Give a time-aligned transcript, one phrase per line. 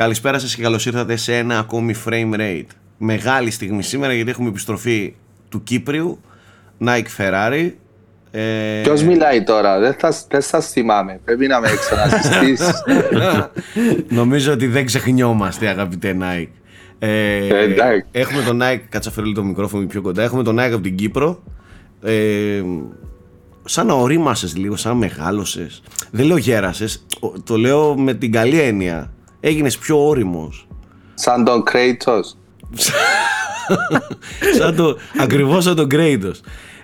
[0.00, 2.66] Καλησπέρα σας και καλώς ήρθατε σε ένα ακόμη frame rate.
[2.98, 5.14] Μεγάλη στιγμή σήμερα γιατί έχουμε επιστροφή
[5.48, 6.20] του Κύπριου,
[6.84, 7.70] Nike Ferrari.
[8.30, 8.80] Ε...
[8.82, 11.20] Ποιος μιλάει τώρα, δεν θα, δεν σας θυμάμαι.
[11.24, 12.72] Πρέπει να με ξανασυστήσει.
[14.20, 16.52] Νομίζω ότι δεν ξεχνιόμαστε, αγαπητέ Nike.
[16.98, 20.22] Ε, ε έχουμε τον Nike, κάτσα φέρω το μικρόφωνο πιο κοντά.
[20.22, 21.42] Έχουμε τον Nike από την Κύπρο.
[22.02, 22.62] Ε,
[23.64, 25.82] σαν να ορίμασες λίγο, σαν να μεγάλωσες.
[26.10, 27.06] Δεν λέω γέρασες,
[27.44, 29.10] το λέω με την καλή έννοια.
[29.40, 30.66] Έγινες πιο όριμος.
[31.14, 32.36] Σαν τον Κρέιτος.
[34.58, 36.40] σαν το, ακριβώς σαν τον Κρέιτος.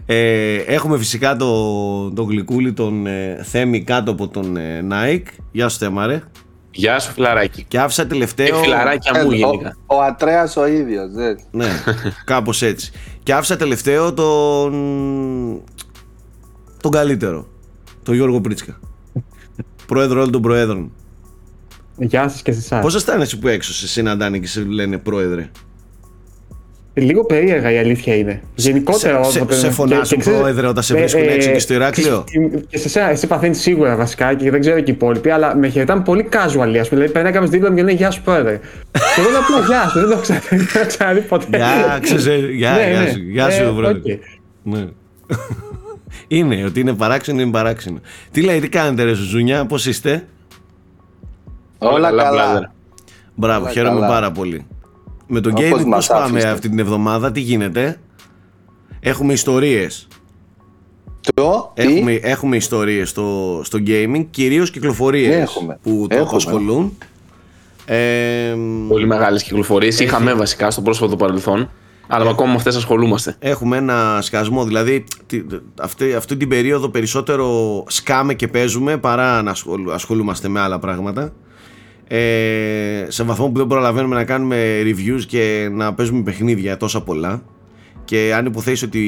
[0.07, 5.27] Ε, έχουμε φυσικά το, το γλυκούλι τον ε, Θέμη κάτω από τον ε, Nike.
[5.53, 6.23] Γεια σου Θέμαρε.
[6.71, 7.65] Γεια σου φιλαράκι.
[7.69, 8.59] Και άφησα τελευταίο...
[8.59, 9.77] Ε, φιλαράκια μου γενικά.
[9.87, 11.11] Ο, ο Ατρέας ο ίδιος.
[11.51, 11.69] Ναι,
[12.25, 12.93] κάπως έτσι.
[13.23, 14.73] Και άφησα τελευταίο τον
[16.81, 17.47] τον καλύτερο.
[18.03, 18.79] Τον Γιώργο Πρίτσκα.
[19.87, 20.93] πρόεδρο όλων των προέδρων.
[21.99, 22.83] Γεια σας και σε εσάς.
[22.83, 25.51] Πώς αισθάνεσαι που έξω σε συναντάνε και σε λένε πρόεδρε;
[26.99, 28.43] Λίγο περίεργα η αλήθεια είναι.
[28.55, 32.25] Γενικότερα σε, σε, σε φωνάζουν πρόεδρε όταν σε βρίσκουν ε, έξω και στο Ηράκλειο;
[32.69, 35.69] Και σε εσένα, εσύ παθαίνεις σίγουρα βασικά και δεν ξέρω και οι υπόλοιποι, αλλά με
[35.69, 36.37] χαιρετάνε πολύ casual.
[36.59, 38.61] Α πούμε, δηλαδή περνάει κάποιος δίπλα μου και λέει Γεια σου πρόεδρε.
[38.93, 40.35] και εγώ απλά Γεια σου, δεν το
[40.75, 41.57] έχω ξαναδεί ποτέ.
[42.57, 43.71] Γεια, ναι, σου, γεια σου, ναι.
[43.71, 44.19] πρόεδρε.
[44.63, 44.87] Ναι.
[46.29, 48.01] είναι, ότι είναι παράξενο, είναι παράξενο.
[48.31, 50.27] Τι λέει, τι κάνετε, ρε Ζουνιά, πώς είστε;
[51.79, 52.73] Όλα καλά.
[53.35, 54.67] Μπράβο, χαίρομαι πάρα πολύ.
[55.27, 58.01] Με τον gaming πώς πάμε αυτή την εβδομάδα, τι γίνεται;
[59.01, 60.09] Έχουμε ιστορίες.
[61.35, 66.99] Το, έχουμε, έχουμε ιστορίες στο, στο gaming, κυρίως κυκλοφορίες που το απασχολούν.
[67.85, 68.55] Ε,
[68.89, 70.01] Πολύ μεγάλες κυκλοφορίες.
[70.01, 71.71] Είχαμε βασικά στο πρόσφατο παρελθόν.
[72.07, 73.37] Αλλά ε, ακόμα με αυτές ασχολούμαστε.
[73.39, 74.65] Έχουμε ένα σκασμό.
[74.65, 75.05] Δηλαδή,
[75.81, 79.55] αυτή, αυτή την περίοδο περισσότερο σκάμε και παίζουμε παρά να
[79.93, 81.33] ασχολούμαστε με άλλα πράγματα.
[82.09, 87.43] Ε, σε βαθμό που δεν προλαβαίνουμε να κάνουμε reviews και να παίζουμε παιχνίδια τόσα πολλά.
[88.05, 89.01] Και αν υποθέσεις ότι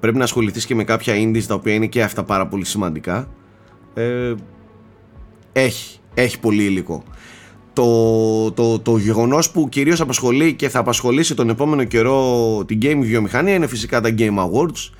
[0.00, 3.28] πρέπει να ασχοληθείς και με κάποια indies τα οποία είναι και αυτά πάρα πολύ σημαντικά.
[3.94, 4.34] Ε,
[5.52, 7.04] έχει, έχει πολύ υλικό
[7.74, 12.98] το, το, το γεγονός που κυρίως απασχολεί και θα απασχολήσει τον επόμενο καιρό την game
[13.00, 14.90] βιομηχανία είναι φυσικά τα Game Awards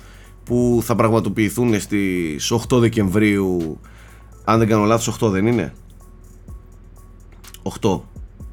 [0.43, 3.79] που θα πραγματοποιηθούν στις 8 Δεκεμβρίου
[4.43, 5.73] αν δεν κάνω λάθος 8 δεν είναι;
[7.81, 7.99] 8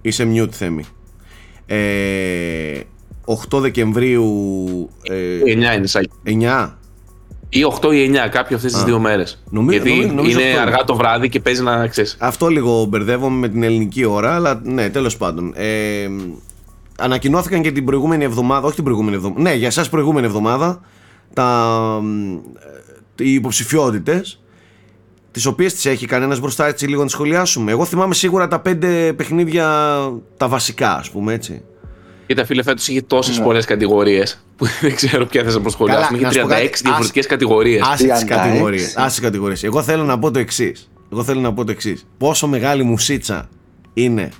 [0.00, 0.84] είσαι mute Θέμη
[1.66, 2.80] ε,
[3.50, 4.24] 8 Δεκεμβρίου
[5.02, 6.70] ε, 9 είναι σάκι 9
[7.54, 9.42] ή 8 ή 9, κάποιο αυτές τις δύο μέρες.
[9.68, 12.16] Γιατί νομίζω, είναι αργά το βράδυ και παίζει να ξέρεις.
[12.18, 15.52] Αυτό λίγο μπερδεύομαι με την ελληνική ώρα, αλλά ναι, τέλος πάντων.
[15.56, 16.08] Ε,
[16.98, 20.80] ανακοινώθηκαν και την προηγούμενη εβδομάδα, όχι την προηγούμενη εβδομάδα, ναι, για εσάς προηγούμενη εβδομάδα,
[21.32, 21.78] τα,
[23.16, 24.41] ε, οι υποψηφιότητες,
[25.32, 27.70] τις οποίες τις έχει κανένας μπροστά, έτσι λίγο να σχολιάσουμε.
[27.70, 29.66] Εγώ θυμάμαι σίγουρα τα πέντε παιχνίδια,
[30.36, 31.62] τα βασικά, ας πούμε έτσι.
[32.26, 33.44] Κοίτα, φίλε, φέτος είχε τόσες ναι.
[33.44, 36.18] πολλές κατηγορίες που δεν ξέρω ποια θα να προσχολιάσουμε.
[36.18, 37.82] Είχε 36 διαφορετικές κατηγορίες.
[37.82, 38.96] Άσε τις κατηγορίες.
[38.96, 39.62] Άσε κατηγορίες.
[39.64, 40.90] Εγώ θέλω να πω το εξής.
[41.12, 42.06] Εγώ θέλω να πω το εξής.
[42.18, 43.48] Πόσο μεγάλη μουσίτσα
[43.94, 44.30] είναι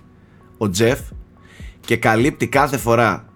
[0.59, 0.99] ο Τζεφ
[1.81, 3.29] και καλύπτει κάθε φορά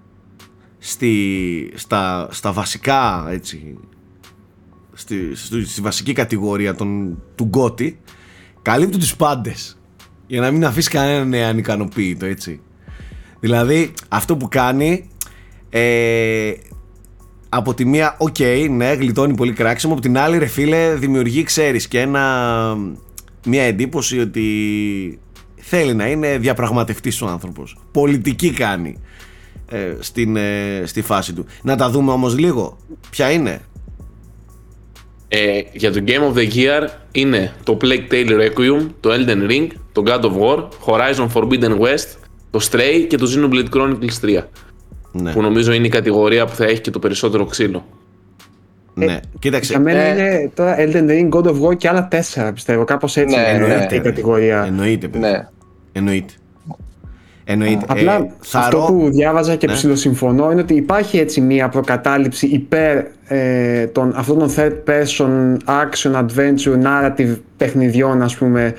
[0.78, 3.78] στη, στα, στα βασικά έτσι,
[4.96, 5.34] στη,
[5.64, 7.98] στη, βασική κατηγορία των, του Γκότι
[8.62, 9.78] καλύπτει τους πάντες
[10.26, 12.60] για να μην αφήσει κανέναν ανικανοποίητο έτσι
[13.40, 15.08] Δηλαδή αυτό που κάνει
[15.70, 16.52] ε,
[17.48, 19.92] από τη μία, OK, okay, ναι, γλιτώνει πολύ κράξιμο.
[19.92, 22.76] Από την άλλη, ρε φίλε, δημιουργεί, ξέρεις, και ένα,
[23.46, 25.18] μια εντύπωση ότι
[25.56, 27.78] θέλει να είναι διαπραγματευτής ο άνθρωπος.
[27.92, 28.96] Πολιτική κάνει
[29.68, 31.46] ε, στην, ε, στη φάση του.
[31.62, 32.78] Να τα δούμε όμως λίγο.
[33.10, 33.60] Ποια είναι;
[35.28, 39.66] Ε, για το Game of the Year είναι το Plague Tale Requiem, το Elden Ring,
[39.92, 42.16] το God of War, Horizon Forbidden West,
[42.50, 44.42] το Stray και το Xenoblade Chronicles 3.
[45.12, 45.32] Ναι.
[45.32, 47.86] Που νομίζω είναι η κατηγορία που θα έχει και το περισσότερο ξύλο.
[48.94, 49.72] Ναι, ε, κοίταξε.
[49.72, 52.84] Για μένα ε, είναι τώρα Elden Ring, God of War και άλλα τέσσερα πιστεύω.
[52.84, 54.64] Κάπως έτσι ναι, είναι ναι, η κατηγορία.
[54.66, 55.30] Εννοείται, παιδιά.
[55.30, 55.48] Ναι.
[55.92, 56.32] Εννοείται.
[57.48, 57.84] Εννοείται.
[57.88, 59.72] Απλά ε, αυτό που διάβαζα και ναι.
[59.72, 66.12] ψηλοσυμφωνώ είναι ότι υπάρχει έτσι μια προκατάληψη υπέρ ε, των, αυτών των third person action
[66.14, 68.74] adventure narrative παιχνιδιών ας πούμε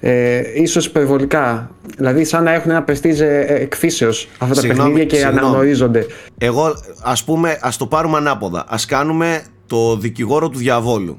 [0.00, 1.70] ε, ίσως υπερβολικά.
[1.96, 5.38] Δηλαδή σαν να έχουν ένα πεστίζε εκφύσεως αυτά τα παιχνίδια και συγγνώμη.
[5.38, 6.06] αναγνωρίζονται.
[6.38, 8.64] Εγώ ας πούμε, ας το πάρουμε ανάποδα.
[8.68, 11.18] Ας κάνουμε το δικηγόρο του διαβόλου.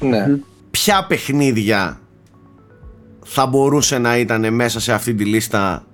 [0.00, 0.26] Ναι.
[0.70, 2.00] Ποια παιχνίδια
[3.24, 5.84] θα μπορούσε να ήταν μέσα σε αυτή τη λίστα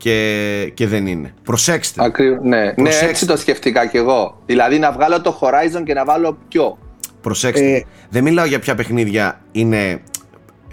[0.00, 1.34] και, και δεν είναι.
[1.42, 2.04] Προσέξτε.
[2.04, 2.38] Ακρι...
[2.42, 2.72] Ναι.
[2.76, 4.42] ναι, έτσι το σκεφτήκα κι εγώ.
[4.46, 6.78] Δηλαδή να βγάλω το Horizon και να βάλω πιο.
[7.20, 7.74] Προσέξτε.
[7.74, 7.82] Ε...
[8.10, 10.02] Δεν μιλάω για ποια παιχνίδια είναι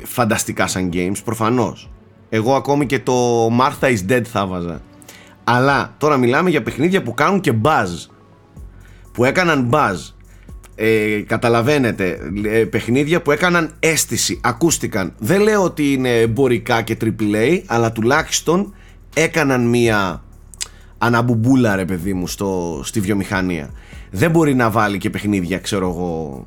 [0.04, 1.90] φανταστικά σαν games, προφανώς.
[2.30, 4.82] Εγώ ακόμη και το Martha is Dead θα βάζα.
[5.44, 8.10] Αλλά τώρα μιλάμε για παιχνίδια που κάνουν και buzz.
[9.14, 10.14] Που έκαναν buzz.
[10.76, 15.14] Ε, καταλαβαίνετε, ε, παιχνίδια που έκαναν αίσθηση, ακούστηκαν.
[15.18, 18.74] Δεν λέω ότι είναι εμπορικά και AAA, αλλά τουλάχιστον
[19.22, 20.24] έκαναν μία
[20.98, 23.70] αναμπουμπούλα ρε παιδί μου στο, στη βιομηχανία.
[24.12, 26.46] Δεν μπορεί να βάλει και παιχνίδια, ξέρω εγώ,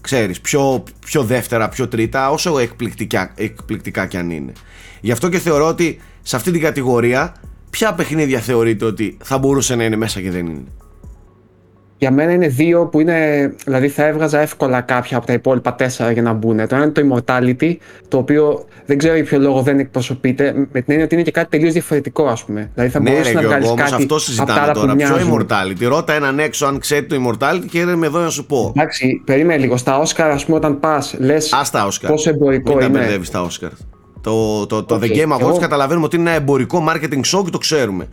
[0.00, 4.52] ξέρεις, πιο, πιο δεύτερα, πιο τρίτα, όσο εκπληκτικά, εκπληκτικά κι αν είναι.
[5.00, 7.34] Γι' αυτό και θεωρώ ότι σε αυτή την κατηγορία,
[7.70, 10.64] ποια παιχνίδια θεωρείτε ότι θα μπορούσε να είναι μέσα και δεν είναι;
[11.98, 13.54] Για μένα είναι δύο που είναι.
[13.64, 16.56] Δηλαδή θα έβγαζα εύκολα κάποια από τα υπόλοιπα τέσσερα για να μπουν.
[16.56, 17.76] Το ένα είναι το Immortality,
[18.08, 21.30] το οποίο δεν ξέρω για ποιο λόγο δεν εκπροσωπείται, με την έννοια ότι είναι και
[21.30, 22.70] κάτι τελείως διαφορετικό, ας πούμε.
[22.74, 23.94] Δηλαδή θα ναι, μπορούσε να βγάλεις κάτι.
[23.94, 24.96] αυτό συζητάμε τώρα.
[24.96, 28.72] Ποιο Immortality; Ρώτα έναν έξω αν ξέρει το Immortality και έρχομαι εδώ να σου πω.
[28.76, 29.76] Εντάξει, περίμενε λίγο.
[29.76, 31.52] Στα Oscar, ας πούμε, όταν πας, λες
[32.06, 32.88] πόσο εμπορικό Μην είναι.
[32.88, 33.70] Μην τα μπερδεύει στα Oscar.
[34.20, 35.04] Το, το, το, okay.
[35.04, 35.58] The Game Awards Εγώ...
[35.58, 38.08] καταλαβαίνουμε ότι είναι ένα εμπορικό marketing show και το ξέρουμε.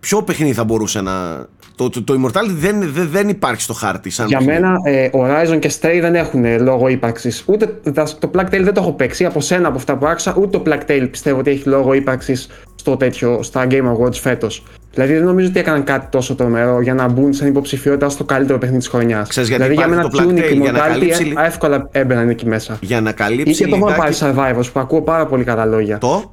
[0.00, 4.10] Ποιο παιχνίδι θα μπορούσε να, το, το, το Immortality δεν, δεν, δεν υπάρχει στο χάρτη.
[4.10, 7.44] Σαν Για μένα, ε, Horizon και Stray δεν έχουν ε, λόγο ύπαρξης.
[7.46, 7.80] Ούτε
[8.18, 9.24] το Black Tail δεν το έχω παίξει.
[9.24, 12.48] Από σένα από αυτά που άκουσα, ούτε το Black Tail πιστεύω ότι έχει λόγο ύπαρξης
[12.74, 14.62] στο τέτοιο, στα Game Awards φέτος.
[14.92, 18.58] Δηλαδή δεν νομίζω ότι έκαναν κάτι τόσο τρομερό για να μπουν σαν υποψηφιότητα στο καλύτερο
[18.58, 19.28] παιχνίδι της χρονιάς.
[19.42, 21.32] Δηλαδή για μένα το Tunic και καλύψει...
[21.44, 22.78] εύκολα έμπαιναν εκεί μέσα.
[22.80, 23.50] Για να καλύψει.
[23.50, 25.98] Ή και το Vampire Survivors που ακούω πάρα πολύ καλά λόγια.
[25.98, 26.30] Το;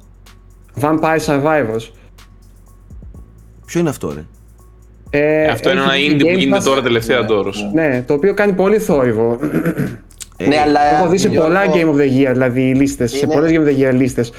[0.80, 1.90] Vampire Survivors.
[3.66, 4.24] Ποιο είναι αυτό, ρε;
[5.16, 7.50] Ε, αυτό είναι ένα indie που γίνεται τώρα τελευταία ναι, τώρα.
[7.72, 9.38] Ναι, το οποίο κάνει πολύ θόρυβο.
[10.36, 13.50] Ε, ναι, αλλά έχω δει σε πολλά Game of the Year, δηλαδή λίστες, σε πολλές
[13.50, 14.32] Game of the Year λίστες.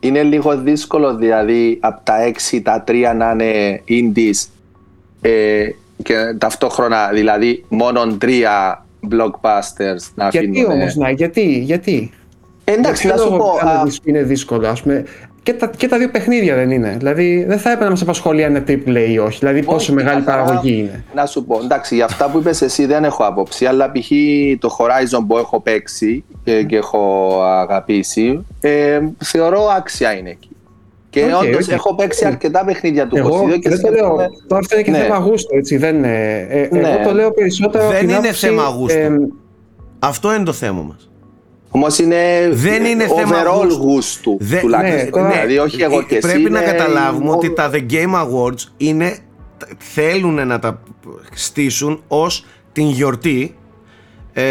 [0.00, 2.14] Είναι λίγο δύσκολο δηλαδή από τα
[2.52, 4.48] 6 τα 3 να είναι indies
[5.20, 5.66] ε,
[6.02, 8.26] και ταυτόχρονα δηλαδή μόνο 3
[9.10, 10.54] blockbusters να αφήνουν.
[10.54, 12.10] Γιατί όμως, να, γιατί, γιατί;
[12.64, 13.54] Εντάξει, να σου πω.
[14.04, 15.04] Είναι δύσκολο, ας πούμε
[15.44, 16.94] και τα, και τα δύο παιχνίδια δεν είναι.
[16.98, 19.38] Δηλαδή δεν θα έπρεπε να μας απασχολεί αν είναι triple ή όχι.
[19.38, 21.04] Δηλαδή πόσο μεγάλη παραγωγή είναι.
[21.14, 24.10] Να σου πω, εντάξει, για αυτά που είπες εσύ δεν έχω άποψη, αλλά π.χ.
[24.58, 30.48] το Horizon που έχω παίξει και, και έχω αγαπήσει, ε, θεωρώ άξια είναι εκεί.
[31.10, 31.72] Και okay, όντως okay.
[31.72, 34.16] έχω παίξει αρκετά παιχνίδια του εγώ, και δεν το λέω.
[34.46, 34.98] Τώρα αυτό είναι και ναι.
[34.98, 35.76] θέμα γούστου, έτσι.
[35.76, 36.46] Δεν είναι.
[36.50, 36.78] Ε, ναι.
[36.78, 37.88] Εγώ το λέω περισσότερο.
[37.88, 38.98] Δεν είναι θέμα γούστου.
[38.98, 39.10] Ε,
[39.98, 41.10] αυτό είναι το θέμα μας.
[41.76, 44.36] Όμως είναι, δεν είναι overall γούστου.
[44.40, 45.22] Δε, τουλάχιστον.
[45.22, 49.18] Ναι, δηλαδή, όχι εγώ και Πρέπει εσύ, να καταλάβουμε ότι τα The Game Awards είναι,
[49.78, 50.82] θέλουν να τα
[51.32, 53.56] στήσουν ως την γιορτή
[54.32, 54.44] ε,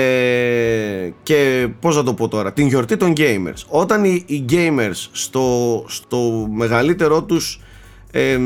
[1.24, 3.64] και πώς θα το πω τώρα την γιορτή των gamers.
[3.68, 7.62] Όταν οι, οι gamers στο, στο μεγαλύτερό τους
[8.12, 8.40] ε,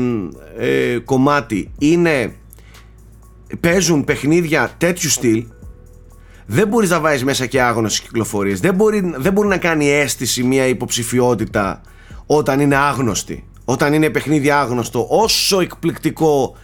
[0.58, 2.34] ε, κομμάτι είναι
[3.60, 5.44] παίζουν παιχνίδια τέτοιου στυλ
[6.50, 8.60] δεν μπορείς να βάζεις μέσα και άγνωσε κυκλοφορίες.
[8.60, 11.80] Δεν μπορεί, δεν μπορεί να κάνει αίσθηση μια υποψηφιότητα
[12.26, 13.44] όταν είναι άγνωστη.
[13.64, 16.56] Όταν είναι παιχνίδι άγνωστο, όσο εκπληκτικό,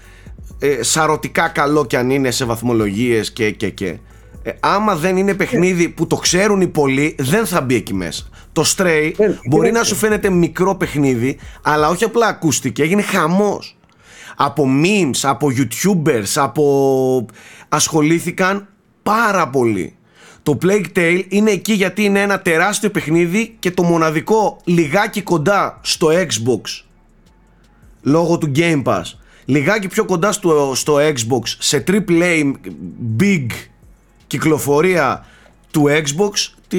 [0.59, 3.99] ε, σαρωτικά καλό κι αν είναι σε βαθμολογίες και και και.
[4.43, 8.29] Ε, άμα δεν είναι παιχνίδι που το ξέρουν οι πολλοί, δεν θα μπει εκεί μέσα.
[8.53, 13.79] Το Stray ε, μπορεί να σου φαίνεται μικρό παιχνίδι, αλλά όχι απλά ακούστηκε, έγινε χαμός.
[14.37, 17.27] Από memes, από youtubers, από...
[17.69, 18.69] ασχολήθηκαν
[19.05, 19.95] πάρα πολύ.
[20.43, 25.79] Το Plague Tale είναι εκεί γιατί είναι ένα τεράστιο παιχνίδι και το μοναδικό λιγάκι κοντά
[25.83, 26.85] στο Xbox
[28.03, 29.03] λόγω του Game Pass.
[29.45, 32.53] Λιγάκι πιο κοντά στο, στο Xbox σε AAA
[33.21, 33.47] big
[34.27, 35.27] κυκλοφορία
[35.71, 36.79] του Xbox τη,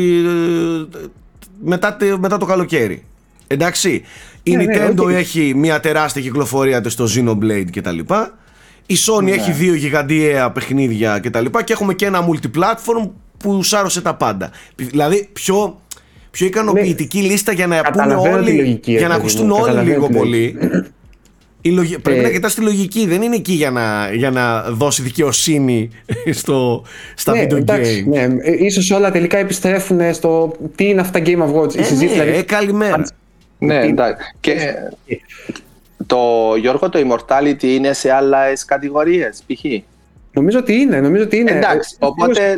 [1.63, 3.05] μετά, μετά το καλοκαίρι.
[3.47, 4.03] Εντάξει
[4.43, 8.37] η ναι, ναι, Nintendo έχει μια τεράστια κυκλοφορία στο Xenoblade και τα λοιπά
[8.85, 9.31] η Sony ναι.
[9.31, 14.15] έχει δύο γιγαντιαία παιχνίδια και τα λοιπά και έχουμε και ένα multiplatform που σάρωσε τα
[14.15, 14.51] πάντα.
[14.75, 15.79] Δηλαδή πιο,
[16.31, 17.27] πιο ικανοποιητική ναι.
[17.27, 20.57] λίστα για να πούνε όλοι, λογική, για να ακουστούν όλοι λίγο πολύ.
[21.61, 21.99] Η λογι...
[21.99, 22.31] Πρέπει να ε.
[22.31, 25.89] κοιτάς τη λογική, δεν είναι εκεί για να, για να δώσει δικαιοσύνη
[26.39, 26.83] στο,
[27.15, 28.27] στα ναι, video εντάξει, Ναι,
[28.59, 31.75] ίσως όλα τελικά επιστρέφουν στο τι είναι αυτά Game of Words.
[31.75, 32.31] Ε, ναι, δηλαδή...
[32.31, 33.03] ε, καλημέρα.
[33.57, 34.35] Ναι, εντάξει.
[34.39, 34.73] Και,
[36.05, 39.63] το Γιώργο, το Immortality είναι σε άλλες κατηγορίες, π.χ.
[40.31, 41.51] Νομίζω ότι είναι, νομίζω ότι είναι.
[41.51, 42.55] Εντάξει, οπότε.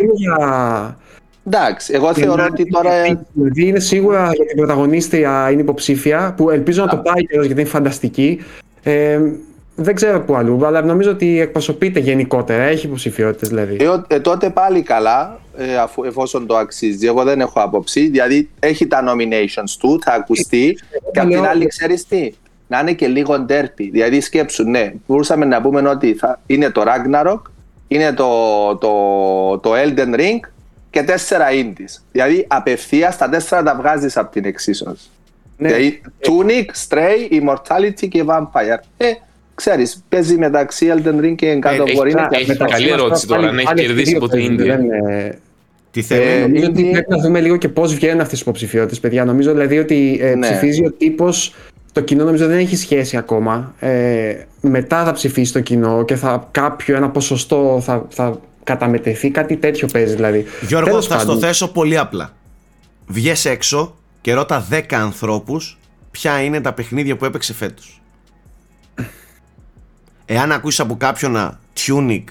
[1.46, 2.92] Εντάξει, εγώ θεωρώ ότι τώρα.
[3.34, 7.62] Δηλαδή είναι σίγουρα για την πρωταγωνίστρια είναι υποψήφια, που ελπίζω να το πάει και γιατί
[7.62, 8.42] είναι φανταστική.
[8.84, 9.20] Ε,
[9.76, 12.64] δεν ξέρω πού αλλού, αλλά νομίζω ότι εκπροσωπείται γενικότερα.
[12.64, 13.78] Έχει υποψηφιότητες δηλαδή.
[13.80, 17.08] Ε, ε, τότε πάλι καλά, ε, αφού, εφόσον το αξίζει.
[17.08, 18.08] Εγώ δεν έχω άποψη.
[18.08, 20.78] Δηλαδή έχει τα nominations του, θα ακουστεί.
[20.92, 22.32] Ε, και απ' την άλλη, ξέρεις τι
[22.68, 23.90] να είναι και λίγο ντέρπι.
[23.90, 27.42] Δηλαδή σκέψου, ναι, μπορούσαμε να πούμε ότι θα είναι το Ragnarok,
[27.88, 28.30] είναι το,
[28.76, 30.40] το, το Elden Ring
[30.90, 32.02] και τέσσερα indies.
[32.12, 35.10] Δηλαδή απευθείας τα τέσσερα τα βγάζεις από την εξίσωση.
[35.58, 35.68] Ναι.
[35.68, 38.80] Δηλαδή, Tunic, Stray, Immortality και Vampire.
[38.98, 39.06] Ε,
[39.56, 42.28] ξέρεις, παίζει μεταξύ Elden Ring και God of War.
[42.30, 44.80] Έχει καλή ερώτηση τώρα, αν έχει κερδίσει ποτέ Ινδία.
[45.92, 46.22] Τι θέλει.
[46.22, 49.26] Ε, νομίζω ότι πρέπει να δούμε λίγο και πώς βγαίνουν αυτέ τι υποψηφιότητες, παιδιά.
[49.26, 50.50] Νομίζω δηλαδή ότι ε, ναι.
[50.50, 51.56] ψηφίζει ο τύπος.
[51.98, 53.74] Το κοινό νομίζω δεν έχει σχέση ακόμα.
[53.80, 59.30] Ε, μετά θα ψηφίσει το κοινό και θα κάποιο ένα ποσοστό θα, θα καταμετρηθεί.
[59.30, 60.46] Κάτι τέτοιο παίζει δηλαδή.
[60.68, 62.34] Γιώργο, Τέλος θα στο θέσω πολύ απλά.
[63.08, 65.78] Βγες έξω και ρώτα 10 ανθρώπους
[66.12, 68.02] ποια είναι τα παιχνίδια που έπαιξε φέτος.
[70.26, 72.24] Εάν ακούσεις από κάποιον Tunic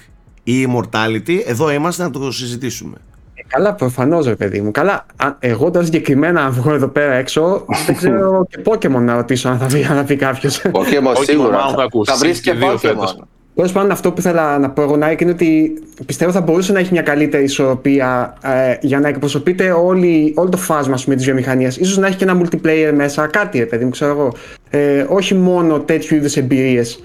[0.42, 2.96] ή Immortality, εδώ είμαστε να το συζητήσουμε.
[3.48, 4.70] Καλά, προφανώς, ρε παιδί μου.
[4.70, 5.06] Καλά,
[5.38, 9.66] εγώ τώρα συγκεκριμένα βγω εδώ πέρα έξω, δεν ξέρω και Pokémon να ρωτήσω αν θα
[9.66, 10.62] πει, αν θα πει κάποιος.
[10.72, 11.58] Pokémon σίγουρα.
[12.04, 13.26] Θα βρεις και Pokémon.
[13.56, 16.78] Τέλος πάντων, αυτό που ήθελα να πω εγώ να είναι ότι πιστεύω θα μπορούσε να
[16.78, 21.78] έχει μια καλύτερη ισορροπία ε, για να εκπροσωπείται όλη, όλο το φάσμα της βιομηχανίας.
[21.82, 24.32] σω να έχει και ένα multiplayer μέσα, κάτι, ρε παιδί μου, ξέρω εγώ.
[24.70, 27.02] Ε, όχι μόνο τέτοιου είδους εμπειρίες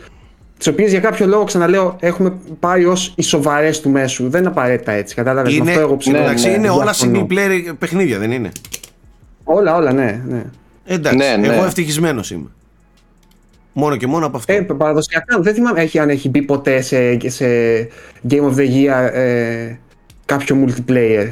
[0.62, 4.30] τις οποίες για κάποιο λόγο, ξαναλέω, έχουμε πάει ως οι σοβαρές του μέσου.
[4.30, 5.16] Δεν είναι απαραίτητα έτσι.
[5.16, 6.18] Κατάλαβες αυτό εγώ ψήνω.
[6.18, 8.52] Εντάξει, ναι, είναι όλα single player παιχνίδια, δεν είναι;
[9.44, 10.22] Όλα, όλα, ναι.
[10.28, 10.44] ναι.
[10.86, 11.54] Εντάξει, ναι, ναι.
[11.54, 12.48] εγώ ευτυχισμένος είμαι.
[13.74, 14.54] Μόνο και μόνο από αυτό.
[14.54, 17.46] Ε, παραδοσιακά δεν θυμάμαι έχει, αν έχει μπει ποτέ σε, σε
[18.30, 19.76] Game of the Year ε,
[20.26, 21.32] κάποιο multiplayer.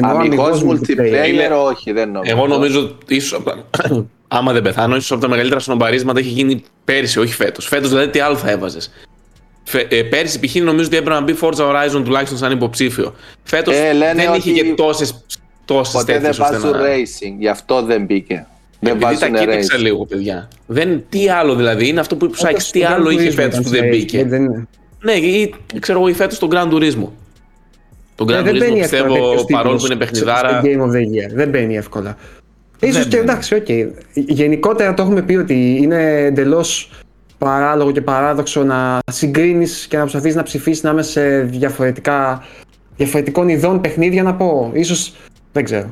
[0.00, 2.36] Αμυγός multiplayer, όχι, δεν νομίζω.
[2.36, 3.42] Εγώ νομίζω ίσως
[4.28, 7.66] άμα δεν πεθάνω, ίσως από τα μεγαλύτερα σνομπαρίσματα έχει γίνει πέρυσι, όχι φέτος.
[7.66, 8.90] Φέτος δηλαδή τι άλλο θα έβαζες;
[9.88, 10.54] Ε, πέρυσι π.χ.
[10.54, 13.14] νομίζω ότι έπρεπε να μπει Forza Horizon τουλάχιστον σαν υποψήφιο.
[13.42, 15.24] Φέτος ε, δεν είχε και τόσες
[15.64, 18.46] τόσες Ποτέ δεν βάζουν racing, γι' αυτό δεν μπήκε.
[18.80, 20.48] Δεν Επειδή τα κοίταξα λίγο, παιδιά.
[20.66, 23.88] Δεν, τι άλλο δηλαδή, είναι αυτό που είπες ο τι άλλο είχε φέτος που δεν
[23.88, 24.26] μπήκε;
[25.00, 27.08] Ναι, ή ξέρω εγώ, φέτος τον Gran Turismo.
[28.14, 30.62] Τον ε, Gran Turismo πιστεύω παρόλο που είναι παιχνιδάρα.
[31.34, 32.16] Δεν μπαίνει εύκολα.
[32.80, 33.66] Ίσως και εντάξει, OK.
[33.68, 33.88] Okay.
[34.12, 36.90] Γενικότερα το έχουμε πει ότι είναι εντελώς
[37.38, 42.44] παράλογο και παράδοξο να συγκρίνεις και να προσπαθείς να ψηφίσεις ανάμεσα σε διαφορετικά,
[42.96, 44.70] διαφορετικών ειδών παιχνίδια να πω.
[44.72, 45.14] Ίσως,
[45.52, 45.90] δεν ξέρω.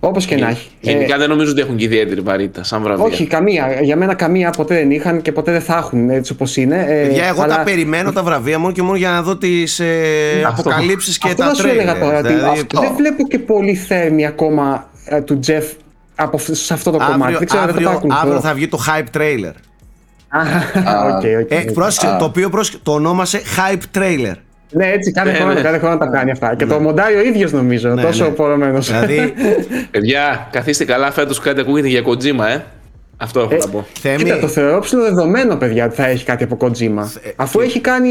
[0.00, 0.68] Όπως και να έχει.
[0.80, 3.04] Γενικά ε, δεν νομίζω ότι έχουν και ιδιαίτερη βαρύτητα σαν βραβεία.
[3.04, 3.80] Όχι, καμία.
[3.82, 6.84] Για μένα καμία ποτέ δεν είχαν και ποτέ δεν θα έχουν έτσι όπως είναι.
[6.88, 7.56] Ε, για εγώ αλλά...
[7.56, 11.50] τα περιμένω τα βραβεία μόνο και μόνο για να δω τις ε, αποκαλύψεις και τα
[11.50, 11.94] τρέλια.
[12.22, 12.66] Δηλαδή...
[12.70, 15.64] Δεν βλέπω και πολύ θέρμη ακόμα ε, του Jeff
[16.14, 17.36] από, σε αυτό το αύριο, κομμάτι.
[17.36, 19.52] Δεν ξέρω, αύριο, δεν θα αύριο θα βγει το hype trailer.
[21.22, 24.34] okay, okay, ε, πρόσεξε, το οποίο πρόσεξε, το ονόμασε hype trailer.
[24.70, 25.60] Ναι, έτσι κάθε χρόνο, ναι.
[25.60, 26.54] κάθε χρόνο τα κάνει αυτά.
[26.54, 26.80] Και το ναι.
[26.80, 28.78] μοντάρει ο ίδιος νομίζω, ναι, τόσο ναι.
[28.78, 29.34] Δηλαδή.
[29.90, 32.60] Παιδιά, καθίστε καλά φέτος που κάτι ακούγεται για Kojima, ε.
[33.16, 33.86] Αυτό έχω ε, να πω.
[34.00, 34.22] Θέμη...
[34.22, 37.04] Κοίτα, το θεωρώ ψηλοδεδομένο, παιδιά, ότι θα έχει κάτι από Kojima.
[37.22, 38.10] Ε, Αφού έχει κάνει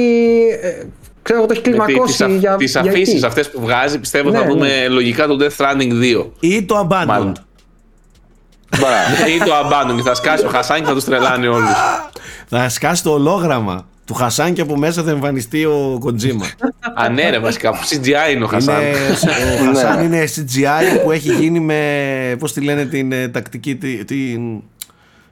[0.61, 0.83] ε,
[1.27, 2.55] Ξέρω εγώ το έχει κλιμακώσει τις, για.
[2.55, 4.87] Τις αφήσεις αυτές που βγάζει πιστεύω ναι, θα δούμε ναι.
[4.87, 6.25] λογικά το Death Stranding 2.
[6.39, 7.31] Ή το Abandoned.
[9.35, 10.01] Ή το Abandoned.
[10.03, 11.69] Θα σκάσει ο Χασάν και θα τους τρελάνει όλους.
[12.49, 16.45] θα σκάσει το ολόγραμμα του Χασάν και από μέσα θα εμφανιστεί ο Κοντζίμα.
[16.95, 17.73] Α, ναι, ρε, βασικά.
[17.73, 18.81] CGI είναι ο Χασάν.
[19.61, 22.35] ο Χασάν είναι CGI που έχει γίνει με.
[22.39, 23.75] Πώς τη λένε την ε, τακτική.
[24.05, 24.61] Την...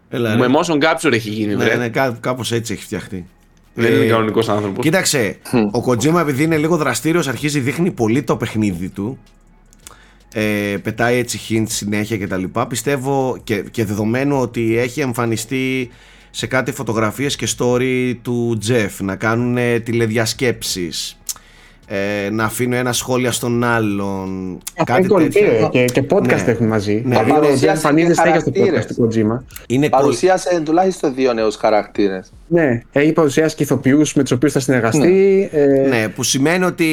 [0.10, 3.28] με motion capture έχει γίνει, ναι, ναι, κάπως έτσι έχει φτιαχτεί.
[3.76, 4.84] Δεν είναι ε, κανονικός άνθρωπος.
[4.84, 5.38] Κοίταξε,
[5.72, 9.18] ο Κοτζίμα επειδή είναι λίγο δραστήριος, αρχίζει δείχνει πολύ το παιχνίδι του.
[10.34, 12.44] Ε, πετάει έτσι hints συνέχεια κτλ.
[12.68, 15.90] Πιστεύω και, και δεδομένου ότι έχει εμφανιστεί
[16.30, 21.18] σε κάτι φωτογραφίες και story του Τζεφ να κάνουν τηλεδιασκέψεις
[21.88, 24.58] ε, να αφήνω ένα σχόλιο στον άλλον.
[24.84, 25.70] κάτι τέτοιο.
[25.72, 26.52] Και, και podcast ναι.
[26.52, 27.02] έχουν μαζί.
[27.06, 29.44] Ναι, δηλαδή, εμφανίζεται στέγια στο podcast του Kojima.
[29.68, 32.32] Είναι παρουσίασε τουλάχιστον δύο νέους χαρακτήρες.
[32.48, 35.50] Ναι, έχει παρουσιάσεις και ηθοποιούς με τους οποίους θα συνεργαστεί.
[35.52, 35.60] Ναι.
[35.60, 35.88] Ε...
[35.88, 36.88] ναι, που σημαίνει ότι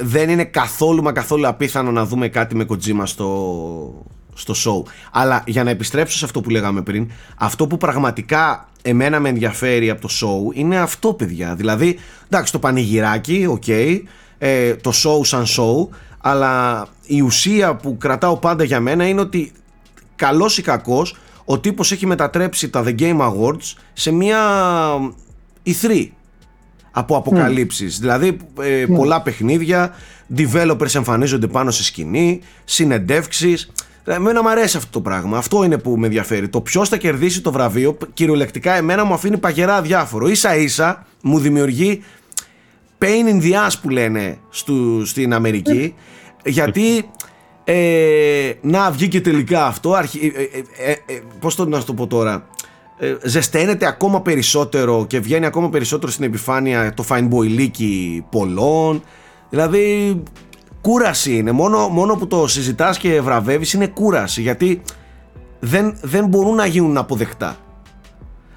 [0.00, 4.90] δεν είναι καθόλου μα καθόλου απίθανο να δούμε κάτι με Kojima στο, στο show.
[5.12, 9.90] Αλλά για να επιστρέψω σε αυτό που λέγαμε πριν, αυτό που πραγματικά εμένα με ενδιαφέρει
[9.90, 11.54] από το show είναι αυτό, παιδιά.
[11.54, 11.98] Δηλαδή,
[12.30, 14.00] εντάξει, το πανηγυράκι, OK, okay,
[14.38, 15.88] ε, το show σαν show
[16.20, 19.52] αλλά η ουσία που κρατάω πάντα για μένα είναι ότι
[20.16, 24.38] καλός ή κακός ο τύπος έχει μετατρέψει τα The Game Awards σε μια
[25.66, 26.08] E3
[26.90, 29.94] από αποκαλύψεις δηλαδή ε, πολλά παιχνίδια
[30.36, 33.70] developers εμφανίζονται πάνω σε σκηνή συνεντεύξεις
[34.06, 35.38] Εμένα μου αρέσει αυτό το πράγμα.
[35.38, 36.48] Αυτό είναι που με ενδιαφέρει.
[36.48, 40.34] Το ποιος θα κερδίσει το βραβείο, κυριολεκτικά εμένα μου αφήνει παγερά διάφορο.
[40.34, 42.02] σα ίσα μου δημιουργεί
[43.04, 45.94] pain in the ass που λένε στου, στην Αμερική
[46.44, 47.10] γιατί
[47.64, 52.06] ε, να βγει και τελικά αυτό αρχι, ε, ε, ε, πώς το να το πω
[52.06, 52.46] τώρα
[52.98, 57.70] ε, ζεσταίνεται ακόμα περισσότερο και βγαίνει ακόμα περισσότερο στην επιφάνεια το fanboy
[58.30, 59.02] πολλών
[59.50, 60.22] δηλαδή
[60.80, 61.52] κούραση είναι.
[61.52, 64.82] Μόνο, μόνο που το συζητάς και βραβεύεις είναι κούραση γιατί
[65.60, 67.56] δεν, δεν μπορούν να γίνουν αποδεκτά.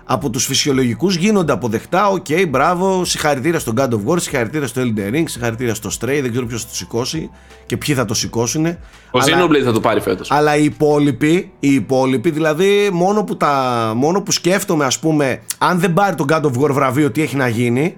[0.09, 4.81] Από τους φυσιολογικούς γίνονται αποδεκτά, OK, okay, μπράβο, συγχαρητήρια στον God of War, συγχαρητήρια στο
[4.81, 7.29] Elden Ring, συγχαρητήρια στο Stray, δεν ξέρω ποιος θα το σηκώσει
[7.65, 8.65] και ποιοι θα το σηκώσουν.
[8.65, 10.31] Ο Xenoblade θα το πάρει φέτος.
[10.31, 15.79] Αλλά οι υπόλοιποι, οι υπόλοιποι, δηλαδή μόνο που, τα, μόνο που σκέφτομαι ας πούμε, αν
[15.79, 17.97] δεν πάρει τον God of War βραβείο, τι έχει να γίνει,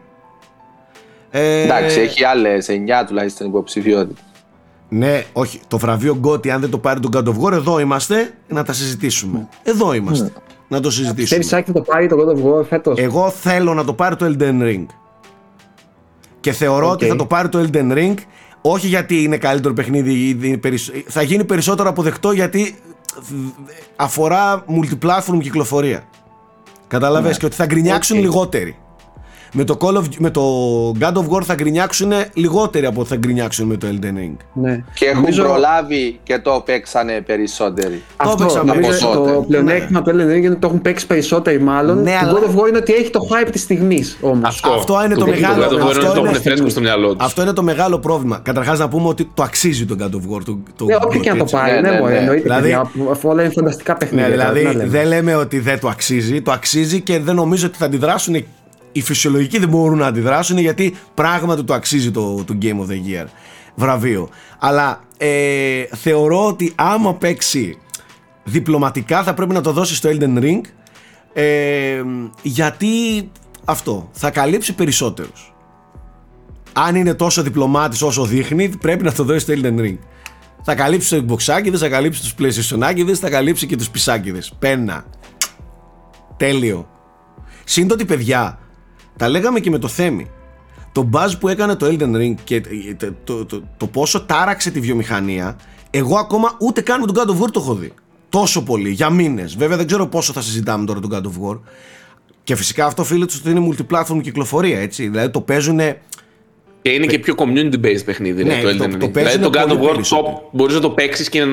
[1.30, 1.62] ε...
[1.62, 2.74] Εντάξει, έχει άλλες 9
[3.08, 4.24] τουλάχιστον υποψηφιότητες.
[4.90, 5.62] Ναι, όχι.
[5.68, 8.74] Το βραβείο Γκότι, αν δεν το πάρει τον God of War, εδώ είμαστε να τα
[8.74, 9.48] συζητήσουμε.
[9.64, 10.24] Εδώ είμαστε.
[10.24, 10.32] Ναι.
[10.70, 11.44] Να το συζητήσουμε.
[11.44, 14.26] Θέλεις να το πάρει το God of War φέτος; Εγώ θέλω να το πάρει το
[14.26, 14.86] Elden Ring.
[16.40, 16.92] Και θεωρώ okay.
[16.92, 18.14] ότι θα το πάρει το Elden Ring
[18.62, 20.40] όχι γιατί είναι καλύτερο παιχνίδι,
[21.08, 22.80] θα γίνει περισσότερο αποδεκτό γιατί
[23.96, 26.04] αφορά multiplatform κυκλοφορία.
[26.88, 27.38] Κατάλαβες ναι.
[27.38, 28.22] και ότι θα γκρινιάξουν okay.
[28.22, 28.78] λιγότεροι
[29.54, 30.42] με το, Call of, με το
[31.00, 34.36] God of War θα γκρινιάξουν λιγότεροι από ό,τι θα γκρινιάξουν με το Elden Ring.
[34.54, 34.84] Ναι.
[34.94, 35.44] Και έχουν νομίζω...
[35.44, 38.02] προλάβει και το παίξανε περισσότεροι.
[38.18, 39.36] Αυτό το παίξαμε περισσότερο.
[39.36, 40.12] Το πλεονέκτημα ναι.
[40.12, 42.02] του Elden Ring είναι ότι το έχουν παίξει περισσότεροι μάλλον.
[42.02, 42.40] Ναι, το αλλά...
[42.40, 44.48] God of War είναι ότι έχει το hype της στιγμής όμως.
[44.48, 47.26] Αυτό, αυτό είναι το, το μεγάλο το αυτό, είναι, φρέσκο στο μυαλό τους.
[47.26, 48.40] αυτό είναι το μεγάλο πρόβλημα.
[48.44, 50.42] Καταρχάς να πούμε ότι το αξίζει το God of War.
[50.46, 51.72] Το, το ναι, όποιο και να το πάρει.
[51.72, 52.42] Ναι, ναι, ναι, εννοείται.
[52.42, 52.74] Δηλαδή,
[53.12, 54.30] αφού όλα είναι φανταστικά παιχνίδια.
[54.30, 56.42] Δηλαδή δεν λέμε ότι δεν το αξίζει.
[56.42, 58.46] Το αξίζει και δεν νομίζω ότι θα αντιδράσουν
[59.00, 63.24] οι φυσιολογικοί δεν μπορούν να αντιδράσουν γιατί πράγματι το αξίζει το, το Game of the
[63.24, 63.26] Year
[63.76, 64.30] βραβείο.
[64.60, 67.78] Αλλά ε, θεωρώ ότι άμα παίξει
[68.44, 70.62] διπλωματικά θα πρέπει να το δώσει στο Elden Ring
[71.34, 72.02] ε,
[72.42, 72.90] γιατί
[73.66, 75.54] αυτό θα καλύψει περισσότερους.
[76.74, 79.98] Αν είναι τόσο διπλωμάτης όσο δείχνει πρέπει να το δώσει στο Elden Ring.
[80.64, 84.54] Θα καλύψει τους Xbox θα καλύψει τους PlayStation θα καλύψει και τους πισάκιδες.
[84.60, 85.06] Πένα.
[86.38, 86.90] Τέλειο.
[87.64, 88.60] Σύντοτι παιδιά,
[89.20, 90.30] τα λέγαμε και με το Θέμη.
[90.92, 92.62] Το buzz που έκανε το Elden Ring και
[92.98, 95.56] το, το, το, το πόσο τάραξε τη βιομηχανία,
[95.90, 97.94] εγώ ακόμα ούτε καν με τον God of War το έχω δει.
[98.30, 99.56] Τόσο πολύ, για μήνες.
[99.56, 101.60] Βέβαια δεν ξέρω πόσο θα συζητάμε τώρα τον God of War.
[102.44, 105.08] Και φυσικά αυτό οφείλεται ότι είναι multiplatform κυκλοφορία, έτσι.
[105.08, 105.80] Δηλαδή το παίζουν.
[106.82, 108.98] Και είναι και πιο community based παιχνίδι ναι, το Elden Ring.
[109.00, 110.02] Το, δηλαδή το God of War
[110.52, 111.46] μπορείς να το παίξεις και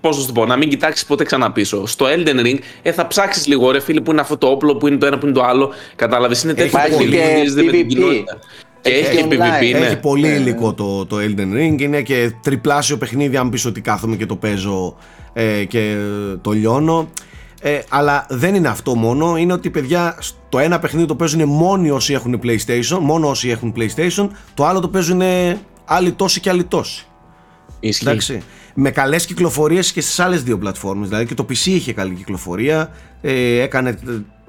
[0.00, 1.86] Πώς να σου το πω, να μην κοιτάξεις ποτέ ξανά πίσω.
[1.86, 4.86] Στο Elden Ring ε, θα ψάξεις λίγο, ρε φίλε, που είναι αυτό το όπλο, που
[4.86, 5.70] είναι το ένα, που είναι το άλλο.
[5.96, 8.38] Κατάλαβες, είναι τέτοιο παιχνίδι με την κοινότητα.
[8.82, 9.86] έχει, και PvP, ναι.
[9.86, 11.80] Έχει πολύ υλικό το, το Elden Ring.
[11.80, 14.96] Είναι και τριπλάσιο παιχνίδι, αν πεις ότι κάθομαι και το παίζω
[15.32, 15.96] ε, και
[16.40, 17.08] το λιώνω.
[17.60, 19.36] Ε, αλλά δεν είναι αυτό μόνο.
[19.36, 23.74] Είναι ότι παιδιά, το ένα παιχνίδι το παίζουν μόνοι όσοι έχουν PlayStation, μόνο όσοι έχουν
[23.76, 24.28] PlayStation.
[24.54, 25.22] Το άλλο το παίζουν
[25.84, 27.06] άλλοι τόσοι και άλλοι τόσοι.
[27.80, 28.08] Ισχύει.
[28.08, 28.42] Εντάξει
[28.78, 32.90] με καλές κυκλοφορίες και στις άλλες δύο πλατφόρμες δηλαδή και το PC είχε καλή κυκλοφορία
[33.20, 33.98] ε, έκανε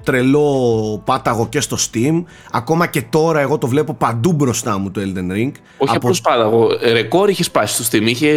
[0.02, 5.00] τρελό πάταγο και στο Steam ακόμα και τώρα εγώ το βλέπω παντού μπροστά μου το
[5.00, 5.96] Elden Ring όχι από...
[5.96, 8.28] απλώς πάταγο, ρεκόρ είχε σπάσει στο Steam είχε,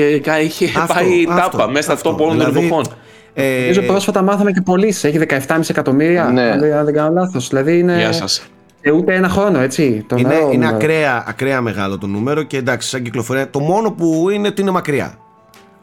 [0.43, 2.85] είχε αυτό, πάει αυτό, τάπα μέσα στα top όλων των δηλαδή, εποχών
[3.33, 3.59] ε...
[3.59, 5.03] Νομίζω πρόσφατα μάθαμε και πωλήσεις.
[5.03, 6.23] Έχει 17,5 εκατομμύρια.
[6.23, 6.41] Ναι.
[6.51, 7.47] Αν δεν κάνω λάθος.
[7.47, 7.97] Δηλαδή είναι.
[7.97, 8.43] Γεια σας.
[8.81, 10.05] Και ούτε ένα χρόνο, έτσι.
[10.07, 13.49] Το είναι είναι ακραία, ακραία μεγάλο το νούμερο και εντάξει, σαν κυκλοφορία.
[13.49, 15.17] Το μόνο που είναι ότι είναι μακριά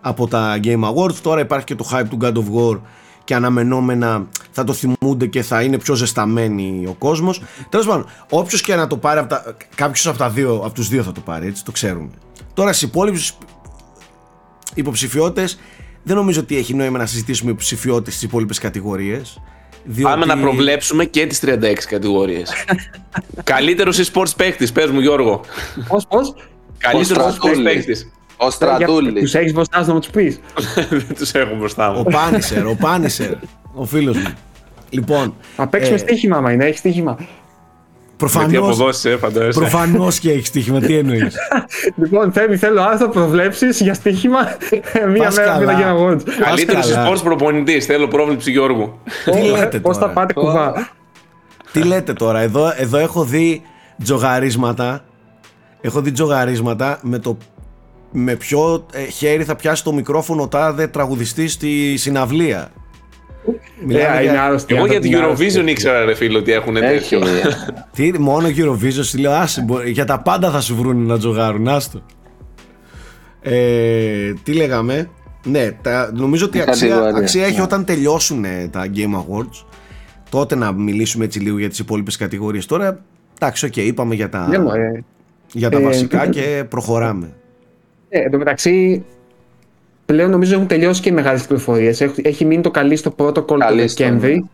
[0.01, 1.15] από τα Game Awards.
[1.15, 2.81] Τώρα υπάρχει και το hype του God of War
[3.25, 7.43] και αναμενόμενα θα το θυμούνται και θα είναι πιο ζεσταμένοι ο κόσμος.
[7.69, 9.27] Τέλος πάντων, όποιος και να το πάρει,
[9.75, 12.11] κάποιος από, τα δύο, από τους δύο θα το πάρει, έτσι το ξέρουμε.
[12.55, 13.39] Τώρα στις υπόλοιπες
[14.75, 15.59] υποψηφιότητες,
[16.03, 19.41] δεν νομίζω ότι έχει νόημα να συζητήσουμε υποψηφιότητες στις υπόλοιπες κατηγορίες.
[19.85, 20.13] Διότι...
[20.13, 22.53] Πάμε να προβλέψουμε και τις 36 κατηγορίες.
[23.45, 25.41] Καλύτερος e-sports παίκτης, πες μου Γιώργο.
[25.89, 26.35] Πώς, πώς;
[26.79, 28.11] Καλύτερος e-sports παίκτης.
[28.39, 29.23] Ο Στρατούλης.
[29.23, 30.41] Τους έχεις μπροστά να μου τους πεις.
[30.91, 32.03] Δεν τους έχω μπροστά μου.
[32.07, 33.33] Ο Πάνισερ, ο Πάνισερ.
[33.75, 34.35] ο φίλος μου.
[34.91, 35.35] Λοιπόν.
[35.57, 37.19] Θα παίξουμε ε, στοίχημα, άμα είναι, έχεις στοίχημα.
[38.17, 38.69] Προφανώς.
[39.03, 41.37] Ε, Προφανώς και έχεις στοίχημα, τι εννοείς.
[42.03, 44.39] λοιπόν, Θέμη, θέλω άρθρο προβλέψεις για στοίχημα
[45.13, 46.21] μία μέρα μετά για αγώνα.
[46.39, 47.87] Καλύτερος sport προπονητής.
[47.87, 48.99] Θέλω πρόβλεψη Γιώργου.
[49.25, 50.89] Τι λέτε Πώς θα πάτε κουβά.
[51.73, 53.63] Τι λέτε τώρα, εδώ, εδώ έχω δει
[54.03, 55.05] τζογαρίσματα.
[55.81, 57.37] Έχω δει τζογαρίσματα με το
[58.13, 62.73] με ποιο ε, χέρι θα πιάσει το μικρόφωνο τάδε τραγουδιστή στη συναυλία.
[63.85, 64.61] Μιλάμε για...
[64.67, 67.21] Εγώ για την Eurovision ήξερα ρε φίλο ότι έχουν τέτοιο.
[67.95, 72.03] Τι, μόνο Eurovision, λέω άσε, για τα πάντα θα σου βρουν να τζογάρουν, άστο.
[73.41, 75.11] Ε, τι λέγαμε,
[75.45, 77.63] ναι, τα, νομίζω ότι αξία, αξία έχει ναι.
[77.63, 79.65] όταν τελειώσουν τα Game Awards
[80.31, 82.67] τότε να μιλήσουμε έτσι λίγο για τις υπόλοιπες κατηγορίες.
[82.67, 83.01] Τώρα,
[83.41, 84.59] εντάξει, οκ, είπαμε για τα, ναι,
[85.53, 87.33] για τα ε, βασικά και προχωράμε.
[88.09, 89.05] Ε, εν τω μεταξύ,
[90.07, 92.01] πλέον νομίζω έχουν τελειώσει και οι μεγάλες κυκλοφορίες.
[92.01, 94.49] Έχει, έχει μείνει το Callisto Protocol το Δεκέμβρη.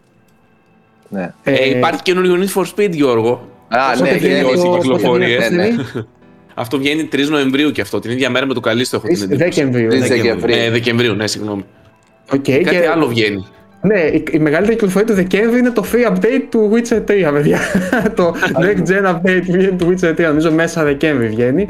[1.08, 1.34] Ναι.
[1.42, 3.48] Ε, ε, υπάρχει καινούριο Need for Speed, Γιώργο.
[3.68, 5.50] Α, ναι, έχει τελειώσει οι κυκλοφορίες.
[5.50, 5.74] Ναι, ναι.
[6.54, 7.98] Αυτό βγαίνει 3 Νοεμβρίου και αυτό.
[7.98, 9.36] Την ίδια μέρα με το Callisto έχω την εντύπωση.
[9.44, 9.88] Δεκεμβρίου.
[9.88, 10.06] Τρεις ναι.
[10.06, 10.56] Δεκεμβρίου.
[10.58, 11.64] Ε, Δεκεμβρίου, ναι, συγγνώμη.
[12.32, 13.46] Οκ, Κάτι και- άλλο βγαίνει.
[13.80, 17.58] Ναι, η, η μεγαλύτερη κυκλοφορία του Δεκέμβρη είναι το free update του Witcher 3, παιδιά.
[18.16, 21.66] το next gen update βγαίνει του Witcher 3, νομίζω μέσα Δεκέμβρη βγαίνει.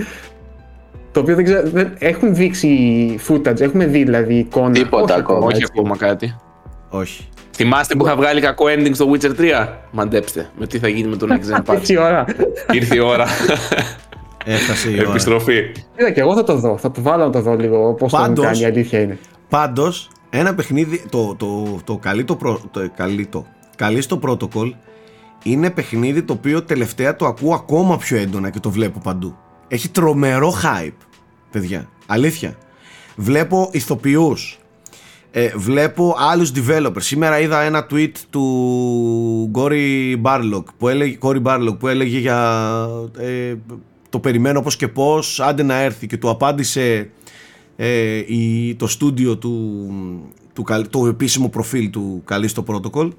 [1.14, 4.70] Το οποίο δεν ξέρω, δεν, έχουν δείξει footage, έχουμε δει δηλαδή εικόνα.
[4.72, 5.38] Τίποτα Όχι ακόμα.
[5.46, 5.72] Όχι έτσι.
[5.76, 6.36] ακόμα κάτι.
[6.88, 7.28] Όχι.
[7.54, 9.30] Θυμάστε που είχα βγάλει κακό ending στο Witcher
[9.62, 9.68] 3.
[9.90, 11.64] Μαντέψτε με τι θα γίνει με το Next Gen Patch.
[11.64, 12.24] Τέτοια ώρα.
[12.72, 13.26] Ήρθε η ώρα.
[14.44, 15.10] Έφτασε η ώρα.
[15.10, 15.58] Επιστροφή.
[15.96, 18.16] Είδα και εγώ θα το δω, θα το βάλω να το δω λίγο πώς το
[18.18, 19.18] έχουν Πάντως- κάνει, η αλήθεια είναι.
[19.48, 21.02] Πάντως, ένα παιχνίδι.
[21.10, 23.46] Το, το, το, καλή το, προ- το, καλή το,
[23.76, 24.72] καλή στο protocol
[25.42, 29.36] είναι παιχνίδι το οποίο τελευταία το ακούω ακόμα πιο έντονα και το βλέπω παντού.
[29.68, 31.06] Έχει τρομερό hype,
[31.50, 31.88] παιδιά.
[32.06, 32.56] Αλήθεια.
[33.16, 34.58] Βλέπω ηθοποιούς.
[35.30, 37.02] Ε, βλέπω άλλους developers.
[37.02, 42.68] Σήμερα είδα ένα tweet του Gory Barlock που έλεγε, Cory Barlock που έλεγε για
[43.18, 43.54] ε,
[44.08, 47.10] το περιμένω πώς και πώς, άντε να έρθει και του απάντησε
[47.76, 49.90] ε, η, το στούντιο του,
[50.52, 53.10] του, Καλ- το επίσημο προφίλ του Καλίστο Protocol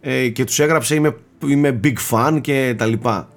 [0.00, 1.16] ε, και τους έγραψε είμαι,
[1.46, 3.28] είμαι big fan και τα λοιπά.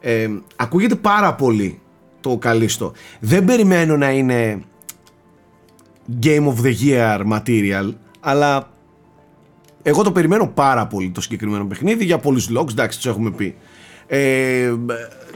[0.00, 1.80] Ε, ακούγεται πάρα πολύ
[2.20, 2.92] το Καλίστο.
[3.20, 4.62] Δεν περιμένω να είναι
[6.22, 8.68] Game of the Year material, αλλά
[9.82, 13.54] εγώ το περιμένω πάρα πολύ το συγκεκριμένο παιχνίδι για πολλούς logs, εντάξει, τους έχουμε πει.
[14.06, 14.74] Ε,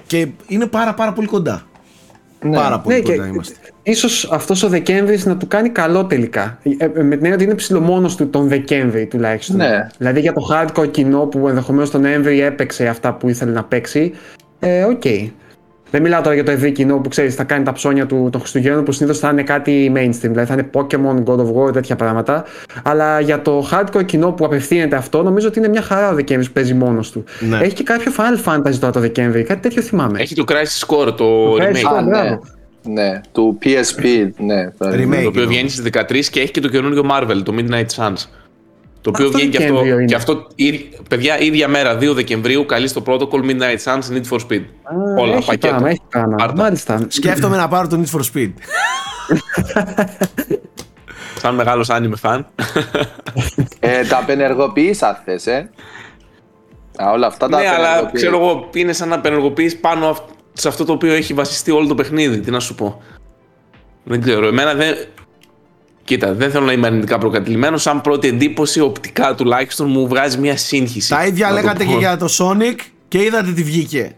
[0.06, 1.62] και είναι πάρα πάρα πολύ κοντά.
[2.42, 2.56] Ναι.
[2.56, 3.54] Πάρα πολύ Ναι, και κοντά είμαστε.
[3.82, 6.58] ίσως αυτός ο Δεκέμβρης να του κάνει καλό τελικά.
[6.62, 9.56] Ε, ε, με την έννοια ότι είναι ψηλομόνος του τον Δεκέμβρη τουλάχιστον.
[9.56, 9.88] Ναι.
[9.98, 14.12] Δηλαδή για το hardcore κοινό που ενδεχομένως τον Νοέμβρη έπαιξε αυτά που ήθελε να παίξει.
[14.58, 15.02] Ε, οκ.
[15.94, 18.40] Δεν μιλάω τώρα για το ευρύ κοινό που ξέρεις, θα κάνει τα ψώνια του των
[18.40, 21.96] Χριστουγέννων που συνήθως θα είναι κάτι mainstream, δηλαδή θα είναι Pokémon, God of War, τέτοια
[21.96, 22.44] πράγματα.
[22.82, 26.48] Αλλά για το hardcore κοινό που απευθύνεται αυτό, νομίζω ότι είναι μια χαρά ο Δεκέμβρης
[26.48, 27.24] που παίζει μόνος του.
[27.40, 27.58] Ναι.
[27.58, 30.20] Έχει και κάποιο Final Fantasy τώρα το Δεκέμβρη, κάτι τέτοιο θυμάμαι.
[30.20, 31.92] Έχει το Crisis Core, το Crisis remake.
[31.92, 31.96] Core.
[31.96, 32.08] Α, ναι.
[32.10, 32.42] μπράβο.
[32.82, 33.20] ναι.
[33.32, 34.70] Του PSP, ναι.
[34.78, 35.22] το Remake.
[35.22, 35.46] Το οποίο εννοώ.
[35.46, 38.26] βγαίνει στις 13 και έχει και το καινούργιο Marvel, το Midnight Suns.
[39.04, 40.04] Το οποίο Αυτό βγαίνει και αυτό, Δεκέμβριο είναι.
[40.04, 40.46] και αυτό.
[40.54, 44.62] η- Παιδιά, ίδια μέρα, 2 Δεκεμβρίου, Callisto Protocol Midnight Suns, Need for Speed.
[44.82, 45.68] Α, Όλα, έχει πακέτο.
[45.68, 46.36] πράγμα, έχει πράγμα.
[46.36, 46.62] Πάρτα.
[46.62, 47.04] Μάλιστα.
[47.08, 48.52] Σκέφτομαι να πάρω το Need for Speed.
[51.40, 52.40] Σαν μεγάλος anime fan.
[53.80, 55.70] Ε, τα απενεργοποίησα χθες, ε.
[57.02, 58.10] Α, όλα αυτά τα ναι, αλλά απενεργοποίησα.
[58.26, 61.86] ξέρω εγώ, είναι σαν να απενεργοποιείς πάνω αυ- σε αυτό το οποίο έχει βασιστεί όλο
[61.86, 62.40] το παιχνίδι.
[62.40, 63.02] Τι να σου πω.
[64.04, 64.46] Δεν ξέρω.
[64.46, 64.94] Εμένα δεν.
[66.04, 67.82] Κοίτα, δεν θέλω να είμαι αρνητικά προκατηλημένος.
[67.82, 71.10] Σαν πρώτη εντύπωση, οπτικά τουλάχιστον μου βγάζει μια σύγχυση.
[71.10, 71.90] Τα ίδια Να το λέγατε πω.
[71.90, 74.12] και για το Sonic και είδατε τι βγήκε.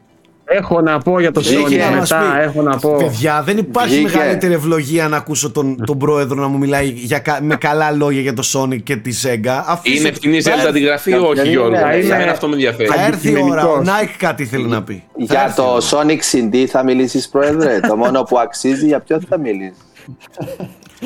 [0.49, 2.43] Έχω να πω για το Είχε Sonic να μας μετά, πει.
[2.43, 2.97] έχω να πω.
[2.97, 4.17] Παιδιά, δεν υπάρχει Βγήκε.
[4.17, 8.21] μεγαλύτερη ευλογία να ακούσω τον, τον πρόεδρο να μου μιλάει για, κα- με καλά λόγια
[8.21, 9.63] για το Sonic και τη Sega.
[9.67, 11.77] Αφήστε- Είναι ευθυνή θα, Zelda αντιγραφή ή όχι, είναι- Γιώργο.
[11.77, 12.89] θα είναι- Εμένα αυτό με ενδιαφέρει.
[12.89, 13.67] θα έρθει η ώρα.
[13.67, 13.87] Ο Αντικειμενικός.
[14.11, 15.03] Nike κάτι θέλει να πει.
[15.13, 15.81] Θα Για έρθει η το ώρα.
[15.91, 16.21] Sonic
[16.53, 19.77] CD θα μιλήσεις, Πρόεδρε; το μόνο που αξίζει, για ποιο θα μιλήσεις;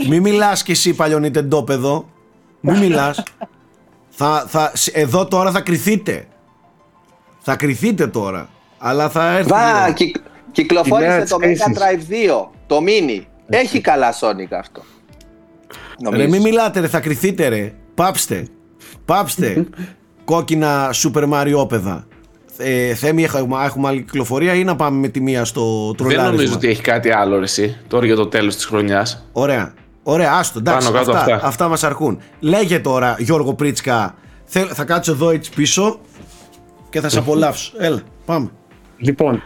[0.09, 2.09] Μη μιλάς κι εσύ παλιονιτεντόπεδο.
[2.61, 3.23] Μη μιλάς.
[4.09, 6.27] θα, θα, σ- εδώ τώρα θα κρυθείτε.
[7.41, 8.49] Θα κρυθείτε τώρα.
[8.79, 9.49] Αλλά θα έρθει.
[9.49, 9.93] η Βα, ώρα.
[9.93, 11.65] κυκ, Η μέρα κυκλοφόρησε της το κρίσης.
[11.67, 13.25] Mega Drive 2, το Mini.
[13.49, 14.83] Έχει καλά Sonic αυτό.
[16.03, 16.29] Ρε Νομίζω.
[16.29, 17.75] μη μιλάτε ρε, θα κρυθείτε ρε.
[17.95, 18.47] Πάψτε.
[19.05, 19.67] Πάψτε.
[20.25, 22.07] Κόκκινα Super Mario όπεδα.
[22.61, 26.31] Ε, Θέμη, έχουμε, έχουμε άλλη κυκλοφορία ή να πάμε με τη μία στο Δεν τρολάρισμα;
[26.31, 29.27] νομίζω ότι έχει κάτι άλλο ρε, εσύ, τώρα για το τέλος της χρονιάς.
[29.33, 29.75] Ωραία.
[30.03, 30.59] Ωραία, άστο.
[30.59, 31.47] Εντάξει, Πάνω κάτω αυτά, αυτά.
[31.47, 31.69] αυτά.
[31.69, 32.21] μας αρκούν.
[32.41, 36.01] Λέγε τώρα, Γιώργο Πρίτσκα, θέλ- θα κάτσω εδώ έτσι πίσω
[36.91, 37.73] και θα σε απολαύσω.
[37.79, 38.49] Έλα, πάμε.
[38.97, 39.43] Λοιπόν,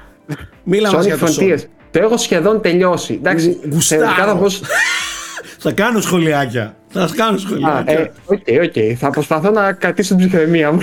[0.64, 1.54] Μίλα μας Sonic για το Frontiers.
[1.58, 1.64] Sonic.
[1.90, 3.12] Το έχω σχεδόν τελειώσει.
[3.14, 4.02] Εντάξει, Γουστάρω.
[4.02, 4.64] θεωρητικά θα πω σ-
[5.66, 6.76] Θα κάνω σχολιάκια.
[6.88, 7.92] Θα κάνω Α, σχολιάκια.
[7.98, 8.96] ε, ok, ok.
[8.98, 10.80] Θα προσπαθώ να κρατήσω την ψυχραιμία μου.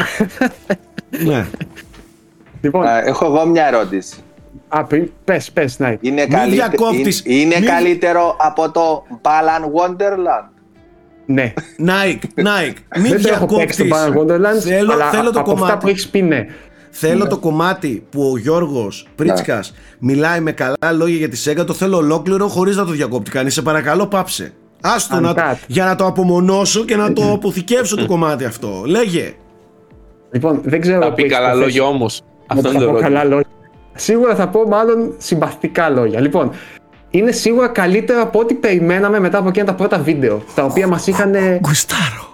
[1.25, 1.45] Ναι.
[2.61, 4.15] λοιπόν, Α, Έχω εγώ μια ερώτηση.
[4.67, 5.97] α, πριν, πες, πες, ναι.
[6.01, 7.21] Είναι, Μη καλύτε- διακόπτεις.
[7.25, 10.49] είναι, είναι Μη- καλύτερο από το Balan Wonderland;
[11.25, 11.53] Ναι.
[11.79, 14.13] Nike, Nike, μην Δεν το έχω παίξει το διακόπτεις.
[14.13, 15.77] Balan Wonderlands, Θέλω, αλλά θέλω το από αυτά κομμάτι.
[15.83, 16.45] που έχεις πει, ναι.
[16.93, 21.73] Θέλω το κομμάτι που ο Γιώργος Πρίτσκας μιλάει με καλά λόγια για τη Σέγγα, το
[21.73, 23.53] θέλω ολόκληρο χωρίς να το διακόπτει κανείς.
[23.53, 24.53] Σε παρακαλώ πάψε.
[24.81, 25.55] Άστο να, Uncut.
[25.67, 28.83] για να το απομονώσω και να το αποθηκεύσω το κομμάτι αυτό.
[28.85, 29.33] Λέγε.
[30.31, 31.01] Λοιπόν, δεν ξέρω.
[31.01, 32.21] Θα που πει έχεις καλά το λόγια θέσει.
[32.51, 32.63] Όμως.
[32.63, 33.09] Να Αυτό είναι θα το πω ερώτημα.
[33.09, 33.47] καλά λόγια.
[33.95, 36.19] Σίγουρα θα πω μάλλον συμπαθητικά λόγια.
[36.19, 36.51] Λοιπόν,
[37.09, 40.43] είναι σίγουρα καλύτερο από ό,τι περιμέναμε μετά από εκείνα τα πρώτα βίντεο.
[40.55, 41.35] Τα οποία μας είχαν.
[41.59, 42.29] Γκουστάρω.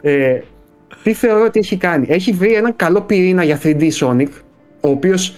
[0.00, 0.40] Ε,
[1.02, 2.06] τι θεωρώ ότι έχει κάνει.
[2.10, 4.28] Έχει βρει έναν καλό πυρήνα για 3D Sonic,
[4.80, 5.36] ο οποίος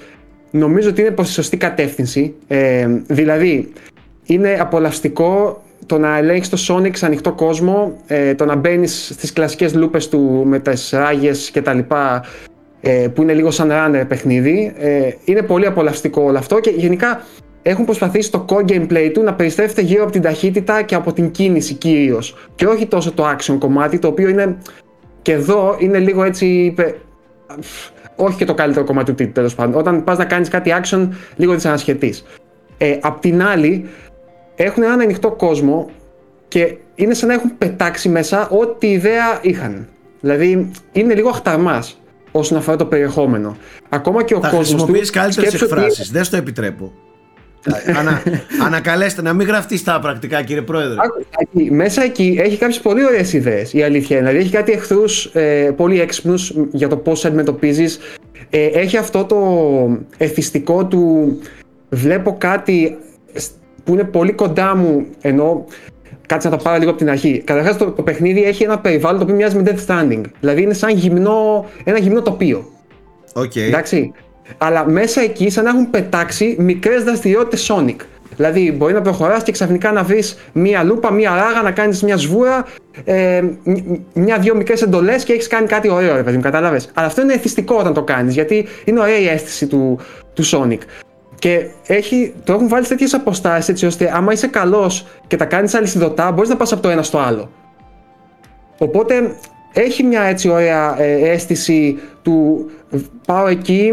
[0.50, 2.35] νομίζω ότι είναι προς τη σωστή κατεύθυνση.
[2.46, 3.72] Ε, δηλαδή,
[4.24, 9.33] είναι απολαυστικό το να ελέγχεις το Sonic σε ανοιχτό κόσμο, ε, το να μπαίνεις στις
[9.33, 12.24] κλασικές λούπες του με τις ράγες και τα λοιπά
[12.81, 14.72] ε, που είναι λίγο σαν runner παιχνίδι.
[14.79, 17.22] Ε, είναι πολύ απολαυστικό όλο αυτό και γενικά
[17.62, 21.31] έχουν προσπαθήσει το core gameplay του να περιστρέφεται γύρω από την ταχύτητα και από την
[21.31, 22.48] κίνηση κυρίως.
[22.55, 24.57] Και όχι τόσο το action κομμάτι, το οποίο είναι
[25.22, 26.74] και εδώ είναι λίγο έτσι.
[28.16, 29.81] Όχι και το καλύτερο κομμάτι του τίτλου τέλος πάντων.
[29.81, 32.24] Όταν πας να κάνεις κάτι action, λίγο δυσανασχετής.
[32.79, 33.88] Ε, απ' την άλλη,
[34.64, 35.90] έχουν έναν ανοιχτό κόσμο
[36.49, 39.88] και είναι σαν να έχουν πετάξει μέσα ό,τι ιδέα είχαν.
[40.20, 42.01] Δηλαδή, είναι λίγο αχταρμάς
[42.33, 43.57] όσον αφορά το περιεχόμενο.
[43.88, 44.68] Ακόμα και ο κόσμος.
[44.68, 46.01] Χρησιμοποιεί καλύτερες εκφράσει.
[46.01, 46.11] Ότι...
[46.12, 46.92] Δεν στο επιτρέπω.
[47.96, 48.23] Ανα,
[48.66, 50.96] ανακαλέστε να μην γραφτείς στα πρακτικά, κύριε Πρόεδρε.
[51.70, 53.73] Μέσα εκεί έχει κάποιες πολύ ωραίες ιδέες.
[53.73, 54.29] Η αλήθεια είναι.
[54.29, 57.99] Δηλαδή έχει κάτι εχθρούς ε, πολύ έξυπνους για το πώς αντιμετωπίζεις.
[58.51, 59.38] Ε, έχει αυτό το
[60.18, 61.38] εθιστικό του.
[61.88, 62.99] Βλέπω κάτι
[63.85, 65.64] που είναι πολύ κοντά μου ενώ
[66.31, 67.43] Κάτσε να το πάρω λίγο από την αρχή.
[67.45, 70.21] Καταρχάς, το, το παιχνίδι έχει ένα περιβάλλον το οποίο μοιάζει με Death Stranding.
[70.40, 72.64] Δηλαδή είναι σαν γυμνό, ένα γυμνό τοπίο.
[73.33, 73.57] Okay.
[73.57, 74.12] Εντάξει.
[74.59, 77.97] Αλλά μέσα εκεί σαν να έχουν πετάξει μικρές δραστηριότητες Sonic.
[78.37, 82.16] Δηλαδή, μπορεί να προχωράς και ξαφνικά να βρεις μία λούπα, μία ράγα, να κάνεις μια
[82.16, 82.66] σβούρα,
[83.05, 83.43] ε,
[84.12, 86.90] μια-δυο μικρές εντολές και έχεις κάνει κάτι ωραίο, ρε παιδί μου, κατάλαβες.
[86.95, 89.99] Αλλά αυτό είναι εθιστικό όταν το κάνεις, γιατί είναι ωραία η αίσθηση του,
[90.35, 90.79] του Sonic.
[91.40, 95.44] Και έχει, το έχουν βάλει σε τέτοιες αποστάσεις έτσι ώστε άμα είσαι καλός και τα
[95.44, 97.50] κάνεις αλυσιδωτά, μπορείς να πας από το ένα στο άλλο.
[98.79, 99.35] Οπότε
[99.72, 102.70] έχει μια έτσι ωραία ε, αίσθηση του
[103.26, 103.92] πάω εκεί,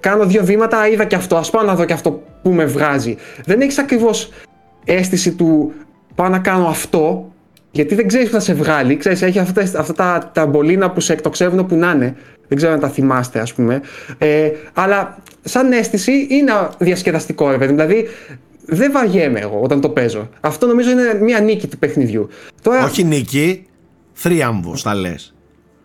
[0.00, 3.16] κάνω δύο βήματα, είδα και αυτό, ας πάω να δω και αυτό που με βγάζει.
[3.44, 4.30] Δεν έχεις ακριβώς
[4.84, 5.72] αίσθηση του
[6.14, 7.32] πάω να κάνω αυτό,
[7.70, 11.12] γιατί δεν ξέρεις που θα σε βγάλει, ξέρεις, έχει αυτά, αυτά τα ταμπολίνα που σε
[11.12, 12.16] εκτοξεύουν που να είναι,
[12.54, 13.80] δεν ξέρω αν τα θυμάστε ας πούμε,
[14.18, 18.08] ε, αλλά σαν αίσθηση είναι διασκεδαστικό ρε παιδί, δηλαδή
[18.66, 20.28] δεν βαριέμαι εγώ όταν το παίζω.
[20.40, 22.28] Αυτό νομίζω είναι μια νίκη του παιχνιδιού.
[22.62, 22.84] Τώρα...
[22.84, 23.66] Όχι νίκη,
[24.12, 25.34] θρίαμβος θα λες.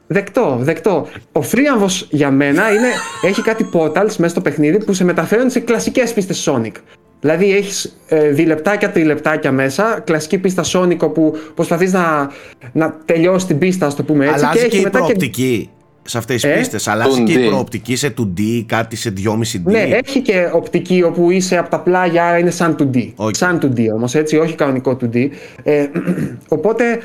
[0.08, 1.08] Δεκτό, δεκτό.
[1.32, 2.88] Ο θρίαμβο για μένα είναι,
[3.21, 6.71] έχει κάτι portals μέσα στο παιχνίδι που σε μεταφέρουν σε κλασικές πίστες Sonic.
[7.19, 12.32] Δηλαδή έχεις ε, διλεπτάκια, τριλεπτάκια μέσα, κλασική πίστα Sonic όπου προσπαθείς να,
[12.73, 14.45] να τελειώσεις την πίστα, ας το πούμε έτσι.
[14.45, 15.69] Αλλάζει και, και η προοπτική
[16.09, 16.87] σε αυτές τις ε; πίστες.
[16.87, 19.61] Αλλάζει και η προοπτική σε 2D, κάτι σε 2,5D.
[19.63, 23.13] Ναι, έχει και οπτική όπου είσαι από τα πλάγια, άρα είναι σαν 2D.
[23.15, 23.35] Okay.
[23.35, 25.29] Σαν 2D όμως, έτσι, όχι κανονικό 2D.
[25.63, 25.87] Ε,
[26.55, 26.99] οπότε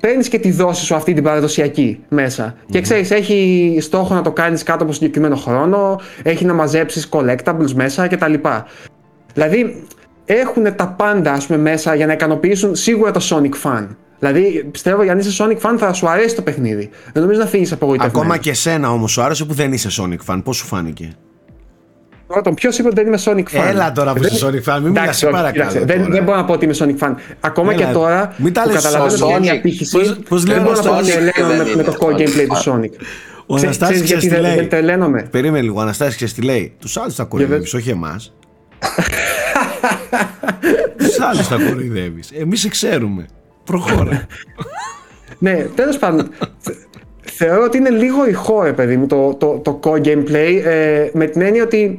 [0.00, 2.54] παίρνεις και τη δόση σου αυτή την παραδοσιακή μέσα.
[2.54, 2.66] Mm-hmm.
[2.70, 7.72] Και ξέρεις, έχει στόχο να το κάνεις κάτω από συγκεκριμένο χρόνο, έχει να μαζέψεις collectables
[7.74, 8.34] μέσα κτλ.
[9.34, 9.84] Δηλαδή,
[10.24, 13.86] έχουν τα πάντα ας πούμε, μέσα για να ικανοποιήσουν σίγουρα το Sonic fan.
[14.20, 16.90] Δηλαδή, πιστεύω για να είσαι Sonic fan θα σου αρέσει το παιχνίδι.
[17.12, 18.20] Δεν νομίζω να φύγεις απογοητευμένος.
[18.20, 21.12] Ακόμα και εσένα όμως σου άρεσε που δεν είσαι Sonic fan; Πώς σου φάνηκε;
[22.26, 23.68] Πρώτον, ποιο είπε ότι δεν είμαι Sonic fan.
[23.68, 25.84] Έλα τώρα που είσαι Sonic fan, μην μιλάς σε παρακαλώ.
[25.84, 27.14] Δεν, δεν μπορώ να πω ότι είμαι Sonic fan.
[27.40, 30.76] Ακόμα Έλα, και τώρα μην τα που καταλαβαίνω ότι είναι μια απήχηση, πώς, δεν μπορώ
[30.76, 32.90] να πω ότι ελέγχομαι με, με το core gameplay του Sonic.
[33.46, 35.28] Ο Αναστάσης ξέρεις γιατί δεν τρελαίνομαι.
[35.30, 36.74] Περίμενε λίγο, ο Αναστάσης ξέρεις τι λέει.
[36.80, 38.34] Τους άλλους θα κοροϊδεύεις, όχι εμάς.
[40.96, 42.30] Τους άλλους θα κοροϊδεύεις.
[42.30, 43.26] Εμείς ξέρουμε.
[43.70, 44.26] Προχώρα.
[45.38, 46.30] ναι, τέλος πάντων
[47.20, 51.26] θεωρώ ότι είναι λίγο ηχό, ρε παιδί μου, το, το, το core gameplay, ε, με
[51.26, 51.98] την έννοια ότι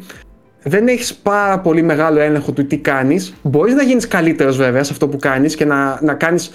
[0.64, 3.34] δεν έχεις πάρα πολύ μεγάλο έλεγχο του τι κάνεις.
[3.42, 6.52] Μπορείς να γίνεις καλύτερος βέβαια σε αυτό που κάνεις και να, να κάνεις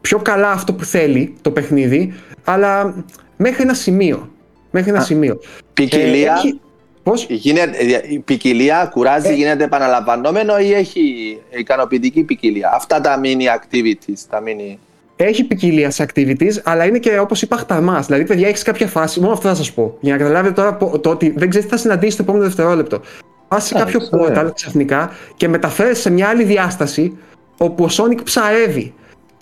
[0.00, 2.14] πιο καλά αυτό που θέλει το παιχνίδι,
[2.44, 2.94] αλλά
[3.36, 4.30] μέχρι ένα σημείο.
[4.70, 5.40] Μέχρι ένα σημείο.
[5.74, 6.60] Ποικιλία, ε, έχει...
[7.02, 9.32] Πώς; Γίνεται, η ποικιλία κουράζει, ε...
[9.32, 14.76] γίνεται επαναλαμβανόμενο ή έχει ικανοποιητική ποικιλία; Αυτά τα mini activities, τα mini
[15.16, 18.06] έχει ποικιλία σε activities, αλλά είναι και όπως είπα χταμάς.
[18.06, 19.20] Δηλαδή, παιδιά, έχεις κάποια φάση.
[19.20, 19.96] Μόνο αυτό θα σας πω.
[20.00, 23.00] Για να καταλάβετε τώρα το ότι δεν ξέρεις τι θα συναντήσεις το επόμενο δευτερόλεπτο.
[23.48, 27.18] Πας σε κάποιο portal ξαφνικά και μεταφέρει σε μια άλλη διάσταση
[27.58, 28.94] όπου ο Sonic ψαρεύει.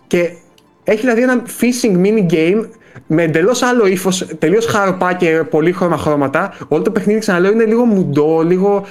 [0.07, 0.31] Και
[0.85, 2.69] έχει δηλαδή ένα fishing mini game
[3.07, 6.53] με εντελώς άλλο ύφος, τελείως χαροπά και πολύχρωμα χρώματα.
[6.69, 8.87] Όλο το παιχνίδι, ξαναλέω, είναι λίγο μουντό, λίγο.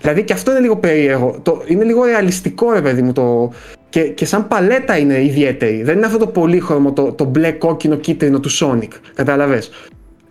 [0.00, 1.38] Δηλαδή και αυτό είναι λίγο περίεργο.
[1.42, 3.52] Το, είναι λίγο ρεαλιστικό, ρε παιδί μου, το,
[3.88, 5.82] και, και σαν παλέτα είναι ιδιαίτερη.
[5.82, 8.88] Δεν είναι αυτό το πολύχρωμο, το, το μπλε, κόκκινο, κίτρινο του Sonic.
[9.14, 9.70] Κατάλαβες;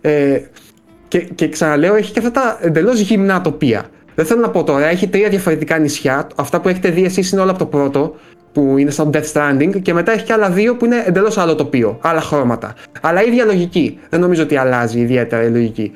[0.00, 0.40] Ε,
[1.08, 3.84] και, και ξαναλέω, έχει και αυτά τα εντελώς γυμνά τοπία.
[4.14, 6.26] Δεν θέλω να πω τώρα, έχει τρία διαφορετικά νησιά.
[6.36, 8.14] Αυτά που έχετε δει εσείς είναι όλα από το πρώτο,
[8.52, 11.54] που είναι σαν Death Stranding, και μετά έχει και άλλα δύο που είναι εντελώς άλλο
[11.54, 12.74] τοπίο, άλλα χρώματα.
[13.00, 13.98] Αλλά ίδια λογική.
[14.08, 15.92] Δεν νομίζω ότι αλλάζει ιδιαίτερα η λογική.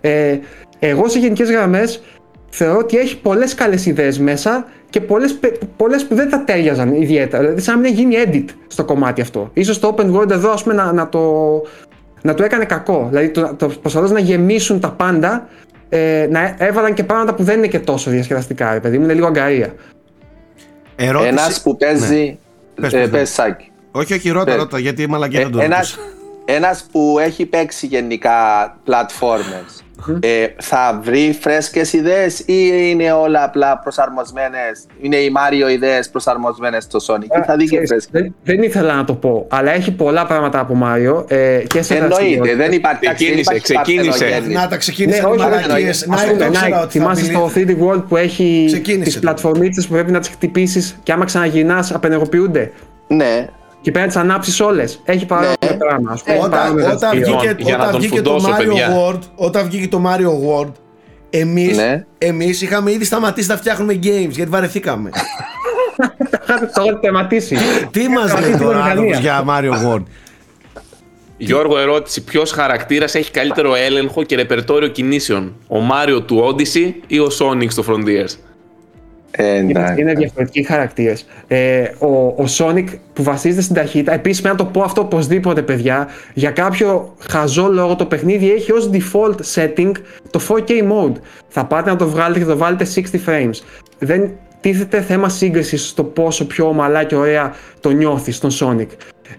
[0.00, 0.38] Ε,
[0.78, 2.02] εγώ σε γενικές γραμμές
[2.50, 5.00] θεωρώ ότι έχει πολλές καλές ιδέες μέσα και
[5.76, 7.42] πολλές που δεν θα τέριαζαν ιδιαίτερα.
[7.42, 9.52] Δηλαδή, σαν να μην γίνει edit στο κομμάτι αυτό.
[9.62, 11.20] σω το open world εδώ, ας πούμε, να, να, το,
[12.22, 13.06] να το έκανε κακό.
[13.08, 15.48] Δηλαδή, το, το να γεμίσουν τα πάντα,
[15.88, 19.14] ε, να έβαλαν και πράγματα που δεν είναι και τόσο διασκεδαστικά, ρε παιδί μου, είναι
[19.14, 19.74] λίγο αγκαρία.
[21.02, 21.28] Ερώτηση...
[21.28, 22.38] Ένας που παίζει...
[22.74, 22.88] Ναι.
[22.88, 23.38] Πες, ε, πες,
[23.90, 25.98] Όχι, όχι, ρώτα, ρώτα, γιατί η μαλακία δεν το ένας,
[26.44, 29.84] ένας που έχει παίξει γενικά platformers
[30.20, 36.82] ε, θα βρει φρέσκες ιδέες ή είναι όλα απλά προσαρμοσμένες, είναι οι Mario ιδέες προσαρμοσμένες
[36.84, 39.90] στο Sonic; Ή θα δει και φρέσκες; Δεν, δεν ήθελα να το πω, αλλά έχει
[39.92, 42.56] πολλά πράγματα από Mario ε, και σε Εννοείται, δραστηριότητες.
[42.56, 44.08] δεν υπάρχει Ξεκίνησε, δεν υπάρχει ξεκίνησε.
[44.18, 44.56] παρθενογέννης.
[44.56, 46.00] Να τα ξεκίνησε Ναι, όχι, μαλακίες.
[46.00, 46.26] όχι, Να, όχι.
[46.26, 47.76] το Πούμε, ξέρω Nike, ότι θα θυμάσαι μιλήσει.
[47.76, 49.20] το 3D World που έχει Ξεκίνησε τις το.
[49.20, 52.72] πλατφορμίτσες που πρέπει να τις χτυπήσεις και άμα ξαναγυρνάς απενεργοποιούνται;
[53.06, 53.46] Ναι,
[53.80, 55.00] Και πρέπει να τις ανάψεις όλες.
[55.04, 55.76] Έχει παρόμοιο Ναι.
[55.76, 56.12] πράγμα.
[56.12, 56.34] Ας πούμε.
[56.36, 57.38] Έχει Όταν, παρόμοιο όταν, δραστήριο.
[57.38, 58.88] βγήκε, Για να όταν τον βγήκε το φουντώσω, Mario παιδιά.
[58.96, 60.72] World, όταν βγήκε το Mario World,
[61.30, 62.04] εμείς, Ναι.
[62.18, 65.10] εμείς είχαμε ήδη σταματήσει να φτιάχνουμε games γιατί βαρεθήκαμε.
[66.74, 67.56] Το έχω τερματίσει.
[67.90, 69.18] Τι μας λέει Αυτή τώρα την άνθρωπος μηχανία.
[69.18, 70.02] για Mario World;
[71.36, 72.24] Γιώργο, ερώτηση.
[72.24, 77.66] Ποιος χαρακτήρας έχει καλύτερο έλεγχο και ρεπερτόριο κινήσεων, ο Μάριο του Odyssey ή ο Sonic
[77.70, 78.30] στο Frontiers;
[79.30, 80.00] Ε, Είναι, εντάξει.
[80.00, 81.26] είναι διαφορετικοί χαρακτήρες.
[81.48, 85.62] Ε, ο, ο Sonic που βασίζεται στην ταχύτητα, επίσης πρέπει να το πω αυτό οπωσδήποτε,
[85.62, 86.08] παιδιά.
[86.34, 89.92] Για κάποιο χαζό λόγο το παιχνίδι έχει ως default setting
[90.30, 91.14] το 4K mode.
[91.48, 93.62] Θα πάτε να το βγάλετε και το βάλετε 60 frames.
[93.98, 98.88] Δεν τίθεται θέμα σύγκρισης στο πόσο πιο ομαλά και ωραία το νιώθεις στον Sonic.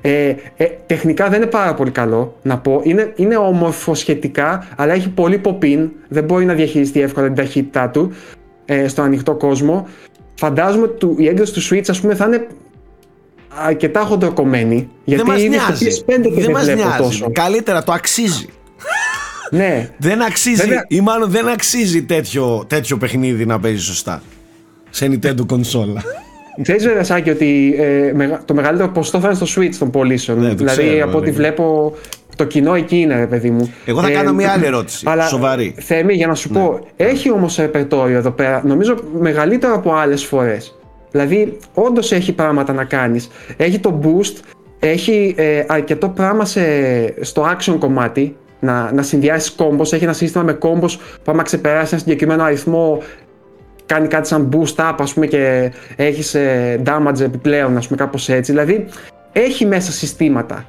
[0.02, 2.82] Ε, ε, τεχνικά δεν είναι πάρα πολύ καλό να πω.
[2.84, 5.90] Είναι, είναι όμορφο σχετικά, αλλά έχει πολύ pop-in.
[6.08, 8.12] Δεν μπορεί να διαχειριστεί εύκολα την ταχύτητά του
[8.74, 9.88] ε, στον ανοιχτό κόσμο.
[10.36, 12.48] Φαντάζομαι ότι του- η έκδοση του Switch, ας πούμε, θα είναι
[13.66, 14.90] αρκετά χοντροκομμένη.
[15.04, 15.86] Γιατί δεν μας ήδη στο νοιάζει.
[15.86, 16.98] PS5 και Δεν δεν μας βλέπω νοιάζει.
[17.04, 17.32] τόσο.
[17.32, 18.46] Καλύτερα, το αξίζει.
[19.52, 19.90] Ναι.
[19.98, 24.22] Δεν αξίζει, Βέβαια- ή μάλλον δεν αξίζει τέτοιο, τέτοιο παιχνίδι να παίζει σωστά.
[24.90, 26.02] Σε Nintendo κονσόλα.
[26.62, 30.40] Ξέρεις βέβαια Σάκη ότι ε, μεγα- το μεγαλύτερο ποσοστό θα είναι στο Switch των πωλήσεων.
[30.40, 31.36] Ναι, το δηλαδή ξέρω, από ό,τι ναι.
[31.36, 31.94] βλέπω
[32.36, 33.74] το κοινό εκεί είναι ρε παιδί μου.
[33.86, 35.76] Εγώ θα κάνω μια άλλη ερώτηση, Αλλά σοβαρή.
[35.80, 36.60] Θέμη για να σου Ναι.
[36.60, 40.76] πω, έχει όμως ρεπερτόριο εδώ πέρα, νομίζω μεγαλύτερο από άλλες φορές.
[41.12, 43.30] Δηλαδή όντως έχει πράγματα να κάνεις.
[43.58, 44.36] Έχει το boost,
[44.80, 46.62] έχει ε, αρκετό πράγμα σε,
[47.24, 51.92] στο action κομμάτι, να, να συνδυάσεις κόμπος, έχει ένα σύστημα με κόμπος που άμα ξεπεράσεις
[51.92, 53.02] ένα συγκεκριμένο αριθμό
[53.86, 58.30] κάνει κάτι σαν boost up ας πούμε και έχεις ε, damage επιπλέον ας πούμε κάπως
[58.30, 58.86] έτσι δηλαδή
[59.32, 60.66] έχει μέσα συστήματα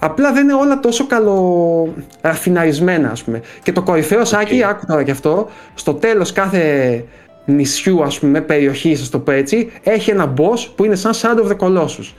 [0.00, 3.40] απλά δεν είναι όλα τόσο καλο ραφιναρισμένα ας πούμε.
[3.62, 7.04] Και το κορυφαίο σάκι άκου τώρα και αυτό στο τέλος κάθε
[7.44, 11.44] νησιού ας πούμε περιοχής σας το πω έτσι έχει ένα boss που είναι σαν Shadow
[11.44, 12.12] of the Colossus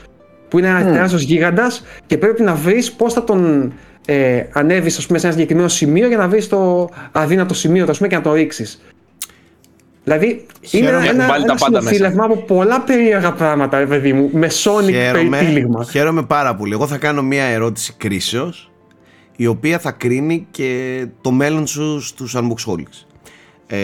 [0.48, 3.74] που είναι ένας τεράστιος γίγαντας και πρέπει να βρεις πώς θα τον
[4.06, 7.92] ε, ανέβεις ας πούμε σε ένα συγκεκριμένο σημείο για να βρεις το αδύνατο σημείο του,
[7.92, 8.82] ας πούμε, και να το ρίξεις
[10.04, 10.46] Δηλαδή είναι
[10.86, 14.30] Χαίρομαι, ένα, έχουν βάλει ένα τα πάντα συνοθήλευμα από πολλά περίεργα πράγματα, ρε παιδί μου,
[14.34, 15.84] με Sonic περιτύλιγμα.
[15.84, 16.74] χαίρομαι πάρα πολύ.
[16.74, 18.72] Εγώ θα κάνω μια ερώτηση κρίσεως
[19.36, 23.06] η οποία θα κρίνει και το μέλλον σου στους Unboxholics.
[23.68, 23.78] Ε,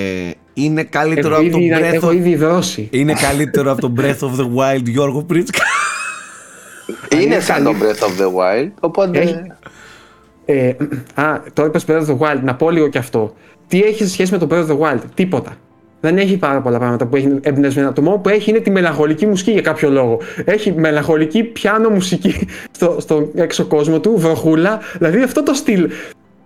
[0.54, 2.14] είναι καλύτερο Έχω από το ήδη, Breath έχω of...
[2.16, 2.88] ήδη δρώσει.
[2.92, 5.64] Είναι καλύτερο από το Breath of the Wild Γιώργο Πρίτσκα.
[7.22, 9.20] Είναι σαν το Breath of the Wild, οπότε...
[9.20, 9.36] Έχει-
[10.50, 10.68] Ε,
[11.14, 13.34] α, τώρα είπες Breath of the Wild, να πω λίγο και αυτό.
[13.68, 15.56] Τι έχει σε σχέση με το Breath of the Wild, τίποτα.
[16.00, 17.94] Δεν έχει πάρα πολλά πράγματα που έχει εμπνευσμένα.
[17.94, 20.20] Το μόνο που έχει είναι τη μελαγχολική μουσική για κάποιο λόγο.
[20.46, 24.80] Έχει μελαγχολική πιάνο μουσική στο, στο έξω κόσμο του, βροχούλα.
[24.98, 25.90] Δηλαδή αυτό το στυλ.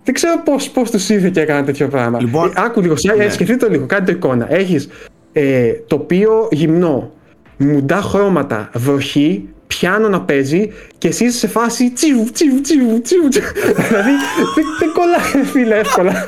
[0.04, 2.20] Δεν ξέρω πώς πώς τους ήρθε και έκανα τέτοιο πράγμα.
[2.20, 3.24] Λοιπόν, Ε, άκου λίγο, ναι.
[3.24, 3.30] ναι.
[3.30, 4.54] σκεφτείτε το λίγο, κάντε το εικόνα.
[4.54, 4.88] Έχεις
[5.32, 7.10] ε, τοπίο γυμνό,
[7.56, 13.28] μουντά χρώματα, βροχή, πιάνο να παίζει και εσύ είσαι σε φάση τσιου, τσιου, τσιου, τσιου.
[13.28, 13.42] τσιου.
[13.88, 14.10] δηλαδή
[14.54, 16.24] δεν, δεν κολλάει, φίλε, εύκολα.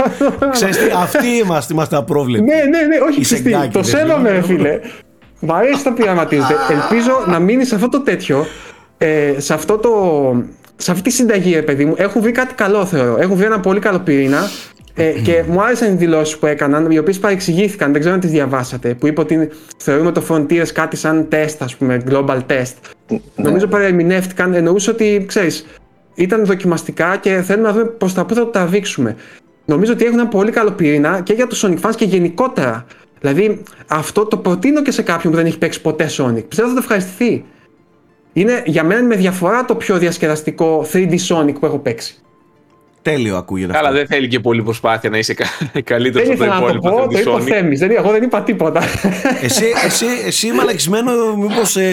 [0.51, 2.45] Ξέρεις τι, αυτοί είμαστε, είμαστε απρόβλεπτοι.
[2.47, 3.51] Ναι, ναι, ναι, όχι Είσαι ξυστή.
[3.51, 4.33] γκάκι, Το δεν σέβομαι, λέω.
[4.41, 4.81] ρε φίλε.
[5.41, 6.55] Μ' αρέσει τα πειραματίζετε.
[6.71, 8.47] Ελπίζω να μείνει σε αυτό το τέτοιο.
[8.99, 9.91] Ε, σε αυτό το.
[10.77, 13.17] Σε αυτή τη συνταγή, ρε παιδί μου, έχουν βρει κάτι καλό, θεωρώ.
[13.21, 14.49] Έχουν βρει ένα πολύ καλό πυρήνα.
[14.97, 18.31] Ε, και μου άρεσαν οι δηλώσεις που έκαναν, οι οποίες παρεξηγήθηκαν, δεν ξέρω αν τις
[18.31, 18.95] διαβάσατε.
[18.95, 22.75] Που είπε ότι θεωρούμε το Frontiers κάτι σαν τεστ, ας πούμε, global test.
[23.37, 25.67] Νομίζω παρεμηνεύτηκαν, εννοούσε ότι ξέρεις,
[26.15, 29.17] ήταν δοκιμαστικά και θέλουμε να δούμε προς τα πού θα το τραβήξουμε.
[29.65, 32.87] Νομίζω ότι έχουν ένα πολύ καλό πυρήνα και για τους Sonic fans και γενικότερα.
[33.21, 36.45] Δηλαδή, αυτό το προτείνω και σε κάποιον που δεν έχει παίξει ποτέ Sonic.
[36.49, 37.45] Πιστεύω θα το ευχαριστηθεί.
[38.33, 42.23] Είναι για μένα με διαφορά το πιο διασκεδαστικό 3D Sonic που έχω παίξει.
[43.05, 43.99] Τέλειο ακούγεται Καλά, αυτό.
[43.99, 45.47] δεν θέλει και πολύ προσπάθεια να είσαι κα-
[45.85, 47.41] καλύτερο Δεν από το ήθελα να το υπόλοιπο πω, το είπε ο Sonic.
[47.41, 47.79] Θέμης.
[47.79, 48.83] Δεν, εγώ δεν είπα τίποτα.
[49.43, 51.91] Εσύ, εσύ, εσύ μαλακισμένο, μήπως ε,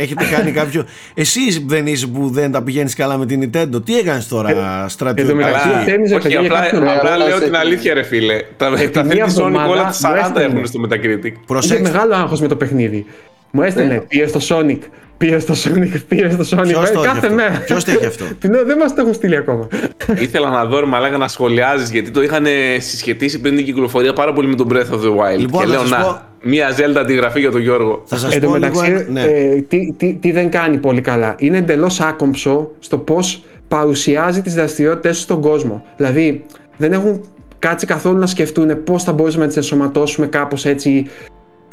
[0.00, 0.84] έχετε κάνει κάποιο...
[1.14, 3.84] Εσύ δεν είσαι που δεν τα πηγαίνεις καλά με την Nintendo.
[3.84, 5.34] Τι έκανες τώρα, εν τω στρατιώτη.
[5.34, 7.28] μεταξύ, Καλά, ο Θέμης, ρε όχι, παιδιά, για απλά, κάποιον απλά λόγο.
[7.28, 8.36] λέω σε- την αλήθεια ρε φίλε.
[8.56, 10.44] Τα, Επί τα μία θέλει Sonic εβδομάδα όλα τα 40 έστειλε.
[10.44, 11.24] έχουν στο Metacritic.
[11.24, 11.90] Είχε Προσέξτε.
[11.90, 13.06] μεγάλο άγχος με το παιχνίδι.
[13.50, 14.78] Μου έστελνε, πήρε στο Sonic,
[15.20, 16.66] πήρε στο Sonic, πήρε στο Sonic.
[16.66, 17.62] Ποιος Ε, το έχει κάθε αυτό; μέρα.
[17.66, 19.68] Ποιος το έχει αυτό; Ναι, δεν μας το έχουν στείλει ακόμα.
[20.26, 22.46] Ήθελα να δω ρε μαλάκα να σχολιάζεις γιατί το είχαν
[22.78, 25.38] συσχετίσει πριν την κυκλοφορία πάρα πολύ με τον Breath of the Wild.
[25.38, 28.02] Λοιπόν, και να λέω σας να, πω- μία Zelda αντιγραφή για τον Γιώργο.
[28.06, 28.66] Θα σας Εν τω πω λίγο...
[28.68, 29.22] μεταξύ, ένα- ναι.
[29.22, 31.34] ε, τι, τι, τι δεν κάνει πολύ καλά.
[31.38, 35.84] Είναι εντελώς άκομψο στο πώς παρουσιάζει τις δραστηριότητες στον κόσμο.
[35.96, 36.44] Δηλαδή
[36.76, 37.20] δεν έχουν
[37.58, 41.06] κάτσει καθόλου να σκεφτούν πώς θα μπορούσαμε να τις ενσωματώσουμε κάπως έτσι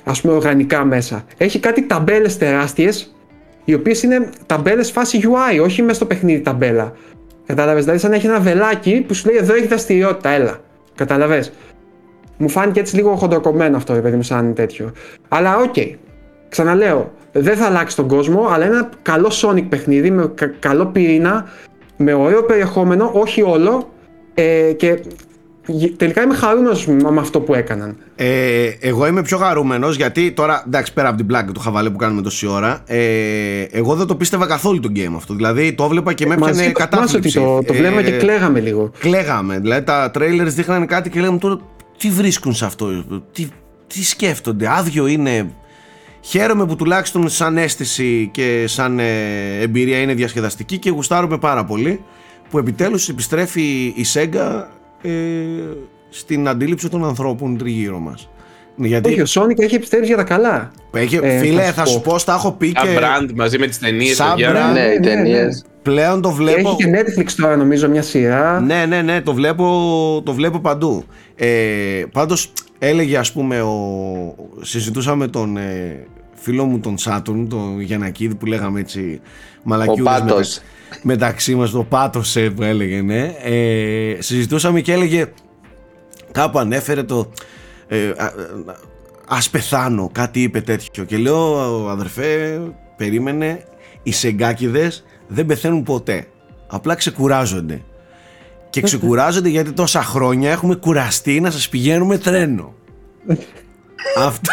[0.04, 1.26] ας πούμε οργανικά μέσα.
[1.38, 3.16] Έχει κάτι ταμπέλες τεράστιες
[3.68, 6.94] οι οποίες είναι ταμπέλες φάση UI, όχι μέσα στο παιχνίδι ταμπέλα.
[7.46, 10.58] Κατάλαβες, δηλαδή σαν να έχει ένα βελάκι που σου λέει εδώ έχει δραστηριότητα, έλα.
[10.96, 11.52] Κατάλαβες.
[12.38, 14.92] Μου φάνηκε έτσι λίγο χοντροκομμένο αυτό, παιδί μου, σαν τέτοιο.
[15.28, 15.74] Αλλά ok.
[15.76, 15.94] Okay.
[16.50, 21.46] Ξαναλέω, δεν θα αλλάξει τον κόσμο, αλλά είναι ένα καλό Sonic παιχνίδι με καλό πυρήνα,
[21.98, 23.90] με ωραίο περιεχόμενο, όχι όλο.
[24.34, 25.00] Ε, και
[25.98, 27.98] τελικά είμαι χαρούμενος με αυτό που έκαναν.
[28.16, 31.98] Ε, εγώ είμαι πιο χαρούμενος γιατί τώρα, εντάξει, πέρα από την πλάκα του χαβαλέ που
[31.98, 35.34] κάνουμε τόση ώρα, ε, εγώ δεν το πίστευα καθόλου το game αυτό.
[35.34, 37.40] Δηλαδή το έβλεπα και με έπιανε κατάθλιψη.
[37.40, 38.92] Το, το βλέπαμε και κλαίγαμε λίγο.
[39.00, 39.60] Κλαίγαμε.
[39.60, 41.60] Δηλαδή τα trailers δείχνανε κάτι και λέγαμε τώρα
[41.98, 42.88] τι βρίσκουν σε αυτό,
[43.32, 43.48] τι,
[43.88, 45.50] τι σκέφτονται, άδειο είναι.
[46.22, 49.06] Χαίρομαι που τουλάχιστον σαν αίσθηση και σαν ε,
[49.62, 52.02] εμπειρία είναι διασκεδαστική και γουστάρουμε πάρα πολύ
[52.50, 54.64] που επιτέλους επιστρέφει η Sega
[55.02, 55.10] ε,
[56.10, 58.30] στην αντίληψη των ανθρώπων τριγύρω μας.
[58.76, 59.10] Γιατί...
[59.10, 60.72] Όχι, ο Sonic έχει επιστρέψει για τα καλά.
[60.94, 62.80] Έχει, ε, φίλε, θα, σου πω, τα έχω πει και.
[62.80, 64.16] Σαν brand μαζί με τις ταινίες.
[64.16, 65.66] Σαν brand, ναι, οι ταινίες.
[65.82, 66.70] Πλέον το βλέπω.
[66.70, 68.60] Έχει και Netflix τώρα, νομίζω, μια σειρά.
[68.60, 71.04] Ναι, ναι, ναι, το βλέπω, το βλέπω παντού.
[71.36, 71.48] Ε,
[72.12, 74.36] Πάντως, έλεγε, ας πούμε, ο...
[74.62, 79.22] συζητούσαμε τον ε, φίλο μου τον Σάτουν, τον Γιανακίδη, που λέγαμε έτσι
[79.64, 80.44] μαλακιούδες μετα...
[81.02, 83.36] μεταξύ μας, το πάτωσε που έλεγε, ναι.
[83.44, 85.26] Ε, συζητούσαμε και έλεγε,
[86.32, 87.32] κάπου ανέφερε το
[87.88, 88.12] ε,
[89.28, 91.04] ας πεθάνω, κάτι είπε τέτοιο.
[91.04, 92.62] Και λέω αδερφέ
[92.98, 93.64] περίμενε
[94.04, 96.28] οι σεγκάκιδες δεν πεθαίνουν ποτέ.
[96.68, 97.82] Απλά ξεκουράζονται
[98.70, 102.74] και ξεκουράζονται γιατί τόσα χρόνια έχουμε κουραστεί να σας πηγαίνουμε τρένο.
[104.28, 104.52] Αυτό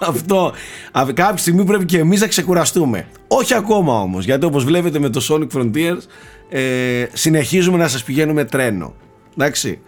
[0.00, 0.52] αυτό.
[0.92, 3.06] Κάποια στιγμή πρέπει και εμείς να ξεκουραστούμε.
[3.28, 6.00] Όχι ακόμα όμως, γιατί όπως βλέπετε με το Sonic Frontiers
[6.48, 8.94] ε, συνεχίζουμε να σας πηγαίνουμε τρένο.
[9.36, 9.80] Εντάξει.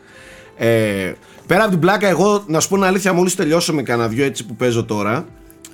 [0.56, 1.12] Ε,
[1.50, 4.24] Πέρα από την πλάκα, εγώ να σου πω την αλήθεια, μόλις τελειώσω με κανένα δυο
[4.24, 5.26] έτσι που παίζω τώρα.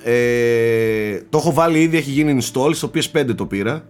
[0.03, 3.83] Ε, το έχω βάλει ήδη, έχει γίνει install, στο PS5 το πήρα.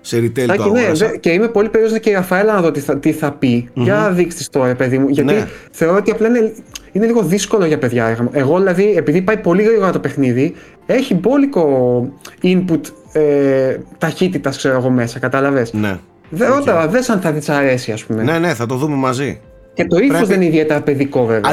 [0.00, 2.80] Σε retail Τάκη, το ναι, και είμαι πολύ περίεργος και η Ραφαέλα να δω τι
[2.80, 3.68] θα, τι θα πει.
[3.68, 3.82] Mm-hmm.
[3.82, 5.08] Για δείξει τώρα, παιδί μου.
[5.08, 5.48] Γιατί ναι.
[5.70, 6.52] θεωρώ ότι απλά είναι,
[6.92, 8.28] είναι λίγο δύσκολο για παιδιά.
[8.32, 10.54] Εγώ δηλαδή, επειδή πάει πολύ γρήγορα το παιχνίδι,
[10.86, 12.08] έχει μπόλικο
[12.42, 12.80] input
[13.12, 15.18] ε, ταχύτητας, ξέρω εγώ μέσα.
[15.18, 15.98] Κατάλαβες; Ναι.
[16.30, 16.86] Δεν okay.
[16.90, 18.22] δες αν θα τη αρέσει, ας πούμε.
[18.22, 19.40] Ναι, ναι, θα το δούμε μαζί.
[19.74, 21.50] Και το ύφος δεν είναι ιδιαίτερα παιδικό βέβαια.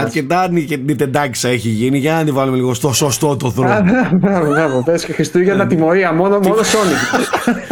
[0.00, 0.48] Αρκετά
[0.84, 3.84] νιτεντάκι έχει γίνει για να τη βάλουμε λίγο στο σωστό το δρόμο.
[4.12, 4.82] Μπράβο, μπράβο.
[4.82, 7.20] Πες και Χριστούγεννα τιμωρία, μόνο, μόνο Sonic.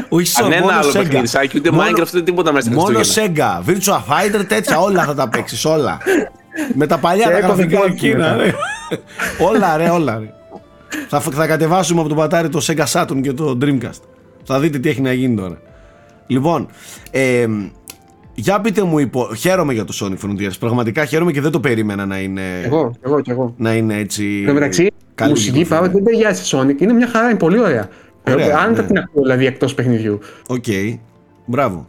[0.09, 0.51] Όχι Sonic.
[0.51, 5.15] Κανένα άλλο παιχνιδισάκι, ούτε Minecraft ούτε τίποτα μέσα Μόνο Sega, Virtua Fighter, τέτοια όλα θα
[5.15, 5.99] τα παίξεις, όλα.
[6.75, 8.37] Με τα παλιά τα γραφικά εκείνα,
[9.39, 10.33] Όλα ρε, όλα ρε.
[11.09, 14.01] Θα, θα κατεβάσουμε από το πατάρι το Sega Saturn και το Dreamcast.
[14.45, 15.59] Θα δείτε τι έχει να γίνει τώρα.
[16.27, 16.69] Λοιπόν,
[17.11, 17.47] ε,
[18.35, 19.35] για πείτε μου, υπο...
[19.35, 20.59] χαίρομαι για το Sonic Frontiers.
[20.61, 22.43] Πραγματικά χαίρομαι και δεν το περίμενα να είναι.
[22.65, 23.55] Εγώ, εγώ και εγώ.
[23.57, 24.45] Να είναι έτσι.
[24.47, 24.83] Εν μεταξύ,
[25.25, 26.81] η μουσική πάμε δεν ταιριάζει σε Sonic.
[26.81, 27.89] Είναι μια χαρά, είναι πολύ ωραία.
[28.29, 28.83] ωραία Αν ναι.
[28.83, 30.19] την ακούω δηλαδή εκτός παιχνιδιού.
[30.47, 30.65] Ok.
[30.67, 30.99] Okay.
[31.45, 31.87] Μπράβο.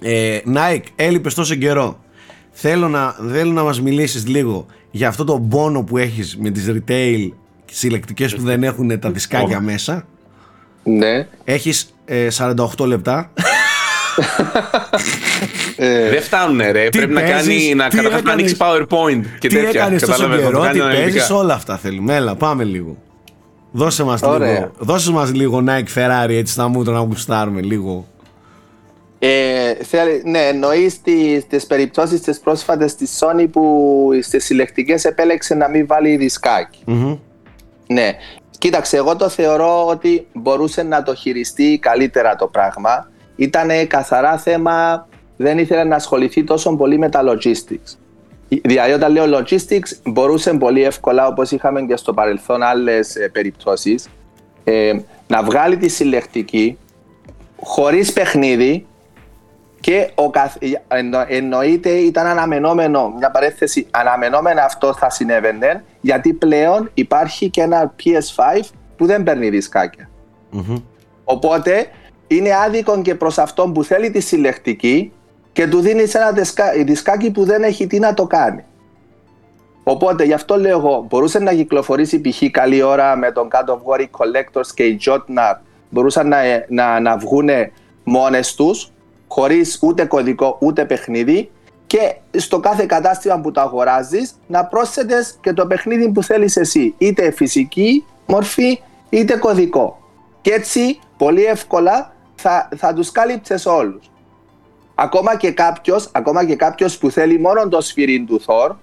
[0.00, 1.98] Ε, Nike, έλειπες τόσο καιρό.
[2.50, 6.66] Θέλω να, θέλω να μας μιλήσεις λίγο για αυτό το πόνο που έχεις με τις
[6.68, 7.30] retail
[7.64, 10.06] συλλεκτικές που δεν έχουν τα δισκάκια μέσα.
[10.82, 11.26] Ναι.
[11.44, 12.28] Έχεις ε,
[12.78, 13.32] 48 λεπτά.
[15.76, 19.86] Ε, δεν φτάνουν ρε, πρέπει να κάνει να καταφέρει να ανοίξεις PowerPoint και τι τέτοια.
[19.86, 22.96] Τι τόσο καιρό, τι παίζεις; Όλα αυτά θέλουμε, έλα πάμε λίγο.
[23.72, 28.06] Δώσε μας λίγο, δώσε μας λίγο Nike Ferrari έτσι στα μούτρα να γουστάρουμε λίγο.
[29.18, 29.72] Ε,
[30.24, 36.16] ναι, εννοείς τι περιπτώσεις τις πρόσφατες της Sony που στις συλλεκτικές επέλεξε να μην βάλει
[36.16, 36.84] δισκάκι.
[36.86, 37.18] Mm-hmm.
[37.86, 38.16] Ναι.
[38.58, 43.10] Κοίταξε, εγώ το θεωρώ ότι μπορούσε να το χειριστεί καλύτερα το πράγμα
[43.40, 47.96] ήταν καθαρά θέμα, δεν ήθελε να ασχοληθεί τόσο πολύ με τα logistics.
[48.48, 54.08] Δηλαδή, όταν λέω logistics, μπορούσε πολύ εύκολα, όπως είχαμε και στο παρελθόν άλλες περιπτώσεις,
[54.64, 54.92] ε,
[55.26, 56.78] να βγάλει τη συλλεκτική
[57.60, 58.86] χωρίς παιχνίδι
[59.80, 60.56] και ο καθ...
[60.88, 61.24] εννο...
[61.28, 68.68] εννοείται ήταν αναμενόμενο, μια παρέθεση, αναμενόμενο αυτό θα συνέβαινε, γιατί πλέον υπάρχει και ένα PS5
[68.96, 70.10] που δεν παίρνει δισκάκια.
[70.52, 70.82] Mm-hmm.
[71.24, 71.90] Οπότε
[72.30, 75.12] είναι άδικο και προς αυτόν που θέλει τη συλλεκτική
[75.52, 76.32] και του δίνει ένα
[76.84, 78.64] δισκάκι που δεν έχει τι να το κάνει.
[79.82, 82.42] Οπότε γι' αυτό λέω εγώ, μπορούσε να κυκλοφορήσει π.χ.
[82.50, 85.54] καλή ώρα με τον God of War Collectors και οι Jotnar
[85.90, 87.48] μπορούσαν να, να, να βγουν
[88.04, 88.92] μόνες τους
[89.28, 91.50] χωρίς ούτε κωδικό ούτε παιχνίδι
[91.86, 96.94] και στο κάθε κατάστημα που το αγοράζεις να πρόσθετες και το παιχνίδι που θέλεις εσύ
[96.98, 99.98] είτε φυσική μορφή είτε κωδικό.
[100.40, 104.10] Και έτσι πολύ εύκολα θα, θα τους κάλυψες όλους.
[104.94, 108.74] Ακόμα και κάποιος, ακόμα και κάποιος που θέλει μόνο το σφυρί του Θόρ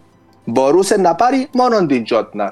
[0.46, 2.52] μπορούσε να πάρει μόνο την Τζότναρ.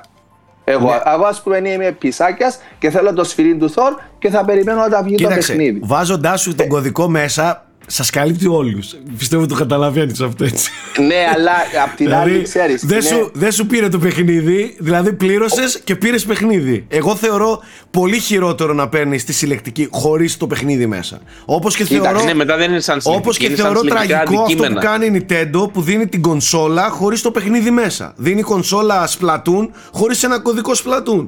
[0.64, 0.99] Εγώ, ναι.
[1.14, 4.89] εγώ ας πούμε είμαι πισάκιας και θέλω το σφυρί του Θόρ και θα περιμένω να
[4.89, 5.80] τα βγει το παιχνίδι.
[5.84, 8.96] Βάζοντάς σου τον κωδικό μέσα Σας καλύπτει όλους.
[9.18, 10.72] Πιστεύω το καταλαβαίνεις αυτό έτσι.
[10.98, 11.52] ναι, αλλά
[11.84, 12.86] απ' την άλλη δηλαδή, ξέρεις.
[12.86, 16.86] Δεν, σου, δεν σου πήρε το παιχνίδι, δηλαδή πλήρωσες και πήρες παιχνίδι.
[16.90, 17.62] Εγώ θεωρώ
[17.92, 21.20] πολύ χειρότερο να παίρνεις τη συλλεκτική χωρίς το παιχνίδι μέσα.
[21.46, 22.24] Όπως και θεωρώ.
[22.24, 25.82] Ναι, μετά δεν είναι σαν Όπως και θεωρώ τραγικό αυτό που κάνει η Nintendo που
[25.82, 28.14] δίνει την κονσόλα χωρίς το παιχνίδι μέσα.
[28.16, 31.28] Δίνει κονσόλα Splatoon χωρίς ένα κωδικό Splatoon.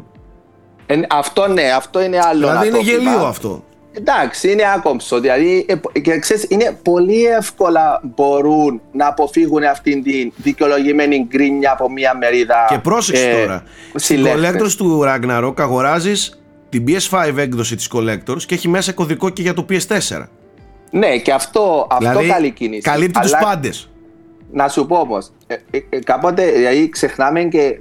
[0.85, 2.47] Ε, αυτό ναι, αυτό είναι άλλο.
[2.47, 3.63] Δηλαδή είναι γελίο αυτό.
[3.97, 5.19] Εντάξει, είναι άκομψο.
[5.19, 11.91] Δηλαδή, ε, και ξέρεις, είναι πολύ εύκολα μπορούν να αποφύγουν αυτήν την δικαιολογημένη γκρίνια από
[11.91, 12.65] μια μερίδα.
[12.69, 13.63] Και πρόσεξε ε, τώρα.
[13.95, 19.41] Στην Collectors του Ragnarok αγοράζεις την PS5 έκδοση της Collectors και έχει μέσα κωδικό και
[19.41, 20.25] για το PS4.
[20.91, 22.81] Ναι, και αυτό, αυτό δηλαδή, καλή κίνηση.
[22.81, 23.89] Καλύπτει τους πάντες.
[24.51, 27.79] Να σου πω όμως, ε, ε, ε, κάποτε δηλαδή, ξεχνάμε και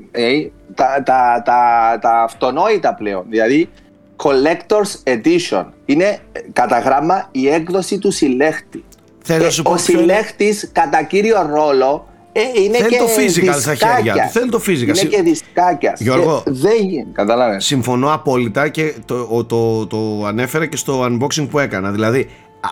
[0.75, 3.25] τα, τα, τα, τα αυτονόητα πλέον.
[3.29, 3.69] Δηλαδή,
[4.17, 5.65] Collector's Edition.
[5.85, 6.19] Είναι
[6.53, 8.85] κατά γράμμα η έκδοση του συλλέχτη.
[9.23, 14.13] Θέλω ε, ο συλλέχτης κατά κύριο ρόλο ε, είναι Θέλει και το physical στα χέρια
[14.13, 14.31] του.
[14.33, 15.03] Θέλει το physical.
[15.03, 15.97] Είναι και δισκάκια.
[15.99, 17.07] Γιώργο, ε, δεν γίνει.
[17.13, 17.65] Καταλάβες.
[17.65, 21.91] Συμφωνώ απόλυτα και το, το, το, ανέφερα και στο unboxing που έκανα.
[21.91, 22.25] Δηλαδή, ναι.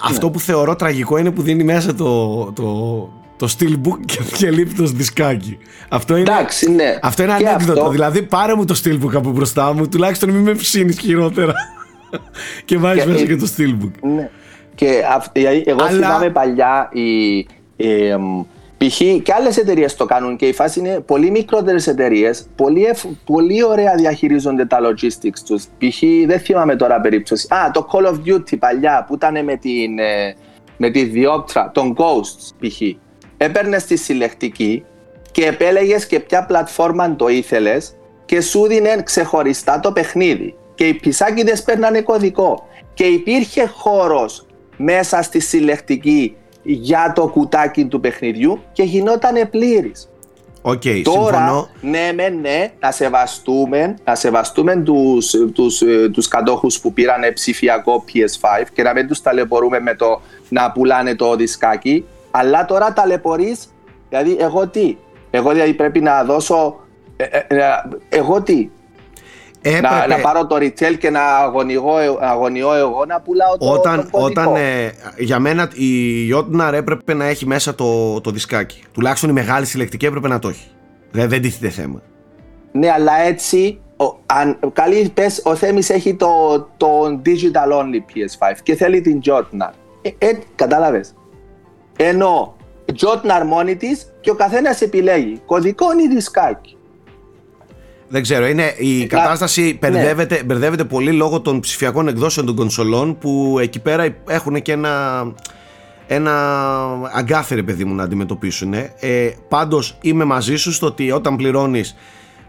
[0.03, 2.63] αυτό που θεωρώ τραγικό είναι που δίνει μέσα το, το,
[3.37, 5.59] το steelbook και, και λείπει το δισκάκι.
[5.89, 6.99] Αυτό είναι, Εντάξει, ναι.
[7.03, 7.81] αυτό είναι ανέκδοτο.
[7.81, 7.89] Αυτό...
[7.89, 11.55] Δηλαδή, πάρε μου το steelbook από μπροστά μου, τουλάχιστον μην με ψήνεις χειρότερα.
[12.65, 13.93] και βάζεις μέσα και το steelbook.
[14.01, 14.31] Ναι.
[14.75, 15.03] Και
[15.65, 15.91] εγώ Αλλά...
[15.91, 17.37] θυμάμαι παλιά η,
[17.77, 18.17] η,
[18.77, 18.97] π.χ.
[19.23, 22.87] και άλλες εταιρείες το κάνουν και η φάση είναι πολύ μικρότερες εταιρείες, πολύ,
[23.25, 25.65] πολύ ωραία διαχειρίζονται τα logistics τους.
[25.65, 26.03] Π.χ.
[26.27, 27.49] δεν θυμάμαι τώρα περίπτωση.
[27.55, 30.35] Α, το Call of Duty παλιά που ήταν με, την, ε,
[30.77, 32.81] με τη Dioptra, τον Ghosts π.χ
[33.45, 34.85] έπαιρνες τη συλλεκτική
[35.31, 40.55] και επέλεγες και ποια πλατφόρμα το ήθελες και σου δίνει ξεχωριστά το παιχνίδι.
[40.75, 42.69] Και οι πισάκιδες παίρνανε κωδικό.
[42.95, 50.09] Και υπήρχε χώρος μέσα στη συλλεκτική για το κουτάκι του παιχνιδιού και γινόταν πλήρης.
[50.67, 51.69] Okay, Τώρα, συμφωνώ.
[51.81, 55.83] ναι, ναι, ναι, να σεβαστούμε, να σεβαστούμε τους, τους,
[56.13, 61.15] τους κατόχους που πήραν ψηφιακό PS5 και να μην τους ταλαιπωρούμε με το να πουλάνε
[61.15, 62.05] το δισκάκι
[62.37, 63.75] αλλά τώρα ταλαιπωρείς,
[64.09, 64.97] δηλαδή εγώ τι,
[65.31, 66.77] εγώ δηλαδή πρέπει να δώσω,
[67.17, 67.63] ε, ε, ε
[68.09, 68.71] εγώ τι,
[69.81, 74.19] να, να, πάρω το retail και να αγωνιώ, αγωνιώ εγώ να πουλάω το, όταν, το
[74.19, 75.91] Όταν ε, για μένα η
[76.35, 78.83] Yotnar έπρεπε να έχει μέσα το, το δισκάκι.
[78.93, 80.69] Τουλάχιστον η μεγάλη συλλεκτική έπρεπε να το έχει.
[81.11, 82.03] Δηλαδή δεν τίθεται θέμα.
[82.73, 86.29] Ναι, αλλά έτσι, ο, αν, καλή πες, ο Θέμης έχει το,
[86.77, 89.71] το digital only PS5 και θέλει την Yotnar.
[90.03, 91.15] Ε, ε, κατάλαβες.
[91.97, 92.57] Ενώ
[92.95, 93.89] Τζότναρ μόνη τη
[94.21, 96.77] και ο καθένας επιλέγει κωδικό ή δισκάκι.
[98.09, 99.91] Δεν ξέρω, είναι, η ε, κατάσταση ναι.
[99.91, 105.25] μπερδεύεται, μπερδεύεται πολύ λόγω των ψηφιακών εκδόσεων των κονσολών που εκεί πέρα έχουν και ένα,
[106.07, 106.33] ένα
[107.13, 108.75] αγκάθι παιδί μου να αντιμετωπίσουν.
[108.75, 111.97] Ε, πάντως είμαι μαζί σου στο ότι όταν πληρώνεις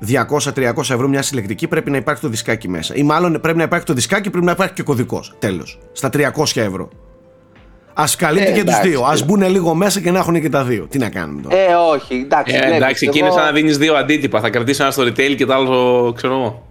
[0.07, 2.95] 200-300 ευρώ μια συλλεκτική πρέπει να υπάρχει το δισκάκι μέσα.
[2.95, 5.35] Ή μάλλον πρέπει να υπάρχει το δισκάκι, πρέπει να υπάρχει και κωδικός.
[5.39, 5.79] Τέλος.
[5.91, 6.89] Στα 300 ευρώ.
[7.97, 9.01] Α καλύπτει ε, και τους δύο.
[9.01, 10.87] Α μπουν λίγο μέσα και να έχουν και τα δύο.
[10.89, 12.55] Τι να κάνουμε τώρα; Ε, όχι, εντάξει.
[12.55, 14.39] Ε, εντάξει, εκεί είναι σαν να δίνεις δύο αντίτυπα.
[14.39, 16.63] Θα κρατήσει ένα στο retail και το άλλο, ξέρω εγώ.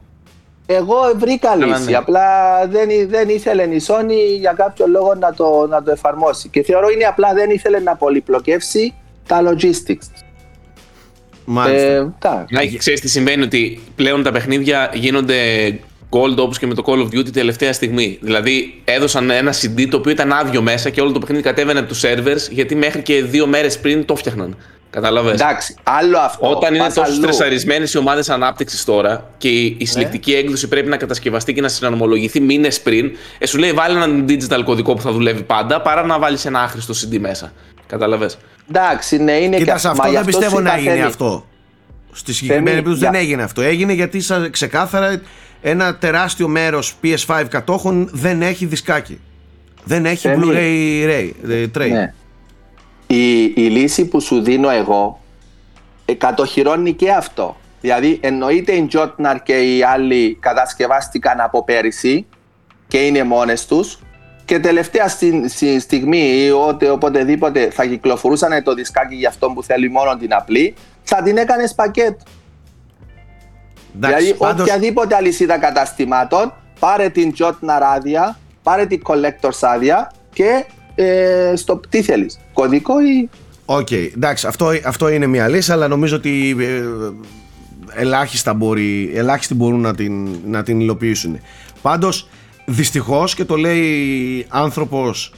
[0.67, 1.91] Εγώ βρήκα λύση.
[1.91, 1.97] Ναι.
[1.97, 2.23] Απλά
[2.67, 6.49] δεν, δεν ήθελε η Sony για κάποιο λόγο να το, να το εφαρμόσει.
[6.49, 8.95] Και θεωρώ είναι απλά δεν ήθελε να πολυπλοκεύσει
[9.27, 10.25] τα logistics.
[11.45, 11.87] Μάλιστα.
[11.89, 15.35] Ε, να, ξέρεις τι συμβαίνει ότι πλέον τα παιχνίδια γίνονται
[16.15, 18.19] Gold όπως και με το Call of Duty τελευταία στιγμή.
[18.21, 21.89] Δηλαδή έδωσαν ένα CD το οποίο ήταν άδειο μέσα και όλο το παιχνίδι κατέβαινε από
[21.89, 24.57] τους servers γιατί μέχρι και δύο μέρες πριν το φτιάχναν.
[24.91, 25.31] Κατάλαβε.
[25.31, 26.51] Εντάξει, άλλο αυτό.
[26.51, 30.39] Όταν είναι τόσο στρεσαρισμένες οι ομάδες ανάπτυξης τώρα και η, η συλλεκτική ναι.
[30.39, 34.61] έκδοση πρέπει να κατασκευαστεί και να συναρμολογηθεί μήνες πριν, ε, σου λέει βάλει έναν digital
[34.65, 37.53] κωδικό που θα δουλεύει πάντα παρά να βάλεις ένα άχρηστο CD μέσα.
[37.87, 38.31] Κατάλαβε.
[38.69, 41.47] Εντάξει, ναι, είναι Κοίτας, και αυτό δεν πιστεύω να γίνει αυτό.
[42.13, 43.63] Στη συγκεκριμένη περίπτωση δεν έγινε αυτό.
[43.63, 45.21] Έγινε γιατί ξεκάθαρα
[45.67, 49.21] ένα τεράστιο μέρος PS5 κατόχων δεν έχει δισκάκι.
[49.85, 51.91] Δεν έχει Blu-ray Ray, ε, tray.
[51.91, 52.15] Ναι.
[53.07, 55.21] Η, η λύση που σου δίνω εγώ
[56.05, 57.57] ε, κατοχυρώνει και αυτό.
[57.81, 62.27] Δηλαδή εννοείται η Jotnar και οι άλλοι κατασκευάστηκαν από πέρυσι
[62.89, 63.99] και είναι μόνες τους
[64.45, 69.63] και τελευταία στη, στη στιγμή ή όποτε, οποτεδήποτε θα κυκλοφορούσαν το δισκάκι για αυτό που
[69.63, 72.25] θέλει μόνο την απλή θα την έκανες πακέτο.
[73.97, 74.61] Εντάξει, δηλαδή, πάντως...
[74.61, 80.65] οποιαδήποτε αλυσίδα καταστημάτων, πάρε την Jotna ράδια πάρε την collector's άδεια και
[80.95, 82.39] ε, στο τι θέλεις.
[82.53, 83.29] Κωδικό ή.
[83.65, 86.83] Οκ, okay, εντάξει, αυτό, αυτό είναι μια λύση, αλλά νομίζω ότι ε,
[88.01, 91.41] ελάχιστα μπορεί, ελάχιστοι μπορούν να την, να την υλοποιήσουν.
[91.83, 92.29] Πάντως,
[92.65, 95.33] δυστυχώς και το λέει άνθρωπος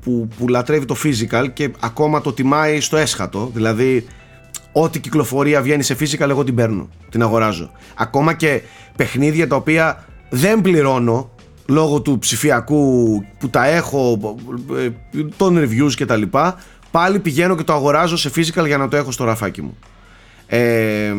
[0.00, 4.06] που, που λατρεύει το physical και ακόμα το τιμάει στο έσχατο, δηλαδή
[4.72, 7.70] ό,τι κυκλοφορία βγαίνει σε physical εγώ την παίρνω, την αγοράζω.
[7.94, 8.62] Ακόμα και
[8.96, 11.30] παιχνίδια τα οποία δεν πληρώνω
[11.66, 14.18] λόγω του ψηφιακού που τα έχω,
[14.78, 14.88] ε,
[15.36, 16.58] των reviews και τα λοιπά,
[16.90, 19.76] πάλι πηγαίνω και το αγοράζω σε physical για να το έχω στο ραφάκι μου.
[20.46, 21.14] Ε,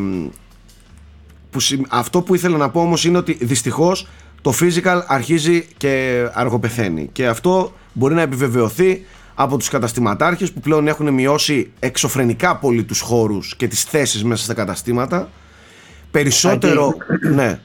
[1.49, 4.07] που, αυτό που ήθελα να πω όμως είναι ότι δυστυχώς
[4.41, 9.05] το physical αρχίζει και αργοπεθαίνει και αυτό μπορεί να επιβεβαιωθεί
[9.41, 14.43] από τους καταστηματάρχες που πλέον έχουν μειώσει εξωφρενικά πολύ τους χώρους και τις θέσεις μέσα
[14.43, 15.29] στα καταστήματα
[16.11, 16.95] περισσότερο
[17.33, 17.59] ναι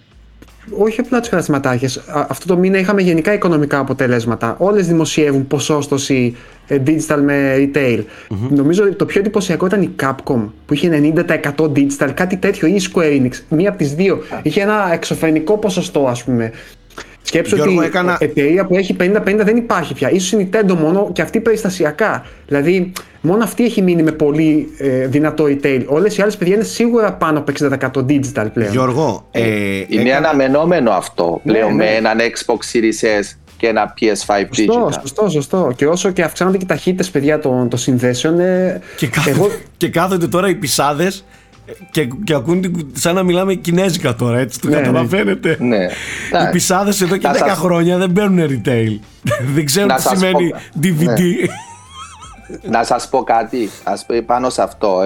[0.71, 2.03] όχι απλά τους καταστηματάρχες.
[2.07, 4.57] Αυτό το μήνα είχαμε γενικά οικονομικά αποτελέσματα.
[4.59, 8.05] Όλες δημοσιεύουν ποσόστοση ε, digital με retail.
[8.51, 12.75] Νομίζω ότι το πιο εντυπωσιακό ήταν η Capcom που είχε 90% digital, κάτι τέτοιο, ή
[12.75, 13.33] η Square Enix.
[13.49, 14.23] Μία από τις δύο.
[14.43, 16.53] Είχε ένα εξωφρενικό ποσοστό, ας πούμε.
[17.27, 18.17] Σκέψω ότι έκανα...
[18.21, 20.11] εταιρεία που έχει 50-50 δεν υπάρχει πια.
[20.11, 22.27] Ίσως η Nintendo μόνο και αυτή περιστασιακά.
[22.47, 25.83] Δηλαδή, μόνο αυτή έχει μείνει με πολύ ε, δυνατό retail.
[25.87, 28.71] Όλες οι άλλες παιδιά είναι σίγουρα πάνω από 60% digital πλέον.
[28.71, 30.29] Γιώργο, ε, ε, είναι έκανα...
[30.29, 31.85] αναμενόμενο αυτό ναι, πλέον ναι.
[31.85, 34.93] με έναν Xbox Series S και ένα PS5 digital.
[35.01, 35.73] Σωστό, σωστό.
[35.77, 38.41] Και όσο και αυξάνονται και οι ταχύτητες, παιδιά, των, των συνδέσεων.
[38.41, 39.51] Ε, και, κάθονται, εγώ...
[39.77, 41.25] και κάθονται τώρα οι πισάδες
[41.91, 45.57] και, και ακούν σαν να μιλάμε κινέζικα τώρα, έτσι το ναι, καταλαβαίνετε.
[45.61, 45.85] Ναι.
[46.33, 47.59] Οι πισάδες εδώ και 10 σας...
[47.59, 48.99] χρόνια δεν παίρνουν retail.
[49.55, 51.21] δεν ξέρουν τι σημαίνει DVD.
[51.21, 52.71] Ναι.
[52.71, 55.01] να σας πω κάτι ας πω, πάνω σε αυτό,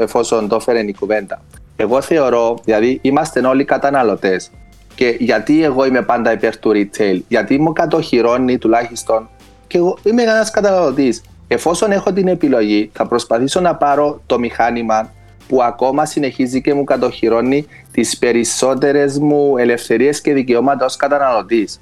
[0.00, 1.40] εφόσον το έφερε η κουβέντα.
[1.76, 4.50] Εγώ θεωρώ, δηλαδή είμαστε όλοι καταναλωτές.
[4.94, 9.28] Και γιατί εγώ είμαι πάντα υπέρ του retail, γιατί μου κατοχυρώνει τουλάχιστον
[9.66, 11.22] και εγώ είμαι ένας καταναλωτής.
[11.48, 15.12] Εφόσον έχω την επιλογή, θα προσπαθήσω να πάρω το μηχάνημα
[15.48, 21.80] που ακόμα συνεχίζει και μου κατοχυρώνει τις περισσότερες μου ελευθερίες και δικαιώματα ως καταναλωτής.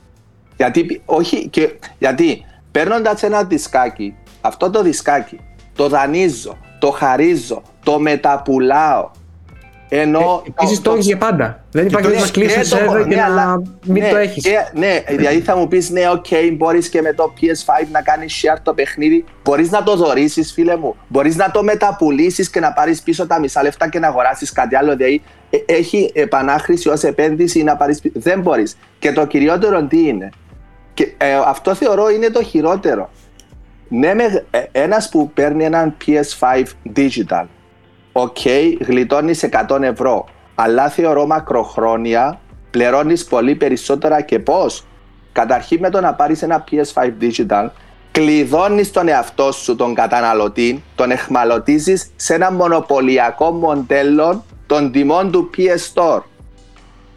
[0.56, 5.38] Γιατί, όχι, και, γιατί παίρνοντας ένα δισκάκι, αυτό το δισκάκι
[5.76, 9.10] το δανείζω, το χαρίζω, το μεταπουλάω,
[9.88, 10.42] ενώ.
[10.44, 11.64] Ε, Επίσης το έχει για πάντα.
[11.70, 14.40] Δεν υπάρχει να κλείσει σερβερ και, και ναι, να μην ναι, το έχει.
[14.74, 18.44] Ναι, δηλαδή θα μου πεις, ναι, ok, okay, μπορείς και με το PS5 να κάνεις
[18.44, 19.24] share το παιχνίδι.
[19.44, 20.96] Μπορείς να το δωρήσει, φίλε μου.
[21.08, 24.76] Μπορείς να το μεταπουλήσεις και να πάρεις πίσω τα μισά λεφτά και να αγοράσεις κάτι
[24.76, 24.96] άλλο.
[24.96, 28.14] Δηλαδή ε, έχει επανάχρηση ως επένδυση να πάρεις πίσω.
[28.18, 28.76] Δεν μπορείς.
[28.98, 30.28] Και το κυριότερο τι είναι;
[30.94, 33.10] Και, ε, αυτό θεωρώ είναι το χειρότερο.
[33.88, 34.10] Ναι,
[34.50, 36.64] ε, ένας που παίρνει έναν PS5
[36.96, 37.44] digital
[38.18, 40.28] ok, okay, γλιτώνεις 100 ευρώ.
[40.54, 42.40] Αλλά θεωρώ μακροχρόνια
[42.70, 44.84] πληρώνεις πολύ περισσότερα και πώς;
[45.32, 47.68] Καταρχήν με το να πάρεις ένα PS5 Digital,
[48.10, 55.50] κλειδώνεις τον εαυτό σου, τον καταναλωτή, τον αιχμαλωτίζεις σε ένα μονοπωλιακό μοντέλο των τιμών του
[55.56, 56.22] PS Store.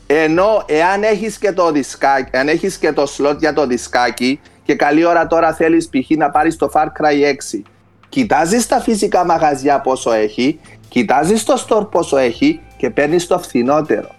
[0.07, 4.75] Ενώ εάν έχεις και το δισκάκι, αν έχεις και το slot για το δισκάκι και
[4.75, 6.17] καλή ώρα τώρα θέλεις π.χ.
[6.17, 7.61] να πάρεις το Far Cry 6
[8.09, 14.09] κοιτάζεις τα φυσικά μαγαζιά πόσο έχει Κοιτάζεις το store πόσο έχει και παίρνεις το φθηνότερο.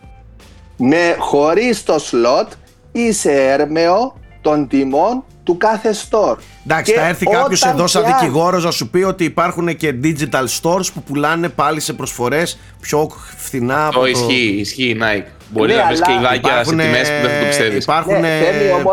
[0.76, 2.46] Με χωρίς το slot
[2.92, 6.36] είσαι έρμεο των τιμών του κάθε store.
[6.64, 10.92] Εντάξει, θα έρθει κάποιος εδώ σαν δικηγόρος να σου πει ότι υπάρχουν και digital stores
[10.94, 13.88] που πουλάνε πάλι σε προσφορές πιο φθηνά.
[13.92, 15.26] Το ισχύει, ισχύει Nike.
[15.48, 17.82] Μπορεί ναι, να βρεις και ειδάκια σε τιμές που δεν θα το πιστεύεις.
[17.82, 18.40] Υπάρχουν ναι,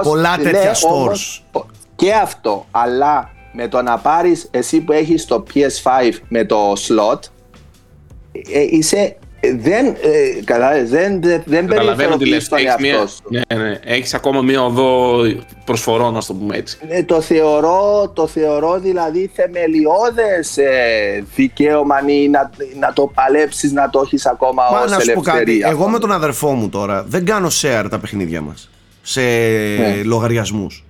[0.04, 1.62] πολλά τέτοια ναι, stores.
[1.95, 7.20] και αυτό, αλλά με το να πάρεις εσύ που έχεις το PS5 με το slot,
[8.32, 13.24] ε, είσαι δεν, ε, καλά, δεν, δεν περιφεροποιείς τον εαυτό σου.
[13.30, 13.80] Ναι, ναι.
[13.84, 15.22] Έχεις ακόμα μία οδό
[15.66, 16.78] προσφορών, να το πούμε έτσι.
[16.88, 21.95] Ναι, το, θεωρώ, το θεωρώ δηλαδή θεμελιώδες ε, δικαίωμα
[22.30, 25.88] να, να το παλέψεις, να το έχεις ακόμα Μα, ως να σου πω κάτι, εγώ
[25.88, 28.70] με τον αδερφό μου τώρα δεν κάνω share τα παιχνίδια μας
[29.02, 30.02] σε ναι.
[30.04, 30.87] λογαριασμούς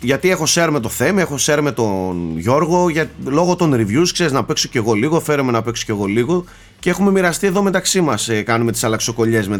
[0.00, 4.08] γιατί έχω share με το Θέμη, έχω share με τον Γιώργο, για, λόγω των reviews,
[4.12, 6.44] ξέρεις να παίξω κι εγώ λίγο, φέρομαι να παίξω κι εγώ λίγο
[6.82, 8.28] και έχουμε μοιραστεί εδώ μεταξύ μας.
[8.28, 9.58] Ε, κάνουμε τις αλλαξοκολλιές με,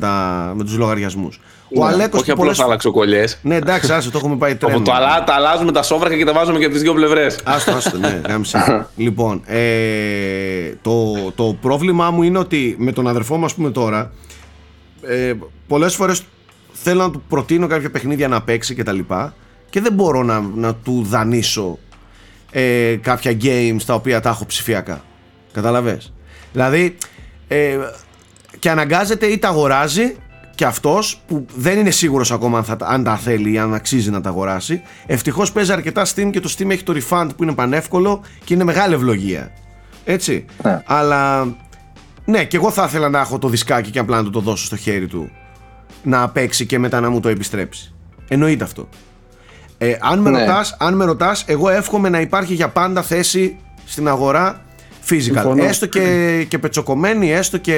[0.55, 1.41] με τους λογαριασμούς.
[1.77, 2.21] Ο ναι, Αλέκος.
[2.21, 2.61] Όχι απλώς πολλές...
[2.61, 3.39] αλλαξοκολλιές.
[3.43, 4.77] Ναι, εντάξει, άσε, το έχουμε πάει τρένο.
[4.77, 7.39] Από το αλά, τα αλλάζουμε τα σόβρακα και τα βάζουμε και από τις δύο πλευρές.
[7.45, 8.87] Άστο, άστο, ναι, γάμισε.
[8.97, 14.13] λοιπόν, ε, το, το πρόβλημά μου είναι ότι με τον αδερφό μου, ας πούμε τώρα,
[15.03, 15.33] ε,
[15.67, 16.23] πολλές φορές
[16.73, 18.99] θέλω να του προτείνω κάποια παιχνίδια να παίξει κτλ
[19.73, 21.79] και δεν μπορώ να, να του δανείσω
[22.51, 25.05] ε, κάποια games τα οποία τα έχω ψηφιακά.
[25.53, 26.13] Καταλαβες;
[26.53, 26.97] Δηλαδή,
[27.49, 27.79] ε,
[28.59, 30.17] και αναγκάζεται ή τα αγοράζει
[30.55, 34.11] και αυτός που δεν είναι σίγουρος ακόμα αν, θα, αν τα θέλει ή αν αξίζει
[34.11, 37.55] να τα αγοράσει ευτυχώς παίζει αρκετά Steam και το Steam έχει το refund που είναι
[37.55, 39.53] πανεύκολο και είναι μεγάλη ευλογία
[40.05, 40.83] έτσι ναι.
[40.87, 41.45] αλλά
[42.25, 44.77] ναι και εγώ θα ήθελα να έχω το δισκάκι και απλά να το δώσω στο
[44.77, 45.31] χέρι του
[46.03, 47.95] να παίξει και μετά να μου το επιστρέψει
[48.29, 48.89] εννοείται αυτό
[49.83, 50.39] ε, αν, με ναι.
[50.39, 54.65] ρωτάς, αν με ρωτάς εγώ εύχομαι να υπάρχει για πάντα θέση στην αγορά
[55.09, 55.59] physical.
[55.59, 57.77] Έστω και, και πετσοκομμένη έστω και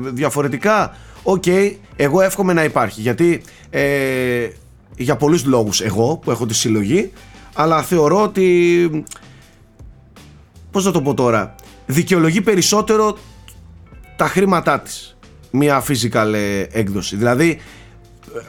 [0.00, 3.00] διαφορετικά Ok, okay, εγώ εύχομαι να υπάρχει.
[3.00, 4.48] Γιατί ε,
[4.96, 7.12] για πολλούς λόγους εγώ που έχω τη συλλογή
[7.54, 9.04] αλλά θεωρώ ότι
[10.70, 11.54] πώς να το πω τώρα
[11.86, 13.18] δικαιολογεί περισσότερο
[14.16, 15.16] τα χρήματά της
[15.50, 17.16] μια physical ε, έκδοση.
[17.16, 17.60] Δηλαδή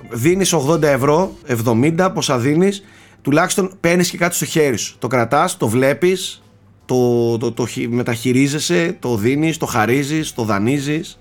[0.10, 1.36] δίνεις 80 ευρώ
[1.66, 2.84] 70 πόσα δίνεις
[3.22, 6.42] τουλάχιστον παίρνεις και κάτι στο χέρι σου το κρατάς, το βλέπεις
[6.86, 11.18] το, το, το, το μεταχειρίζεσαι το δίνεις, το χαρίζεις, το δανείζεις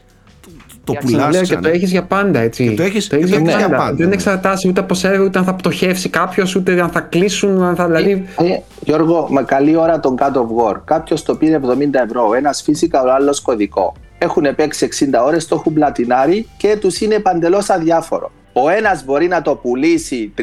[0.87, 1.41] το πουλάς.
[1.41, 2.69] Και το έχεις για πάντα, έτσι.
[2.69, 3.95] Και το έχει για, για, πάντα.
[3.95, 7.63] Δεν εξαρτάσαι ούτε από σένα, ούτε αν θα πτωχεύσει κάποιος, ούτε αν θα κλείσουν.
[7.63, 8.27] Αν θα, δηλαδή...
[8.39, 10.81] Ε, ε, Γιώργο, με καλή ώρα τον God of War.
[10.85, 13.95] Κάποιος το πήρε 70 ευρώ, ένας φυσικά, ο άλλος κωδικό.
[14.19, 18.31] Έχουν παίξει 60 ώρες, το έχουν πλατινάρει και τους είναι παντελώς αδιάφορο.
[18.59, 20.43] Ο ένας μπορεί να το πουλήσει 35-40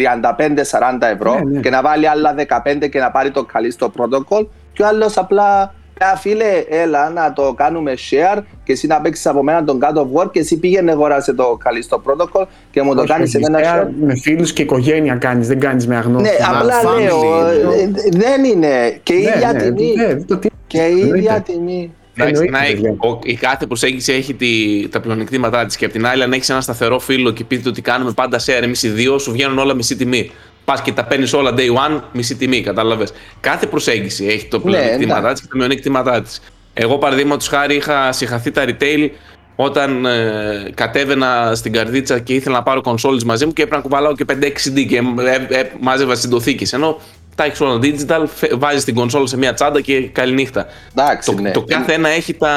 [1.00, 1.60] ευρώ ναι, ναι.
[1.60, 2.36] και να βάλει άλλα
[2.66, 7.10] 15 και να πάρει το καλή στο protocol και ο άλλος απλά Α, φίλε, έλα
[7.10, 10.40] να το κάνουμε share και εσύ να παίξεις από μένα τον God of War και
[10.40, 13.88] εσύ πήγαινε αγοράσει το καλή στο protocol και μου το κάνεις σε ένα share.
[14.00, 16.38] Με φίλους και οικογένεια κάνεις, δεν κάνεις με αγνώστους.
[16.38, 17.48] Ναι, απλά λέω.
[17.48, 19.00] Ε, δεν είναι.
[19.04, 19.94] Και η ναι, ίδια ναι, τιμή.
[19.96, 20.38] Ναι,
[20.68, 21.94] και η ίδια τιμή.
[22.16, 25.76] Εντάξει, να έχει, η κάθε προσέγγιση έχει τη, τα πλεονεκτήματά της.
[25.76, 28.62] Και από την άλλη, αν έχεις ένα σταθερό φίλο και πείτε ότι κάνουμε πάντα share
[28.62, 30.32] εμείς οι δύο, σου βγαίνουν όλα μισή τιμή
[30.66, 33.14] πας και τα παίρνεις όλα day one, μισή τιμή, κατάλαβες.
[33.40, 36.42] Κάθε προσέγγιση έχει το πλεονεκτήματά ναι, της και το μειονεκτήματά της.
[36.74, 39.10] Εγώ, παραδείγματος χάρη, είχα συγχαθεί τα retail
[39.56, 43.82] όταν ε, κατέβαινα στην καρδίτσα και ήθελα να πάρω consoles μαζί μου και έπρεπε να
[43.82, 46.76] κουβαλάω και 5-6 CD και ε, ε, μάζευα συντοθήκε.
[46.76, 47.00] Ενώ
[47.36, 48.26] τα έχεις όλα digital,
[48.58, 50.66] βάζεις την κονσόλα σε μια τσάντα και καληνύχτα.
[50.96, 51.52] Εντάξει, το, ναι.
[51.52, 52.52] το κάθε ένα έχει τα.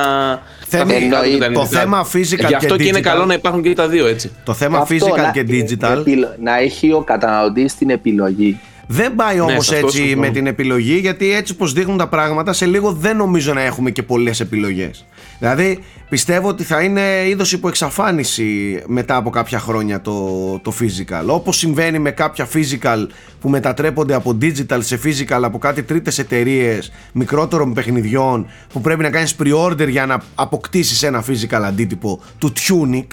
[0.68, 3.88] Θέμα, τα το θέμα physical Γι' αυτό και, και είναι καλό να υπάρχουν και τα
[3.88, 4.30] δύο έτσι.
[4.44, 6.02] Το θέμα αυτό, physical να, και digital.
[6.42, 8.60] Να έχει ο καταναλωτής την επιλογή.
[8.86, 12.66] Δεν πάει ναι, όμως έτσι με την επιλογή, γιατί έτσι όπω δείχνουν τα πράγματα, σε
[12.66, 15.04] λίγο δεν νομίζω να έχουμε και πολλές επιλογές.
[15.38, 15.78] Δηλαδή,
[16.08, 21.24] πιστεύω ότι θα είναι είδος υπό εξαφάνιση μετά από κάποια χρόνια το, το physical.
[21.26, 23.06] Όπως συμβαίνει με κάποια physical
[23.40, 29.10] που μετατρέπονται από digital σε physical από κάτι τρίτες εταιρείες μικρότερων παιχνιδιών που πρέπει να
[29.10, 33.06] κάνεις pre-order για να αποκτήσεις ένα physical αντίτυπο του Tunic.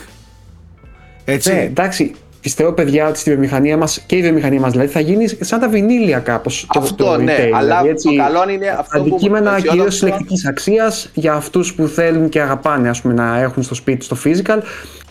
[1.25, 1.53] Έτσι.
[1.53, 2.13] Ναι, εντάξει,
[2.43, 5.69] πιστεύω, παιδιά, ότι στη βιομηχανία μας και η βιομηχανία μας δηλαδή θα γίνεις σαν τα
[5.69, 6.65] βινίλια κάπως.
[6.75, 11.09] Αυτό, το, ναι, retail, αλλά δηλαδή, έτσι, το καλό είναι αυτό Αντικείμενα κυρίως συλλεκτικής αξίας
[11.13, 14.57] για αυτούς που θέλουν και αγαπάνε ας πούμε, να έχουν στο σπίτι στο physical.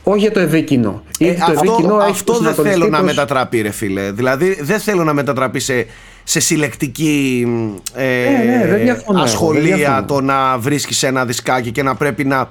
[0.03, 1.03] Όχι για το ευήκυνο.
[1.19, 4.11] Ε, το αυτό αυτό δεν θέλω να μετατραπεί, ρε φίλε.
[4.13, 5.87] Δηλαδή, δεν θέλω να μετατραπεί σε,
[6.25, 7.47] σε συλλεκτική
[7.95, 12.49] ε, ναι, ναι, διαφωνώ, ασχολία το να βρίσκεις ένα δισκάκι και να πρέπει να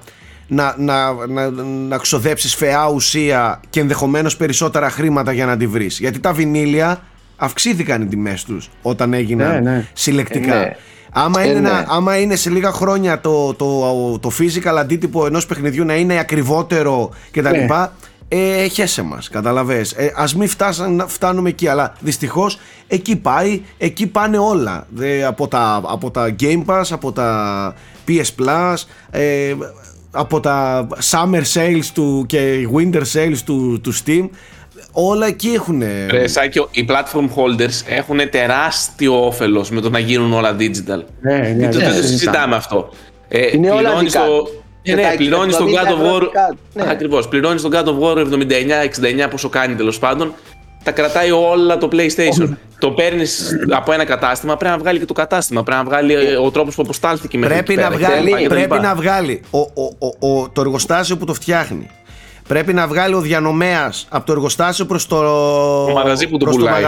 [0.53, 1.49] να, να, να,
[1.87, 5.99] να ξοδέψεις φαιά ουσία και ενδεχομένως περισσότερα χρήματα για να τη βρεις.
[5.99, 7.01] Γιατί τα βινίλια
[7.35, 9.87] αυξήθηκαν οι τιμές τους όταν έγιναν ναι, ναι.
[9.93, 10.55] συλλεκτικά.
[10.55, 10.75] Ε, ναι.
[11.11, 15.85] Άμα, είναι ε, άμα είναι σε λίγα χρόνια το, το, το physical αντίτυπο ενός παιχνιδιού
[15.85, 17.49] να είναι ακριβότερο κτλ.
[17.49, 17.67] Ναι.
[18.27, 19.91] Ε, χέσε μας, καταλαβες.
[19.91, 24.87] Ε, ας μην φτάσαν, φτάνουμε εκεί, αλλά δυστυχώς εκεί πάει, εκεί πάνε όλα.
[25.27, 27.73] από, τα, από τα Game Pass, από τα
[28.07, 28.75] PS Plus,
[29.11, 29.53] ε,
[30.11, 34.29] από τα summer sales του και winter sales του, του Steam
[34.91, 35.83] όλα εκεί έχουν.
[36.09, 41.03] Ρε Σάκιο, οι platform holders έχουν τεράστιο όφελος με το να γίνουν όλα digital.
[41.21, 42.89] Ναι, ναι, ναι, δεν το συζητάμε αυτό.
[43.27, 44.47] Ε, είναι όλα το,
[44.83, 46.27] ε, ναι, πληρώνεις τον God of War.
[46.73, 46.83] Ναι.
[46.89, 47.27] Ακριβώς.
[47.27, 50.33] Πληρώνεις τον God of War 79-69, πόσο κάνει τέλος πάντων
[50.83, 52.55] τα κρατάει όλα το PlayStation.
[52.79, 55.63] Το παίρνεις από ένα κατάστημα, πρέπει να βγάλει και το κατάστημα.
[55.63, 59.41] Πρέπει να βγάλει ε, ο τρόπος που αποστάλθηκε μέχρι Πρέπει, να βγάλει, πρέπει να βγάλει
[59.49, 61.89] ο, ο, ο, το εργοστάσιο που το φτιάχνει.
[62.47, 65.21] Πρέπει να βγάλει ο διανομέας από το εργοστάσιο προς το,
[65.85, 66.83] το μαγαζί που το πουλάει.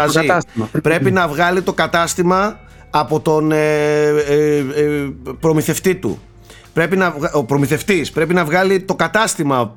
[0.82, 4.64] πρέπει να βγάλει το κατάστημα από τον ε, ε, ε,
[5.40, 6.22] προμηθευτή του.
[6.74, 9.76] Πρέπει να, ο προμηθευτής πρέπει να βγάλει το κατάστημα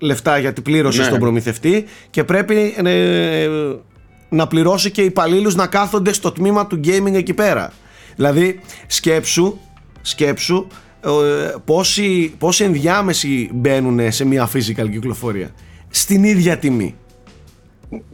[0.00, 1.06] λεφτά γιατί πλήρωσε ναι.
[1.06, 3.48] στον προμηθευτή και πρέπει ε,
[4.28, 7.72] να πληρώσει και οι υπαλλήλους να κάθονται στο τμήμα του gaming εκεί πέρα.
[8.16, 9.58] Δηλαδή σκέψου,
[10.00, 10.66] σκέψου
[11.04, 11.08] ε,
[11.64, 15.50] πόσοι, πόσοι ενδιάμεσοι μπαίνουν σε μια physical κυκλοφορία
[15.90, 16.94] στην ίδια τιμή.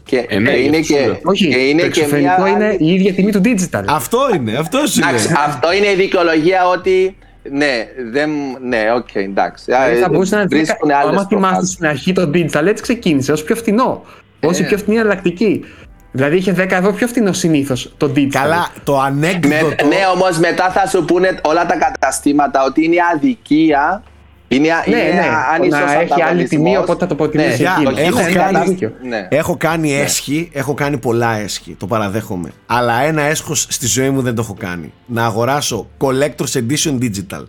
[0.03, 2.49] Και, ε, ναι, είναι και, όχι, και είναι το και μια...
[2.49, 3.84] είναι η ίδια τιμή του digital.
[3.87, 5.37] Αυτό είναι, αυτό είναι.
[5.47, 7.16] αυτό είναι η δικαιολογία ότι
[7.51, 8.30] ναι, δεν,
[8.62, 9.64] ναι, ok, okay, εντάξει.
[9.64, 10.94] Δηλαδή θα μπορούσε να είναι.
[11.18, 14.05] Αν θυμάστε στην αρχή το digital, έτσι ξεκίνησε ως πιο φθηνό.
[14.40, 15.64] Ως η πιο φθηνή εναλλακτική.
[16.12, 18.28] Δηλαδή είχε 10 ευρώ πιο φθηνό συνήθως το digital.
[18.30, 19.64] Καλά, το ανέκδοτο.
[19.66, 24.03] Με, ναι, όμως μετά θα σου πούνε όλα τα καταστήματα ότι είναι αδικία
[24.49, 25.12] είναι, ναι, είναι
[25.61, 25.68] ναι.
[25.68, 28.01] να έχει άλλη τιμή, οπότε θα το προτιμήσει ναι, εκεί.
[28.01, 28.78] Έχω, ναι, κάνει,
[29.09, 29.28] ναι.
[29.30, 29.99] έχω κάνει ναι.
[29.99, 32.53] έσχη, έχω κάνει πολλά έσχη, το παραδέχομαι.
[32.66, 34.92] Αλλά ένα έσχος στη ζωή μου δεν το έχω κάνει.
[35.07, 37.44] Να αγοράσω Collector's Edition Digital.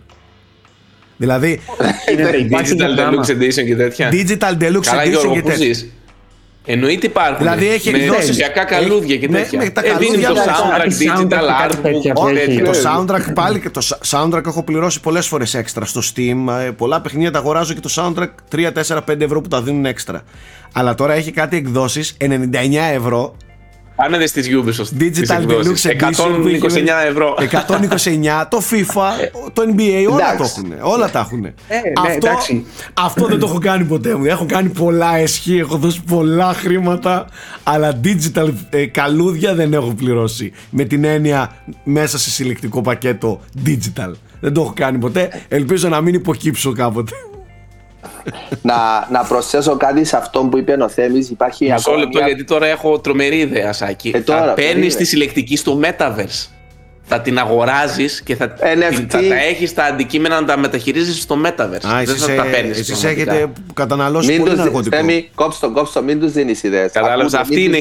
[1.16, 1.60] Δηλαδή.
[2.50, 4.10] Digital Deluxe Edition και τέτοια.
[4.12, 5.88] Digital Deluxe Edition και τέτοια.
[6.70, 7.36] Εννοείται υπάρχουν.
[7.36, 9.58] Δηλαδή έχει με ψηφιακά καλούδια και τέτοια.
[9.58, 11.74] Με τα ε, καλούδια το soundtrack, digital art
[12.64, 16.52] Το soundtrack πάλι και το soundtrack έχω πληρώσει πολλές φορές έξτρα στο Steam.
[16.66, 19.84] Ε, πολλά παιχνίδια τα αγοράζω και το soundtrack 3, 4, 5 ευρώ που τα δίνουν
[19.84, 20.22] έξτρα.
[20.72, 22.26] Αλλά τώρα έχει κάτι εκδόσεις 99
[22.94, 23.36] ευρώ
[23.98, 25.02] Πάνε στι Ubisoft.
[25.02, 27.34] Digital Deluxe 129 ευρώ.
[27.38, 30.72] 129, το FIFA, το NBA, όλα το έχουν.
[30.80, 31.44] Όλα τα έχουν.
[31.44, 32.28] Ε, ναι, αυτό,
[32.94, 34.24] αυτό δεν το έχω κάνει ποτέ μου.
[34.24, 37.26] Έχω κάνει πολλά εσχή, έχω δώσει πολλά χρήματα,
[37.62, 40.52] αλλά digital ε, καλούδια δεν έχω πληρώσει.
[40.70, 44.12] Με την έννοια μέσα σε συλλεκτικό πακέτο digital.
[44.40, 45.42] Δεν το έχω κάνει ποτέ.
[45.48, 47.12] Ελπίζω να μην υποκύψω κάποτε
[48.62, 51.30] να, να προσθέσω κάτι σε αυτό που είπε ο Θέμης.
[51.30, 54.12] Υπάρχει Μισό λεπτό γιατί τώρα έχω τρομερή ιδέα Σάκη.
[54.14, 56.57] Ε, θα παίρνεις τη συλλεκτική στο Metaverse
[57.08, 59.06] θα την αγοράζεις και θα, NFT.
[59.08, 61.86] θα τα έχεις τα αντικείμενα να τα μεταχειρίζεις στο Metaverse.
[61.86, 64.96] Α, δεν θα τα παίρνεις εσείς έχετε καταναλώσει μην πολύ τους, ναρκωτικό.
[64.96, 66.92] Θέμη, κόψω, κόψω, μην τους δίνεις ιδέες.
[66.92, 67.78] Κατάλαβες, αυτή είναι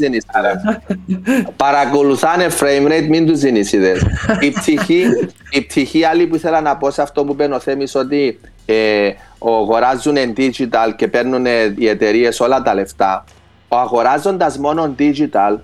[1.55, 4.01] Παρακολουθάνε frame rate, μην τους δίνεις ιδέες.
[4.39, 5.03] Η, πτυχή,
[5.49, 9.09] η πτυχή άλλη που ήθελα να πω σε αυτό που είπε ο Θέμης ότι ε,
[9.39, 13.23] αγοράζουν digital και παίρνουν οι εταιρείες όλα τα λεφτά,
[13.67, 15.57] ο αγοράζοντας μόνο digital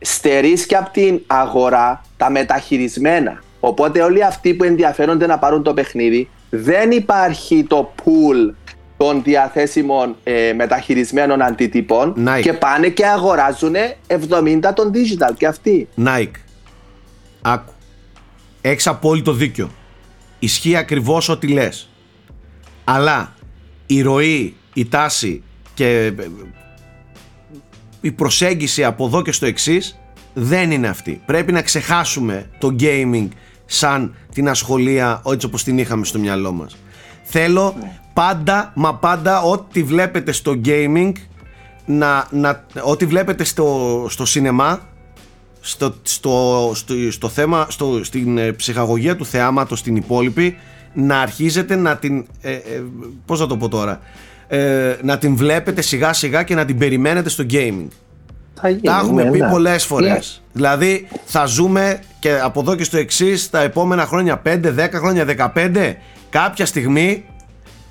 [0.00, 3.42] στερείς και από την αγορά τα μεταχειρισμένα.
[3.60, 8.54] Οπότε όλοι αυτοί που ενδιαφέρονται να πάρουν το παιχνίδι δεν υπάρχει το pool
[8.96, 12.40] των διαθέσιμων ε, μεταχειρισμένων αντιτυπών Nike.
[12.42, 13.74] και πάνε και αγοράζουν
[14.06, 15.88] 70 των digital και αυτοί.
[16.04, 16.30] Nike,
[17.42, 17.72] άκου,
[18.60, 19.70] έχεις απόλυτο δίκιο.
[20.38, 21.88] Ισχύει ακριβώς ό,τι λες.
[22.84, 23.34] Αλλά
[23.86, 25.42] η ροή, η τάση
[25.74, 26.12] και
[28.00, 29.98] η προσέγγιση από εδώ και στο εξής
[30.34, 31.20] δεν είναι αυτή.
[31.26, 33.28] Πρέπει να ξεχάσουμε το gaming
[33.66, 36.76] σαν την ασχολία έτσι όπως την είχαμε στο μυαλό μας.
[37.22, 37.74] Θέλω
[38.12, 41.12] πάντα, μα πάντα ό,τι βλέπετε στο gaming
[41.86, 44.80] να, να, ό,τι βλέπετε στο, στο σινεμά
[45.60, 46.72] στο, στο,
[47.10, 50.56] στο, θέμα, στο, στην ε, ψυχαγωγία του θεάματος στην υπόλοιπη
[50.92, 52.26] να αρχίζετε να την.
[52.40, 52.82] Ε, ε,
[53.26, 54.00] πώς θα το πω τώρα.
[54.48, 57.86] Ε, να την βλέπετε σιγά σιγά και να την περιμένετε στο gaming.
[58.82, 59.48] Τα έχουμε πει ναι.
[59.48, 60.42] πολλές φορές.
[60.44, 60.60] Ναι.
[60.60, 65.52] Δηλαδή θα ζούμε και από εδώ και στο εξής τα επόμενα χρόνια 5, 10 χρόνια,
[65.54, 65.94] 15.
[66.30, 67.24] Κάποια στιγμή,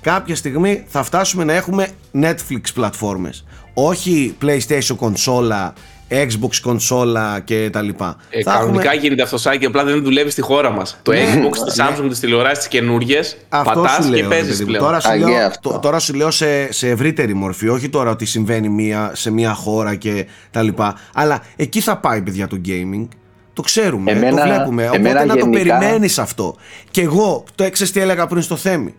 [0.00, 1.88] κάποια στιγμή θα φτάσουμε να έχουμε
[2.20, 3.44] Netflix πλατφόρμες.
[3.74, 5.72] Όχι PlayStation κονσόλα
[6.10, 8.16] Xbox κονσόλα και τα λοιπά.
[8.30, 9.00] Ε, κανονικά έχουμε...
[9.00, 10.98] γίνεται αυτό σάκι, απλά δεν δουλεύει στη χώρα μας.
[11.02, 11.18] Το ναι.
[11.18, 12.08] Xbox, τη Samsung, ναι.
[12.08, 13.20] τις τηλεοράσεις, τις καινούριε.
[13.48, 14.84] Πατάς και παίζεις πλέον.
[14.84, 19.10] Τώρα σου, λέω, τώρα σου λέω σε, σε ευρύτερη μορφή, όχι τώρα ότι συμβαίνει μία,
[19.14, 20.98] σε μία χώρα και τα λοιπά.
[21.14, 23.08] Αλλά εκεί θα πάει, παιδιά, το gaming.
[23.52, 24.88] Το ξέρουμε, εμένα, το βλέπουμε.
[24.88, 25.36] Οπότε να γενικά...
[25.36, 26.56] το περιμένεις αυτό.
[26.90, 28.94] Και εγώ, το έξε τι έλεγα πριν στο Θέμη;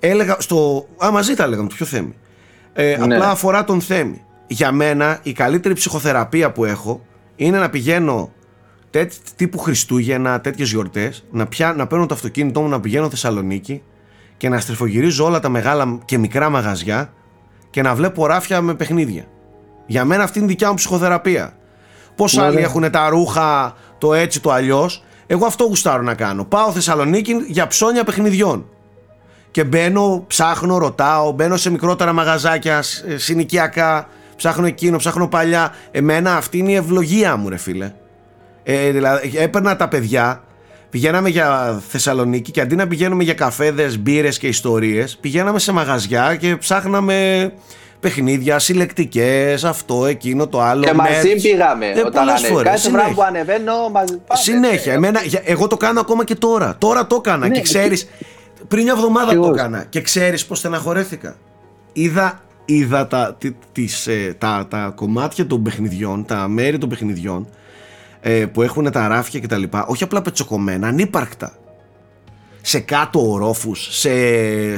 [0.00, 0.86] Έλεγα στο.
[1.04, 2.14] Α, μαζί τα έλεγαμε το πιο Θέμη.
[2.72, 3.14] Ε, ναι.
[3.14, 7.04] Απλά αφορά τον Θέμη για μένα η καλύτερη ψυχοθεραπεία που έχω
[7.36, 8.32] είναι να πηγαίνω
[8.90, 13.82] τέτοι, τύπου Χριστούγεννα, τέτοιες γιορτές, να, να παίρνω το αυτοκίνητό μου να πηγαίνω Θεσσαλονίκη
[14.36, 17.12] και να στριφογυρίζω όλα τα μεγάλα και μικρά μαγαζιά
[17.70, 19.24] και να βλέπω ράφια με παιχνίδια.
[19.86, 21.56] Για μένα αυτή είναι δικιά μου ψυχοθεραπεία.
[22.16, 22.60] Πώς ναι, άλλοι ναι.
[22.60, 26.44] έχουν τα ρούχα το έτσι το αλλιώς, εγώ αυτό γουστάρω να κάνω.
[26.44, 28.66] Πάω Θεσσαλονίκη για ψώνια παιχνιδιών.
[29.50, 32.82] Και μπαίνω, ψάχνω, ρωτάω, μπαίνω σε μικρότερα μαγαζάκια,
[33.16, 35.74] συνοικιακά, ψάχνω εκείνο, ψάχνω παλιά.
[35.90, 37.92] Εμένα αυτή είναι η ευλογία μου, ρε φίλε.
[38.62, 40.42] Ε, δηλαδή, έπαιρνα τα παιδιά,
[40.90, 46.36] πηγαίναμε για Θεσσαλονίκη και αντί να πηγαίνουμε για καφέδες, μπύρες και ιστορίες, πηγαίναμε σε μαγαζιά
[46.36, 47.52] και ψάχναμε
[48.02, 50.84] παιχνίδια, συλλεκτικές, αυτό, εκείνο, το άλλο.
[50.84, 51.86] Και μαζί πήγαμε.
[51.86, 52.62] Ε, όταν ανέβη.
[52.62, 54.92] Κάθε φορά που ανεβαίνω, μαζί Συνέχεια.
[54.92, 56.76] Εμένα, εγώ το κάνω ακόμα και τώρα.
[56.78, 58.08] Τώρα το έκανα ναι, και ξέρεις.
[58.68, 61.36] Πριν μια εβδομάδα το έκανα και ξέρεις πώς στεναχωρέθηκα.
[61.92, 63.38] Είδα είδα τα,
[63.72, 67.48] τις, ε, τα, τα κομμάτια των παιχνιδιών, τα μέρη των παιχνιδιών
[68.20, 71.56] ε, που έχουν τα ράφια και τα λοιπά, όχι απλά πετσοκομμένα, ανύπαρκτα.
[72.64, 74.10] Σε κάτω ορόφους, σε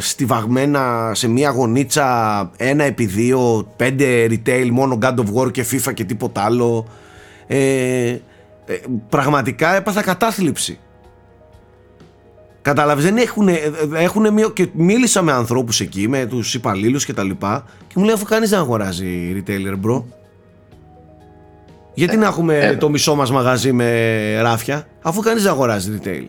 [0.01, 5.95] στιβαγμένα σε μία γωνίτσα ένα επί δύο, πέντε retail, μόνο God of War και FIFA
[5.95, 6.87] και τίποτα άλλο.
[7.47, 8.19] Ε, ε
[9.09, 10.79] πραγματικά έπαθα κατάθλιψη.
[12.65, 13.49] Κατάλαβες, δεν έχουν.
[13.95, 18.05] έχουν μια, και μίλησα με ανθρώπους εκεί, με τους υπαλλήλους και τα λοιπά, και μου
[18.05, 20.03] λέει αφού κανείς δεν αγοράζει retailer, bro.
[21.95, 26.25] Γιατί να έχουμε ε, το μισό μας μαγαζί με ράφια, αφού κανείς δεν αγοράζει retail;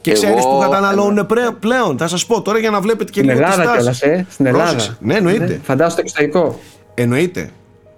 [0.00, 1.26] Και ξέρεις που καταναλώνουν
[1.60, 1.98] πλέον.
[1.98, 4.26] Θα σας πω τώρα για να βλέπετε και λίγο Στην Ελλάδα κιόλας, ε.
[4.30, 4.96] Στην Ελλάδα.
[5.00, 5.46] Ναι, εννοείται.
[5.46, 6.60] Ναι, φαντάζομαι το εξωτερικό.
[6.94, 7.50] Εννοείται.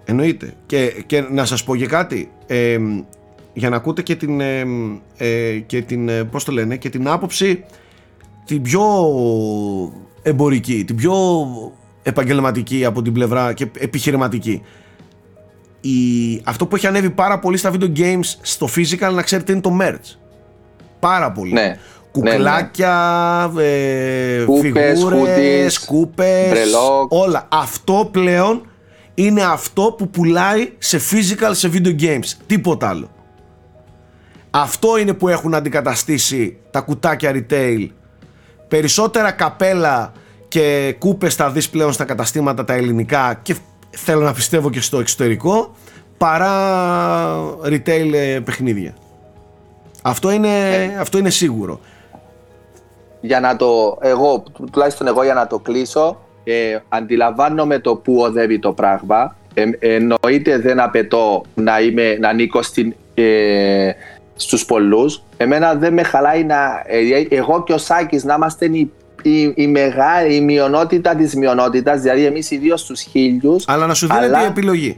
[0.04, 0.54] Εννοείται.
[0.66, 2.30] Και, και να σας πω και κάτι.
[2.46, 2.78] Ε,
[3.52, 4.64] για να ακούτε και την, ε,
[5.16, 7.64] ε, και την ε, πώς το λένε, και την άποψη
[8.44, 8.82] την πιο
[10.22, 11.14] εμπορική, την πιο
[12.02, 14.62] επαγγελματική από την πλευρά και επιχειρηματική.
[15.80, 15.90] Η,
[16.44, 19.78] αυτό που έχει ανέβει πάρα πολύ στα video games στο physical να ξέρετε είναι το
[19.80, 20.16] merch.
[21.00, 21.52] Πάρα πολύ.
[21.52, 21.78] Ναι.
[22.10, 24.44] Κουκλάκια, ναι, ναι.
[24.44, 26.74] κούπες, φιγούρες, κούπες,
[27.08, 27.48] όλα.
[27.50, 28.66] Αυτό πλέον
[29.14, 32.32] είναι αυτό που πουλάει σε physical, σε video games.
[32.46, 33.10] Τίποτα άλλο.
[34.54, 37.88] Αυτό είναι που έχουν αντικαταστήσει τα κουτάκια retail.
[38.68, 40.12] Περισσότερα καπέλα
[40.48, 43.56] και κούπες θα δεις πλέον στα καταστήματα τα ελληνικά και
[43.90, 45.74] θέλω να πιστεύω και στο εξωτερικό
[46.18, 46.54] παρά
[47.64, 48.94] retail ε, παιχνίδια.
[50.02, 50.96] Αυτό είναι, ε.
[50.98, 51.80] αυτό είναι σίγουρο.
[53.20, 58.58] Για να το, εγώ, τουλάχιστον εγώ για να το κλείσω, ε, αντιλαμβάνομαι το που οδεύει
[58.58, 59.36] το πράγμα.
[59.54, 63.90] Ε, εννοείται δεν απαιτώ να, είμαι, να ανήκω στην, ε,
[64.42, 65.22] στους πολλούς.
[65.36, 66.82] Εμένα δεν με χαλάει να.
[66.86, 68.90] Ε, εγώ και ο Σάκης να είμαστε η,
[69.22, 73.64] η, η, μεγάλη, η μειονότητα της μειονότητας, δηλαδή εμείς οι δύο στους χίλιους.
[73.68, 74.96] Αλλά να σου δίνει την επιλογή.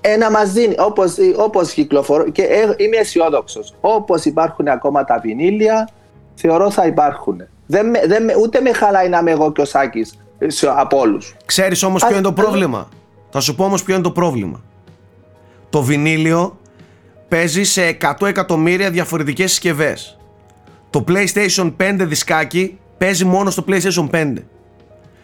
[0.00, 3.74] Ένα μας δίνει, όπως, όπως κυκλοφορώ και ε, είμαι αισιόδοξος.
[3.80, 5.88] Όπως υπάρχουν ακόμα τα βινίλια,
[6.34, 7.42] θεωρώ θα υπάρχουν.
[7.66, 10.18] Δεν, δεν, ούτε με χαλάει να είμαι εγώ και ο Σάκης
[10.76, 11.36] από όλους.
[11.44, 12.88] Ξέρεις όμως ποιο είναι το πρόβλημα;
[13.30, 14.60] Θα σου πω όμως ποιο είναι το πρόβλημα.
[15.70, 16.58] Το βινίλιο
[17.30, 20.18] παίζει σε 100 εκατομμύρια διαφορετικές συσκευές.
[20.90, 24.34] Το PlayStation 5 δισκάκι παίζει μόνο στο PlayStation 5.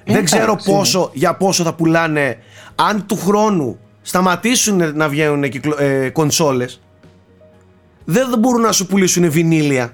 [0.05, 2.39] Δεν ξέρω πόσο, για πόσο θα πουλάνε
[2.75, 5.45] αν του χρόνου σταματήσουν να βγαίνουν
[5.79, 6.81] ε, κονσόλες
[8.09, 9.93] δεν μπορούν να σου πουλήσουν βινίλια.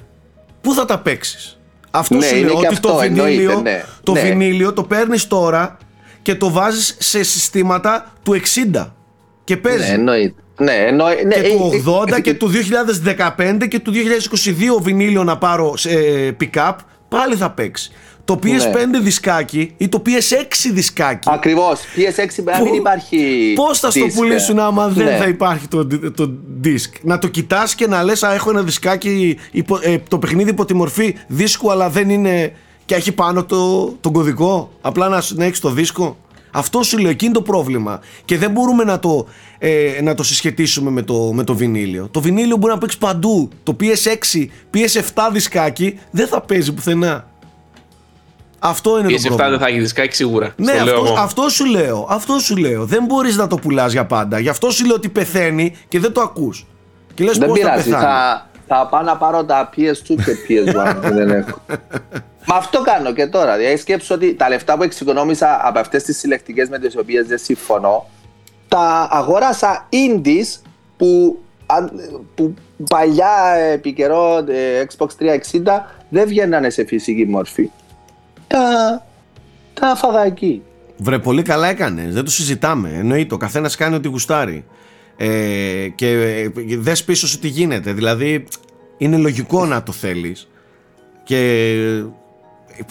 [0.60, 1.58] Πού θα τα παίξεις;
[1.90, 3.84] Αυτό ναι, είναι ότι το, βινίλιο, ναι.
[4.02, 4.20] το ναι.
[4.20, 5.78] βινίλιο το παίρνεις τώρα
[6.22, 8.40] και το βάζεις σε συστήματα του
[8.74, 8.86] 60
[9.44, 9.88] και παίζει.
[9.88, 10.42] Ναι, εννοείται.
[10.58, 11.04] Ναι, εννο...
[11.26, 11.70] ναι, και του
[12.02, 12.50] 80 ε, ε, και του
[13.36, 13.92] 2015 και του
[14.78, 15.90] 2022 βινίλιο να πάρω σε
[16.40, 16.74] pick-up
[17.08, 17.92] πάλι θα παίξει.
[18.24, 18.98] Το PS5 ναι.
[18.98, 21.28] δισκάκι ή το PS6 δισκάκι.
[21.32, 21.80] Ακριβώς.
[21.96, 23.52] PS6 πρέπει να μην υπάρχει.
[23.54, 25.16] Πώς θα στο πουλήσουν άμα δεν ναι.
[25.16, 26.30] θα υπάρχει το, το
[26.64, 29.38] disc; Να το κοιτάς και να λες: Έχω ένα δισκάκι.
[29.50, 32.52] Υπο, ε, το παιχνίδι υπό τη μορφή δίσκου, αλλά δεν είναι.
[32.84, 34.72] και έχει πάνω το, τον κωδικό.
[34.80, 36.16] Απλά να, να έχεις το δίσκο.
[36.54, 38.00] Αυτό σου λέω, εκείνο το πρόβλημα.
[38.24, 39.26] Και δεν μπορούμε να το,
[39.58, 42.08] ε, να το συσχετίσουμε με το, με το βινίλιο.
[42.10, 43.48] Το βινίλιο μπορεί να παίξει παντού.
[43.62, 47.30] Το PS6, PS7 δισκάκι δεν θα παίζει πουθενά.
[48.58, 49.50] Αυτό είναι PS7 το πρόβλημα.
[49.50, 50.54] δεν θα έχει δισκάκι σίγουρα.
[50.56, 52.06] Ναι, αυτό, αυτό, σου λέω.
[52.10, 52.84] Αυτό σου λέω.
[52.84, 54.38] Δεν μπορείς να το πουλάς για πάντα.
[54.38, 56.66] Γι' αυτό σου λέω ότι πεθαίνει και δεν το ακούς.
[57.14, 57.90] Και λες δεν πειράζει.
[57.90, 60.96] Θα, θα, θα πάω να πάρω τα PS2 και PS1.
[61.02, 61.60] δεν έχω.
[62.46, 63.56] Μα αυτό κάνω και τώρα.
[63.56, 67.38] Δηλαδή, σκέψω ότι τα λεφτά που εξοικονόμησα από αυτές τις συλλεκτικές με τις οποίες δεν
[67.38, 68.06] συμφωνώ,
[68.68, 70.60] τα αγόρασα indies
[70.96, 71.38] που,
[72.34, 72.54] που
[72.88, 77.70] παλιά επί καιρό ε, Xbox 360 δεν βγαίνανε σε φυσική μορφή.
[78.46, 79.04] Τα,
[79.74, 80.62] τα φαδακή.
[80.96, 82.14] Βρε, πολύ καλά έκανες.
[82.14, 82.90] Δεν το συζητάμε.
[82.94, 83.34] Εννοείται.
[83.34, 84.64] Ο καθένας κάνει ό,τι γουστάρει.
[85.16, 87.92] Ε, και ε, δες πίσω σου τι γίνεται.
[87.92, 88.44] Δηλαδή,
[88.98, 90.48] είναι λογικό να το θέλεις.
[91.24, 92.04] Και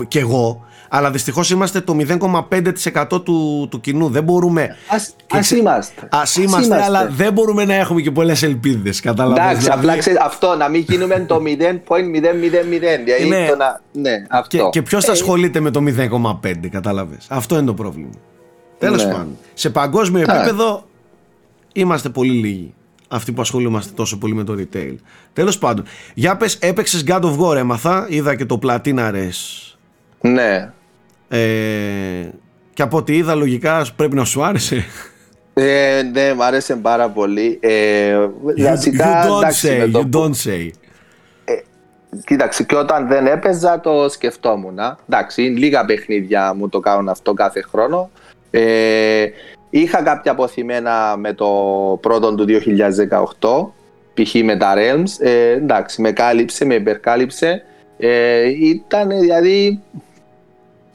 [0.08, 4.10] και εγώ, αλλά δυστυχώς είμαστε το 0,5% του, του κοινού.
[4.10, 4.76] Δεν μπορούμε.
[4.88, 6.08] Ας, ας είμαστε.
[6.12, 9.00] Ας είμαστε, αλλά δεν μπορούμε να έχουμε και πολλές ελπίδες.
[9.00, 9.42] Καταλαβαίνεις.
[9.42, 9.88] Εντάξει, δηλαδή...
[9.88, 11.42] απλά ξέρεις, αυτό να μην γίνουμε το 0,000.
[13.04, 13.48] Δηλαδή ναι.
[13.48, 13.82] Το να...
[13.92, 14.58] ναι, αυτό.
[14.58, 15.84] Και, και ποιος θα ε, ασχολείται με το
[16.42, 18.14] 0,5, κατάλαβες; Αυτό είναι το πρόβλημα.
[18.78, 19.12] Τέλος ναι.
[19.12, 19.38] πάντων.
[19.54, 20.84] Σε παγκόσμιο επίπεδο
[21.74, 22.74] είμαστε πολύ λίγοι
[23.08, 24.96] αυτοί που ασχολούμαστε τόσο πολύ με το retail.
[25.34, 29.72] Τέλος πάντων, για πες έπαιξες God of War έμαθα, είδα και το Platina Res
[30.22, 30.72] ναι.
[31.28, 32.30] Ε,
[32.74, 34.86] και από ό,τι είδα λογικά πρέπει να σου άρεσε.
[35.54, 37.60] Ε, ναι, μου άρεσε πάρα πολύ.
[37.62, 38.76] Ε, you,
[39.26, 40.70] don't say, you don't say.
[41.46, 41.54] Ε,
[42.26, 44.80] κοίταξε, και όταν δεν έπαιζα το σκεφτόμουν.
[45.10, 48.10] Εντάξει, λίγα παιχνίδια μου το κάνουν αυτό κάθε χρόνο.
[48.52, 49.26] Ε,
[49.72, 51.48] είχα κάποια αποθυμένα με το
[52.02, 52.46] πρώτο του
[53.40, 53.68] 2018,
[54.14, 54.34] π.χ.
[54.44, 55.26] με τα Realms.
[55.26, 57.64] Ε, εντάξει, με κάλυψε, με υπερκάλυψε.
[57.98, 59.82] Ε, ήταν δηλαδή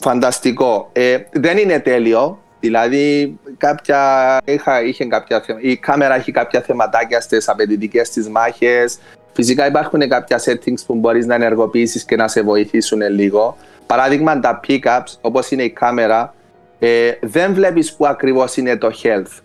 [0.02, 0.90] φανταστικό.
[0.92, 2.38] Ε, δεν είναι τέλειο.
[2.60, 8.98] Δηλαδή, κάποια, είχα, είχε κάποια, η κάμερα έχει κάποια θεματάκια στις απαιτητικές της μάχες.
[9.32, 13.56] Φυσικά υπάρχουν κάποια settings που μπορείς να ενεργοποιήσεις και να σε βοηθήσουν λίγο.
[13.86, 16.34] Παράδειγμα, τα pickups, όπως είναι η κάμερα,
[16.78, 19.42] ε, δεν βλέπεις που ακριβώς είναι το health.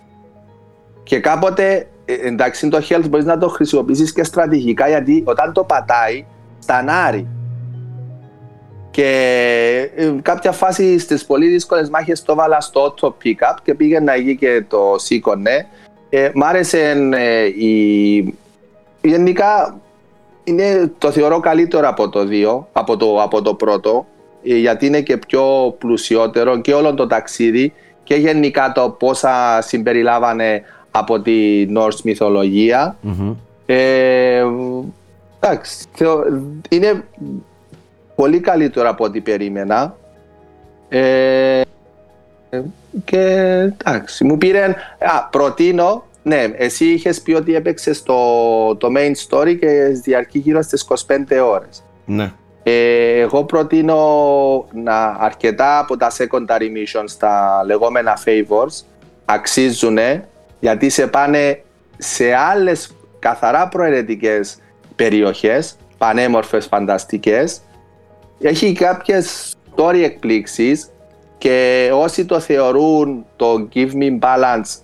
[1.03, 5.63] Και κάποτε, ε, εντάξει, το health μπορείς να το χρησιμοποιήσεις και στρατηγικά γιατί όταν το
[5.63, 6.25] πατάει,
[6.59, 7.27] στανάρει.
[8.91, 14.13] Και ε, κάποια φάση στις πολύ δύσκολες μάχες το βάλα στο auto pickup και πήγαινα
[14.13, 15.67] εκεί και το σήκωνε.
[16.09, 18.35] Ε, μ' άρεσε ε, η.
[19.01, 19.79] Γενικά
[20.43, 25.01] είναι, το θεωρώ καλύτερο από το δύο, από το, από το πρώτο, ε, γιατί είναι
[25.01, 27.73] και πιο πλουσιότερο και όλο το ταξίδι
[28.03, 32.97] και γενικά το πόσα συμπεριλάβανε από τη Norse μυθολογία.
[33.03, 33.35] Mm-hmm.
[33.65, 34.45] Ε,
[35.39, 35.85] εντάξει,
[36.69, 37.03] είναι
[38.15, 39.95] πολύ καλύτερο από ό,τι περίμενα.
[40.89, 41.61] Ε,
[43.05, 43.19] και
[43.79, 44.75] εντάξει, μου πήρε.
[44.99, 46.03] Α, προτείνω.
[46.23, 48.15] Ναι, εσύ είχες πει ότι έπαιξες το,
[48.75, 49.67] το main story και
[50.03, 51.83] διαρκεί γύρω στις 25 ώρες.
[52.05, 52.31] Ναι.
[52.63, 58.85] Ε, εγώ προτείνω να αρκετά από τα secondary missions, τα λεγόμενα favors,
[59.25, 59.97] αξίζουν
[60.59, 61.63] γιατί σε πάνε
[61.97, 64.57] σε άλλες καθαρά προαιρετικές
[64.95, 67.61] περιοχές, πανέμορφες, φανταστικές.
[68.41, 70.89] Έχει κάποιες story εκπλήξεις
[71.37, 74.79] και όσοι το θεωρούν το Give Me Balance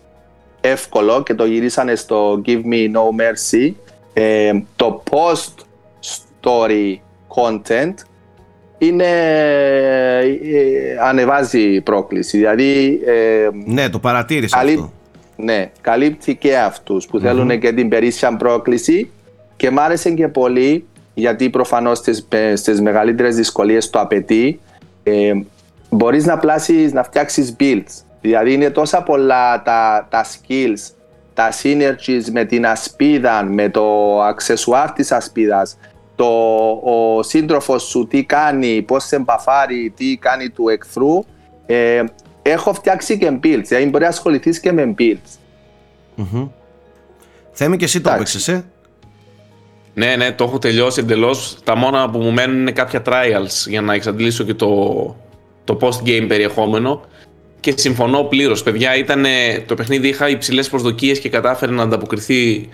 [0.61, 3.73] εύκολο και το γυρίσανε στο Give Me No Mercy
[4.13, 5.53] ε, το post
[6.01, 6.95] story
[7.38, 7.94] content
[8.78, 9.06] είναι
[10.44, 14.92] ε, ανεβάζει πρόκληση δηλαδή ε, ναι το παρατήρησα αυτό
[15.36, 19.12] ναι, καλύπτει και αυτούς που θέλουν και την περίσσια πρόκληση
[19.56, 21.98] και μ' άρεσε και πολύ γιατί προφανώς
[22.54, 24.60] στις μεγαλύτερες δυσκολίες το απαιτεί.
[25.04, 25.32] Ε,
[25.90, 28.04] Μπορείς να πλάσεις, να φτιάξεις builds.
[28.22, 30.94] Δηλαδή είναι τόσα πολλά τα, τα skills,
[31.34, 35.78] τα synergies με την ασπίδα, με το αξεσουάρ της ασπίδας,
[36.18, 36.26] το,
[36.84, 41.24] ο σύντροφος σου τι κάνει, πώς σε εμπαφάρει, τι κάνει του εχθρού.
[41.65, 42.03] Ε,
[42.41, 45.38] έχω φτιάξει και builds, δηλαδή μπορεί να ασχοληθείς και με builds.
[46.18, 46.49] Mm-hmm.
[47.51, 48.65] Θέμη και εσύ το έπαιξες, ε;
[49.93, 51.57] Ναι, ναι, το έχω τελειώσει εντελώς.
[51.63, 55.15] Τα μόνα που μου μένουν είναι κάποια trials για να εξαντλήσω και το,
[55.63, 57.01] το post-game περιεχόμενο.
[57.59, 58.63] Και συμφωνώ πλήρως.
[58.63, 59.26] Παιδιά, ήταν,
[59.65, 62.70] το παιχνίδι είχα υψηλές προσδοκίες και κατάφερε να ανταποκριθεί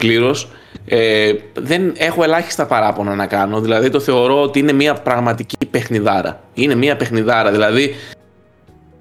[0.00, 0.48] πλήρως.
[0.86, 3.60] Ε, δεν έχω ελάχιστα παράπονα να κάνω.
[3.60, 6.40] Δηλαδή, το θεωρώ ότι είναι μια πραγματική παιχνιδάρα.
[6.54, 7.50] Είναι μια παιχνιδάρα.
[7.50, 7.94] Δηλαδή,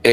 [0.01, 0.11] ε,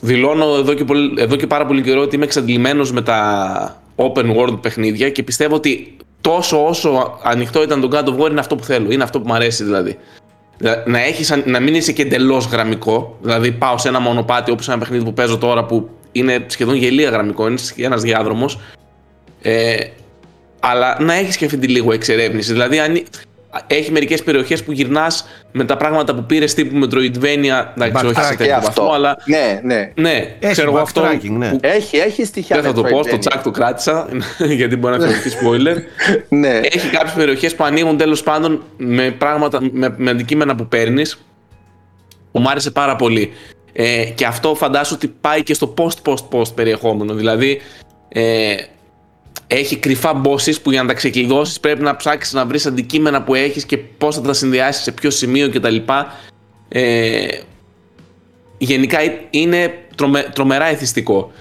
[0.00, 4.36] δηλώνω εδώ και, πολύ, εδώ και πάρα πολύ καιρό ότι είμαι εξαντλημένος με τα open
[4.36, 8.56] world παιχνίδια και πιστεύω ότι τόσο όσο ανοιχτό ήταν το God of War είναι αυτό
[8.56, 8.90] που θέλω.
[8.90, 9.98] Είναι αυτό που μου αρέσει δηλαδή.
[10.86, 13.18] Να, έχεις, να μην είσαι και εντελώς γραμμικό.
[13.22, 17.10] Δηλαδή, πάω σε ένα μονοπάτι όπως ένα παιχνίδι που παίζω τώρα που είναι σχεδόν γελία
[17.10, 18.58] γραμμικό, είναι ένας διάδρομος.
[19.42, 19.76] Ε,
[20.70, 22.52] αλλά να έχεις και αυτή τη λίγο εξερεύνηση.
[22.52, 23.02] Δηλαδή, αν,
[23.66, 27.64] έχει μερικές περιοχές που γυρνάς με τα πράγματα που πήρες τύπου Metroidvania.
[27.76, 29.16] Εντάξει, όχι σε τέτοιο βαθμό, αλλά.
[29.24, 29.92] Ναι, ναι.
[29.94, 31.02] Ναι, έχει ξέρω εγώ αυτό.
[31.22, 31.52] Ναι.
[31.60, 32.56] Έχει, έχει στοιχεία.
[32.56, 34.08] Δεν θα το πω, στο τσακ το κράτησα,
[34.58, 35.76] γιατί μπορεί να θεωρηθεί spoiler.
[36.28, 36.60] ναι.
[36.62, 41.18] Έχει κάποιες περιοχές που ανοίγουν τέλος πάντων με πράγματα, με, με αντικείμενα που παίρνεις.
[42.32, 43.32] Που μου άρεσε πάρα πολύ.
[43.72, 47.14] Ε, και αυτό φαντάσου ότι πάει και στο post-post-post περιεχόμενο.
[47.14, 47.60] Δηλαδή,
[48.08, 48.54] ε,
[49.46, 53.34] έχει κρυφά bosses που για να τα ξεκλειδώσεις πρέπει να ψάξεις να βρεις αντικείμενα που
[53.34, 55.76] έχεις και πώς θα τα συνδυάσεις σε ποιο σημείο κτλ.
[56.68, 57.26] Ε,
[58.58, 58.98] γενικά
[59.30, 61.32] είναι τρομε, τρομερά εθιστικό.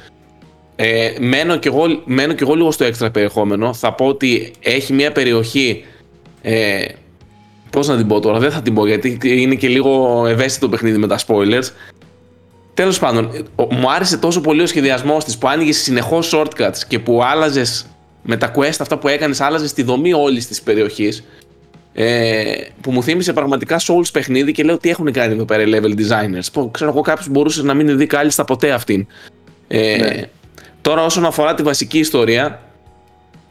[0.76, 3.74] Ε, μένω, κι εγώ, μένω κι εγώ λίγο στο έξτρα περιεχόμενο.
[3.74, 5.86] Θα πω ότι έχει μια περιοχή.
[6.42, 6.86] Ε,
[7.76, 10.98] Πώς να την πω τώρα, δεν θα την πω γιατί είναι και λίγο ευαίσθητο παιχνίδι
[10.98, 11.70] με τα spoilers.
[12.74, 17.24] Τέλος πάντων, μου άρεσε τόσο πολύ ο σχεδιασμός της που άνοιγες συνεχώς shortcuts και που
[17.24, 17.86] άλλαζες
[18.26, 21.24] με τα quest αυτά που έκανες άλλαζες τη δομή όλης της περιοχής.
[21.98, 25.66] Ε, που μου θύμισε πραγματικά Souls παιχνίδι και λέω τι έχουν κάνει εδώ πέρα οι
[25.74, 26.48] level designers.
[26.54, 29.08] Πω, ξέρω εγώ κάποιος μπορούσε να μην δει κάλλιστα ποτέ αυτήν.
[29.68, 30.22] Ε, ναι.
[30.82, 32.62] Τώρα όσον αφορά τη βασική ιστορία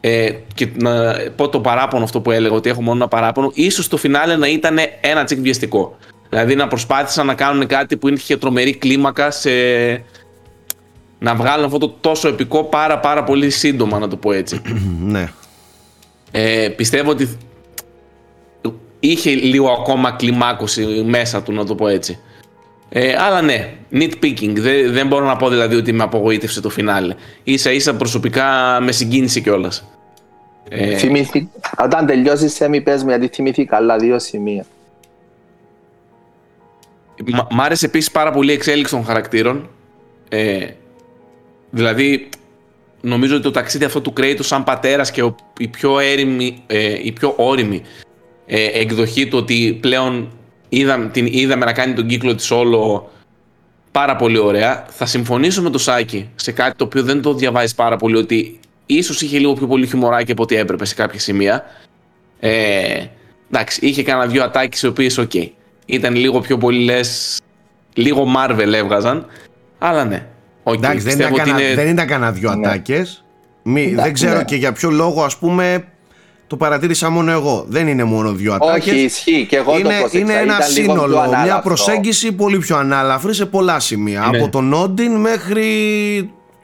[0.01, 3.89] ε, και να πω το παράπονο αυτό που έλεγα ότι έχω μόνο ένα παράπονο ίσως
[3.89, 5.97] το φινάλε να ήταν ένα τσικ βιαστικό.
[6.29, 9.51] Δηλαδή να προσπάθησαν να κάνουν κάτι που είχε τρομερή κλίμακα σε,
[11.25, 14.61] να βγάλουν αυτό το τόσο επικό πάρα πάρα πολύ σύντομα να το πω έτσι.
[15.15, 15.29] ναι.
[16.31, 17.39] Ε, πιστεύω ότι
[19.01, 22.19] είχε λίγο ακόμα κλιμάκωση μέσα του να το πω έτσι.
[22.89, 24.53] Ε, αλλά ναι, nitpicking.
[24.55, 27.15] Δεν, δεν μπορώ να πω δηλαδή ότι με απογοήτευσε το φινάλε.
[27.43, 29.89] Ίσα ίσα προσωπικά με συγκίνησε κιόλας.
[30.69, 31.49] Ε, Θυμήθη,
[31.79, 34.65] όταν τελειώσεις, σε μη πες γιατί θυμήθηκα άλλα δύο σημεία.
[37.51, 39.69] Μ' άρεσε επίσης πάρα πολύ η εξέλιξη των χαρακτήρων
[40.29, 40.67] Ε,
[41.75, 42.29] δηλαδή,
[43.01, 46.99] νομίζω ότι το ταξίδι αυτό του Kratos σαν πατέρας και ο, η πιο, έρημη, ε,
[47.03, 47.83] η πιο όρημη
[48.47, 50.29] ε, εκδοχή του ότι πλέον
[50.69, 53.11] είδα, την είδαμε να κάνει τον κύκλο της όλο
[53.91, 54.87] πάρα πολύ ωραία.
[54.89, 58.59] Θα συμφωνήσω με το Σάκη σε κάτι το οποίο δεν το διαβάζει πάρα πολύ ότι
[58.87, 61.65] ίσως είχε λίγο πιο πολύ χιουμοράκι από ό,τι έπρεπε σε κάποια σημεία.
[62.41, 63.05] Ε,
[63.51, 65.31] εντάξει, είχε κανένα δυο ατάκες οι οποίες ok.
[65.35, 65.49] Okay.
[65.87, 67.41] Ήταν λίγο πιο πολύ λες,
[67.95, 69.27] λίγο Marvel έβγαζαν,
[69.79, 70.27] αλλά ναι.
[70.65, 71.75] Okay, εντάξει, δεν ήταν, είναι...
[71.75, 72.67] δεν ήταν κανένα δυο ναι.
[72.69, 73.25] ατάκες.
[73.63, 74.45] Μη, δεν ξέρω ναι.
[74.45, 75.85] και για ποιο λόγο ας πούμε
[76.47, 77.65] το παρατήρησα μόνο εγώ.
[77.69, 78.93] Δεν είναι μόνο δύο ατάκες.
[78.93, 79.47] Όχι, ισχύει.
[79.49, 80.19] Και εγώ είναι, το προσέξα.
[80.19, 84.29] Είναι ένα σύνολο, μια προσέγγιση πολύ πιο ανάλαφρη σε πολλά σημεία.
[84.31, 84.39] Ναι.
[84.39, 85.65] Από τον Όντιν μέχρι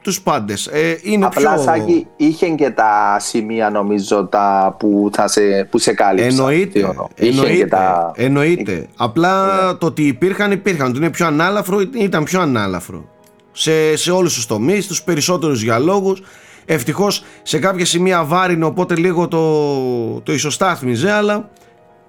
[0.01, 0.67] τους πάντες.
[0.67, 1.63] Ε, είναι Απλά πιο...
[1.63, 6.27] Σάκη είχε και τα σημεία νομίζω τα που, θα σε, που σε κάλυψα.
[6.27, 6.95] Εννοείται.
[7.15, 7.65] Εννοείται.
[7.65, 8.11] Τα...
[8.15, 8.87] εννοείται.
[8.97, 9.73] Απλά ναι.
[9.73, 10.87] το ότι υπήρχαν υπήρχαν.
[10.87, 13.05] Ότι είναι πιο ανάλαφρο ήταν πιο ανάλαφρο.
[13.51, 16.21] Σε, σε όλους τους τομείς, τους περισσότερους για λόγους.
[16.65, 21.49] Ευτυχώς σε κάποια σημεία βάρινε, οπότε λίγο το, το ισοστάθμιζε, αλλά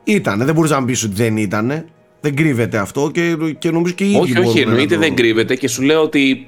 [0.05, 0.45] ήταν.
[0.45, 1.85] Δεν μπορούσα να πεις ότι δεν ήταν.
[2.21, 5.69] Δεν κρύβεται αυτό και, και νομίζω και οι ίδιοι Όχι, όχι, εννοείται δεν κρύβεται και
[5.69, 6.47] σου λέω ότι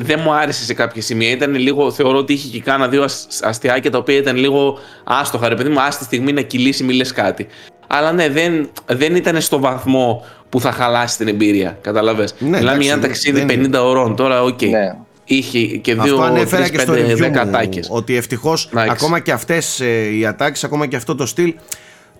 [0.00, 1.30] δεν μου άρεσε σε κάποια σημεία.
[1.30, 3.04] Ήταν λίγο, θεωρώ ότι είχε και κάνα δύο
[3.40, 5.48] αστειάκια τα οποία ήταν λίγο άστοχα.
[5.48, 7.46] Ρε παιδί μου, άστη στιγμή να κυλήσει, μη κάτι.
[7.86, 11.78] Αλλά ναι, δεν, δεν ήταν στο βαθμό που θα χαλάσει την εμπειρία.
[11.80, 12.34] Κατάλαβες.
[12.38, 13.70] Ναι, Μιλάμε για ένα ταξίδι δεν...
[13.74, 14.16] 50 ωρών.
[14.16, 14.58] Τώρα, ok.
[14.60, 14.68] Okay.
[14.68, 14.96] Ναι
[15.26, 20.26] είχε και δύο Αυτό ανέφερα και στο review ότι ευτυχώς ακόμα και αυτές ε, οι
[20.26, 21.54] ατάκες, ακόμα και αυτό το στυλ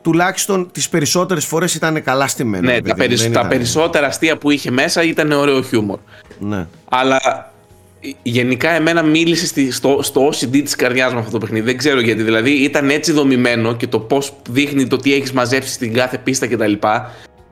[0.02, 2.70] τουλάχιστον τις περισσότερες φορές ήταν καλά στημένο.
[2.70, 2.94] Ναι, τα,
[3.32, 5.98] τα περισσότερα αστεία που είχε μέσα ήταν ωραίο χιούμορ.
[6.38, 6.66] Ναι.
[6.88, 7.52] Αλλά
[8.00, 11.64] ε, γενικά εμένα μίλησε στη, στο, στο OCD της καρδιά μου αυτό το παιχνίδι.
[11.64, 12.22] Δεν ξέρω γιατί.
[12.22, 16.46] Δηλαδή ήταν έτσι δομημένο και το πώς δείχνει το τι έχεις μαζέψει στην κάθε πίστα
[16.46, 16.72] κτλ.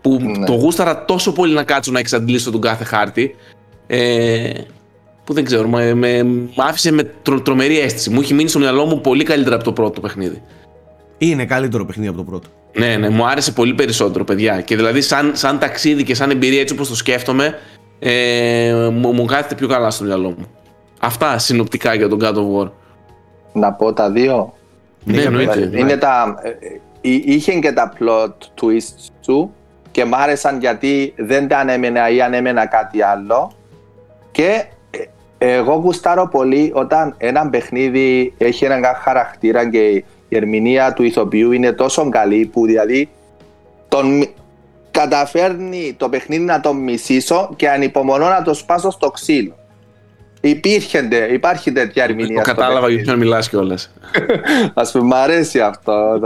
[0.05, 0.47] Που ναι.
[0.47, 3.35] το γούσταρα τόσο πολύ να κάτσω να εξαντλήσω τον κάθε χάρτη.
[3.87, 4.51] Ε,
[5.25, 6.27] που δεν ξέρω, με, με,
[6.57, 8.11] άφησε με τρο, τρομερή αίσθηση.
[8.11, 10.43] Μου έχει μείνει στο μυαλό μου πολύ καλύτερα από το πρώτο παιχνίδι.
[11.19, 12.49] Είναι καλύτερο παιχνίδι από το πρώτο.
[12.73, 14.61] Ναι, ναι, μου άρεσε πολύ περισσότερο, παιδιά.
[14.61, 17.59] Και δηλαδή, σαν, σαν ταξίδι και σαν εμπειρία, έτσι όπως το σκέφτομαι,
[17.99, 20.47] ε, μου, μου κάθεται πιο καλά στο μυαλό μου.
[21.01, 22.71] Αυτά συνοπτικά για τον God of War.
[23.53, 24.55] Να πω τα δύο.
[25.05, 25.71] Ναι, εννοείται.
[25.75, 29.55] Είναι τα, ε, ε, είχε και τα plot twists του
[29.95, 33.53] και μ' άρεσαν γιατί δεν τα ανέμενα ή ανέμενα κάτι άλλο.
[34.31, 34.65] Και
[35.39, 41.73] εγώ γουστάρω πολύ όταν ένα παιχνίδι έχει έναν χαρακτήρα και η ερμηνεία του ηθοποιού είναι
[41.73, 43.09] τόσο καλή που δηλαδή
[43.89, 44.29] τον
[44.91, 49.55] καταφέρνει το παιχνίδι να τον μισήσω και ανυπομονώ να το σπάσω στο ξύλο.
[50.41, 52.43] Υπήρχε, υπάρχει τέτοια ερμηνεία.
[52.43, 53.93] Το κατάλαβα γιατί να μιλάς κιόλας.
[54.75, 56.19] Α πούμε, μ' αρέσει αυτό.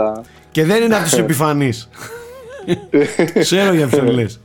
[0.51, 1.89] Και δεν είναι από τους επιφανείς.
[3.39, 4.41] Ξέρω για ποιον λες.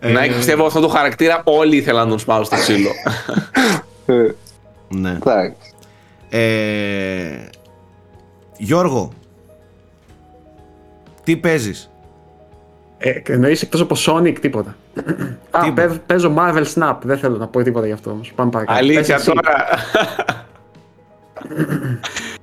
[0.00, 2.90] Να ε, πιστεύω αυτό το χαρακτήρα όλοι ήθελαν να τον σπάσω στο ξύλο.
[4.88, 5.18] ναι.
[6.28, 7.48] Ε,
[8.56, 9.12] Γιώργο,
[11.24, 11.90] τι παίζεις;
[12.98, 14.76] Ε, εννοείς εκτός από Sonic τίποτα.
[15.50, 15.60] Α,
[16.06, 16.96] παίζω Marvel Snap.
[17.02, 18.32] Δεν θέλω να πω τίποτα γι' αυτό όμως.
[18.34, 18.78] Πάμε παρακάτω.
[18.78, 19.64] Αλήθεια τώρα.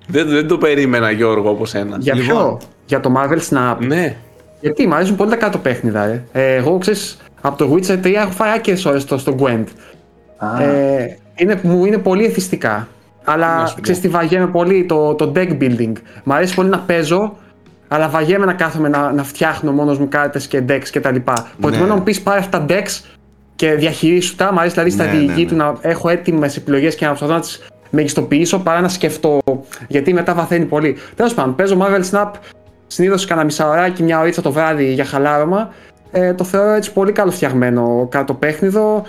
[0.07, 1.98] δεν, δεν το περίμενα Γιώργο όπως ένα.
[1.99, 2.35] Για λοιπόν.
[2.35, 3.76] ποιο; Για το Marvel Snap.
[3.80, 4.18] Ναι.
[4.64, 6.03] Γιατί μου αρέσουν πολύ τα κάτω παιχνίδα.
[6.03, 6.23] Ε.
[6.31, 9.64] Ε, εγώ ξέρεις, από το Witcher 3 έχω φάει άκυρες ώρες στο, στο Gwent.
[10.60, 12.88] Ε, είναι, μου είναι πολύ εθιστικά.
[13.23, 15.91] Αλλά ξέρεις τι βαγέμαι πολύ το, το deck building.
[16.23, 17.38] Μ' αρέσει πολύ να παίζω,
[17.88, 21.15] αλλά βαγέμαι να κάθομαι να, να φτιάχνω μόνος μου κάρτες και decks κτλ.
[21.15, 21.23] Ναι.
[21.61, 23.03] Προτιμώ να μου πεις πάρε αυτά τα decks
[23.56, 24.53] και διαχειρίσου τα.
[24.53, 27.34] Μ' αρέσει δηλαδή ναι, στρατηγική ναι, ναι, του να έχω έτοιμες επιλογές και να προσπαθώ
[27.34, 29.40] να τις μεγιστοποιήσω παρά να σκεφτώ.
[29.88, 30.98] Γιατί μετά βαθαίνει πολύ.
[31.15, 32.31] Τέλος πάντων, παίζω Marvel Snap
[32.94, 35.74] συνήθως κανένα μισάωράκι, μια ωρίτσα το βράδυ για χαλάρωμα.
[36.11, 39.06] Ε, το θεωρώ έτσι πολύ καλοφτιαγμένο κάτω παιχνίδο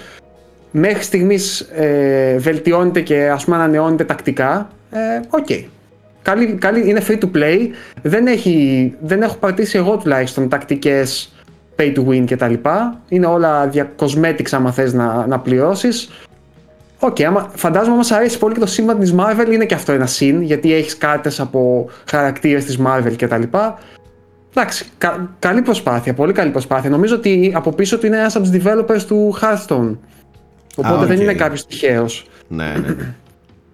[0.70, 4.98] μέχρι στιγμής ε, βελτιώνεται και ας πούμε ανανεώνεται τακτικά, ε,
[5.30, 5.46] ok.
[5.48, 5.64] Okay.
[6.22, 7.68] Καλή, καλή, είναι free to play.
[8.02, 11.34] Δεν, έχει, δεν έχω πατήσει εγώ τουλάχιστον τακτικές
[11.76, 12.54] pay to win κτλ.
[13.08, 16.10] Είναι όλα για cosmetics άμα θες να, να πληρώσεις.
[17.06, 20.06] Ok, okay, φαντάζομαι μας αρέσει πολύ και το σύμπαν της Marvel είναι και αυτό ένα
[20.06, 23.42] συν, γιατί έχεις κάρτες από χαρακτήρες της Marvel κτλ.
[24.54, 26.90] Εντάξει, κα, καλή προσπάθεια, πολύ καλή προσπάθεια.
[26.90, 29.96] Νομίζω ότι από πίσω του είναι ένας από τους developers του Hearthstone.
[30.76, 32.26] Οπότε δεν είναι κάποιος τυχαίος.
[32.48, 32.88] Ναι, ναι.
[32.88, 33.14] ναι.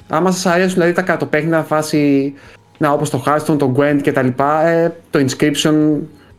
[0.08, 2.34] Άμα σας αρέσουν δηλαδή τα καρτοπέχνια φάση
[2.78, 5.98] να, όπως το Hearthstone, το Gwent και τα λοιπά, ε, το Inscription,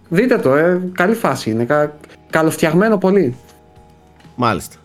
[0.10, 1.98] δείτε το, ε, καλή φάση είναι, κα,
[2.30, 3.36] καλοφτιαγμένο πολύ.
[4.36, 4.76] Μάλιστα.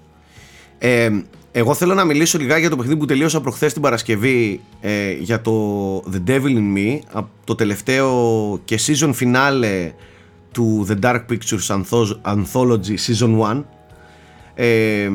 [0.79, 1.11] Ε,
[1.59, 5.41] εγώ θέλω να μιλήσω λιγάκι για το παιχνίδι που τελείωσα προχθές την Παρασκευή ε, για
[5.41, 8.11] το The Devil in Me, το τελευταίο
[8.65, 9.91] και season finale
[10.53, 11.83] του The Dark Pictures
[12.23, 13.63] Anthology Season 1.
[14.55, 15.11] Ε,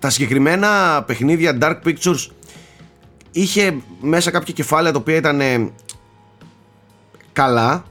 [0.00, 2.30] τα συγκεκριμένα παιχνίδια Dark Pictures
[3.32, 5.40] είχε μέσα κάποια κεφάλαια τα οποία ήταν
[7.32, 7.84] καλά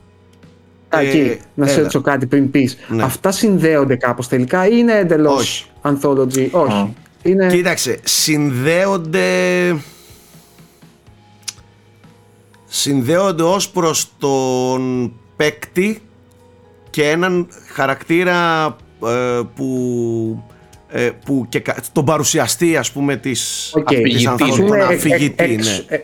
[0.89, 2.77] Εκεί, ε, να σε ρωτήσω κάτι πριν πεις.
[2.87, 3.03] Ναι.
[3.03, 6.93] Αυτά συνδέονται κάπως τελικά ή είναι εντελώς anthology; Όχι.
[7.23, 7.47] Είναι...
[7.47, 9.21] Κοίταξε, συνδέονται
[12.65, 16.01] συνδέονται ως προς τον παίκτη
[16.89, 18.65] και έναν χαρακτήρα
[19.05, 20.43] ε, που
[20.89, 24.01] ε, που και τον παρουσιαστή ας πούμε της, okay.
[24.03, 25.95] της τον αφηγητή ναι.
[25.95, 25.99] Ε,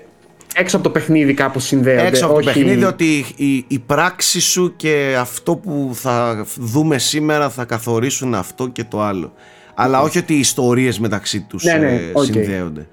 [0.56, 4.74] έξω από το παιχνίδι κάπως συνδέονται έξω από το παιχνίδι ότι η, η πράξη σου
[4.76, 9.34] και αυτό που θα δούμε σήμερα θα καθορίσουν αυτό και το άλλο
[9.82, 12.88] αλλά όχι ότι οι ιστορίες μεταξύ τους ναι, ναι, συνδέονται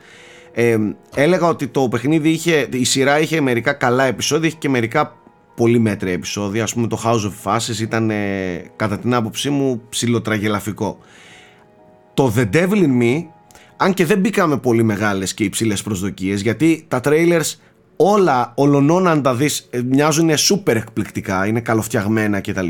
[0.52, 0.76] ε,
[1.14, 5.16] έλεγα ότι το παιχνίδι είχε, η σειρά είχε μερικά καλά επεισόδια, είχε και μερικά
[5.56, 6.62] πολύ μέτρια επεισόδια.
[6.62, 8.10] Ας πούμε το House of Faces ήταν
[8.76, 10.98] κατά την άποψή μου ψιλοτραγελαφικό.
[12.14, 13.24] Το The Devil in Me,
[13.76, 17.54] αν και δεν μπήκαμε πολύ μεγάλες και υψηλές προσδοκίες, γιατί τα trailers
[17.96, 22.68] όλα ολονών αν τα δεις ε, μοιάζουν σούπερ εκπληκτικά, είναι καλοφτιαγμένα κτλ.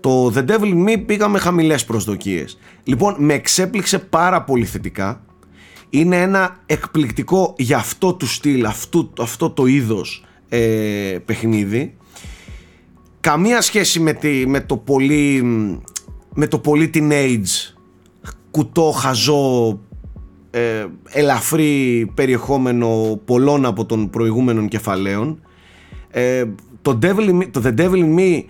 [0.00, 2.58] Το The Devil in Me πήγαμε χαμηλές προσδοκίες.
[2.84, 5.24] Λοιπόν, με εξέπληξε πάρα πολύ θετικά.
[5.90, 10.58] Είναι ένα εκπληκτικό για αυτό του στυλ, αυτό, αυτό το είδος ε,
[11.24, 11.96] παιχνίδι.
[13.20, 15.42] Καμία σχέση με, τη, με το πολύ
[16.34, 17.74] με το πολύ teenage
[18.50, 19.80] κουτό, χαζό
[20.50, 25.42] ε, ελαφρύ περιεχόμενο πολλών από των προηγούμενων κεφαλαίων.
[26.10, 26.44] Ε,
[26.82, 28.42] το, Devil το The Devil in Me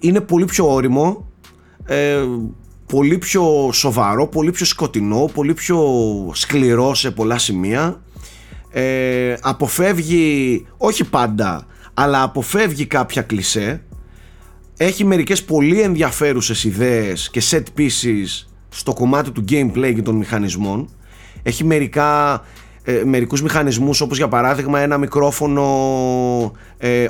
[0.00, 1.30] είναι πολύ πιο όριμο
[1.84, 2.24] ε,
[2.86, 5.80] πολύ πιο σοβαρό, πολύ πιο σκοτεινό, πολύ πιο
[6.34, 8.02] σκληρό σε πολλά σημεία.
[8.70, 13.82] Ε, αποφεύγει, όχι πάντα, αλλά αποφεύγει κάποια κλισέ.
[14.76, 20.88] Έχει μερικές πολύ ενδιαφέρουσες ιδέες και set pieces στο κομμάτι του gameplay και των μηχανισμών.
[21.42, 22.42] Έχει μερικά
[22.82, 25.64] ε, μερικούς μηχανισμούς όπως για παράδειγμα ένα μικρόφωνο
[26.78, 27.08] ε, ε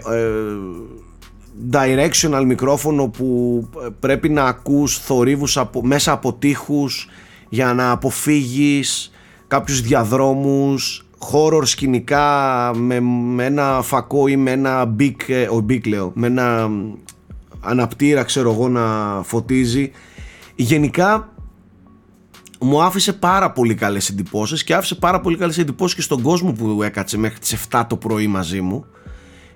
[1.70, 3.68] directional μικρόφωνο που
[4.00, 7.08] πρέπει να ακούς θορύβους από, μέσα από τείχους
[7.48, 9.10] για να αποφύγεις
[9.46, 15.88] κάποιους διαδρόμους horror σκηνικά με, με ένα φακό ή με ένα big, ε, ο big
[15.88, 16.70] λέω, με ένα
[17.60, 18.82] αναπτήρα ξέρω εγώ να
[19.22, 19.90] φωτίζει.
[20.54, 21.32] Γενικά
[22.60, 26.52] μου άφησε πάρα πολύ καλές εντυπώσεις και άφησε πάρα πολύ καλές εντυπώσεις και στον κόσμο
[26.52, 28.84] που έκατσε μέχρι τις 7 το πρωί μαζί μου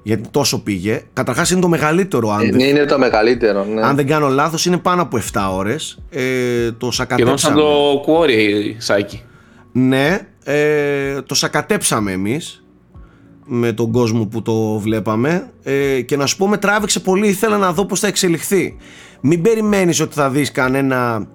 [0.07, 1.03] γιατί τόσο πήγε.
[1.13, 2.31] Καταρχάς είναι το μεγαλύτερο.
[2.31, 2.61] Αν δεν...
[2.61, 3.65] Είναι το μεγαλύτερο.
[3.65, 3.81] Ναι.
[3.83, 5.99] Αν δεν κάνω λάθος, είναι πάνω από 7 ώρες.
[6.11, 7.39] Ε, το σακατέψαμε.
[7.39, 9.23] σαν το Quarry, Σάκη.
[9.73, 12.65] Ναι, ε, το σακατέψαμε εμείς
[13.45, 17.59] με τον κόσμο που το βλέπαμε ε, και να σου πω με τράβηξε πολύ ήθελα
[17.59, 18.77] να δω πως θα εξελιχθεί
[19.21, 21.27] μην περιμένεις ότι θα δεις κανένα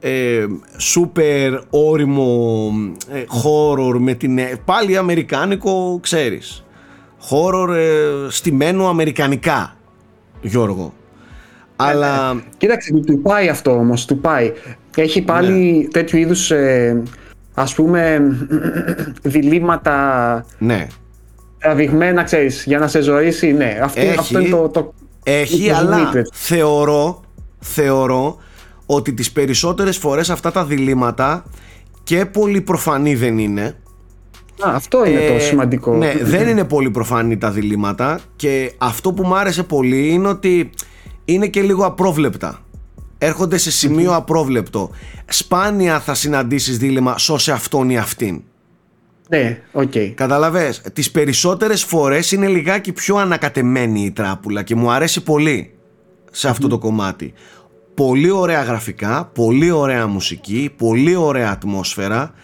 [0.00, 0.46] ε,
[0.76, 2.70] σούπερ όριμο
[3.10, 6.63] ε, horror με την ε, πάλι αμερικάνικο ξέρεις
[7.30, 9.76] horror ε, στημένο αμερικανικά
[10.40, 10.92] Γιώργο
[11.76, 12.30] αλλά...
[12.30, 14.52] Ε, κοίταξε, του πάει αυτό όμως, του πάει.
[14.96, 15.88] Έχει πάλι ναι.
[15.88, 17.02] τέτοιου είδους, ε,
[17.54, 18.20] ας πούμε,
[19.22, 20.86] διλήμματα ναι.
[21.58, 23.78] τραβηγμένα, ξέρεις, για να σε ζωήσει, ναι.
[23.82, 24.68] Αυτό, έχει, αυτό είναι το...
[24.68, 27.20] το έχει, αλλά θεωρώ,
[27.58, 28.36] θεωρώ
[28.86, 31.44] ότι τις περισσότερες φορές αυτά τα διλήμματα
[32.02, 33.76] και πολύ προφανή δεν είναι
[34.62, 35.94] αυτό είναι το ε, σημαντικό.
[35.94, 40.70] Ναι, δεν είναι πολύ προφανή τα διλήμματα και αυτό που μου άρεσε πολύ είναι ότι
[41.24, 42.58] είναι και λίγο απρόβλεπτα.
[43.18, 44.90] Έρχονται σε σημείο απρόβλεπτο.
[45.26, 48.42] Σπάνια θα συναντήσεις δίλημμα σώσε αυτόν ή αυτήν.
[49.28, 49.90] Ναι, ok.
[49.94, 50.12] Okay.
[50.14, 55.74] Κατάλαβες, τις περισσότερες φορές είναι λιγάκι πιο ανακατεμένη η τράπουλα και μου αρέσει πολύ
[56.30, 57.32] σε αυτό το κομμάτι.
[57.94, 62.34] Πολύ ωραία γραφικά, πολύ ωραία μουσική, πολύ ωραία ατμόσφαιρα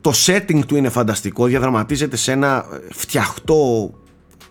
[0.00, 1.46] το setting του είναι φανταστικό.
[1.46, 3.90] Διαδραματίζεται σε ένα φτιαχτό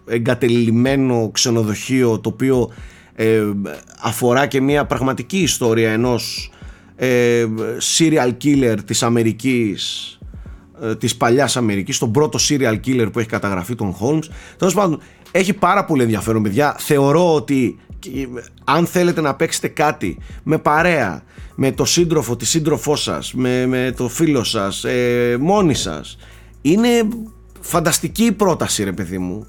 [0.05, 2.71] εγκατελειμμένο ξενοδοχείο το οποίο
[3.15, 3.43] ε,
[4.01, 6.51] αφορά και μια πραγματική ιστορία ενός
[6.95, 7.45] ε,
[7.97, 10.19] serial killer της Αμερικής
[10.81, 14.23] ε, της παλιάς Αμερικής τον πρώτο serial killer που έχει καταγραφεί τον Holmes.
[14.57, 14.99] Τέλος πάντων
[15.31, 16.75] έχει πάρα πολύ ενδιαφέρον παιδιά.
[16.79, 17.79] Θεωρώ ότι
[18.63, 21.23] αν θέλετε να παίξετε κάτι με παρέα
[21.55, 26.17] με το σύντροφο, τη σύντροφό σας, με, με το φίλο σας, ε, μόνοι σας.
[26.61, 27.07] Είναι
[27.59, 29.45] φανταστική η πρόταση ρε παιδί μου.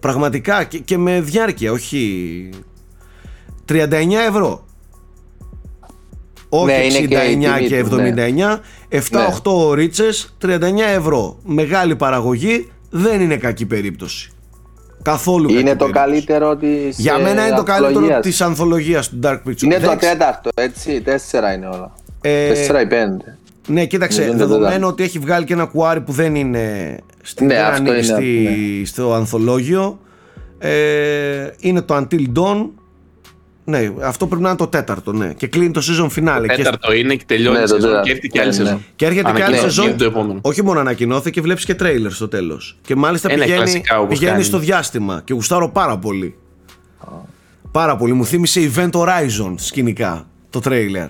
[0.00, 2.48] Πραγματικά και, με διάρκεια, όχι
[3.68, 3.84] 39
[4.28, 4.64] ευρώ.
[6.48, 9.74] Όχι 69 ναι, και, 79, 7-8 ναι.
[9.74, 10.60] ρίτσες, 39
[10.96, 11.38] ευρώ.
[11.44, 14.30] Μεγάλη παραγωγή, δεν είναι κακή περίπτωση.
[15.02, 16.98] Καθόλου Είναι το καλύτερο της.
[16.98, 19.62] Για μένα είναι το καλύτερο της ανθολογίας του Dark Pictures.
[19.62, 21.00] Είναι το τέταρτο, έτσι.
[21.00, 21.92] Τέσσερα είναι όλα.
[22.20, 23.34] Ε, 4 ή 5.
[23.66, 27.92] Ναι, κοίταξε, δεδομένου ότι έχει βγάλει και ένα κουάρι που δεν είναι στην ναι, αυτό
[27.92, 28.48] είναι, στη,
[28.80, 28.86] ναι.
[28.86, 29.98] στο ανθολόγιο.
[30.58, 32.68] Ε, είναι το Until Dawn.
[33.70, 35.32] Ναι, αυτό πρέπει να είναι το τέταρτο, ναι.
[35.32, 36.44] Και κλείνει το season finale.
[36.48, 38.84] Το τέταρτο είναι και τελειώνει ναι, σεζόν και έρχεται και άλλη ναι, σεζόν.
[38.96, 39.96] Και έρχεται και άλλη σεζόν.
[40.40, 42.78] Όχι μόνο ανακοινώθηκε, βλέπεις και τρέιλερ στο τέλος.
[42.82, 45.22] Και μάλιστα Ένα πηγαίνει, πηγαίνει στο διάστημα.
[45.24, 46.34] Και γουστάρω πάρα πολύ.
[47.70, 48.12] Πάρα πολύ.
[48.12, 51.06] Μου θύμισε Event Horizon σκηνικά το τρέιλερ.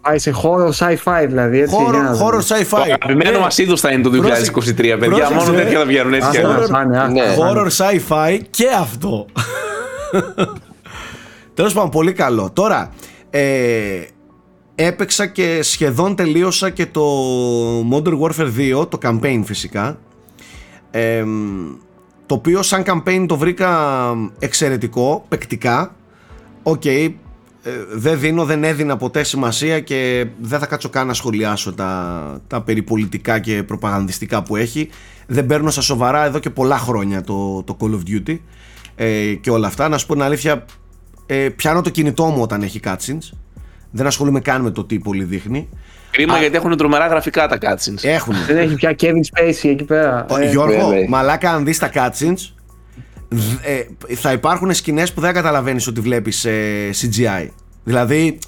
[0.00, 1.60] Πάει σε χώρο sci-fi δηλαδή.
[1.60, 2.66] Έτσι, χώρο, χώρο sci-fi.
[2.70, 5.30] Το αγαπημένο μας είδος θα είναι το 2023, παιδιά.
[5.30, 6.40] Μόνο τέτοια θα βγαίνουν έτσι.
[7.36, 9.26] Χώρο sci-fi και αυτό.
[11.54, 12.50] Τέλος πάντων, πολύ καλό.
[12.52, 12.90] Τώρα,
[13.30, 14.02] ε,
[14.74, 17.04] έπαιξα και σχεδόν τελείωσα και το
[17.92, 18.50] Modern Warfare
[18.80, 19.98] 2, το campaign φυσικά.
[20.90, 21.24] Ε,
[22.26, 23.70] το οποίο σαν campaign το βρήκα
[24.38, 25.94] εξαιρετικό, παικτικά.
[26.62, 27.10] Οκ, ε,
[27.92, 32.62] δεν δίνω, δεν έδινα ποτέ σημασία και δεν θα κάτσω καν να σχολιάσω τα, τα
[32.62, 34.88] περιπολιτικά και προπαγανδιστικά που έχει.
[35.26, 38.38] Δεν παίρνω στα σοβαρά εδώ και πολλά χρόνια το, το Call of Duty
[38.94, 39.88] ε, και όλα αυτά.
[39.88, 40.64] Να σου πω την αλήθεια,
[41.26, 43.30] ε, πιάνω το κινητό μου όταν έχει cutscenes.
[43.90, 45.68] Δεν ασχολούμαι καν με το τι πολύ δείχνει.
[46.10, 48.02] Κρίμα γιατί έχουν τρομερά γραφικά τα cutscenes.
[48.02, 48.34] Έχουν.
[48.46, 50.26] Δεν έχει πια Kevin Spacey εκεί πέρα.
[50.30, 52.62] Ο, ε, Γιώργο, μαλάκα αν δεις τα cutscenes
[53.62, 57.48] ε, θα υπάρχουν σκηνές που δεν καταλαβαίνεις ότι βλέπεις ε, CGI.
[57.84, 58.38] Δηλαδή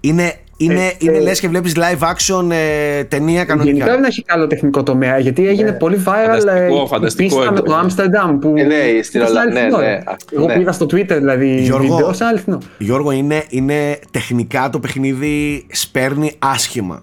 [0.00, 3.76] είναι, είναι, ε, είναι ε, λες και βλέπεις live action ε, ταινία κανονικά.
[3.76, 5.76] Γενικά δεν έχει καλό τεχνικό τομέα γιατί έγινε ναι.
[5.76, 9.20] πολύ viral φανταστικό, ε, με το Amsterdam που ε, ναι, στην
[9.52, 9.98] ναι, ναι,
[10.32, 10.54] Εγώ ναι.
[10.54, 12.58] πήγα στο Twitter δηλαδή Γιώργο, βίντεο σαν αληθινό.
[12.78, 17.02] Γιώργο είναι, είναι τεχνικά το παιχνίδι σπέρνει άσχημα.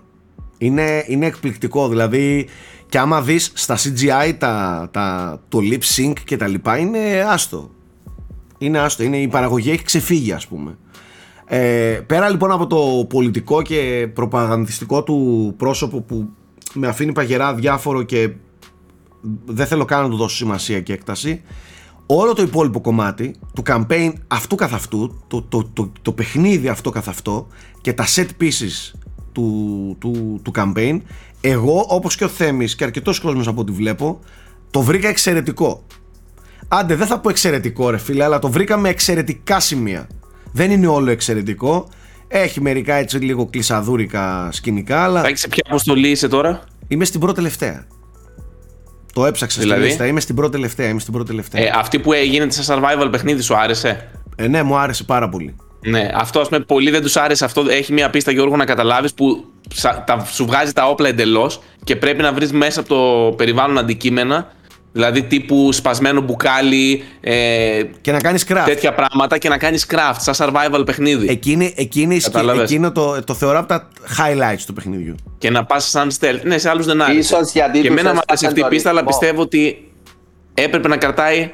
[0.58, 2.48] Είναι, είναι εκπληκτικό δηλαδή
[2.90, 7.72] και άμα δεις στα CGI τα, τα, το lip sync και τα λοιπά είναι άστο.
[8.58, 10.78] Είναι άστο, είναι, η παραγωγή έχει ξεφύγει ας πούμε.
[11.54, 16.30] Ε, πέρα λοιπόν από το πολιτικό και προπαγανδιστικό του πρόσωπο που
[16.74, 18.32] με αφήνει παγερά διάφορο και
[19.46, 21.42] δεν θέλω καν να του δώσω σημασία και έκταση
[22.06, 26.90] όλο το υπόλοιπο κομμάτι του campaign αυτού καθ' αυτού το, το, το, το παιχνίδι αυτό
[26.90, 27.48] καθ' αυτό
[27.82, 29.00] και τα set pieces
[29.32, 31.00] του, του, του campaign
[31.42, 34.20] εγώ όπως και ο Θέμης και αρκετός κόσμος από ό,τι βλέπω
[34.72, 35.84] το βρήκα εξαιρετικό.
[36.68, 40.08] Άντε δεν θα πω εξαιρετικό ρε φίλε αλλά το βρήκα με εξαιρετικά σημεία
[40.52, 41.88] δεν είναι όλο εξαιρετικό
[42.28, 45.24] έχει μερικά έτσι λίγο κλεισαδούρικα σκηνικά αλλά...
[45.34, 47.86] σε ποια αποστολή είσαι τώρα; Είμαι στην πρώτη τελευταία
[49.14, 50.06] το έψαξα δηλαδή; στη λίστα.
[50.06, 50.88] Είμαι στην πρώτη τελευταία.
[50.88, 51.62] Είμαι στην πρώτη τελευταία.
[51.62, 55.56] Ε, αυτή που έγινε σε survival παιχνίδι σου άρεσε; Ε, ναι, μου άρεσε πάρα πολύ.
[55.86, 57.46] Ναι, αυτό ας πούμε πολύ δεν τους άρεσε.
[57.46, 59.46] Αυτό έχει μια πίστα Γιώργο να καταλάβεις που
[60.06, 64.52] τα, σου βγάζει τα όπλα εντελώς και πρέπει να βρεις μέσα από το περιβάλλον αντικείμενα.
[64.94, 67.04] Δηλαδή τύπου σπασμένο μπουκάλι.
[67.22, 68.64] Ε, και να κάνεις craft.
[68.66, 71.28] Τέτοια πράγματα και να κάνεις craft, σαν survival παιχνίδι.
[71.30, 72.22] Εκείνη, εκείνη,
[72.62, 73.88] εκείνο το, το θεωρώ από τα
[74.18, 75.16] highlights του παιχνιδιού.
[75.38, 76.42] Και να πας σαν stealth.
[76.44, 77.36] Ναι, σε άλλους δεν άρεσε.
[77.82, 79.92] και εμένα μου άρεσε αυτή η πίστα, αλλά πιστεύω ότι
[80.54, 81.52] έπρεπε να κρατάει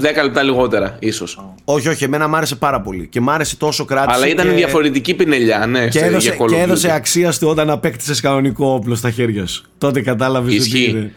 [0.00, 1.40] 10 λεπτά λιγότερα, ίσως.
[1.64, 3.06] Όχι, όχι, εμένα μου άρεσε πάρα πολύ.
[3.06, 4.16] Και μ' άρεσε τόσο κράτηση.
[4.16, 4.54] Αλλά ήταν και...
[4.54, 5.88] διαφορετική πινελιά, ναι.
[5.88, 9.64] Και έδωσε, και έδωσε αξία στο όταν απέκτησες κανονικό όπλο στα χέρια σου.
[9.78, 11.12] Τότε κατάλαβες ότι είναι.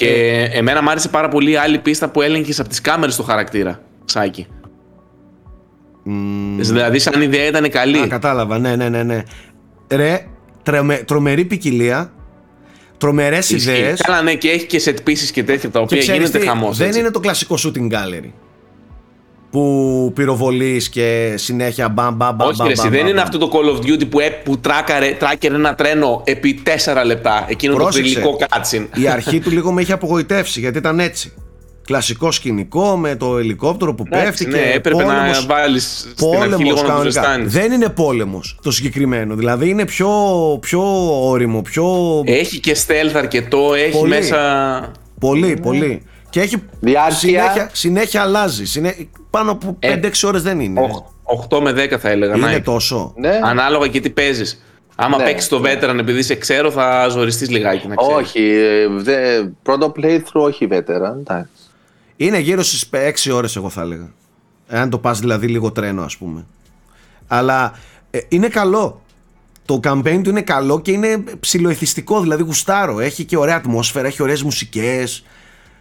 [0.00, 0.58] Και ε...
[0.58, 3.80] εμένα μου άρεσε πάρα πολύ άλλη πίστα που έλεγχες από τις κάμερες του χαρακτήρα.
[4.04, 4.46] Σάκη.
[6.06, 6.10] Mm.
[6.56, 7.98] Δηλαδή, σαν ιδέα ήταν καλή.
[7.98, 9.02] Α, κατάλαβα, ναι, ναι, ναι.
[9.02, 9.22] ναι.
[9.90, 10.26] Ρε,
[11.04, 12.12] τρομερή ποικιλία
[12.98, 14.00] τρομερές ιδέες.
[14.00, 16.76] Καλά, ναι, και έχει και set pieces και τέτοια τα οποία γίνεται χαμός.
[16.76, 18.30] Δεν είναι το κλασικό shooting gallery.
[19.50, 22.48] Που πυροβολείς και συνέχεια μπαμ μπαμ μπαμ.
[22.48, 26.22] Όχι, ρε, δεν είναι αυτό το Call of Duty που, που τράκαρε, τράκερε ένα τρένο
[26.24, 27.44] επί 4 λεπτά.
[27.48, 28.88] Εκείνο Πρόσεξε, το θηλυκό κάτσιν.
[28.94, 31.32] Η αρχή του λίγο με έχει απογοητεύσει γιατί ήταν έτσι
[31.90, 37.38] κλασικό σκηνικό με το ελικόπτερο που πέφτει ναι, και έπρεπε πόλεμος, να βάλεις πόλεμος κανονικά.
[37.44, 40.08] Δεν είναι πόλεμος το συγκεκριμένο, δηλαδή είναι πιο,
[40.60, 40.82] πιο
[41.28, 41.86] όριμο, πιο...
[42.24, 44.92] Έχει και stealth αρκετό, έχει πολύ, μέσα...
[45.20, 45.56] Πολύ, ναι.
[45.60, 46.02] πολύ.
[46.30, 46.56] Και έχει
[47.08, 48.64] συνέχεια, συνέχεια αλλάζει.
[48.64, 49.08] Συνέ...
[49.30, 50.80] Πάνω από 5-6 ε, ώρες δεν είναι.
[51.48, 52.36] 8 με 10 θα έλεγα.
[52.36, 53.12] Είναι τόσο.
[53.16, 53.40] Ναι.
[53.42, 54.62] Ανάλογα και τι παίζεις.
[55.02, 58.16] Άμα ναι, παίξεις το veteran επειδή σε ξέρω, θα ζοριστείς λιγάκι να ξέρεις.
[58.16, 58.40] Όχι.
[58.40, 61.16] Ε, δε, πρώτο playthrough, όχι veteran.
[61.18, 61.50] Εντάξει.
[62.16, 64.12] Είναι γύρω στις 6 ώρες, εγώ θα έλεγα.
[64.68, 66.44] Εάν το πας δηλαδή λίγο τρένο, ας πούμε.
[67.26, 67.72] Αλλά
[68.10, 69.02] ε, είναι καλό.
[69.64, 73.00] Το campaign του είναι καλό και είναι ψιλοεθιστικό, δηλαδή γουστάρω.
[73.00, 75.24] Έχει και ωραία ατμόσφαιρα, έχει ωραίες μουσικές.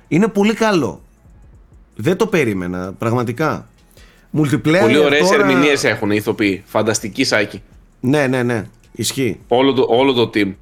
[0.09, 1.01] Είναι πολύ καλό.
[1.95, 3.67] Δεν το περίμενα, πραγματικά.
[4.37, 4.79] Multiplayer.
[4.79, 5.35] Πολύ ωραίες τώρα...
[5.35, 6.63] ερμηνείες έχουν οι ηθοποιοί.
[6.65, 7.61] Φανταστική σάκη.
[7.99, 8.65] Ναι, ναι, ναι.
[8.91, 9.39] Ισχύει.
[9.47, 10.53] Όλο το, όλο το team.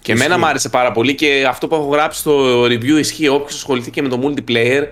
[0.00, 3.28] Και εμένα μου άρεσε πάρα πολύ και αυτό που έχω γράψει στο review ισχύει.
[3.28, 4.82] Όποιος ασχοληθεί και με το multiplayer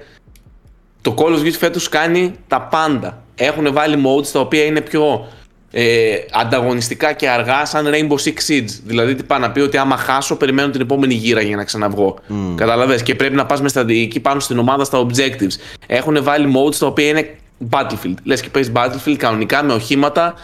[1.00, 3.22] το Call of Duty φέτος κάνει τα πάντα.
[3.34, 5.28] Έχουν βάλει modes τα οποία είναι πιο
[5.74, 8.80] ε, ανταγωνιστικά και αργά σαν Rainbow Six Siege.
[8.84, 12.18] Δηλαδή, τι πάει να πει ότι άμα χάσω, περιμένω την επόμενη γύρα για να ξαναβγώ.
[12.28, 12.54] Mm.
[12.54, 15.52] Καταλαβες; Και πρέπει να πας με στρατηγική πάνω στην ομάδα στα objectives.
[15.86, 17.34] Έχουν βάλει modes τα οποία είναι
[17.70, 18.14] Battlefield.
[18.22, 20.34] Λες και παίζεις Battlefield κανονικά με οχήματα.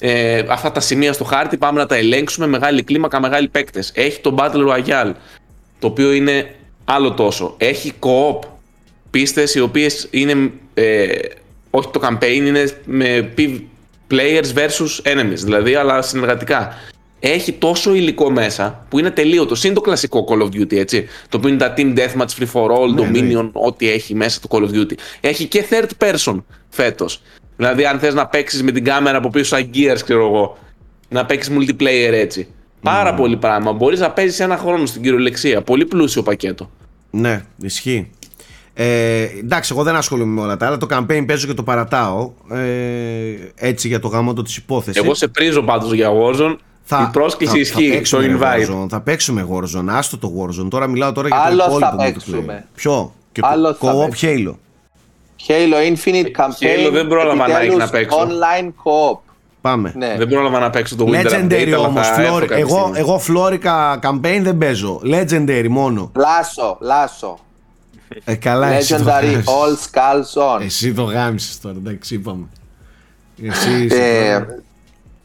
[0.00, 2.46] Ε, αυτά τα σημεία στο χάρτη πάμε να τα ελέγξουμε.
[2.46, 3.92] Μεγάλη κλίμακα, μεγάλοι παίκτες.
[3.94, 5.12] Έχει το Battle Royale.
[5.78, 6.54] Το οποίο είναι
[6.84, 7.54] άλλο τόσο.
[7.56, 8.38] Έχει co-op
[9.10, 10.50] πίστες οι οποίες είναι.
[10.74, 11.06] Ε,
[11.70, 13.32] όχι το campaign, είναι με
[14.10, 16.74] players versus enemies, δηλαδή, αλλά συνεργατικά.
[17.20, 19.54] Έχει τόσο υλικό μέσα που είναι τελείωτο.
[19.64, 21.06] Είναι το κλασικό Call of Duty, έτσι.
[21.28, 23.50] Το οποίο είναι τα Team Deathmatch, Free for All, ναι, Dominion, ναι.
[23.52, 24.92] ό,τι έχει μέσα το Call of Duty.
[25.20, 27.22] Έχει και third person φέτος.
[27.56, 30.58] Δηλαδή, αν θες να παίξεις με την κάμερα από πίσω, σαν Gears, ξέρω εγώ,
[31.08, 32.48] να παίξεις multiplayer έτσι.
[32.82, 33.72] Πάρα πολύ πράγμα.
[33.72, 35.62] Μπορείς να παίζεις ένα χρόνο στην κυριολεξία.
[35.62, 36.70] Πολύ πλούσιο πακέτο.
[37.10, 38.10] Ναι, ισχύει.
[38.80, 40.76] Ε, εντάξει, εγώ δεν ασχολούμαι με όλα τα άλλα.
[40.76, 42.30] Το campaign παίζω και το παρατάω.
[42.50, 42.58] Ε,
[43.54, 45.02] έτσι για το γάμο της υπόθεσης.
[45.02, 46.56] Εγώ σε πρίζω πάντως για Warzone.
[46.82, 48.70] Θα, η πρόσκληση θα, ισχύει στο invite.
[48.70, 49.86] Warzone, θα παίξουμε Warzone.
[49.88, 50.68] Άστο το Warzone.
[50.70, 52.66] Τώρα μιλάω τώρα για το υπόλοιπο θα παίξουμε.
[52.74, 54.54] Ποιο; Και Άλλος το co-op Halo.
[55.48, 56.86] Halo Infinite Campaign.
[56.86, 58.18] Halo δεν πρόλαβα να έχει να παίξω.
[58.18, 59.18] Online co-op.
[59.60, 59.92] Πάμε.
[59.96, 60.14] Ναι.
[60.18, 62.08] Δεν πρόλαβα να παίξω το Winter Legendary όμως.
[62.48, 65.00] Εγώ, εγώ Florica Campaign δεν παίζω.
[65.04, 66.12] Legendary μόνο.
[66.14, 67.38] Λάσο, λάσο.
[68.24, 70.60] Ε, καλά, Legendary All Skulls On.
[70.62, 72.46] Εσύ το γάμισες τώρα, εντάξει, είπαμε.
[73.42, 74.40] Εσύ, ε,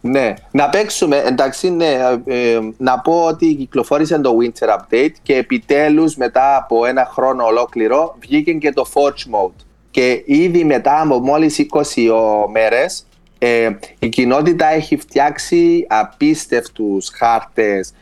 [0.01, 6.15] ναι, να παίξουμε, εντάξει, ναι, ε, να πω ότι κυκλοφόρησε το Winter Update και επιτέλους
[6.15, 9.65] μετά από ένα χρόνο ολόκληρο βγήκε και το Forge Mode.
[9.91, 11.65] Και ήδη μετά από μόλις
[11.95, 12.07] 20
[12.51, 13.05] μέρες
[13.45, 13.69] ε,
[13.99, 17.93] η κοινότητα έχει φτιάξει απίστευτους χάρτες, ε,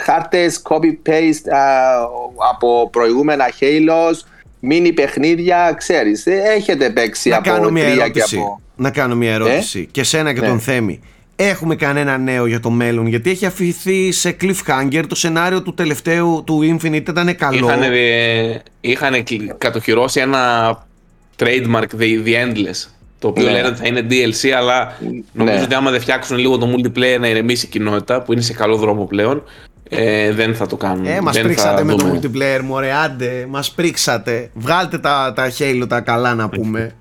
[0.00, 1.50] χάρτες copy-paste
[2.50, 4.14] από προηγούμενα Halos,
[4.60, 8.60] μίνι παιχνίδια, ξέρεις, ε, έχετε παίξει να από κάνω μια τρία ερώτηση, και από...
[8.76, 10.46] Να κάνω μια ερώτηση ε; και σένα και ναι.
[10.46, 11.00] τον Θέμη.
[11.36, 16.42] Έχουμε κανένα νέο για το μέλλον, γιατί έχει αφηθεί σε cliffhanger το σενάριο του τελευταίου
[16.46, 17.66] του Infinite ήταν καλό.
[17.66, 17.82] Είχαν,
[18.80, 19.24] είχαν
[19.58, 20.72] κατοχυρώσει ένα
[21.38, 22.88] trademark, the, the Endless,
[23.24, 23.50] το οποίο ναι.
[23.50, 24.96] λένε ότι θα είναι DLC, αλλά
[25.32, 25.62] νομίζω ναι.
[25.62, 28.76] ότι άμα δεν φτιάξουν λίγο το multiplayer να ηρεμήσει η κοινότητα, που είναι σε καλό
[28.76, 29.42] δρόμο πλέον,
[29.88, 31.06] ε, δεν θα το κάνουν.
[31.06, 34.50] Ε, μας πρίξατε με το multiplayer, μωρέ, άντε, μας πρίξατε.
[34.54, 36.94] Βγάλτε τα, τα Halo τα καλά να πούμε.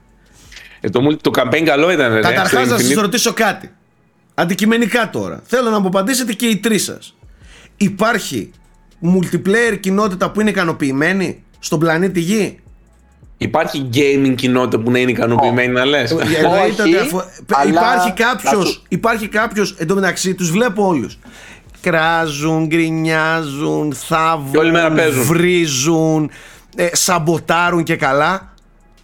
[0.82, 2.20] Ε, το, το campaign καλό ήταν, ρε.
[2.20, 3.72] Καταρχάς, να σας ρωτήσω κάτι.
[4.34, 5.41] Αντικειμενικά τώρα.
[5.44, 7.16] Θέλω να μου απαντήσετε και οι τρεις σας.
[7.78, 8.52] Υπάρχει
[9.16, 12.60] multiplayer κοινότητα που είναι ικανοποιημένη στον πλανήτη Γη;
[13.44, 16.15] Υπάρχει gaming κοινότητα που να είναι ικανοποιημένη να λες; Ε,
[17.68, 21.18] υπάρχει κάποιος, υπάρχει κάποιος, εν τω μεταξύ τους βλέπω όλους.
[21.82, 24.74] Κράζουν, γκρινιάζουν, θάβουν,
[25.26, 26.30] βρίζουν,
[26.76, 28.53] ε, σαμποτάρουν και καλά.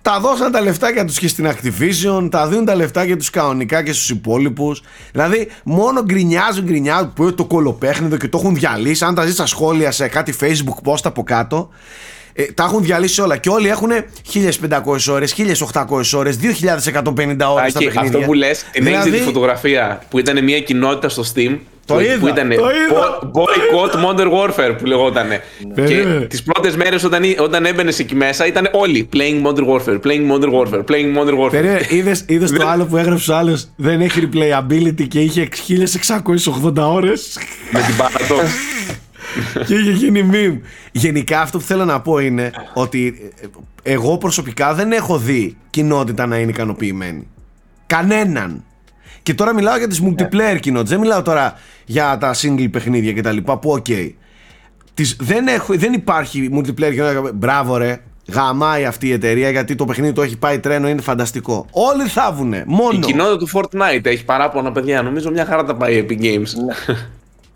[0.01, 3.93] Τα δώσαν τα λεφτάκια τους και στην Activision, τα δίνουν τα λεφτάκια τους κανονικά και
[3.93, 4.81] στους υπόλοιπους.
[5.11, 9.05] Δηλαδή, μόνο γκρινιάζουν, γκρινιάζουν που είναι το κολοπέχνιδο και το έχουν διαλύσει.
[9.05, 11.69] Αν τα δεις στα σχόλια σε κάτι Facebook post από κάτω,
[12.33, 13.89] ε, τα έχουν διαλύσει όλα και όλοι έχουν
[14.33, 15.35] 1500 ώρες,
[15.73, 18.01] 1800 ώρες, 2150 ώρες στα παιχνίδια.
[18.01, 19.11] Αυτό που λες, την δηλαδή...
[19.11, 21.57] τη φωτογραφία που ήταν μια κοινότητα στο Steam
[21.89, 25.27] το που, είδα, που ήταν το Boycott Modern Warfare που λεγόταν.
[25.27, 25.85] Ναι.
[25.85, 30.31] και τις πρώτες μέρες όταν, όταν έμπαινες εκεί μέσα ήταν όλοι Playing Modern Warfare, Playing
[30.31, 31.81] Modern Warfare, Playing Modern Warfare.
[32.27, 37.37] Είδες το άλλο που έγραψε ο άλλος δεν έχει replayability και είχε 1680 ώρες;
[37.71, 38.53] Με την παραδόση.
[39.67, 40.59] και είχε γίνει meme.
[40.91, 43.31] Γενικά αυτό που θέλω να πω είναι ότι
[43.83, 47.27] εγώ προσωπικά δεν έχω δει κοινότητα να είναι ικανοποιημένη.
[47.85, 48.63] Κανέναν.
[49.23, 50.89] Και τώρα μιλάω για τις multiplayer κοινότητες.
[50.89, 51.53] Δεν μιλάω τώρα
[51.85, 53.85] για τα single παιχνίδια και τα λοιπά που ok.
[53.89, 54.11] Okay.
[55.19, 57.31] δεν, έχω, δεν υπάρχει multiplayer κοινότητα.
[57.33, 58.01] Μπράβο ρε.
[58.31, 61.65] Γαμάει αυτή η εταιρεία γιατί το παιχνίδι το έχει πάει τρένο, είναι φανταστικό.
[61.71, 62.63] Όλοι θαύουνε.
[62.67, 62.91] Μόνο.
[62.91, 65.01] Η κοινότητα του Fortnite έχει παράπονα παιδιά.
[65.01, 66.47] Νομίζω μια χαρά τα πάει Epic Games.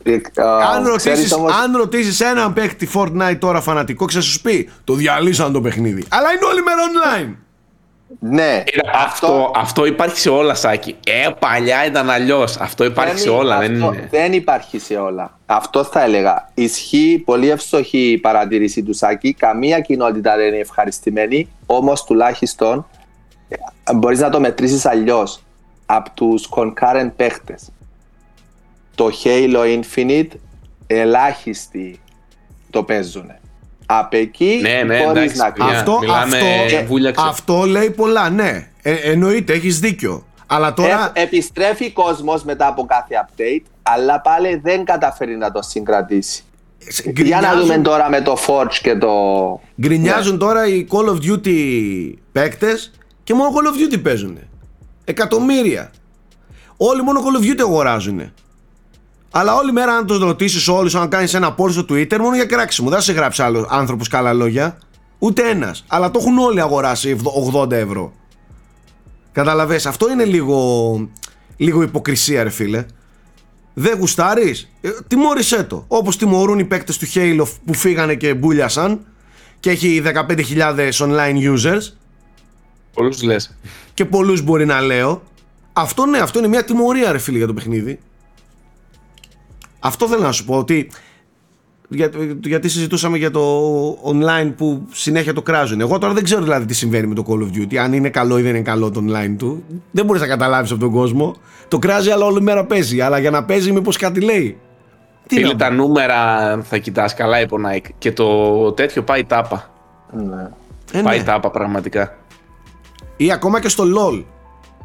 [0.04, 0.14] Ναι.
[0.14, 0.44] Ε,
[0.76, 1.54] αν ρωτήσει όμως...
[1.78, 6.04] ρωτήσεις έναν παίκτη Fortnite τώρα φανατικό, ξέρεις σου πει το διαλύσαν το παιχνίδι.
[6.10, 7.36] Αλλά είναι όλη μέρα online.
[8.20, 8.64] Ναι.
[8.94, 10.96] Αυτό, αυτό υπάρχει σε όλα, Σάκη.
[11.06, 12.58] Ε, παλιά ήταν αλλιώς.
[12.58, 14.08] Αυτό υπάρχει δεν σε όλα, αυτό, δεν είναι.
[14.12, 15.40] Δεν υπάρχει σε όλα.
[15.46, 16.50] Αυτό θα έλεγα.
[16.54, 19.34] Ισχύει πολύ ευστοχή η παρατήρηση του Σάκη.
[19.34, 21.50] Καμία κοινότητα δεν είναι ευχαριστημένη.
[21.66, 22.88] Όμως τουλάχιστον
[23.48, 23.56] ε,
[23.94, 25.44] μπορείς να το μετρήσεις αλλιώς
[25.86, 27.70] από τους concurrent παίχτες
[28.96, 30.30] το Halo Infinite
[30.88, 32.00] ελάχιστοι
[32.70, 33.32] το παίζουν.
[33.86, 38.68] Απ' εκεί ναι, ναι, εντάξει, να αυτό, αυτό, αυτό λέει πολλά, ναι.
[38.82, 40.26] Ε, εννοείται, έχεις δίκιο.
[40.48, 41.12] Αλλά τώρα...
[41.14, 46.44] Ε, επιστρέφει κόσμος μετά από κάθε update, αλλά πάλι δεν καταφέρει να το συγκρατήσει.
[47.10, 47.26] Γκρινιάζουν...
[47.26, 49.12] Για να δούμε τώρα με το Forge και το...
[49.82, 51.54] Γκρινιάζουν τώρα οι Call of Duty
[52.32, 52.92] παίκτες
[53.24, 54.38] και μόνο Call of Duty παίζουν.
[55.04, 55.92] Εκατομμύρια.
[56.78, 58.34] Όλοι μόνο Call of Duty αγοράζουν.
[59.36, 62.46] Αλλά όλη μέρα, αν τους ρωτήσεις όλους, αν κάνεις ένα post στο Twitter, μόνο για
[62.46, 62.90] κράξιμο.
[62.90, 64.78] Δεν θα σε γράψει άλλο άνθρωπος καλά λόγια.
[65.20, 65.84] Ούτε ένας.
[65.88, 67.18] Αλλά το έχουν όλοι αγοράσει
[67.64, 68.14] 80 ευρώ.
[69.32, 71.10] Καταλαβέ, αυτό είναι λίγο,
[71.58, 72.86] λίγο υποκρισία, ρε φίλε.
[73.74, 75.86] Δεν γουστάρεις, ε, τιμώρησέ το.
[75.88, 79.06] Όπως τιμωρούν οι παίκτες του Halo που φύγανε και μπούλιασαν
[79.60, 81.94] και έχει 15.000 online users.
[82.94, 83.58] Πολλούς λες.
[83.94, 85.24] Και πολλούς μπορεί να λέω.
[85.74, 88.00] Αυτό ναι, αυτό είναι μια τιμωρία, ρε φίλε, για το παιχνίδι.
[89.86, 90.90] Αυτό θέλω να σου πω ότι
[91.88, 92.10] για,
[92.44, 93.42] γιατί συζητούσαμε για το
[93.92, 95.82] online που συνέχεια το κράζουν.
[95.82, 98.38] Εγώ τώρα δεν ξέρω δηλαδή τι συμβαίνει με το Call of Duty, αν είναι καλό
[98.38, 99.64] ή δεν είναι καλό το online του.
[99.92, 101.36] Δεν μπορείς να καταλάβεις από τον κόσμο.
[101.68, 103.02] Το κράζει, αλλά όλη μέρα παίζει.
[103.02, 104.58] Αλλά για να παίζει, μήπως κάτι λέει.
[105.28, 106.18] Τι Φίλε, τα νούμερα
[106.64, 109.72] θα κοιτάς καλά η Nike και το τέτοιο πάει τάπα.
[110.12, 110.50] Ναι.
[110.92, 111.24] Ε, πάει ναι.
[111.24, 112.18] τάπα πραγματικά.
[113.18, 114.24] Ή ακόμα και στο LOL.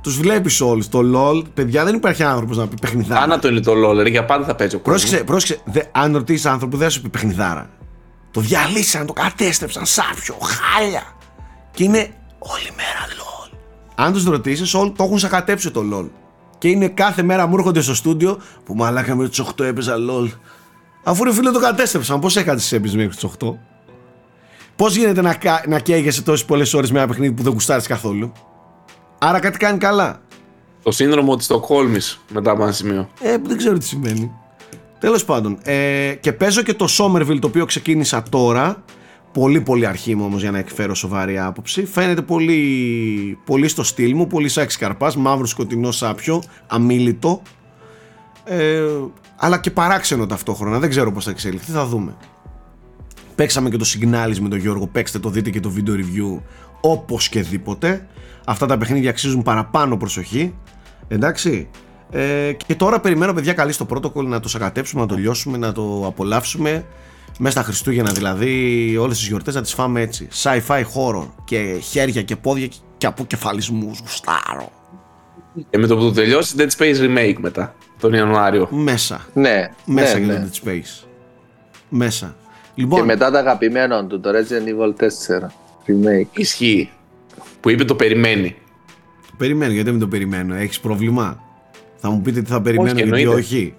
[0.09, 0.89] Τους βλέπεις όλους.
[0.89, 3.23] Το LOL, παιδιά, δεν υπάρχει άνθρωπος να πει παιχνιδάρα.
[3.23, 5.01] Άνα το είναι το LOL, ρε, για πάντα θα παίζει ο κόσμος.
[5.01, 5.63] Πρόσεξε, πρόσεξε.
[5.65, 7.71] Δε, αν ρωτήσεις άνθρωπο, δεν σου πει παιχνιδάρα.
[8.31, 11.03] Το διαλύσαν, το κατέστρεψαν, σάπιο, χάλια.
[11.71, 11.99] Και είναι
[12.39, 13.57] όλη μέρα LOL.
[13.95, 16.09] Αν τους ρωτήσεις, όλοι το έχουν σακατέψει το LOL.
[16.59, 20.29] Και είναι κάθε μέρα μου έρχονται στο στούντιο που μαλάκα με του 8 έπαιζα LOL.
[21.05, 23.47] Αφού ρε φίλε το κατέστρεψαν, πώς έκανες τις έπαιζες μέχρι του 8.
[24.77, 28.33] Πώς γίνεται να, να καίγεσαι τόσες πολλές ώρες με ένα παιχνίδι που δεν γουστάρεις καθόλου;
[29.19, 30.21] Άρα κάτι κάνει καλά.
[30.83, 33.09] Το σύνδρομο της Στοκχόλμης μετά από ένα σημείο.
[33.21, 34.33] Ε, δεν ξέρω τι σημαίνει.
[34.99, 35.59] Τέλος πάντων.
[35.63, 38.83] Ε, και παίζω και το Somerville το οποίο ξεκίνησα τώρα.
[39.33, 41.85] Πολύ πολύ αρχή μου όμως για να εκφέρω σοβαρή άποψη.
[41.85, 47.43] Φαίνεται πολύ, πολύ στο στυλ μου, πολύ σάξ καρπάς, μαύρο σκοτεινό σάπιο, αμήλυτο.
[48.45, 48.83] Ε,
[49.37, 52.17] αλλά και παράξενο ταυτόχρονα, δεν ξέρω πώς θα εξελιχθεί, θα δούμε.
[53.35, 56.43] Παίξαμε και το Signalis με τον Γιώργο, παίξτε το, δείτε και το video review
[56.81, 58.07] όπως και δίποτε.
[58.49, 60.55] Αυτά τα παιχνίδια αξίζουν παραπάνω προσοχή.
[61.09, 61.69] Εντάξει.
[62.11, 65.73] Ε, και τώρα περιμένω παιδιά καλή στο protocol να το σακατέψουμε, να το λιώσουμε, να
[65.73, 66.85] το απολαύσουμε.
[67.39, 70.29] Μέσα στα Χριστούγεννα δηλαδή, όλες τις γιορτές να τις φάμε έτσι.
[70.43, 73.99] Sci-fi horror και χέρια και πόδια και αποκεφαλισμούς.
[74.01, 74.73] Γουστάρω.
[75.71, 78.69] Και με το που το τελειώσει, Dead Space Remake μετά, τον Ιανουάριο.
[78.71, 79.27] Μέσα.
[79.35, 79.71] Ναι.
[79.85, 80.45] Μέσα ναι, για ναι.
[80.45, 81.07] το Dead Space.
[81.89, 82.37] Μέσα.
[82.75, 85.47] Λοιπόν, και μετά τα αγαπημένα του, το Resident Evil 4
[85.87, 86.29] Remake.
[86.33, 86.91] Ισχύει.
[87.61, 88.57] Που είπε το περιμένει.
[89.27, 90.55] Το περιμένω, γιατί δεν το περιμένω.
[90.55, 91.43] Έχεις πρόβλημα;
[91.97, 93.75] Θα μου πείτε τι θα περιμένω όχι, γιατί όχι.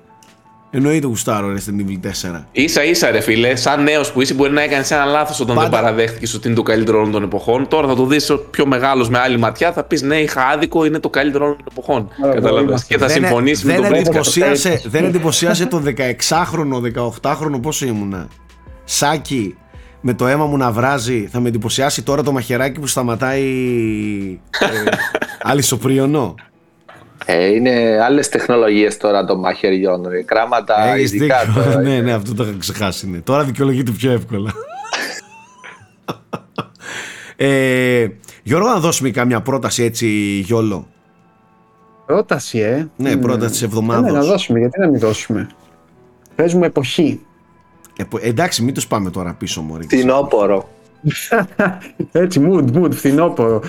[0.71, 2.43] Εννοείται γουστάρω ρε στην Evil 4.
[2.65, 5.69] σα ίσα ρε φίλε, σαν νέος που είσαι, μπορεί να έκανες ένα λάθος όταν Πάντα...
[5.69, 7.67] δεν παραδέχτηκες ότι είναι το καλύτερο όλων των εποχών.
[7.67, 10.99] Τώρα θα το δεις πιο μεγάλος με άλλη ματιά, θα πεις ναι, είχα άδικο, είναι
[10.99, 12.09] το καλύτερο όλων των εποχών.
[12.33, 12.77] Κατάλαβε.
[12.87, 16.81] Και θα συμφωνήσεις με τον εντυπωσίασε, Δεν εντυπωσίασε το 16χρονο,
[17.21, 18.27] 18χρονο πόσο ήμουνα;
[18.83, 19.55] Σάκι,
[20.01, 23.43] με το αίμα μου να βράζει, θα με εντυπωσιάσει τώρα το μαχαιράκι που σταματάει
[24.59, 24.89] ε,
[25.51, 26.35] αλυσοπρίωνο.
[27.25, 30.07] Ε, είναι άλλες τεχνολογίες τώρα των μαχαιριών.
[30.07, 30.23] Ρε.
[30.23, 31.81] Κράματα Έχεις ειδικά τώρα.
[31.81, 33.09] ναι, ναι, αυτό το είχα ξεχάσει.
[33.09, 33.17] Ναι.
[33.17, 34.53] Τώρα δικαιολογείται πιο εύκολα.
[37.35, 38.07] ε,
[38.43, 40.07] Γιώργο, να δώσουμε καμιά πρόταση έτσι,
[40.45, 40.87] Γιώλο.
[42.05, 42.87] Πρόταση, ε.
[42.95, 44.01] Ναι, πρόταση της εβδομάδα.
[44.01, 45.49] Ναι, να δώσουμε, γιατί να μην δώσουμε.
[46.35, 47.19] Παίζουμε εποχή.
[47.99, 49.83] Ε, εντάξει, μην τους πάμε τώρα πίσω, Μωρή.
[49.83, 50.69] Φθινόπορο.
[52.11, 53.61] Έτσι, mood, mood, φθινόπορο.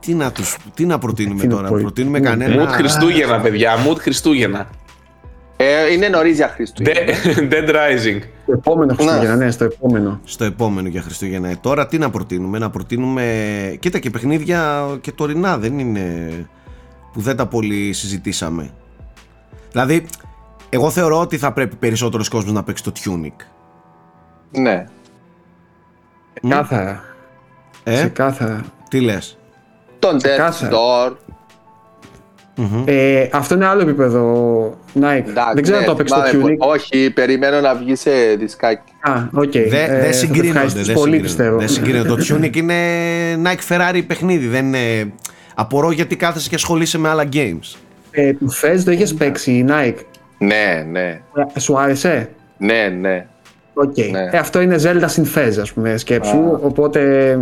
[0.00, 2.64] Τι να, τους, τι να προτείνουμε τώρα, προτείνουμε κανένα...
[2.64, 4.68] Mood Χριστούγεννα, παιδιά, mood Χριστούγεννα.
[5.56, 7.00] Ε, είναι νωρίς για Χριστούγεννα.
[7.50, 8.20] Dead Rising.
[8.42, 10.20] Στο επόμενο Χριστούγεννα, ναι, στο επόμενο.
[10.24, 11.48] Στο επόμενο για Χριστούγεννα.
[11.48, 13.24] Ε, τώρα τι να προτείνουμε, να προτείνουμε.
[13.80, 16.30] Κοίτα και παιχνίδια και τωρινά δεν είναι.
[17.12, 18.70] που δεν τα πολύ συζητήσαμε.
[19.72, 20.04] Δηλαδή,
[20.68, 23.44] εγώ θεωρώ ότι θα πρέπει περισσότερος κόσμος να παίξει το Tunic.
[24.50, 24.84] Ναι.
[26.48, 27.04] Καθαρά.
[27.84, 28.64] Ε; καθαρά.
[28.88, 29.38] Τι λες;
[29.98, 31.12] Τον Death Door.
[32.84, 34.70] Ε, αυτό είναι άλλο επίπεδο
[35.00, 35.24] Nike.
[35.54, 36.56] δεν ξέρω αν το έπαιξε το Tunic.
[36.58, 38.92] Όχι, περιμένω να βγει σε δισκάκι.
[39.00, 39.42] Α, ok.
[39.42, 39.66] Okay.
[39.68, 40.82] Δεν ε, συγκρίνονται.
[40.82, 41.58] Δεν πολύ πιστεύω.
[41.58, 42.08] Δεν συγκρίνονται.
[42.08, 42.74] το Tunic είναι
[43.44, 44.46] Nike Ferrari παιχνίδι.
[44.46, 45.12] Δεν είναι...
[45.54, 47.76] Απορώ γιατί κάθεσαι και ασχολείσαι με άλλα games.
[48.10, 50.00] Ε, του Fez το είχε παίξει η Nike.
[50.38, 51.20] Ναι, ναι.
[51.54, 53.26] Ε, σου άρεσε; Ναι, ναι.
[53.74, 54.10] Okay.
[54.10, 54.28] Ναι.
[54.30, 56.58] Ε, αυτό είναι Zelda στην Fez, ας πούμε, σκέψου.
[56.62, 57.36] Οπότε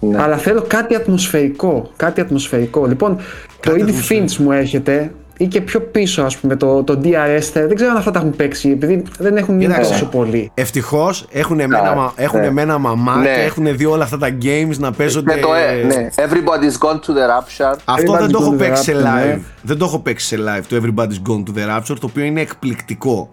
[0.00, 0.22] ναι.
[0.22, 1.90] Αλλά θέλω κάτι ατμοσφαιρικό.
[1.96, 2.86] Κάτι ατμοσφαιρικό.
[2.86, 3.18] Λοιπόν,
[3.60, 7.50] κάτι το Edith Finch μου έρχεται ή και πιο πίσω, ας πούμε, το, το DRS.
[7.52, 10.50] Δεν ξέρω αν αυτά τα έχουν παίξει, επειδή δεν έχουν μείνει τόσο πολύ.
[10.54, 12.46] Ευτυχώς έχουν εμένα, έχουν ναι.
[12.46, 13.24] εμένα μαμά ναι.
[13.34, 15.34] και έχουν δει όλα αυτά τα games να παίζονται.
[15.34, 16.08] Ναι, το, ε, ναι.
[16.14, 17.78] Everybody's gone to the rapture.
[17.84, 19.26] Αυτό δεν το έχω παίξει σε live.
[19.26, 19.40] Ναι.
[19.62, 22.40] Δεν το έχω παίξει σε live το Everybody's gone to the rapture, το οποίο είναι
[22.40, 23.30] εκπληκτικό.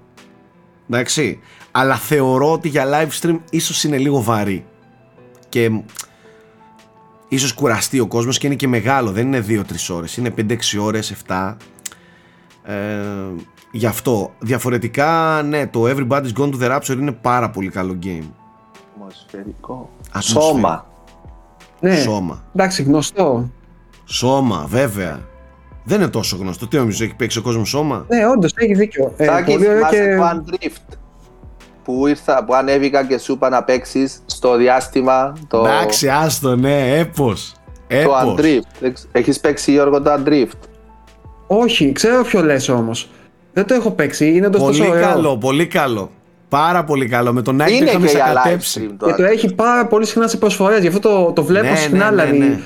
[0.89, 1.39] Εντάξει.
[1.71, 4.65] Αλλά θεωρώ ότι για live stream ίσως είναι λίγο βαρύ.
[5.49, 5.69] Και
[7.27, 11.13] ίσως κουραστεί ο κόσμος και είναι και μεγάλο, δεν είναι 2-3 ώρες, είναι 5-6 ώρες,
[11.27, 11.55] 7.
[12.63, 12.75] Ε,
[13.71, 14.31] γι' αυτό.
[14.39, 18.27] Διαφορετικά, ναι, το Everybody's Gone to the Rapture είναι πάρα πολύ καλό game.
[18.95, 19.89] Ατμοσφαιρικό.
[20.09, 20.41] Ατμοσφαιρικό.
[20.51, 20.85] Σώμα.
[21.79, 22.43] Ναι, Σώμα.
[22.55, 23.49] εντάξει, γνωστό.
[24.05, 25.19] Σώμα, βέβαια.
[25.83, 26.67] Δεν είναι τόσο γνωστό.
[26.67, 29.13] Τι νομίζω, έχει παίξει ο κόσμος σώμα; Ναι, όντως έχει δίκιο.
[29.17, 30.15] Ε, Τάκη, πολύ ωραίο θυμάσαι και.
[30.15, 30.95] το Undrift
[31.83, 36.97] που ήρθα, που ανέβηκα και σου είπα να παίξεις στο διάστημα το, Εντάξει, άστο, ναι,
[36.99, 37.33] έπω.
[37.87, 38.91] το Undrift.
[39.11, 40.57] Έχεις παίξει Γιώργο το Undrift.
[41.57, 43.09] Όχι, ξέρω ποιο λες όμως.
[43.53, 45.07] Δεν το έχω παίξει, είναι όντως τόσο Πολύ ωραίο.
[45.07, 46.09] καλό, πολύ καλό.
[46.49, 47.33] Πάρα πολύ καλό.
[47.33, 48.87] Με τον Nike το Είναι είχαμε και για live σακατέψει.
[48.91, 49.31] stream το Και το Undrift.
[49.31, 52.11] έχει πάρα πολύ συχνά σε προσφορές, γι' αυτό το, το βλέπω Ναι, συχνά.
[52.11, 52.49] ναι, ναι, δηλαδή.
[52.51, 52.59] ναι.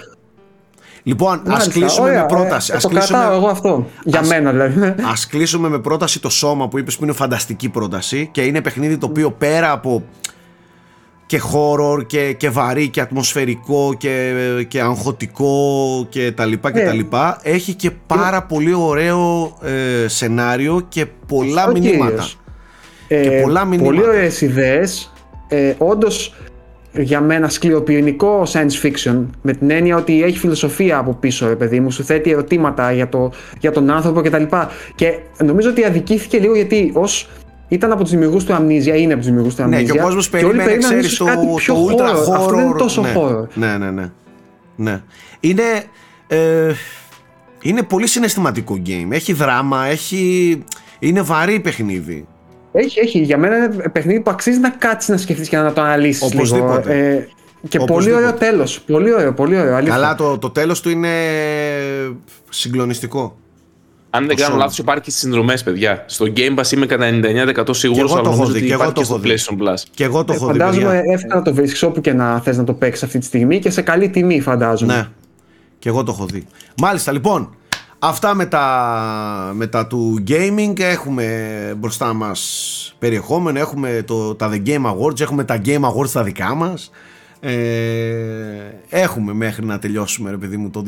[1.03, 2.71] Λοιπόν, ας Μάλιστα, κλείσουμε ωραία, με πρόταση.
[2.73, 3.17] ε, Ας το κλείσουμε...
[3.17, 3.85] κρατάω εγώ αυτό.
[4.03, 4.95] Για Ας- μένα δηλαδή.
[5.11, 8.97] Ας κλείσουμε με πρόταση το σώμα που είπες που είναι φανταστική πρόταση και είναι παιχνίδι
[8.97, 10.03] το οποίο πέρα από
[11.27, 14.31] και horror και, και βαρύ και ατμοσφαιρικό και,
[14.67, 15.55] και αγχωτικό
[16.09, 16.85] και τα λοιπά και Ναι.
[16.85, 19.53] τα λοιπά έχει και πάρα πολύ ωραίο
[20.03, 22.05] ε, σενάριο και πολλά Αυτό μηνύματα.
[22.09, 22.39] κυρίως.
[23.07, 23.91] Ε, Και πολλά μηνύματα.
[23.91, 25.13] Πολύ ωραίες ιδέες.
[25.47, 26.33] Ε, Όντως
[26.91, 31.79] για μένα σκληροπυρηνικό science fiction με την έννοια ότι έχει φιλοσοφία από πίσω, ρε παιδί
[31.79, 34.43] μου, σου θέτει ερωτήματα για, το, για τον άνθρωπο κτλ.
[34.95, 35.13] Και
[35.43, 37.29] νομίζω ότι αδικήθηκε λίγο γιατί ως
[37.67, 39.67] ήταν από τους δημιουργούς του Amnesia, είναι από τους δημιουργούς του Amnesia.
[39.67, 42.33] Ναι, και ο κόσμος όλοι περίμενε, περίμεναν ξέρεις, ίσως το, κάτι πιο το ultra horror.
[42.33, 42.37] horror.
[42.37, 43.13] Αυτό δεν είναι τόσο ναι.
[43.17, 43.47] horror.
[43.53, 44.11] Ναι, ναι, ναι.
[44.75, 45.01] ναι.
[45.39, 45.63] Είναι,
[46.27, 46.71] ε,
[47.61, 49.07] είναι πολύ συναισθηματικό game.
[49.09, 50.63] Έχει δράμα, έχει...
[50.99, 52.27] είναι βαρύ παιχνίδι.
[52.71, 53.19] Έχει, έχει.
[53.19, 56.35] Για μένα είναι παιχνίδι που αξίζει να κάτσεις να σκεφτείς και να το αναλύσεις λίγο.
[56.35, 56.97] Οπωσδήποτε.
[57.09, 57.27] Ε,
[57.67, 58.23] και πολύ Οπωσδήποτε.
[58.23, 58.81] ωραίο τέλος.
[58.81, 59.75] Πολύ ωραίο, πολύ ωραίο.
[59.75, 59.93] Αλήθεια.
[59.93, 61.09] Καλά, το, το τέλος του είναι
[62.49, 63.37] συγκλονιστικό.
[64.09, 64.57] Αν δεν Το κάνω σώμα.
[64.63, 66.03] λάθος, υπάρχει και στι συνδρομές, παιδιά.
[66.07, 68.73] Στο Game Pass είμαι κατά 99% σίγουρος, εγώ το αλλά έχω νομίζω δει, ότι και
[68.73, 69.33] εγώ υπάρχει το και στο έχω δει.
[69.33, 69.83] PlayStation Plus.
[69.91, 71.13] Και εγώ το Ε, έχω δει, φαντάζομαι παιδιά.
[71.13, 73.81] εύκολα το βρίσκει όπου και να θες να το παίξεις αυτή τη στιγμή και σε
[73.81, 74.95] καλή τιμή, φαντάζομαι.
[74.95, 75.07] Ναι,
[75.79, 76.47] και εγώ το έχω δει.
[76.77, 77.55] Μάλιστα, λοιπόν,
[77.99, 80.79] αυτά με τα, με τα του gaming.
[80.79, 81.25] Έχουμε
[81.77, 86.55] μπροστά μας περιεχόμενο, έχουμε το, τα The Game Awards, έχουμε τα Game Awards τα δικά
[86.55, 86.91] μας.
[87.39, 87.51] Ε,
[88.89, 90.83] έχουμε μέχρι να τελειώσουμε, ρε παιδί μου, το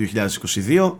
[0.79, 0.95] 2022.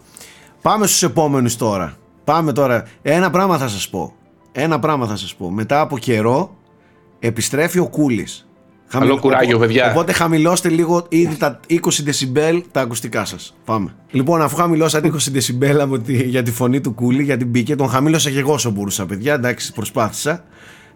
[0.62, 1.98] Πάμε στους επόμενους τώρα.
[2.30, 2.84] Πάμε τώρα.
[3.02, 4.14] Ένα πράγμα θα σας πω.
[4.52, 5.50] Ένα πράγμα θα σας πω.
[5.50, 6.58] Μετά από καιρό
[7.20, 8.48] επιστρέφει ο Κούλης.
[8.90, 9.90] Καλό κουράγιο, παιδιά.
[9.92, 13.58] Οπότε χαμηλώστε λίγο ήδη τα 20 δεσιμπέλ τα ακουστικά σας.
[13.66, 13.96] Πάμε.
[14.12, 17.90] Λοιπόν, αφού χαμηλώσατε 20 δεσιμπέλ από τη, για τη φωνή του Κούλη, γιατί μπήκε, τον
[17.90, 19.34] χαμήλωσα και εγώ όσο μπορούσα, παιδιά.
[19.34, 20.44] Εντάξει, προσπάθησα.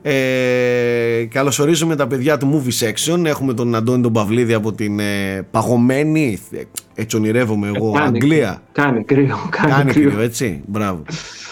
[0.06, 3.26] Ε, καλωσορίζουμε τα παιδιά του Movie Section.
[3.26, 6.62] Έχουμε τον Αντώνη τον Παυλίδη από την ε, παγωμένη, ε,
[6.96, 8.62] έτσι ονειρεύομαι εγώ, Κάνει- Αγγλία.
[8.72, 10.10] Κάνει κρύο, κάνει, Κάνει κρύο.
[10.10, 10.62] κρύο, έτσι.
[10.68, 11.04] Μπράβο.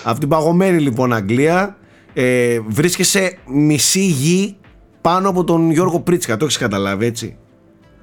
[0.03, 1.77] Από την παγωμένη λοιπόν Αγγλία
[2.13, 4.55] ε, βρίσκεσαι μισή γη
[5.01, 6.37] πάνω από τον Γιώργο Πρίτσκα.
[6.37, 7.37] Το έχεις καταλάβει, έτσι;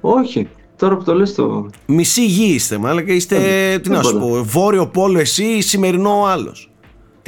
[0.01, 0.47] Όχι,
[0.77, 1.69] τώρα που το λες το...
[1.85, 3.37] Μισή γη είστε, μάλλον και είστε.
[3.83, 4.25] τι να σου τίποτα.
[4.37, 6.68] πω, Βόρειο Πόλο εσύ, σημερινό ο άλλος.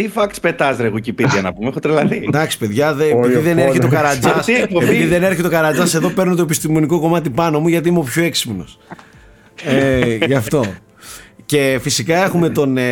[0.02, 2.24] Τι facts πετάς ρε Wikipedia να πούμε, έχω τρελαθεί.
[2.28, 3.68] Εντάξει, παιδιά, δε, Βόρειο επειδή δεν Πόλο.
[3.68, 4.36] έρχεται ο Καρατζά.
[4.36, 4.86] Αυτή η εκπομπή.
[4.86, 8.02] επειδή δεν έρχεται ο Καρατζάς, εδώ παίρνω το επιστημονικό κομμάτι πάνω μου γιατί είμαι ο
[8.04, 8.80] πιο έξυπνος.
[9.64, 10.66] ε, γι' αυτό.
[11.46, 12.92] Και φυσικά έχουμε τον, ε,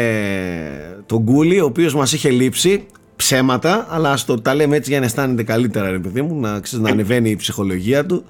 [1.06, 5.00] τον Γκούλι, ο οποίος μας είχε λείψει ψέματα, αλλά ας το τα λέμε έτσι για
[5.00, 8.26] να αισθάνεται καλύτερα, ρε παιδί μου, να, ξέρεις, να ανεβαίνει η ψυχολογία του.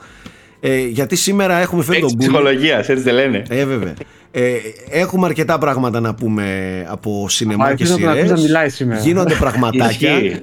[0.59, 2.29] Ε, γιατί σήμερα έχουμε φέρει τον Έχεις Γκούλι.
[2.39, 3.43] ψυχολογίας, έτσι δεν λένε.
[3.49, 3.93] Ε, βέβαια.
[4.31, 4.51] Ε,
[4.89, 8.29] έχουμε αρκετά πράγματα να πούμε από σινεμά Μα και ελπίζω να τον σειρές.
[8.29, 8.99] ακούς να μιλάει σήμερα.
[9.01, 10.19] Γίνονται πραγματάκια.
[10.19, 10.41] Ισχύει.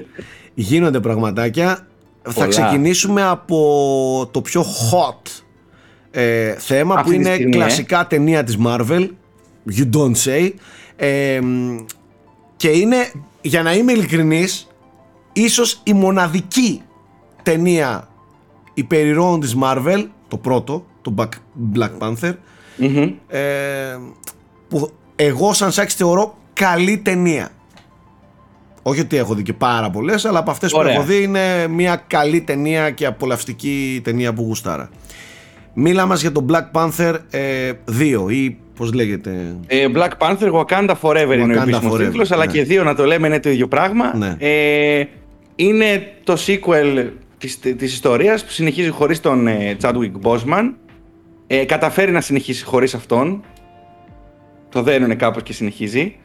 [0.55, 1.87] γίνονται πραγματάκια.
[2.23, 2.47] Θα Πολλά.
[2.49, 5.43] ξεκινήσουμε από το πιο hot
[6.11, 7.59] ε, θέμα Αυτή που τη είναι στιγμή, ε.
[7.59, 9.09] κλασικά ταινία της Marvel.
[9.79, 10.51] You don't say.
[10.97, 11.41] Ε,
[12.57, 12.97] και είναι,
[13.41, 14.67] για να είμαι ειλικρινής,
[15.33, 16.83] ίσως η μοναδική
[17.43, 18.09] ταινία
[18.79, 22.35] υπερηρώων της Marvel, το πρώτο, το Black- Black Panther,
[22.77, 23.11] Μμμ.
[23.29, 23.41] ε,
[24.69, 27.49] που εγώ σαν Σάκης θεωρώ καλή ταινία.
[28.83, 30.93] Όχι ότι έχω δει και πάρα πολλές, αλλά από αυτές Ωραία.
[30.95, 34.91] που έχω δει είναι μια καλή ταινία και απολαυστική ταινία που γουστάρα.
[35.75, 40.95] Μίλα μας για το Black Panther ε, 2 ή πώς λέγεται; Ε, Black Panther, Wakanda
[41.01, 42.53] Forever είναι ο Wakanda επίσημος Forever, τίτλος, αλλά ναι.
[42.53, 44.17] και δύο να το λέμε είναι το ίδιο πράγμα.
[44.17, 44.37] Ναι.
[44.39, 45.05] Ε,
[45.57, 47.07] είναι το sequel
[47.39, 50.73] της, της ιστορίας που συνεχίζει χωρίς τον ε, Chadwick Boseman.
[51.47, 53.45] Ε, καταφέρει να συνεχίσει χωρίς αυτόν.
[54.69, 56.17] Το δένουν κάπως και συνεχίζει.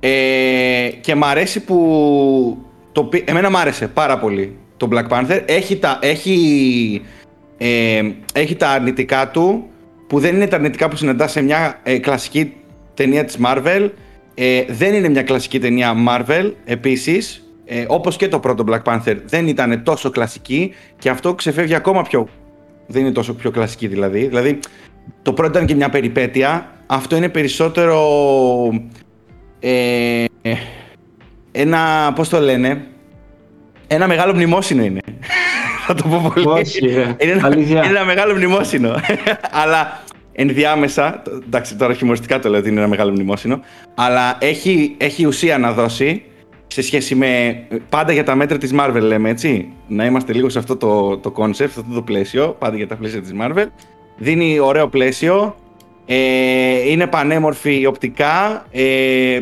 [0.00, 2.58] Ε, και μ' αρέσει που...
[2.92, 5.42] Το, πι- εμένα μ' άρεσε πάρα πολύ το Black Panther.
[5.46, 7.02] Έχει τα, έχει,
[7.58, 8.02] ε,
[8.34, 9.64] έχει τα αρνητικά του
[10.06, 12.52] που δεν είναι τα αρνητικά που συναντά σε μια ε, κλασική
[12.94, 13.90] ταινία της Marvel.
[14.34, 17.45] Ε, δεν είναι μια κλασική ταινία Marvel επίσης.
[17.68, 22.02] Ε, όπως και το πρώτο Black Panther δεν ήταν τόσο κλασική και αυτό ξεφεύγει ακόμα
[22.02, 22.28] πιο...
[22.86, 24.26] Δεν είναι τόσο πιο κλασική δηλαδή.
[24.26, 24.58] Δηλαδή
[25.22, 26.70] το πρώτο ήταν και μια περιπέτεια.
[26.86, 28.00] Αυτό είναι περισσότερο
[29.60, 30.24] ε,
[31.52, 32.86] ένα, πώς το λένε,
[33.86, 35.00] ένα μεγάλο μνημόσυνο είναι.
[35.86, 36.46] Θα το πω πολύ.
[36.46, 37.76] Όχι, ε, είναι, ένα, αλήθεια.
[37.78, 38.94] είναι ένα μεγάλο μνημόσυνο.
[39.62, 40.02] Αλλά
[40.32, 43.60] ενδιάμεσα, το- εντάξει τώρα χιουμοριστικά το λέω ότι είναι ένα μεγάλο μνημόσυνο,
[43.94, 46.22] αλλά έχει, έχει ουσία να δώσει
[46.76, 50.58] σε σχέση με πάντα για τα μέτρα της Marvel λέμε έτσι, να είμαστε λίγο σε
[50.58, 53.66] αυτό το, το concept, σε αυτό το πλαίσιο, πάντα για τα πλαίσια της Marvel.
[54.16, 55.56] Δίνει ωραίο πλαίσιο,
[56.06, 59.40] ε, είναι πανέμορφη οπτικά, ε,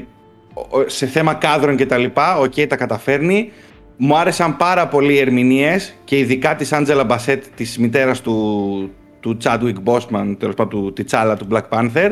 [0.55, 3.51] ο- σε θέμα κάδρων και τα λοιπά, οκ, τα καταφέρνει.
[3.97, 8.91] Μου άρεσαν πάρα πολύ οι ερμηνείες και ειδικά της Άντζελα Μπασέτ, της μητέρας του,
[9.21, 12.11] του Chadwick Boseman, τέλος πάντων του T'Challa του Black Panther.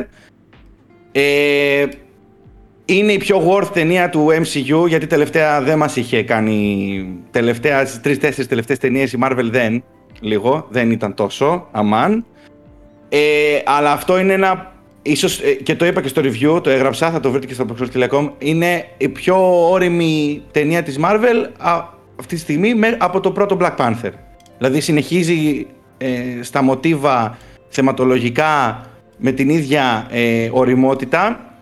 [1.11, 1.85] Ε,
[2.85, 8.01] είναι η πιο worth ταινία του MCU γιατί τελευταία δεν μας είχε κάνει τελευταία, στις
[8.01, 9.83] τρεις-τέσσερις τελευταίες ταινίες η Marvel δεν
[10.19, 12.25] λίγο, δεν ήταν τόσο αμάν.
[13.09, 13.19] Ε,
[13.65, 17.19] αλλά αυτό είναι ένα ίσως ε, και το είπα και στο review, το έγραψα, θα
[17.19, 21.83] το βρείτε και στο Proxor.com είναι η πιο όρημη ταινία της Marvel α,
[22.19, 24.11] αυτή τη στιγμή με, από το πρώτο Black Panther.
[24.57, 26.09] Δηλαδή συνεχίζει ε,
[26.41, 27.37] στα μοτίβα
[27.69, 28.81] θεματολογικά
[29.17, 31.52] με την ίδια ε, οριμότητα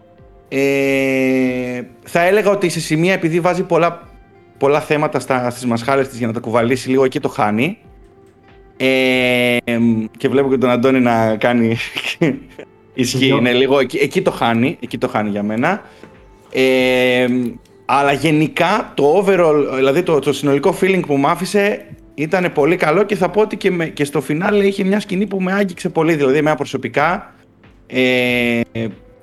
[0.54, 4.08] ε, θα έλεγα ότι σε σημεία επειδή βάζει πολλά,
[4.58, 7.78] πολλά θέματα στα, στις μασχάλες της για να τα κουβαλήσει λίγο εκεί το χάνει.
[8.78, 9.58] Ε,
[10.18, 11.78] και βλέπω και τον Αντώνη να κάνει
[12.94, 15.82] ισχύει, Ποιο; είναι λίγο εκεί, εκεί το χάνει, εκεί το χάνει για μένα.
[16.52, 17.28] Ε,
[17.86, 23.04] αλλά γενικά το overall, δηλαδή το, το συνολικό feeling που μου άφησε ήταν πολύ καλό
[23.04, 25.90] και θα πω ότι και, με, και στο φινάλε είχε μια σκηνή που με άγγιξε
[25.90, 27.34] πολύ, δηλαδή εμένα προσωπικά.
[27.88, 28.62] Ε,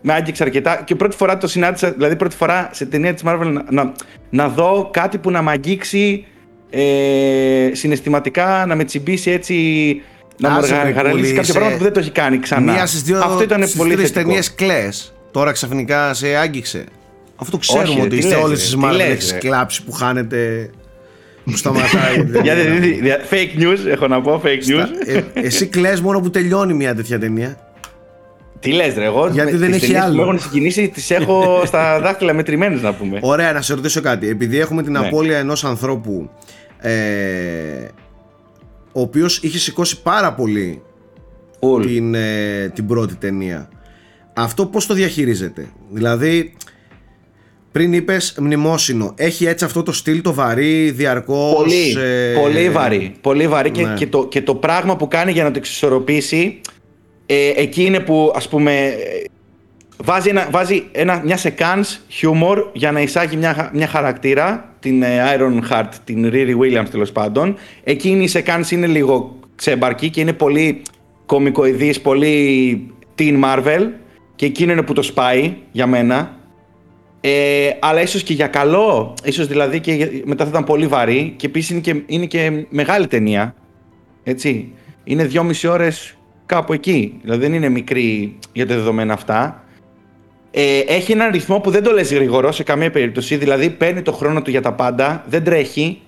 [0.00, 3.50] με άγγιξε αρκετά και πρώτη φορά το συνάντησα, δηλαδή πρώτη φορά σε ταινία της Marvel
[3.52, 3.92] να, να,
[4.30, 6.26] να δω κάτι που να με αγγίξει
[6.70, 9.54] ε, συναισθηματικά, να με τσιμπήσει έτσι,
[10.40, 12.38] να μου Άσε, γα- βρε, γαραλίσει κούλης, κάποια σε- πράγματα που δεν το έχει κάνει
[12.38, 12.72] ξανά.
[12.72, 14.24] Μία στις δύο Αυτό ήταν στις πολύ τρεις θετικό.
[14.26, 15.12] ταινίες κλαις.
[15.30, 16.84] Τώρα ξαφνικά σε άγγιξε.
[17.36, 19.08] Αυτό το ξέρουμε Όχι, ρε, ότι τι είστε λες, όλε ρε, τι τι μάλλον λες,
[19.08, 19.38] έχεις ρε.
[19.38, 20.70] κλάψει που χάνετε.
[21.44, 22.22] που σταματάει.
[22.22, 22.62] δεν Για, είναι.
[22.70, 24.86] δι- δι- δι- fake news, έχω να πω, fake news.
[25.06, 27.58] Ε, εσύ κλαις μόνο που τελειώνει μια τέτοια ταινία.
[28.60, 30.16] Τι λες ρε, εγώ Γιατί με- δεν τις έχει ταινίες που άλλο.
[30.16, 33.18] μου έχουν συγκινήσει τις έχω στα δάχτυλα μετρημένες να πούμε.
[33.22, 34.28] Ωραία, να σε ρωτήσω κάτι.
[34.28, 34.98] Επειδή έχουμε την Ναι.
[34.98, 36.30] απώλεια ενός ανθρώπου
[36.78, 36.92] ε,
[38.92, 40.82] ο οποίος είχε σηκώσει πάρα πολύ
[41.60, 41.84] Ουλ.
[41.86, 43.68] την, ε, την πρώτη ταινία.
[44.34, 46.56] Αυτό πώς το διαχειρίζεται; Δηλαδή,
[47.72, 51.54] πριν είπες μνημόσυνο, έχει έτσι αυτό το στυλ το βαρύ, διαρκώς...
[51.54, 53.14] Πολύ, ε, πολύ βαρύ.
[53.20, 53.94] Πολύ βαρύ και, ναι.
[53.94, 56.60] και, το, και το πράγμα που κάνει για να το εξισορροπήσει
[57.30, 58.94] ε, εκεί είναι που ας πούμε ε,
[60.04, 65.36] βάζει, ένα, βάζει ένα, μια σεκάνς χιούμορ για να εισάγει μια, μια χαρακτήρα την ε,
[65.36, 67.56] Iron Heart, την Riri Williams τέλος πάντων.
[67.84, 70.82] Εκείνη η σεκάνς είναι λίγο ξεμπαρκή και είναι πολύ
[71.26, 72.86] κομικοειδής, πολύ
[73.18, 73.86] teen Marvel
[74.34, 76.36] και εκείνο είναι που το σπάει για μένα
[77.20, 81.34] ε, αλλά ίσως και για καλό, ίσως δηλαδή και για- μετά θα ήταν πολύ βαρύ
[81.36, 83.54] και επίσης είναι και, είναι και μεγάλη ταινία,
[84.24, 84.72] έτσι.
[85.04, 86.17] Είναι δυόμιση ώρες
[86.48, 89.62] κάπου εκεί, δηλαδή δεν είναι μικρή για τα δεδομένα αυτά.
[90.50, 94.12] Ε, έχει έναν ρυθμό που δεν το λες γρήγορο σε καμία περίπτωση, δηλαδή παίρνει το
[94.12, 96.00] χρόνο του για τα πάντα, δεν τρέχει.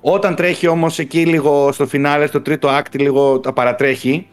[0.00, 4.26] Όταν τρέχει όμως εκεί λίγο στο φινάλε, στο τρίτο act λίγο τα παρατρέχει,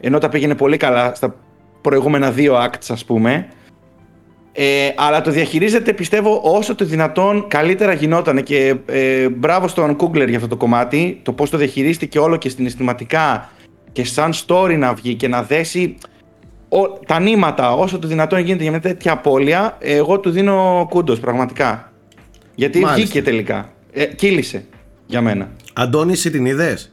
[0.00, 1.34] ενώ τα πήγαινε πολύ καλά στα
[1.80, 3.48] προηγούμενα δύο acts ας πούμε.
[4.52, 10.28] Ε, αλλά το διαχειρίζεται πιστεύω όσο το δυνατόν καλύτερα γινόταν και ε, μπράβο στον Κούγκλερ
[10.28, 13.50] για αυτό το κομμάτι το πώς το διαχειρίστηκε όλο και συναισθηματικά
[13.96, 15.94] και σαν story να βγει και να δέσει
[16.68, 20.86] ο, τα νήματα όσο το δυνατόν γίνεται για μια τέτοια απώλεια ε, εγώ του δίνω
[20.90, 21.92] κούντος πραγματικά
[22.54, 23.02] γιατί Μάλιστα.
[23.02, 24.64] βγήκε τελικά ε, κύλησε
[25.06, 25.48] για μένα
[25.78, 26.92] Αντώνη, εσύ την είδες;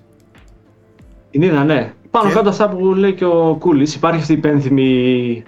[1.32, 1.94] Την είδα, ναι.
[2.12, 3.96] Πάνω Και; κάτω αυτά που λέει και ο Κούλης.
[3.96, 5.44] Υπάρχει αυτή η πένθυμη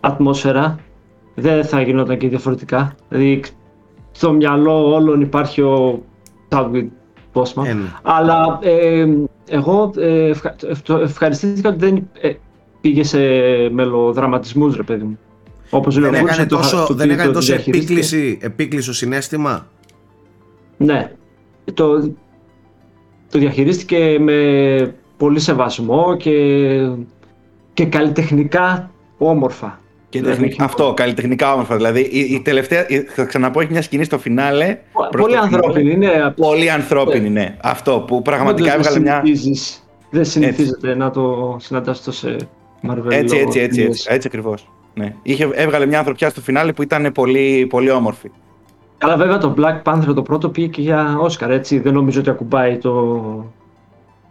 [0.00, 0.78] ατμόσφαιρα.
[1.34, 2.94] Δεν θα γινόταν και διαφορετικά.
[3.08, 3.42] Δηλαδή,
[4.10, 6.02] στο μυαλό όλων υπάρχει ο
[6.48, 6.88] Chadwick
[7.32, 7.64] Boseman.
[7.66, 7.92] Ε, ναι.
[8.02, 9.06] Αλλά ε,
[9.48, 12.32] εγώ ε, ευχα, ευχ- ευχαριστήθηκα ότι δεν ε,
[12.80, 13.18] πήγε σε
[13.72, 15.18] μελοδραματισμούς, ρε παιδί μου.
[15.70, 17.92] Όπως λέει Δεν ο Κούλης, έκανε το- τόσο, το- δεν το έκανε τόσο διαχειρίστηκε.
[17.92, 19.66] επίκληση, επίκλησο συνέστημα;
[20.76, 21.12] Ναι.
[21.74, 22.00] Το,
[23.30, 26.32] το διαχειρίστηκε με πολύ σεβασμό και,
[27.74, 29.80] και καλλιτεχνικά όμορφα.
[30.08, 33.70] Και Δεν τεχνικ- έχει- αυτό καλλιτεχνικά όμορφα δηλαδή η, η τελευταία η- θα ξαναπώ έχει
[33.72, 34.78] μια σκηνή στο φινάλε
[35.10, 35.56] προς Πολύ το φινάλε.
[35.56, 36.34] ανθρώπινη είναι.
[36.36, 37.56] Πολύ ανθρώπινη, ναι.
[37.62, 39.20] Αυτό που πραγματικά Όντως έβγαλε δεν μια.
[39.24, 42.36] συνηθίζεις- Δεν συνηθίζεται να το συναντάς αυτό σε
[42.88, 43.10] Marvel.
[43.10, 43.86] Έτσι, έτσι, έτσι, ταινίες.
[43.96, 44.70] έτσι, έτσι ακριβώς.
[44.94, 45.14] Ναι.
[45.22, 48.30] Είχε, έβγαλε μια ανθρωπιά στο φινάλε που ήταν πολύ, πολύ όμορφη.
[48.98, 51.78] Αλλά βέβαια το Black Panther το πρώτο πήγε και για Oscar, έτσι.
[51.78, 53.22] Δεν νομίζω ότι ακουμπάει το...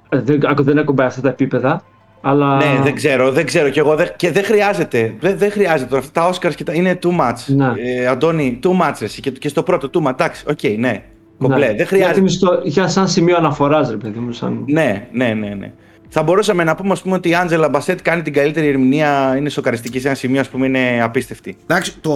[0.09, 1.83] ε, Δεν, ακου- δεν ακουμπάει αυτά τα επίπεδα.
[2.29, 2.55] Αλλά...
[2.55, 3.95] Ναι, δεν ξέρω, δεν ξέρω και εγώ.
[3.95, 5.15] Δεν, και δεν χρειάζεται.
[5.19, 5.97] Δεν, δεν χρειάζεται.
[5.97, 7.35] Αυτά τα Oscars και τα, είναι too much.
[7.45, 7.73] Ναι.
[7.77, 8.95] Ε, Αντώνη, too much.
[8.99, 10.11] Εσύ, και, και στο πρώτο too much.
[10.11, 11.03] Εντάξει, ok, okay, ναι.
[11.37, 11.67] Κομπλέ.
[11.67, 11.73] Ναι.
[11.73, 12.19] Δεν χρειάζεται.
[12.19, 14.31] Γιατί στο, για σαν σημείο αναφοράς, ρε παιδί μου.
[14.31, 14.63] Σαν...
[14.67, 15.71] Ναι, ναι, ναι, ναι.
[16.09, 19.49] Θα μπορούσαμε να πούμε, ας πούμε ότι η Άντζελα Μπασέτ κάνει την καλύτερη ερμηνεία, είναι
[19.49, 21.57] σοκαριστική σε ένα σημείο, ας πούμε, είναι απίστευτη.
[21.63, 22.15] Εντάξει, το,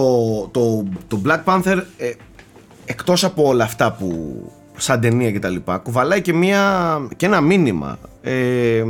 [0.50, 2.10] το, το Black Panther, ε,
[2.84, 4.34] εκτός από όλα αυτά που
[4.76, 6.62] σαν ταινία και τα λοιπά, κουβαλάει και, μια,
[7.16, 7.98] και ένα μήνυμα.
[8.22, 8.82] Ε,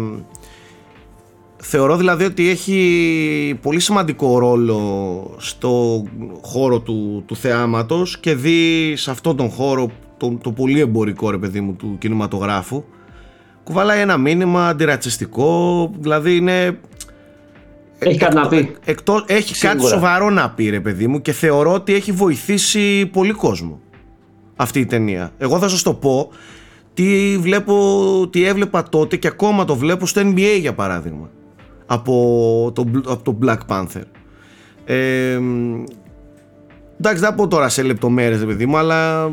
[1.65, 6.05] θεωρώ δηλαδή ότι έχει πολύ σημαντικό ρόλο στο
[6.43, 11.39] χώρο του, του θεάματος και δει σε αυτόν τον χώρο το, το πολύ εμπορικό ρε
[11.39, 12.85] παιδί μου του κινηματογράφου
[13.65, 16.79] κουβαλάει ένα μήνυμα αντιρατσιστικό δηλαδή είναι
[17.99, 18.77] έχει κάτι να πει.
[18.85, 19.79] Εκτός, έχει Σίγουρα.
[19.79, 23.81] κάτι σοβαρό να πει ρε παιδί μου και θεωρώ ότι έχει βοηθήσει πολύ κόσμο
[24.57, 25.33] αυτή η ταινία.
[25.39, 26.29] Εγώ θα σας το πω
[26.95, 27.75] τι, βλέπω,
[28.31, 31.31] τι έβλεπα τότε και ακόμα το βλέπω στο NBA για παράδειγμα
[31.93, 34.03] από το, από το Black Panther.
[34.85, 35.39] Ε,
[36.99, 39.33] εντάξει δεν θα πω τώρα σε λεπτομέρειες ρε παιδί μου αλλά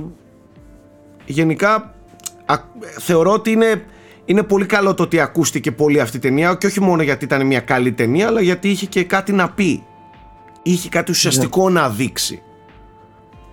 [1.26, 1.96] γενικά
[2.46, 2.56] α,
[3.00, 3.84] θεωρώ ότι είναι,
[4.26, 7.46] είναι πολύ καλό το ότι ακούστηκε πολύ αυτή η ταινία και όχι μόνο γιατί ήταν
[7.46, 9.84] μια καλή ταινία αλλά γιατί είχε και κάτι να πει.
[10.64, 12.42] Είχε κάτι ουσιαστικό να δείξει.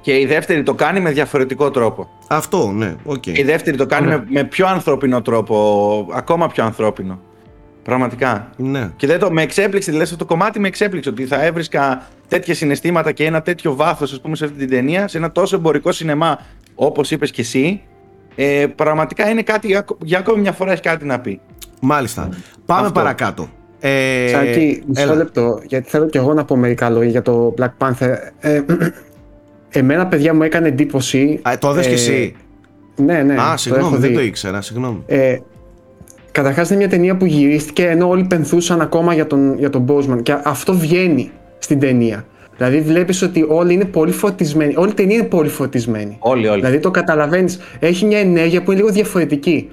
[0.00, 2.08] Και η δεύτερη το κάνει με διαφορετικό τρόπο.
[2.26, 3.26] Αυτό, ναι, οκ.
[3.26, 4.18] Η δεύτερη το κάνει Ωραία.
[4.18, 7.20] με, με πιο ανθρώπινο τρόπο, ακόμα πιο ανθρώπινο.
[7.86, 8.50] Πραγματικά.
[8.56, 8.90] Ναι.
[8.96, 12.54] Και δεν το, με εξέπληξε, δηλαδή αυτό το κομμάτι με εξέπληξε ότι θα έβρισκα τέτοια
[12.54, 15.92] συναισθήματα και ένα τέτοιο βάθος ας πούμε σε αυτή την ταινία, σε ένα τόσο εμπορικό
[15.92, 16.38] σινεμά
[16.74, 17.82] όπως είπες και εσύ.
[18.34, 21.40] Ε, πραγματικά είναι κάτι, για, για ακόμη μια φορά έχει κάτι να πει.
[21.80, 22.28] Μάλιστα.
[22.66, 22.92] Πάμε Αυτό.
[22.92, 23.48] παρακάτω.
[23.80, 25.14] Ε, Σάκη, μισό έλα.
[25.14, 28.14] λεπτό, γιατί θέλω και εγώ να πω μερικά λόγια για το Black Panther.
[28.40, 28.62] Ε,
[29.78, 31.40] εμένα, παιδιά, μου έκανε εντύπωση.
[31.42, 32.36] Α, το δες ε, κι εσύ;
[32.96, 33.34] Ναι, ναι.
[33.34, 34.16] Α, το συγγνώμη, έχω δεν δει.
[34.16, 35.02] το ήξερα, συγγνώμη.
[35.06, 35.36] Ε,
[36.36, 40.22] Καταρχάς, είναι μια ταινία που γυρίστηκε ενώ όλοι πενθούσαν ακόμα για τον, για τον Boseman.
[40.22, 42.24] Και αυτό βγαίνει στην ταινία.
[42.56, 44.74] Δηλαδή, βλέπεις ότι όλοι είναι πολύ φωτισμένοι.
[44.76, 46.16] Όλη η ταινία είναι πολύ φωτισμένη.
[46.18, 46.60] Όλοι, όλοι.
[46.60, 47.58] Δηλαδή, το καταλαβαίνεις.
[47.78, 49.68] Έχει μια ενέργεια που είναι λίγο διαφορετική.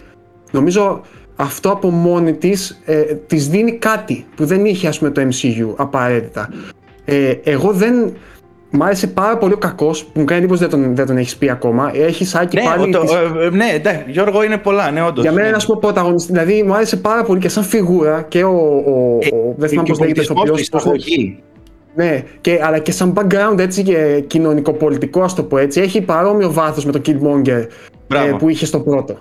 [0.52, 1.02] Νομίζω
[1.36, 5.74] αυτό από μόνη της ε, της δίνει κάτι που δεν είχε ας πούμε, το MCU
[5.76, 6.50] απαραίτητα.
[7.06, 8.14] Ε, εγώ δεν.
[8.76, 11.36] Μ' άρεσε πάρα πολύ ο κακός που μου κάνει εντύπωση δεν τον, δεν τον έχεις
[11.38, 11.92] πει ακόμα.
[11.96, 12.92] Έχει σάκι ναι, πάλι.
[12.92, 15.24] το, τις- ε, ε, ναι, εντάξει, Γιώργο είναι πολλά, ναι, όντως.
[15.24, 15.54] για μένα ναι.
[15.56, 16.32] είναι ένα πρωταγωνιστή.
[16.32, 18.50] Δηλαδή μου άρεσε πάρα πολύ και σαν φιγούρα και ο.
[18.86, 21.40] ο, Ε, ο δεν θυμάμαι και πώς λέγεται ο στο πολιτισμός του, η εισαγωγή.
[21.96, 25.82] Ναι, και, αλλά και σαν background έτσι και κοινωνικοπολιτικό, ας το πω έτσι.
[25.82, 27.66] Έχει παρόμοιο βάθος με τον Killmonger
[28.08, 28.28] Μπράβο.
[28.28, 29.14] ε, που είχε στο πρώτο.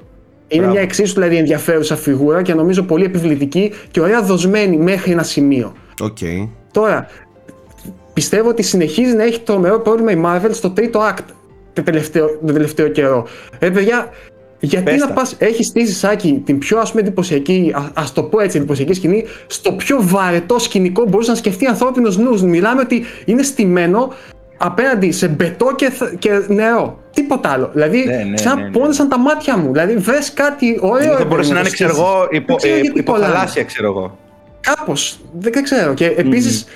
[0.49, 0.73] Είναι Μπράβο.
[0.73, 5.73] μια εξίσου δηλαδή ενδιαφέρουσα φιγούρα και νομίζω πολύ επιβλητική και ωραία δοσμένη μέχρι ένα σημείο.
[6.01, 6.16] Οκ.
[6.73, 7.07] Τώρα,
[8.12, 11.24] πιστεύω ότι συνεχίζει να έχει το τρομερό πρόβλημα η Marvel στο τρίτο act
[11.72, 13.26] το τελευταίο, το τελευταίο καιρό.
[13.59, 14.09] Ε, παιδιά,
[14.60, 15.12] γιατί Πες να τα.
[15.12, 18.93] πας, έχεις στήσει Σάκη την πιο ας πούμε εντυπωσιακή, ας ας το πω έτσι, εντυπωσιακή
[18.94, 22.43] σκηνή, στο πιο βαρετό σκηνικό που μπορούσε να σκεφτεί ανθρώπινος νους.
[22.43, 24.12] Μιλάμε ότι είναι στημένο
[24.56, 26.98] απέναντι σε μπετό και, θ- και νερό.
[27.14, 27.70] Τίποτα άλλο.
[27.72, 28.70] Δηλαδή, Ναι, ναι, σαν ναι, ναι.
[28.70, 29.72] πόνεσαν τα μάτια μου.
[29.72, 31.16] Δηλαδή, βρες κάτι ωραίο.
[31.16, 32.93] Θα μπορούσε να είναι, ξέρω εγώ, υπο, ε, υποθαλάσσια.
[32.94, 34.18] υποθαλάσσια, ξέρω εγώ.
[34.60, 35.18] Κάπως.
[35.39, 35.94] Δεν, δεν ξέρω.
[35.94, 36.66] Και επίσης,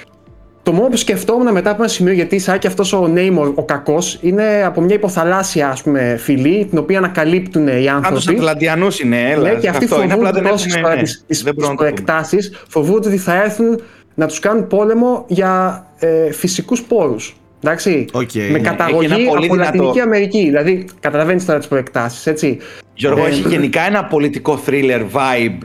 [0.66, 4.18] το μόνο που σκεφτόμουν μετά από ένα σημείο, γιατί Σάκη αυτός ο Νέιμορ, ο κακός,
[4.20, 8.38] είναι από μια υποθαλάσσια ας πούμε, φυλή, την οποία ανακαλύπτουν οι Αν τους άνθρωποι.
[8.38, 9.42] Ατλαντιανούς είναι, έλα.
[9.50, 11.54] Ναι, και αυτοί αυτό είναι, απλά φοβούνται δεν τόσες έχουμε- φορέ ναι, τις, τις, δεν
[11.54, 12.02] τις μπορούμε να το πούμε.
[12.04, 13.80] προεκτάσεις, φοβούνται ότι θα έρθουν
[14.14, 17.36] να τους κάνουν πόλεμο για ε, φυσικούς πόρους.
[17.64, 18.34] Εντάξει, Οκ.
[18.34, 20.44] με Ναι, καταγωγή έχει ένα πολύ από δυνατό- Λατινική Αμερική.
[20.44, 22.58] Δηλαδή, καταλαβαίνεις τώρα τις προεκτάσεις, έτσι.
[22.94, 25.58] Γιώργο, Ε, έχει γενικά ένα πολιτικό thriller vibe.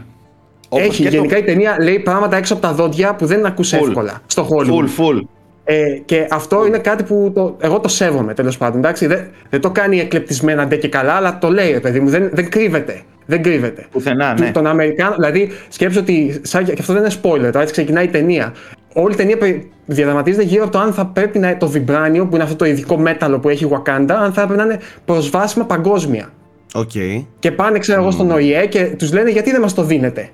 [0.74, 3.46] Όπως Έχει, και το- γενικά η ταινία λέει πράγματα έξω από τα δόντια που δεν
[3.46, 3.88] ακούς Full.
[3.88, 4.70] εύκολα στο Hollywood.
[4.70, 4.86] Full,
[5.18, 5.20] full.
[5.64, 8.78] Ε, και αυτό είναι κάτι που το, εγώ το σέβομαι τέλος πάντων.
[8.78, 12.10] Εντάξει, δεν, δεν το κάνει εκλεπτισμένα ντε και καλά, αλλά το λέει, ρε παιδί μου.
[12.10, 13.02] Δεν, δεν κρύβεται.
[13.26, 13.86] Δεν κρύβεται.
[13.92, 14.52] Πουθενά, Του- ναι.
[14.52, 16.40] Τον Αμερικάνο, δηλαδή σκέψω ότι.
[16.44, 18.54] Σαν, και αυτό δεν είναι spoiler, τώρα έτσι ξεκινάει η ταινία.
[18.94, 22.36] Όλη η ταινία περι- διαδραματίζεται γύρω από το αν θα πρέπει να το βιμπράνιο, που
[22.36, 25.66] είναι αυτό το ειδικό μέταλλο που έχει η Wakanda, αν θα πρέπει να είναι προσβάσιμα
[25.66, 26.30] παγκόσμια.
[26.74, 26.92] Οκ.
[27.40, 30.30] Και πάνε, ξέρω εγώ, στον ΟΗΕ και τους λένε γιατί δεν μας το δίνετε;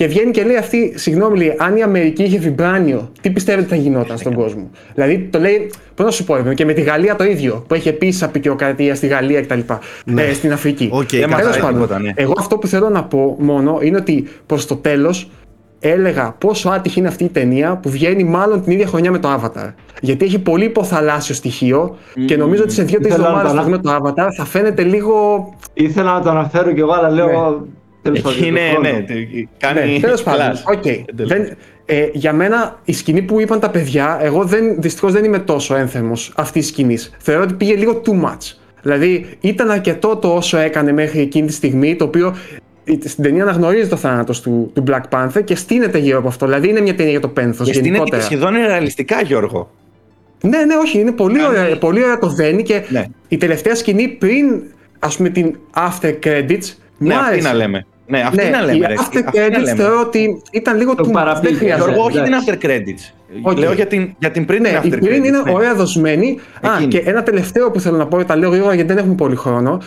[0.00, 3.76] Και βγαίνει και λέει αυτή, συγγνώμη, λέει, αν η Αμερική είχε βιμπράνιο, τι πιστεύετε θα
[3.76, 6.72] γινόταν στον κόσμο; Δηλαδή το λέει, πώς να σου πω, ρε παιδί μου, και με
[6.72, 9.60] τη Γαλλία το ίδιο, που έχει επίσης αποικιοκρατία στη Γαλλία κτλ.
[10.16, 10.88] Ε, στην Αφρική.
[10.92, 12.10] Οκ, Δεν μας Τέλος αρέσει πάντων, τίποτα, ναι.
[12.14, 15.30] εγώ αυτό που θέλω να πω μόνο είναι ότι προς το τέλος
[15.80, 19.28] έλεγα πόσο άτυχη είναι αυτή η ταινία που βγαίνει μάλλον την ίδια χρονιά με το
[19.34, 19.72] Avatar.
[20.00, 21.96] Γιατί έχει πολύ υποθαλάσσιο στοιχείο
[22.26, 24.82] και νομίζω ότι σε δύο-τρεις Ήθελα να εβδομάδες το που δούμε το Avatar θα φαίνεται
[24.82, 27.26] λίγο Ήθελα να το αναφέρω κι εγώ, αλλά λέω.
[27.26, 27.68] τέλος πάντων,
[28.06, 28.80] Είναι, του χρόνου.
[28.80, 29.92] ναι, τε- κάνει...
[29.92, 30.46] ναι, τέλος πάντων.
[30.56, 30.76] Clash.
[30.76, 30.86] Οκ.
[30.86, 31.32] Εντελώς.
[31.32, 35.38] Δεν- ε, για μένα η σκηνή που είπαν τα παιδιά, εγώ δεν, δυστυχώς δεν είμαι
[35.38, 36.96] τόσο ένθερμος αυτή τη σκηνή.
[37.18, 38.54] Θεωρώ ότι πήγε λίγο too much.
[38.82, 42.34] Δηλαδή ήταν αρκετό το όσο έκανε μέχρι εκείνη τη στιγμή, το οποίο
[43.04, 46.46] στην ταινία αναγνωρίζει το θάνατος του, του Black Panther και στήνεται γύρω από αυτό.
[46.46, 47.66] Δηλαδή είναι μια ταινία για το πένθος.
[47.66, 49.70] Και στήνεται και σχεδόν είναι ρεαλιστικά, Γιώργο.
[50.42, 53.04] Ναι, ναι, όχι, είναι πολύ, ωραία, πολύ ωραία το δένει και Ναι.
[53.28, 54.62] η τελευταία σκηνή πριν,
[54.98, 56.66] ας πούμε, την after credits,
[56.98, 57.48] Ναι, μου αυτή άρεσε.
[57.48, 57.86] να λέμε.
[58.10, 58.76] Ναι, αυτή Ναι, να λέμε.
[58.76, 59.74] η ρε, after αυτή να credits λέμε.
[59.74, 61.48] θεωρώ ότι ήταν λίγο Το του παραπήγε.
[61.48, 61.84] δεν χρειάζεται.
[61.90, 62.50] Γιώργο, όχι την εντάξει.
[62.60, 63.12] after credits.
[63.42, 63.58] Οκ.
[63.58, 65.26] Λέω για την, για την πριν Ναι, την η after πριν credits.
[65.26, 65.52] είναι ναι.
[65.52, 66.38] ωραία δοσμένη.
[66.66, 66.88] Α, Εκείνη.
[66.88, 69.78] και ένα τελευταίο που θέλω να πω, τα λέω γρήγορα γιατί δεν έχουμε πολύ χρόνο.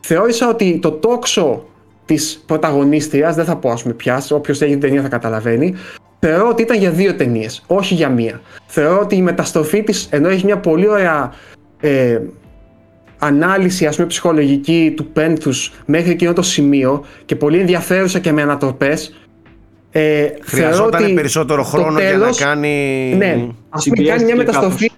[0.00, 1.64] Θεώρησα ότι το τόξο
[2.04, 5.74] της πρωταγωνίστριας, δεν θα πω ας πούμε πια, όποιος έχει την ταινία θα καταλαβαίνει,
[6.20, 8.40] θεωρώ ότι ήταν για δύο ταινίες, όχι για μία.
[8.66, 11.32] Θεωρώ ότι η μεταστροφή της, ενώ έχει μια πολύ ωραία
[11.80, 12.18] ε,
[13.18, 18.42] ανάλυση ας πούμε ψυχολογική του πένθους μέχρι εκείνο το σημείο και πολύ ενδιαφέρουσα και με
[18.42, 19.14] ανατροπές
[19.90, 23.14] ε, Χρειαζόταν θεωρώ ότι περισσότερο το χρόνο για να τέλος- κάνει.
[23.16, 24.90] ναι, ας πούμε κάνει μια Συμπιέστηκε μεταστροφή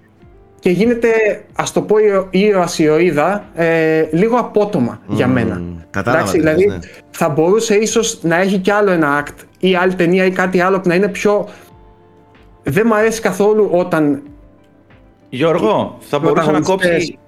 [0.60, 1.08] και γίνεται,
[1.56, 1.96] ας το πω,
[2.30, 5.62] ήρωα ηρωίδα ε, λίγο απότομα για μένα.
[5.90, 6.86] κατάλαβα Εντάξει, τι λες, δηλαδή ναι.
[7.10, 10.80] θα μπορούσε ίσως να έχει κι άλλο ένα act ή άλλη ταινία ή κάτι άλλο
[10.80, 11.48] που να είναι πιο.
[12.62, 14.22] Δεν μου αρέσει καθόλου όταν.
[15.28, 17.18] Γιώργο, θα μπορούσε να πρωταγωνιστές- κόψει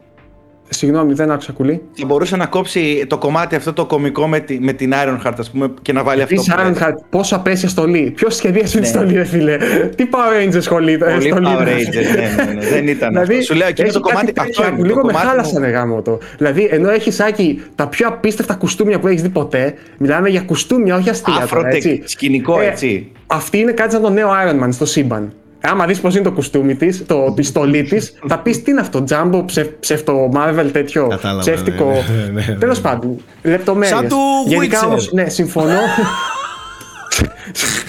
[0.73, 1.83] Συγγνώμη, δεν άκουσα κουλή.
[1.93, 5.51] θα μπορούσε να κόψει το κομμάτι αυτό το κομικό με, τη, με την Ironheart, ας
[5.51, 6.73] πούμε, και να βάλει αυτό Επίση, που λέει.
[6.75, 8.13] Ironheart, πόσο απέσια στολή.
[8.17, 8.87] Ποιος σχεδίασε τη Ναι.
[8.87, 9.57] στολή, ρε φίλε.
[9.97, 10.93] Τι Power Rangers σχολή.
[10.93, 11.97] ε, Πολύ στολή Power είναι Rangers, αυτή.
[11.99, 13.45] ναι, ναι, ναι, δεν ήταν Δηλαδή, αυτό.
[13.45, 15.27] Σου λέω, εκείνο έχει το κομμάτι, κάτι αυτό τέτοια είναι που το λίγο με κομμάτι
[15.29, 15.71] χάλασαν μου.
[15.71, 16.19] γάμο το.
[16.39, 20.97] Δηλαδή, ενώ έχεις Άκη τα πιο απίστευτα κουστούμια που έχεις δει ποτέ, μιλάμε για κουστούμια,
[20.97, 21.33] όχι αστεία.
[21.33, 22.03] τώρα, Αφροτεκ, έτσι.
[22.05, 23.11] σκηνικό, Ε, έτσι.
[23.27, 25.33] Αυτή είναι κάτι σαν το νέο Iron Man στο σύμπαν.
[25.63, 28.81] Άμα δεις πώς είναι το κουστούμι της, το τη στολή της, θα πεις τι είναι
[28.81, 31.07] αυτό, Jumbo, ψε, ψευτο Marvel τέτοιο.
[31.07, 31.85] Κατάλαβα, ψεύτικο.
[31.85, 32.59] ναι, ναι, ναι, ναι.
[32.59, 33.99] Τέλος πάντων, λεπτομέρειες.
[33.99, 34.17] Σαν του
[34.47, 34.87] Γενικά Witcher.
[34.87, 35.79] όμως, ναι, συμφωνώ.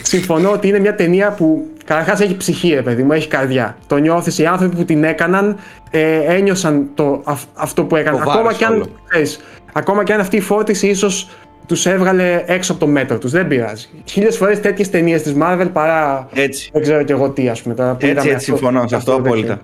[0.04, 3.78] συμφωνώ ότι είναι μια ταινία που καταρχάς έχει ψυχή, ρε παιδί μου, έχει καρδιά.
[3.88, 4.38] Το νιώθεις.
[4.38, 5.58] Οι άνθρωποι που την έκαναν
[5.92, 8.20] ε, ένιωσαν το, αυ- αυτό που έκαναν.
[8.24, 8.86] Το ακόμα, βάρος και αν, όλο.
[9.10, 9.40] ξέρεις,
[9.74, 11.30] ακόμα και αν αυτή η φόρτιση ίσως
[11.72, 13.32] τους έβγαλε έξω από το μέτρο τους.
[13.32, 13.88] Δεν πειράζει.
[14.06, 16.28] Χίλιες φορές τέτοιες ταινίες της Marvel παρά.
[16.34, 16.70] Έτσι.
[16.74, 17.76] Δεν ξέρω κι εγώ τι, ας πούμε.
[17.76, 19.32] Τώρα που Έτσι, είδαμε έτσι, συμφωνώ σε αυτό το τέτοιο.
[19.32, 19.62] απόλυτα.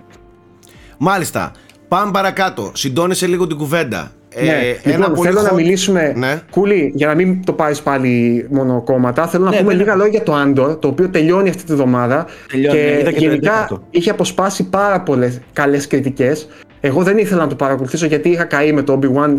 [0.98, 1.52] Μάλιστα.
[1.88, 2.70] Πάμε παρακάτω.
[2.74, 4.10] Συντώνησε λίγο την κουβέντα.
[4.42, 6.12] Ναι, Ε, λοιπόν, θέλω να hot- μιλήσουμε.
[6.16, 6.40] Ναι.
[6.50, 9.82] Κούλι, για να μην το πάρεις πάλι μόνο κόμματα, θέλω να Ναι, πούμε ναι, ναι.
[9.84, 12.26] λίγα λόγια για το Άντορ, το οποίο τελειώνει αυτή τη βδομάδα.
[12.50, 13.82] Τελειώνει, ναι, είδα και και το γενικά εντέκατο.
[13.90, 16.48] είχε αποσπάσει πάρα πολλές καλές κριτικές.
[16.80, 19.30] Εγώ δεν ήθελα να το παρακολουθήσω γιατί είχα καεί με το Obi-Wan.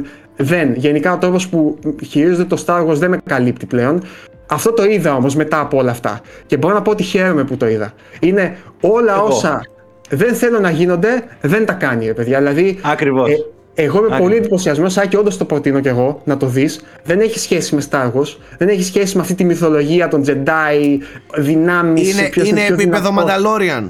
[0.41, 0.73] Δεν.
[0.75, 4.01] Γενικά ο τρόπος που χειρίζονται το Star Wars δεν με καλύπτει πλέον.
[4.47, 6.21] Αυτό το είδα όμως μετά από όλα αυτά.
[6.45, 7.93] Και μπορώ να πω ότι χαίρομαι που το είδα.
[8.19, 9.25] Είναι όλα Εγώ.
[9.25, 9.61] όσα
[10.09, 12.37] δεν θέλω να γίνονται, δεν τα κάνει, ρε παιδιά.
[12.37, 13.29] Δηλαδή, Ακριβώς.
[13.29, 13.33] ε,
[13.73, 14.19] εγώ είμαι Ακριβώς.
[14.19, 16.81] πολύ εντυπωσιασμένος, Σάκη, όντως το προτείνω κι εγώ να το δεις.
[17.03, 20.97] Δεν έχει σχέση με Star Wars, δεν έχει σχέση με αυτή τη μυθολογία των Jedi,
[21.37, 22.11] δυνάμεις.
[22.11, 23.89] Είναι, είναι επίπεδο Mandalorian.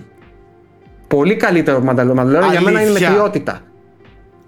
[1.07, 2.19] Πολύ καλύτερο από Mandalorian.
[2.19, 3.09] Mandalorian για μένα είναι Αλήθεια.
[3.09, 3.61] μετριότητα.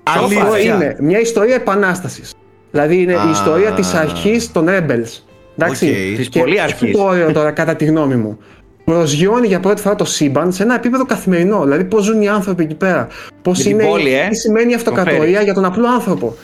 [0.04, 0.74] Αυτό Αλήθεια.
[0.76, 2.34] είναι μια ιστορία επανάστασης.
[2.72, 3.24] Δηλαδή είναι Α.
[3.28, 5.22] η ιστορία της αρχής των Rebels.
[5.58, 5.86] Εντάξει.
[5.88, 6.18] Οκ.
[6.18, 6.82] Της Και πολύ ποιο αρχής.
[6.82, 8.38] είναι το όριο τώρα, κατά τη γνώμη μου.
[8.84, 11.64] Προσγειώνει για πρώτη φορά το σύμπαν σε ένα επίπεδο καθημερινό.
[11.64, 13.08] Δηλαδή, πώς ζουν οι άνθρωποι εκεί πέρα.
[13.42, 13.90] Πώς Για την είναι.
[13.90, 14.28] πόλη, ε.
[14.30, 15.44] Τι σημαίνει η αυτοκρατορία φέρεις.
[15.44, 16.36] για τον απλό άνθρωπο.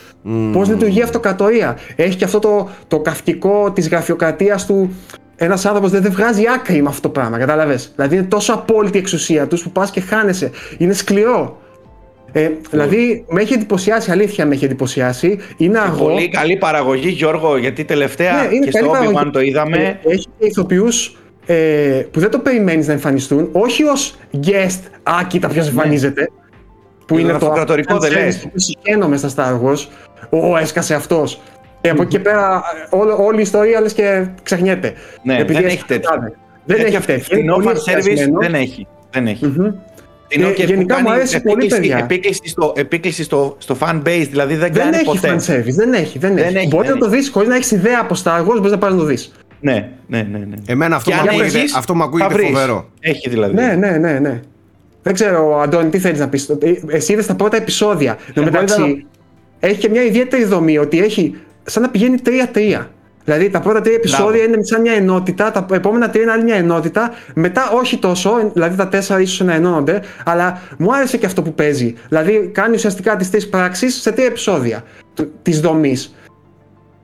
[0.54, 1.78] Πώς λειτουργεί η αυτοκρατορία.
[1.96, 4.94] Έχει και αυτό το, το καφκικό της γραφειοκρατίας του.
[5.36, 7.38] Ένας άνθρωπος δεν, δεν βγάζει άκρη με αυτό το πράγμα.
[7.38, 7.92] Κατάλαβες.
[7.96, 10.52] Δηλαδή είναι τόσο απόλυτη η εξουσία τους που πας και χάνεσαι.
[10.78, 11.62] Είναι σκληρό.
[12.32, 15.40] Ε, δηλαδή με έχει εντυπωσιάσει, αλήθεια με έχει εντυπωσιάσει.
[15.58, 16.04] Είναι αργό.
[16.06, 19.32] Πολύ καλή παραγωγή, Γιώργο, γιατί τελευταία Ναι, είναι και στο καλή Obi-Wan παραγωγή.
[19.32, 19.78] το είδαμε.
[20.04, 21.56] Ε, Έχει και ηθοποιούς ε,
[22.12, 26.30] που δεν το περιμένεις να εμφανιστούν, όχι ως guest, α, κοίτα ποιο εμφανίζεται.
[27.06, 28.38] Που Το είναι το αυτοκρατορικό fan δεν service λες.
[28.54, 29.86] που συγχαίνομαι στα Star Wars.
[30.30, 31.42] Ω, έσκασε αυτός.
[31.82, 34.94] Και από εκεί και πέρα, όλο, όλη η ιστορία λες και ξεχνιέται.
[35.24, 36.10] Ναι, Επειδή δεν έχει έσκασε τέτοιο.
[36.10, 36.34] τάδε.
[36.66, 37.24] Δεν έχει τέτοιο.
[37.24, 38.40] Φθηνό Είναι πολύ fan service εστιασμένο.
[38.40, 38.88] δεν έχει.
[39.12, 39.54] Δεν έχει.
[40.30, 40.42] Μμμ.
[40.44, 41.98] Φθηνό Ε, και που γενικά μου κάνει αρέσει πολύ, επίκληση- παιδιά.
[41.98, 45.36] Επίκληση στο, επίκληση στο, στο fan base, δηλαδή δεν, Δεν κάνει έχει ποτέ.
[45.40, 46.20] fan service, δεν έχει.
[46.20, 46.58] Δεν, Δεν έχει.
[46.58, 48.78] έχει, Μπορεί δεν να το δεις χωρίς να έχεις ιδέα από Star Wars, μπορείς να
[48.78, 49.32] πάρεις να το δεις.
[49.60, 50.38] Ναι, ναι, ναι.
[50.38, 50.56] ναι.
[50.66, 52.48] Εμένα αυτό Και μου αν ακούγεται, έχεις, αυτό μου θα ακούγεται βρεις.
[52.48, 52.90] φοβερό.
[53.00, 53.54] Έχει δηλαδή.
[53.54, 54.40] Ναι, ναι, ναι, ναι.
[55.04, 56.50] Δεν ξέρω, Αντώνη, τι θέλεις να πεις.
[56.88, 58.12] Εσύ είδες τα πρώτα επεισόδια.
[58.28, 59.02] Εν τω Εγώ μεταξύ, είδα-
[59.60, 62.18] έχει και μια ιδιαίτερη δομή ότι έχει σαν να πηγαίνει
[62.54, 62.88] 3-3.
[63.28, 66.56] Δηλαδή τα πρώτα τρία επεισόδια είναι σαν μια ενότητα, τα επόμενα τρία είναι άλλη μια
[66.56, 67.12] ενότητα.
[67.34, 71.54] Μετά όχι τόσο, δηλαδή τα τέσσερα ίσως να ενώνονται, αλλά μου άρεσε και αυτό που
[71.54, 71.96] παίζει.
[72.08, 74.84] Δηλαδή κάνει ουσιαστικά τις τρεις πράξεις σε τρία επεισόδια
[75.42, 76.16] της δομής.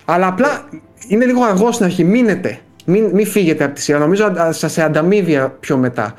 [0.06, 0.70] Αλλά απλά
[1.08, 2.04] είναι λίγο αργό στην αρχή.
[2.04, 2.60] Μείνετε.
[2.86, 3.98] Μην, μην φύγετε από τη σειρά.
[4.00, 6.16] Νομίζω σας σε ανταμείβει πιο μετά.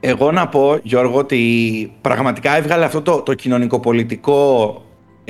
[0.00, 4.82] Εγώ να πω, Γιώργο, ότι πραγματικά έβγαλε αυτό το, το κοινωνικοπολιτικό,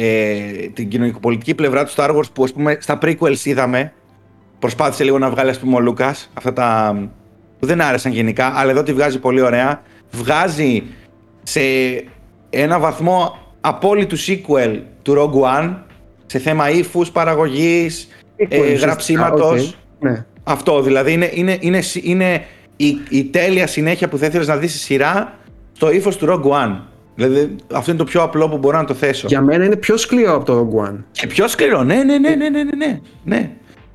[0.03, 3.93] ε, την κοινωνικοπολιτική πλευρά του Star Wars που ας πούμε στα prequels είδαμε.
[4.59, 6.99] Προσπάθησε λίγο να βγάλει ας πούμε ο Λούκας αυτά τα
[7.59, 9.83] που δεν άρεσαν γενικά, αλλά εδώ τη βγάζει πολύ ωραία.
[10.11, 10.83] Βγάζει
[11.43, 11.61] σε
[12.51, 15.75] ένα βαθμό απόλυτου sequel του Rogue One
[16.27, 19.77] σε θέμα ύφους παραγωγής, ε, γραψίματος.
[19.99, 20.25] Ναι.
[20.43, 22.45] Αυτό δηλαδή είναι, είναι, είναι, είναι
[22.77, 25.39] η, η τέλεια συνέχεια που θα ήθελες να δεις στη σειρά
[25.73, 26.79] στο ύφος του Rogue One.
[27.27, 29.27] Δηλαδή, αυτό είναι το πιο απλό που μπορώ να το θέσω.
[29.29, 30.97] Για μένα είναι πιο σκληρό από το Rogue One.
[31.13, 33.01] Και πιο σκληρό, ναι, ναι, ναι, ναι, ναι, ναι.
[33.25, 33.51] ναι.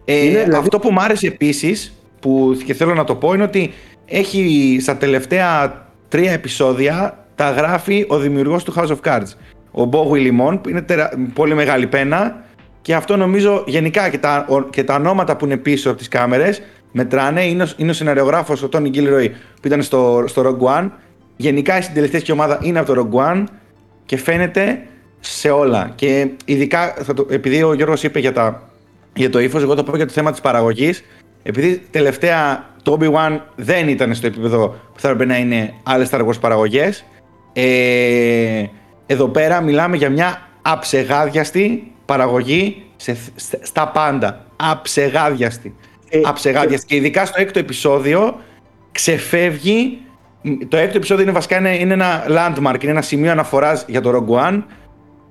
[0.06, 3.74] Ε, δηλαδή- Αυτό που μου άρεσε επίσης, που και θέλω να το πω, είναι ότι
[4.06, 9.30] έχει στα τελευταία τρία επεισόδια τα γράφει ο δημιουργός του House of Cards.
[9.72, 10.86] Ο Bo Willimon, που είναι
[11.34, 12.44] πολύ μεγάλη πένα
[12.82, 16.62] και αυτό νομίζω γενικά και τα, και τα ονόματα που είναι πίσω από τις κάμερες
[16.92, 17.46] μετράνε.
[17.46, 19.30] Είναι, είναι ο σεναριογράφος ο Tony Gilroy
[19.62, 20.90] που ήταν στο, στο Rogue One.
[21.36, 23.44] Γενικά η συντελεστές ομάδα είναι από το Rogue One
[24.06, 24.88] και φαίνεται
[25.20, 25.92] σε όλα.
[25.96, 28.70] Και ειδικά, θα το, επειδή ο Γιώργος είπε για, τα,
[29.14, 31.04] για το ύφος, εγώ το πω για το θέμα της παραγωγής.
[31.44, 36.26] Επειδή τελευταία το Obi-Wan δεν ήταν στο επίπεδο που θα έπρεπε να είναι άλλες Star
[36.26, 37.06] Wars παραγωγές.
[37.54, 38.66] Ε,
[39.06, 43.18] εδώ πέρα μιλάμε για μια αψεγάδιαστη παραγωγή σε,
[43.62, 44.46] στα πάντα.
[44.56, 45.76] Αψεγάδιαστη.
[46.10, 46.86] Ε, αψεγάδιαστη.
[46.86, 46.96] Και...
[46.96, 48.40] ειδικά στο έκτο επεισόδιο
[48.92, 50.00] ξεφεύγει.
[50.68, 54.12] Το έκτο επεισόδιο είναι βασικά είναι, είναι ένα landmark, είναι ένα σημείο αναφοράς για το
[54.12, 54.64] Rogue One.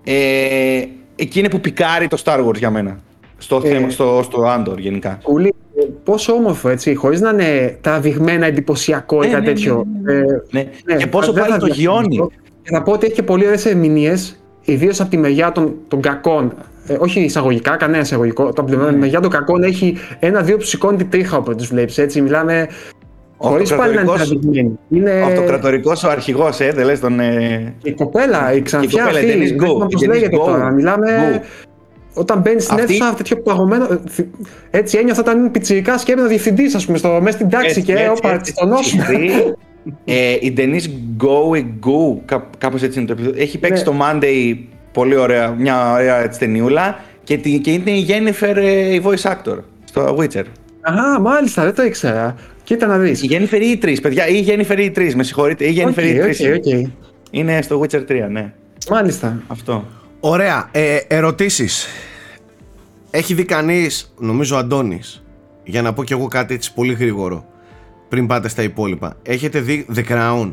[0.04, 0.84] Ε,
[1.16, 2.98] εκεί είναι που πικάρει το Star Wars για μένα.
[3.38, 5.18] Στο, ε, θέμα, στο, στο Andor γενικά.
[5.26, 5.54] Ούλη,
[6.04, 9.86] πόσο όμορφο έτσι, χωρίς να είναι τραβηγμένα εντυπωσιακό ή ναι, κάτι ναι, τέτοιο.
[10.02, 10.14] Ναι,
[10.50, 10.96] ναι, ναι.
[10.96, 12.28] Και πόσο πάλι το γιώνει.
[12.62, 16.00] Και θα πω ότι έχει και πολύ ωραίες ερμηνείες, ιδίως από τη μεριά των, των
[16.00, 16.54] κακών.
[16.86, 18.44] Ε, όχι εισαγωγικά, κανένα εισαγωγικό.
[18.44, 21.98] Από τη μεριά των κακών έχει ένα-δύο που σηκώνει την τρίχα όπου τους βλέπεις.
[21.98, 22.68] Έτσι, μιλάμε.
[23.36, 24.78] Χωρίς πάλι να είναι τραβηγμένοι.
[24.90, 25.22] Είναι...
[25.22, 27.20] Ο αυτοκρατορικός ο αρχηγός, ε, δεν λες τον.
[27.20, 27.74] Ε...
[27.82, 29.54] Η κοπέλα, η ξανθιά αυτή.
[29.90, 30.70] Πώς λέγεται τώρα.
[30.70, 31.42] Μιλάμε.
[32.14, 32.94] Όταν μπαίνει στην αυτή...
[32.94, 33.86] αίθουσα, τέτοιο παγωμένο.
[34.70, 38.10] Έτσι ένιωθα όταν είναι πιτσυρικά και έμεινα διευθυντής, ας πούμε, στο, μέσα στην τάξη και
[38.16, 38.96] όπα, στον νόσο.
[40.04, 43.42] ε, η Denise Go Go, κά, κάπως έτσι είναι το επίπεδο.
[43.42, 43.90] Έχει παίξει ναι.
[43.90, 44.56] το Monday
[44.92, 49.58] πολύ ωραία, μια ωραία έτσι, ταινιούλα και, και είναι η Jennifer ε, η voice actor
[49.84, 50.44] στο Witcher.
[50.80, 52.34] Α, μάλιστα, δεν το ήξερα.
[52.64, 53.22] Κοίτα να δεις.
[53.22, 56.32] Η Jennifer E3, παιδιά, ή η Jennifer E3, με συγχωρείτε, η Jennifer okay, E3.
[56.32, 56.90] Okay, okay.
[57.30, 58.52] Είναι στο Witcher 3, ναι.
[58.90, 59.42] Μάλιστα.
[59.46, 59.84] Αυτό.
[60.20, 60.68] Ωραία.
[60.72, 61.86] Ε, ερωτήσεις.
[63.10, 65.24] Έχει δει κανείς, νομίζω ο Αντώνης,
[65.64, 67.44] για να πω κι εγώ κάτι έτσι πολύ γρήγορο
[68.08, 69.16] πριν πάτε στα υπόλοιπα.
[69.22, 70.52] Έχετε δει The Crown;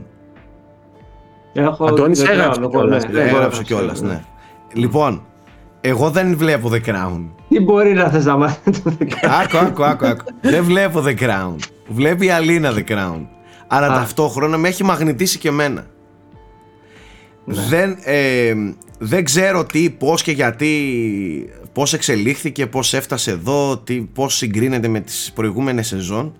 [1.54, 3.08] Έχω Αντώνης έγραψε κιόλας.
[3.08, 4.24] Ναι, έγραψε κιόλας, ναι.
[4.74, 5.26] Λοιπόν,
[5.82, 7.30] εγώ δεν βλέπω The Crown.
[7.50, 10.24] Τι μπορεί να θες να μάθει το The Crown; Άκου, άκου, άκου, άκου.
[10.42, 11.56] δεν βλέπω The Crown.
[11.88, 13.26] Βλέπει η Αλίνα The Crown.
[13.68, 15.86] Αλλά ταυτόχρονα με έχει μαγνητήσει και εμένα.
[17.46, 17.62] Ναι.
[17.70, 18.54] Δεν, ε,
[18.98, 20.70] δεν ξέρω τι, πώς και γιατί,
[21.74, 26.34] πώς εξελίχθηκε, πώς έφτασε εδώ, τι, πώς συγκρίνεται με τις προηγούμενες σεζόν.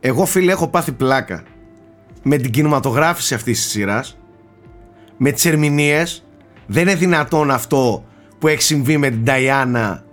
[0.00, 1.42] Εγώ φίλε έχω πάθει πλάκα
[2.22, 4.18] με την κινηματογράφηση αυτής της σειράς,
[5.16, 6.24] με τις ερμηνείες.
[6.66, 8.04] Δεν είναι δυνατόν αυτό
[8.42, 10.04] που έχει συμβεί με την Ταϊάννα,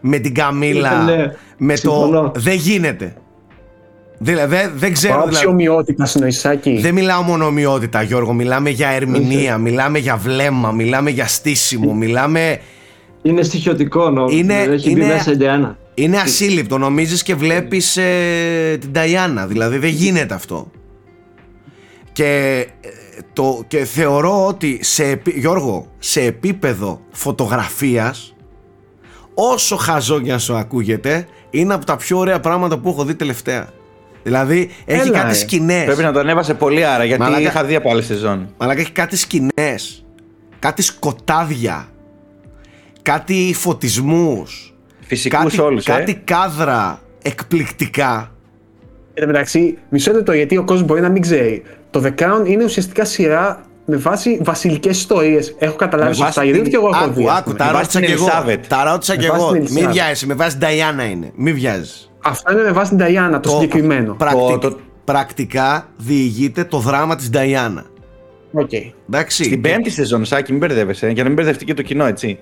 [0.00, 1.04] με την Καμίλα,
[1.56, 2.32] με το...
[2.36, 3.14] Δεν γίνεται.
[4.18, 5.14] Δηλαδή δεν, δεν ξέρω.
[5.14, 6.78] Πάω δηλαδή, ομοιότητα συνοησάκι.
[6.80, 8.32] Δεν μιλάω μόνο ομοιότητα, Γιώργο.
[8.32, 12.60] Μιλάμε για ερμηνεία, μιλάμε για βλέμμα, μιλάμε για στήσιμο, μιλάμε.
[13.22, 14.28] Είναι στοιχειωτικό νόμο.
[14.30, 15.36] Είναι, έχει είναι, μέσα η
[15.94, 16.78] είναι ασύλληπτο.
[16.78, 19.46] Νομίζεις και βλέπεις ε, την Ταϊάννα.
[19.46, 20.70] Δηλαδή δεν γίνεται αυτό.
[22.12, 22.79] Και, ε,
[23.32, 28.34] το, και θεωρώ ότι σε, Γιώργο, σε επίπεδο φωτογραφίας
[29.34, 33.68] όσο χαζό να σου ακούγεται είναι από τα πιο ωραία πράγματα που έχω δει τελευταία.
[34.22, 35.84] Δηλαδή έχει Έλα, κάτι σκηνές.
[35.84, 37.40] Πρέπει να τον έβασε πολύ άρα γιατί Μαλάκα...
[37.40, 38.54] είχα δει από άλλη σεζόν.
[38.58, 40.04] Μαλάκα έχει κάτι σκηνές.
[40.58, 41.88] Κάτι σκοτάδια.
[43.02, 44.74] Κάτι φωτισμούς.
[45.00, 45.86] Φυσικούς όλους.
[45.86, 45.90] Ε.
[45.90, 48.34] Κάτι κάδρα εκπληκτικά.
[49.20, 51.62] Εν τω μεταξύ, μισό λεπτό γιατί ο κόσμος μπορεί να μην ξέρει.
[51.90, 55.54] Το The Crown είναι ουσιαστικά σειρά με βάση βασιλικές ιστορίες.
[55.58, 57.26] Έχω καταλάβει σωστά, γιατί και εγώ έχω δει.
[57.36, 58.28] Άκου, τα ρώτησα και εγώ.
[58.68, 59.50] Τα ρώτησα και εγώ.
[59.50, 61.32] Μην βιάζει, με βάση Νταϊάννα είναι.
[61.34, 61.92] Μην βιάζει.
[62.24, 64.16] Αυτό είναι με βάση την Νταϊάννα, το, το συγκεκριμένο.
[64.60, 67.84] το, πρακτικά διηγείται το δράμα της Νταϊάννα.
[68.54, 68.92] Okay.
[69.06, 69.44] Εντάξει.
[69.44, 72.38] Στην πέμπτη σεζόν, Σάκη, μην μπερδεύεσαι, για να μην μπερδευτεί και το κοινό, έτσι.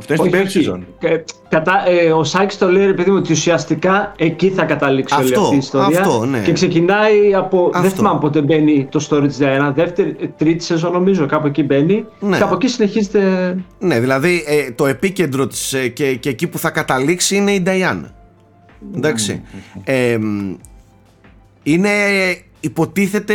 [0.00, 0.86] Αυτό είναι στην πέμπτη σεζόν.
[1.48, 5.54] Κατά, ε, ο Σάκη το λέει, παιδί μου, ότι ουσιαστικά εκεί θα καταλήξει όλη αυτή
[5.54, 6.00] η ιστορία.
[6.00, 6.38] Αυτό, ναι.
[6.38, 7.66] Και ξεκινάει από.
[7.66, 7.80] Αυτό.
[7.80, 9.72] Δεν θυμάμαι πότε μπαίνει το story τη Diana.
[9.74, 12.04] Δεύτερη, τρίτη σεζόν νομίζω, κάπου εκεί μπαίνει.
[12.20, 12.36] Ναι.
[12.36, 13.56] Και από εκεί συνεχίζεται.
[13.78, 17.62] Ναι, δηλαδή ε, το επίκεντρο της ε, και, και εκεί που θα καταλήξει είναι η
[17.66, 18.04] Diana.
[18.96, 19.42] Εντάξει.
[19.84, 20.18] Ε,
[21.62, 21.90] είναι
[22.60, 23.34] υποτίθεται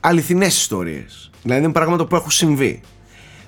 [0.00, 1.30] αληθινές ιστορίες.
[1.42, 2.80] Δηλαδή είναι πράγματα που έχουν συμβεί.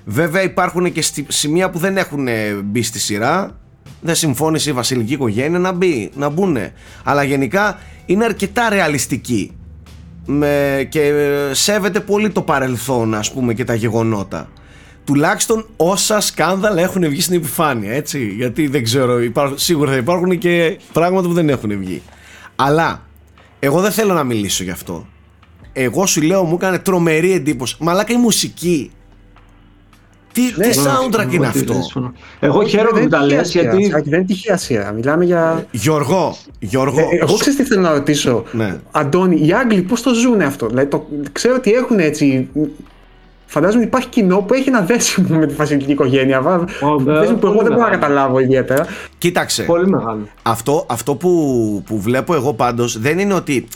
[0.05, 2.27] Βέβαια υπάρχουν και σημεία που δεν έχουν
[2.63, 3.59] μπει στη σειρά.
[4.01, 6.57] Δεν συμφώνησε η βασιλική οικογένεια να μπει, να μπουν.
[7.03, 9.55] Αλλά γενικά είναι αρκετά ρεαλιστική.
[10.25, 11.11] Με, και
[11.51, 14.49] σέβεται πολύ το παρελθόν ας πούμε και τα γεγονότα.
[15.05, 18.27] τουλάχιστον όσα σκάνδαλα έχουν βγει στην επιφάνεια, έτσι.
[18.27, 22.01] Γιατί δεν ξέρω, υπάρχουν, σίγουρα θα υπάρχουν και πράγματα που δεν έχουν βγει.
[22.55, 23.07] Αλλά
[23.59, 25.07] εγώ δεν θέλω να μιλήσω γι' αυτό.
[25.73, 27.75] Εγώ σου λέω, μου έκανε τρομερή εντύπωση.
[27.79, 28.91] Μαλάκα η μουσική.
[30.31, 31.75] Τι, Ναι, τι ναι, soundtrack είναι αυτό;
[32.39, 33.87] Εγώ χαίρομαι που τα λες γιατί.
[33.89, 34.91] Δεν είναι τυχαία σειρά.
[34.91, 35.65] Μιλάμε για.
[35.71, 36.99] Γιώργο, Γιώργο.
[36.99, 38.43] Ε, εγώ ξέρω τι θέλω να ρωτήσω.
[38.51, 38.79] Ναι.
[38.91, 42.49] Αντώνη, οι Άγγλοι πώς το ζουν αυτό; Δηλαδή, το, ξέρω ότι έχουν έτσι.
[43.45, 46.41] Φαντάζομαι υπάρχει κοινό που έχει ένα δέσιμο με τη βασιλική οικογένεια.
[46.41, 46.57] Βα-
[46.97, 48.01] βέβαια, δέσιμο που εγώ πολύ δεν μπορώ να μεγάλο.
[48.01, 48.85] καταλάβω ιδιαίτερα.
[49.17, 49.63] Κοίταξε.
[49.63, 50.27] Πολύ μεγάλο.
[50.41, 53.67] Αυτό, αυτό που, που βλέπω εγώ πάντως δεν είναι ότι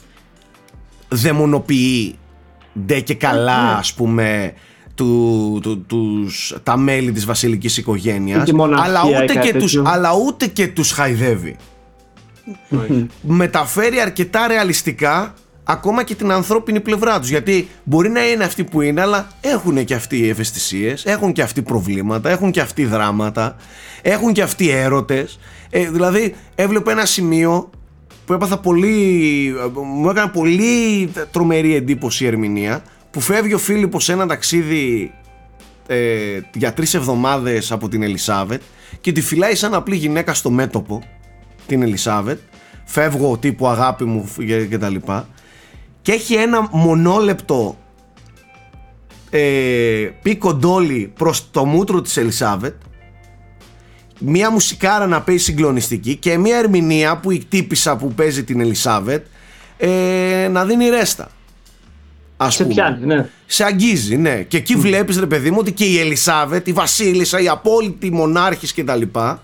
[1.10, 2.16] δαιμονοποιεί
[2.86, 4.54] ντε και καλά ας πούμε
[4.96, 9.48] του, του, τους, τα μέλη της βασιλικής οικογένειας Ή τη μοναρχία αλλά ή ούτε, κάτι
[9.48, 9.92] και τους, τέτοιο.
[9.92, 11.56] αλλά ούτε και τους χαϊδεύει.
[13.22, 17.30] Μεταφέρει αρκετά ρεαλιστικά ακόμα και την ανθρώπινη πλευρά τους.
[17.30, 21.42] Γιατί μπορεί να είναι αυτοί που είναι αλλά έχουν και αυτοί οι ευαισθησίες έχουν και
[21.42, 23.56] αυτοί προβλήματα, έχουν και αυτοί δράματα
[24.02, 25.40] έχουν και αυτοί έρωτες.
[25.70, 27.70] Ε, δηλαδή έβλεπα ένα σημείο
[28.26, 29.54] που έπαθα πολύ
[30.00, 32.84] μου έκανε πολύ τρομερή εντύπωση η ερμηνεία
[33.16, 35.14] που φεύγει ο Φίλιππος σε ένα ταξίδι
[35.88, 38.62] ε, για τρεις εβδομάδες από την Ελισάβετ
[39.02, 41.04] και τη φυλάει σαν απλή γυναίκα στο μέτωπο
[41.68, 42.40] την Ελισάβετ.
[42.86, 45.28] Φεύγω τύπου αγάπη μου και, και τα λοιπά.
[46.02, 47.78] Και έχει ένα μονόλεπτο
[49.30, 52.76] ε, πίκο ντόλι προς το μούτρο της Ελισάβετ.
[54.20, 59.26] Μία μουσικάρα να παίζει συγκλονιστική και μία ερμηνεία που η τύπησα που παίζει την Ελισάβετ
[59.78, 61.30] ε, να δίνει ρέστα
[62.38, 62.74] ας Σε πούμε.
[62.76, 63.30] πιάνει, ναι.
[63.46, 64.44] Σε αγγίζει, ναι.
[64.44, 68.74] Και εκεί βλέπεις ρε παιδί μου ότι και η Ελισάβετ, η Βασίλισσα, η απόλυτη μονάρχης
[68.74, 69.44] και τα λοιπά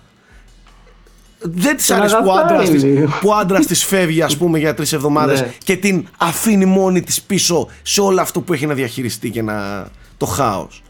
[1.43, 3.07] δεν της Τον αρέσει που ο αγαπάει άντρας της, λίγο.
[3.21, 5.53] που ο άντρας της φεύγει ας πούμε για τρεις εβδομάδες Ναι.
[5.63, 9.87] και την αφήνει μόνη της πίσω σε όλο αυτό που έχει να διαχειριστεί και να...
[10.17, 10.83] το χάος.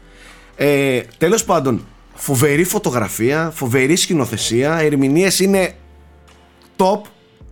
[0.56, 1.84] Ε, τέλος πάντων,
[2.14, 5.74] φοβερή φωτογραφία, φοβερή σκηνοθεσία, ερμηνείες είναι
[6.76, 7.00] top,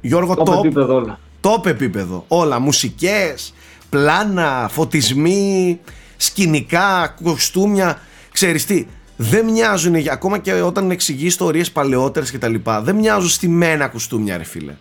[0.00, 1.18] Γιώργο Το top, επίπεδο όλα.
[1.40, 2.24] top επίπεδο.
[2.28, 2.58] Όλα.
[2.58, 3.54] Μουσικές,
[3.90, 5.80] πλάνα, φωτισμοί,
[6.16, 7.98] σκηνικά, κοστούμια.
[8.32, 8.86] Ξέρεις τι,
[9.16, 13.88] δεν μοιάζουν, για- ακόμα και όταν εξηγείς ιστορίες παλαιότερες και τα λοιπά, δεν μοιάζουν στημένα
[13.88, 14.72] κουστούμια ρε φίλε.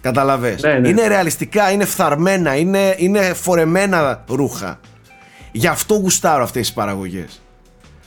[0.00, 0.62] Καταλαβες.
[0.62, 0.88] Ναι, ναι.
[0.88, 4.80] Είναι ρεαλιστικά, είναι φθαρμένα, είναι, είναι φορεμένα ρούχα.
[5.52, 7.42] Γι' αυτό γουστάρω αυτές τις παραγωγές.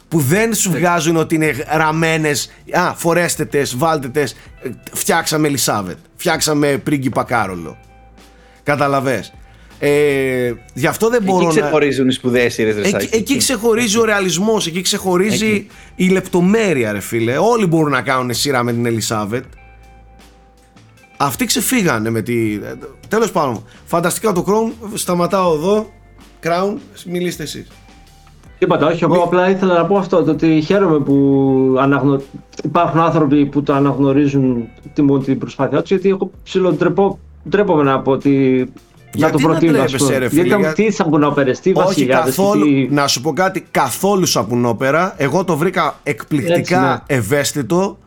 [0.08, 5.98] Που δεν σου βγάζουν ότι είναι ραμμένες, α, φορέστε τες, βάλτε τες, ε, φτιάξαμε Ελισάβετ,
[6.16, 7.78] φτιάξαμε πρίγκιπα Κάρολο.
[8.64, 9.34] Καταλαβες.
[9.80, 11.62] Ε, γι' αυτό δεν μπορώ Εκεί να...
[11.62, 17.38] ξεχωρίζουν οι σπουδαίες σειρέ Εκεί, εκεί ξεχωρίζει ο ρεαλισμός, εκεί ξεχωρίζει η λεπτομέρεια ρε φίλε.
[17.38, 19.44] Όλοι μπορούν να κάνουν σειρά με την Ελισάβετ.
[21.18, 22.60] Αυτοί ξεφύγανε με τη...
[23.08, 25.90] Τέλος πάντων, φανταστικά το Crown, σταματάω εδώ.
[26.44, 26.76] Crown,
[27.06, 27.68] μιλήστε εσείς.
[28.60, 29.04] Τίποτα, όχι.
[29.04, 30.24] Εγώ απλά ήθελα να πω αυτό.
[30.24, 32.22] Το ότι χαίρομαι που αναγνω...
[32.64, 35.90] υπάρχουν άνθρωποι που το αναγνωρίζουν, τιμούν την προσπάθειά τους.
[35.90, 37.20] Γιατί εγώ ψιλοτρεπώ,
[37.50, 38.66] ντρέπομαι να πω ότι.
[39.16, 40.18] Γιατί να το να προτείνω, ας ντρέπεσαι, πούμε.
[40.18, 42.88] ρε φίλε, Γιατί για- τι σαπουνόπερες, τι Όχι βασιλιάδες, καθόλου, τι...
[42.94, 45.14] να σου πω κάτι, καθόλου σαπουνόπερα.
[45.18, 47.18] Εγώ το βρήκα εκπληκτικά Έτσι, ναι.
[47.18, 47.98] ευαίσθητο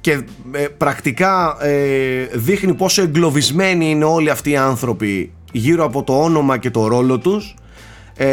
[0.00, 0.10] και
[0.52, 6.58] ε, πρακτικά ε, δείχνει πόσο εγκλωβισμένοι είναι όλοι αυτοί οι άνθρωποι γύρω από το όνομα
[6.58, 7.54] και το ρόλο τους
[8.16, 8.26] ε,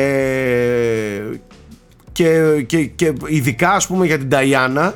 [2.11, 4.93] και, και, και ειδικά ας πούμε για την Ταϊάννα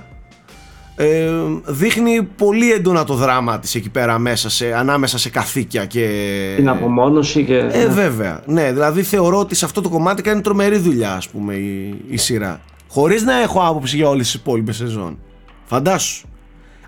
[0.95, 1.29] ε,
[1.65, 6.07] δείχνει πολύ έντονα το δράμα της εκεί πέρα μέσα σε, ανάμεσα σε καθήκια και
[6.55, 7.57] την απομόνωση και.
[7.57, 8.41] ε, βέβαια.
[8.45, 12.17] Ναι, δηλαδή θεωρώ ότι σε αυτό το κομμάτι κάνει τρομερή δουλειά, ας πούμε, η, η
[12.17, 12.61] σειρά.
[12.89, 15.17] Χωρίς να έχω άποψη για όλες τις υπόλοιπες σεζόν.
[15.65, 16.27] Φαντάσου.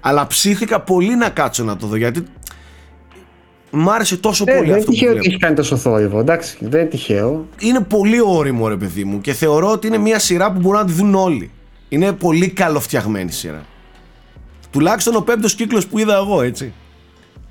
[0.01, 2.23] Αλλά ψήθηκα πολύ να κάτσω να το δω γιατί
[3.71, 5.33] μ' άρεσε τόσο Ε, πολύ δεν είναι αυτό που τυχαίο ότι βλέπω.
[5.33, 6.19] έχει κάνει τόσο θόρυβο.
[6.19, 7.47] Εντάξει, δεν είναι τυχαίο.
[7.59, 10.85] Είναι πολύ όριμο, ρε παιδί μου, και θεωρώ ότι είναι μια σειρά που μπορούν να
[10.85, 11.51] τη δουν όλοι.
[11.89, 13.61] Είναι πολύ καλοφτιαγμένη σειρά.
[14.71, 16.73] Τουλάχιστον ο πέμπτος κύκλος που είδα εγώ, έτσι.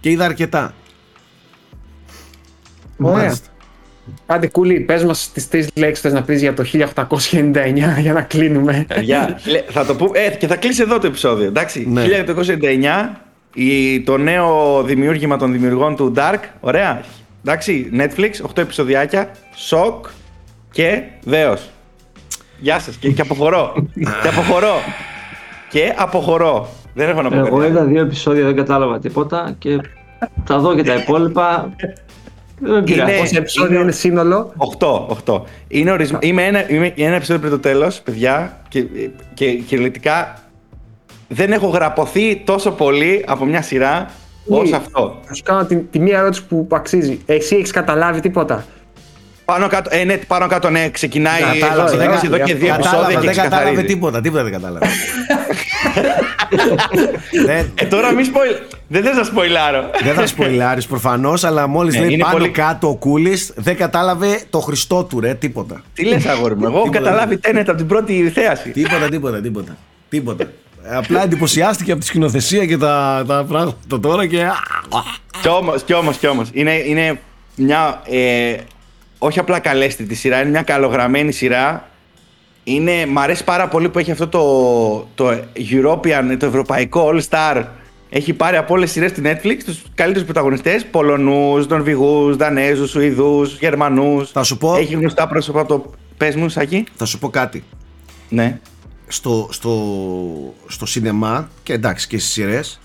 [0.01, 0.75] Και είδα αρκετά.
[2.99, 3.17] Ωραία.
[3.17, 3.47] Μάλιστα.
[4.27, 8.23] Άντε, κούλι, πες μας τις τρεις λέξεις θες να πεις για το 1899 για να
[8.23, 8.85] κλείνουμε.
[8.89, 10.19] Παιδιά, λέ- θα το πούμε.
[10.19, 11.47] Ε, και θα κλείσει εδώ το επεισόδιο.
[11.47, 11.87] Εντάξει.
[11.89, 12.03] Ναι.
[12.03, 13.21] 1999,
[13.55, 16.39] η, το νέο δημιούργημα των δημιουργών του Dark.
[16.61, 17.01] Ωραία.
[17.45, 17.91] Εντάξει.
[17.93, 19.31] Netflix, 8 επεισοδιάκια.
[19.55, 20.07] Σοκ
[20.71, 21.71] και δέος.
[22.59, 22.97] Γεια σας.
[22.97, 23.73] Και, και αποχωρώ.
[24.23, 24.75] και αποχωρώ.
[25.71, 26.69] Και αποχωρώ.
[26.97, 27.71] Δεν έχω να πω Εγώ κάτι.
[27.71, 29.81] είδα δύο επεισόδια, δεν κατάλαβα τίποτα και
[30.45, 31.71] θα δω και τα υπόλοιπα.
[32.61, 33.11] Δεν με πειράζει.
[33.11, 35.43] Είναι- Πόσα επεισόδια είναι- είναι σύνολο; 8, 8.
[35.69, 36.17] Είναι ορισμ...
[36.21, 38.85] είμαι, ένα, είμαι ένα επεισόδιο πριν το τέλος, παιδιά, και,
[39.35, 40.39] και κυριολεκτικά
[41.29, 44.11] δεν έχω γραπωθεί τόσο πολύ από μια σειρά
[44.49, 44.77] όσο Ναι.
[44.77, 45.19] αυτό.
[45.25, 47.21] Θα σου κάνω τη, τη μία ερώτηση που αξίζει.
[47.27, 48.65] Εσύ έχεις καταλάβει τίποτα;
[49.47, 51.41] Πάνω κάτω, ε, ναι, πάνω κάτω, ναι, ξεκινάει.
[51.41, 53.85] Κατάλαβε, Έχω ξεκινήσει εδώ και δύο επεισόδια κατάλαβε, και δεν κατάλαβε ξεκαθαρίζει.
[53.85, 54.87] τίποτα, τίποτα δεν κατάλαβε.
[57.47, 58.57] δεν, Ε, τώρα μη σποιλ...
[58.89, 59.91] Δεν θες να σποιλάρω.
[60.03, 63.77] δεν θα σποιλάρεις προφανώς, αλλά μόλις Ναι, λέει είναι πάνω πολύ- κάτω ο Κούλης, δεν
[63.77, 65.83] κατάλαβε το Χριστό του ρε, τίποτα.
[65.95, 67.05] Τι λες αγόρι μου, εγώ έχω Τίποτα.
[67.11, 68.71] καταλάβει τένετ από την πρώτη θέαση.
[68.71, 69.77] Τίποτα, τίποτα, τίποτα.
[70.09, 70.45] τίποτα.
[70.91, 74.47] Ε, Απλά εντυπωσιάστηκε από τη σκηνοθεσία και τα, τα πράγματα τώρα και.
[75.41, 76.49] Κι όμως, κι όμως, κι όμως.
[76.53, 77.19] Είναι, είναι
[77.57, 78.55] μια, ε,
[79.27, 81.89] όχι απλά καλέστη σειρά, είναι μια καλογραμμένη σειρά.
[82.65, 84.45] Είναι, μ' αρέσει πάρα πολύ που έχει αυτό το,
[85.15, 85.41] το
[85.71, 87.65] European, το ευρωπαϊκό All Star.
[88.11, 93.59] Έχει πάρει από όλες τις σειρές στη Netflix τους καλύτερους πρωταγωνιστές, Πολωνούς, Νορβηγούς, Δανέζους, Σουηδούς,
[93.59, 94.31] Γερμανούς.
[94.31, 95.91] Θα σου πω- Έχει γνωστά πρόσωπα από το...
[96.17, 96.85] Πες μου, Σάκη.
[96.97, 97.65] Θα σου πω κάτι.
[98.29, 98.59] Ναι.
[99.07, 99.75] στο, στο,
[100.67, 102.81] στο σινεμά και εντάξει και στις σειρές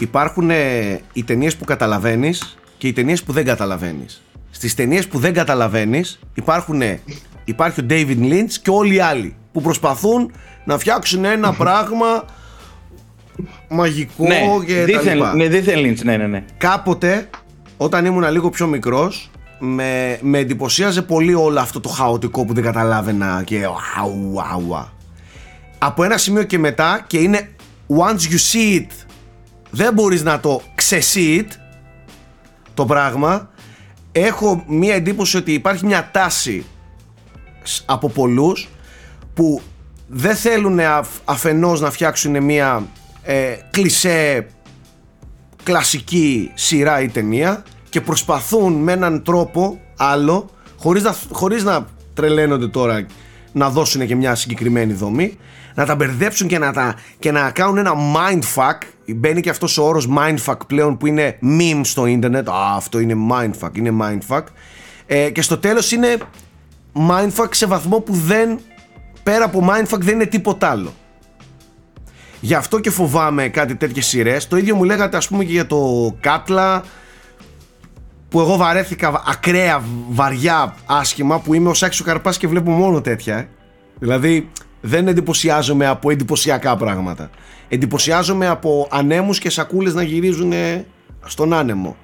[0.00, 4.22] υπάρχουν ε, οι ταινίες που καταλαβαίνεις και οι ταινίες που δεν καταλαβαίνεις
[4.56, 7.00] στις ταινίες που δεν καταλαβαίνεις υπάρχουν, ε,
[7.44, 10.32] υπάρχει ο David Lynch και όλοι οι άλλοι που προσπαθούν
[10.64, 12.24] να φτιάξουν ένα πράγμα
[13.68, 15.34] μαγικό Ναι, και τα δίθεν, λοιπά.
[15.34, 16.44] ναι, δίθεν Lynch, ναι, ναι, ναι.
[16.58, 17.28] Κάποτε
[17.76, 22.62] όταν ήμουν λίγο πιο μικρός με, με εντυπωσίαζε πολύ όλο αυτό το χαοτικό που δεν
[22.64, 24.88] καταλάβαινα και αου, αου, αου.
[25.78, 27.48] Από ένα σημείο και μετά και είναι
[27.88, 28.90] once you see it
[29.70, 31.46] δεν μπορείς να το ξεσee it
[32.74, 33.50] το πράγμα
[34.20, 36.64] έχω μία εντύπωση ότι υπάρχει μια τάση
[37.62, 38.68] σ- από πολλούς
[39.34, 39.60] που
[40.08, 42.86] δεν θέλουν αφ- αφενός να φτιάξουν μια
[43.22, 44.46] ε, κλισέ
[45.62, 52.68] κλασική σειρά ή ταινία και προσπαθούν με έναν τρόπο άλλο χωρίς να, χωρίς να τρελαίνονται
[52.68, 53.06] τώρα
[53.52, 55.36] να δώσουν και μια συγκεκριμένη δομή
[55.76, 59.84] να τα μπερδέψουν και να, τα, και να κάνουν ένα mindfuck μπαίνει και αυτός ο
[59.84, 64.42] όρος mindfuck πλέον που είναι meme στο ίντερνετ Α, αυτό είναι mindfuck, είναι mindfuck
[65.06, 66.16] ε, και στο τέλος είναι
[67.08, 68.58] mindfuck σε βαθμό που δεν
[69.22, 70.92] πέρα από mindfuck δεν είναι τίποτα άλλο
[72.40, 74.48] Γι' αυτό και φοβάμαι κάτι τέτοιες σειρές.
[74.48, 76.82] Το ίδιο μου λέγατε, ας πούμε, και για το Κάτλα.
[78.28, 81.40] Που εγώ βαρέθηκα ακραία, βαριά, άσχημα.
[81.40, 83.36] Που είμαι ο Σάξο Καρπάς και βλέπω μόνο τέτοια.
[83.36, 83.48] ε.
[83.98, 84.50] Δηλαδή,
[84.80, 87.30] δεν εντυπωσιάζομαι από εντυπωσιακά πράγματα.
[87.68, 90.84] Εντυπωσιάζομαι από ανέμους και σακούλες να γυρίζουν ε,
[91.24, 91.96] στον άνεμο.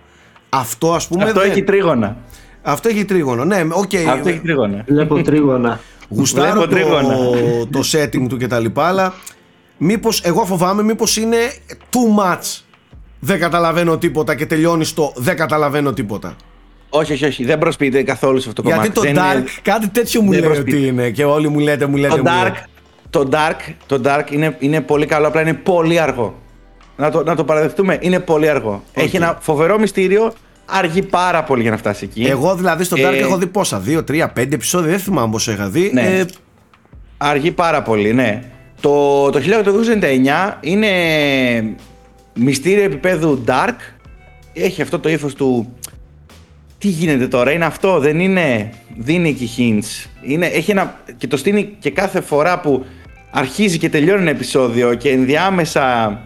[0.48, 1.24] Αυτό, ας πούμε.
[1.24, 2.16] Αυτό δεν- έχει τρίγωνα.
[2.62, 3.44] Αυτό έχει τρίγωνο.
[3.44, 3.90] Ναι, οκ.
[4.08, 4.84] Αυτό έχει τρίγωνα.
[4.86, 5.80] Βλέπω τρίγωνα.
[6.08, 7.16] Γουστάρω Βλέπω το, τρίγωνα.
[7.70, 9.14] το setting του και τα λοιπά, αλλά
[9.76, 11.36] μήπως, εγώ φοβάμαι μήπως είναι
[11.90, 12.60] too much.
[13.20, 16.36] Δεν καταλαβαίνω τίποτα και τελειώνει στο δεν καταλαβαίνω τίποτα.
[16.94, 17.44] Όχι, όχι, όχι.
[17.44, 19.14] Δεν προσποιείται καθόλου σε αυτό το Γιατί κομμάτι.
[19.14, 20.78] το Δεν Dark είναι- κάτι τέτοιο μου δεν λέει προσποιείται.
[20.78, 22.66] ότι είναι και όλοι μου λέτε, μου λέτε, Το μου Dark, λέτε.
[23.10, 26.40] το Dark, το Dark είναι, είναι πολύ καλό, απλά είναι πολύ αργό.
[26.96, 28.82] Να το, να το παραδεχτούμε, είναι πολύ αργό.
[28.92, 30.32] Έχει ένα φοβερό μυστήριο,
[30.66, 32.22] αργεί πάρα πολύ για να φτάσει εκεί.
[32.24, 35.52] Εγώ δηλαδή στο Dark Ε, έχω δει πόσα, δύο, τρία, πέντε επεισόδια, δεν θυμάμαι πόσο
[35.52, 35.90] είχα δει.
[35.92, 36.00] Ναι.
[36.18, 36.24] Ε,
[37.16, 38.42] Αργεί πάρα πολύ, ναι.
[38.80, 40.88] Το, το 1899 είναι
[42.34, 43.74] μυστήριο επίπεδου dark.
[44.52, 45.72] Έχει αυτό το ύφος του.
[46.82, 48.70] Τι γίνεται τώρα, είναι αυτό, δεν είναι.
[48.96, 50.08] Δίνει εκεί hints.
[50.22, 52.84] Είναι, έχει ένα, και το στείνει και κάθε φορά που
[53.30, 56.18] αρχίζει και τελειώνει ένα επεισόδιο και ενδιάμεσα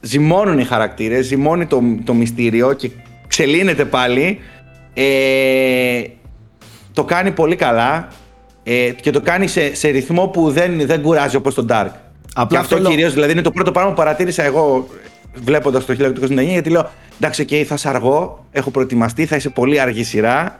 [0.00, 2.90] ζυμώνουν οι χαρακτήρες, ζυμώνει το, το μυστήριο και
[3.26, 4.40] ξελύνεται πάλι.
[4.94, 6.02] Ε,
[6.92, 8.08] το κάνει πολύ καλά
[8.62, 11.90] ε, και το κάνει σε, σε ρυθμό που δεν, δεν κουράζει όπως το Dark.
[12.34, 14.88] Απλά και αυτό θέλω- κυρίως, δηλαδή είναι το πρώτο πράγμα που παρατήρησα εγώ
[15.34, 16.90] βλέποντας το 1929 γιατί λέω
[17.20, 20.58] εντάξει οκ θα είσαι αργό, έχω προετοιμαστεί, θα είσαι πολύ αργή σειρά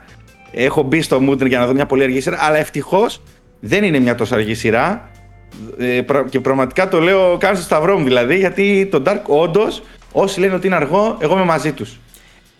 [0.52, 3.22] έχω μπει στο mood για να δω μια πολύ αργή σειρά αλλά ευτυχώς
[3.60, 5.10] δεν είναι μια τόσο αργή σειρά
[5.78, 9.82] ε, πρα- και πραγματικά το λέω κάνω το σταυρό μου δηλαδή γιατί το Dark όντως,
[10.12, 11.98] όσοι λένε ότι είναι αργό εγώ είμαι μαζί τους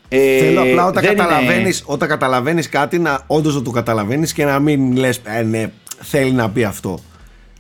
[0.09, 4.33] ε, Θέλω απλά όταν δεν είναι- καταλαβαίνεις, όταν καταλαβαίνεις κάτι να όντως να το καταλαβαίνεις
[4.33, 5.71] και να μην λες ε, ναι,
[6.01, 6.99] θέλει να πει αυτό.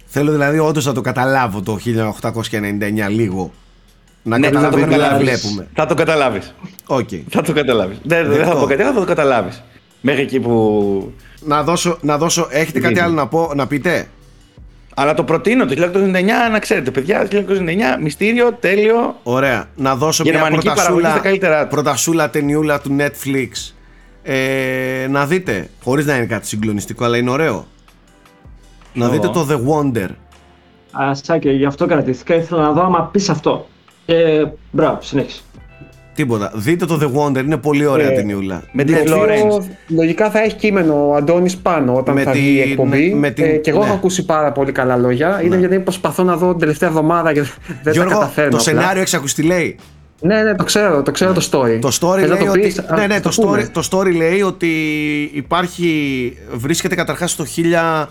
[0.06, 3.52] Θέλω δηλαδή όντως να το καταλάβω το 1899 λίγο.
[4.26, 5.28] Να Ναι, θα το καταλαβαίνω τι καταλάβεις.
[5.28, 5.66] βλέπουμε.
[5.74, 6.54] Θα το καταλάβεις.
[6.86, 7.08] Οκ.
[7.30, 7.98] Θα το καταλάβεις.
[8.02, 8.60] Δεν, δεν θα Δεκτό.
[8.60, 9.62] πω κάτι, άλλο, θα το καταλάβεις.
[10.00, 11.12] Μέχρι εκεί που...
[11.40, 13.08] Να δώσω, να δώσω, έχετε κάτι Δείχνει.
[13.08, 14.06] άλλο να, πω, να πείτε;
[14.94, 17.28] Αλλά το προτείνω το 1999 να ξέρετε, παιδιά.
[17.28, 19.16] Το 1999 μυστήριο, τέλειο.
[19.22, 19.68] Ωραία.
[19.76, 21.74] Να δώσω μια Γερμανική παραγωγή προτασούλα, στα καλύτερά της.
[21.74, 23.72] προτασούλα ταινιούλα του Netflix.
[24.22, 27.66] Ε, να δείτε, χωρίς να είναι κάτι συγκλονιστικό, αλλά είναι ωραίο.
[28.92, 30.08] Να δείτε το The Wonder.
[31.02, 32.34] Α, Σάκη, γι' αυτό κρατήθηκα.
[32.34, 33.68] Ήθελα να δω άμα πεις αυτό.
[34.06, 35.40] Και μπράβο, συνέχισε.
[36.14, 36.52] Τίποτα.
[36.54, 38.62] Δείτε το The Wonder, είναι πολύ ωραία Ε, ταινιούλα.
[38.72, 39.44] Με την Ναι, Το Florence.
[39.50, 43.14] οποίο λογικά θα έχει κείμενο ο Αντώνης πάνω όταν Με θα την- βγει η εκπομπή.
[43.14, 43.84] με την- ε, και εγώ ναι.
[43.84, 45.40] έχω ακούσει πάρα πολύ καλά λόγια.
[45.44, 47.52] Είναι γιατί προσπαθώ να δω την τελευταία εβδομάδα και δεν
[47.84, 48.50] τα Γιώργο, καταφέρνω.
[48.50, 48.72] το απλά.
[48.72, 49.76] σενάριο έχεις ακουστεί λέει;
[50.20, 51.78] Ναι, ναι, το ξέρω, το ξέρω το story.
[51.80, 53.68] Το story, Θες να λέει, το ότι, πεις; Α, ναι, ναι, το το, story, πούμε.
[53.72, 54.68] το story λέει ότι
[55.34, 55.88] υπάρχει,
[56.54, 58.08] βρίσκεται καταρχάς στο 1000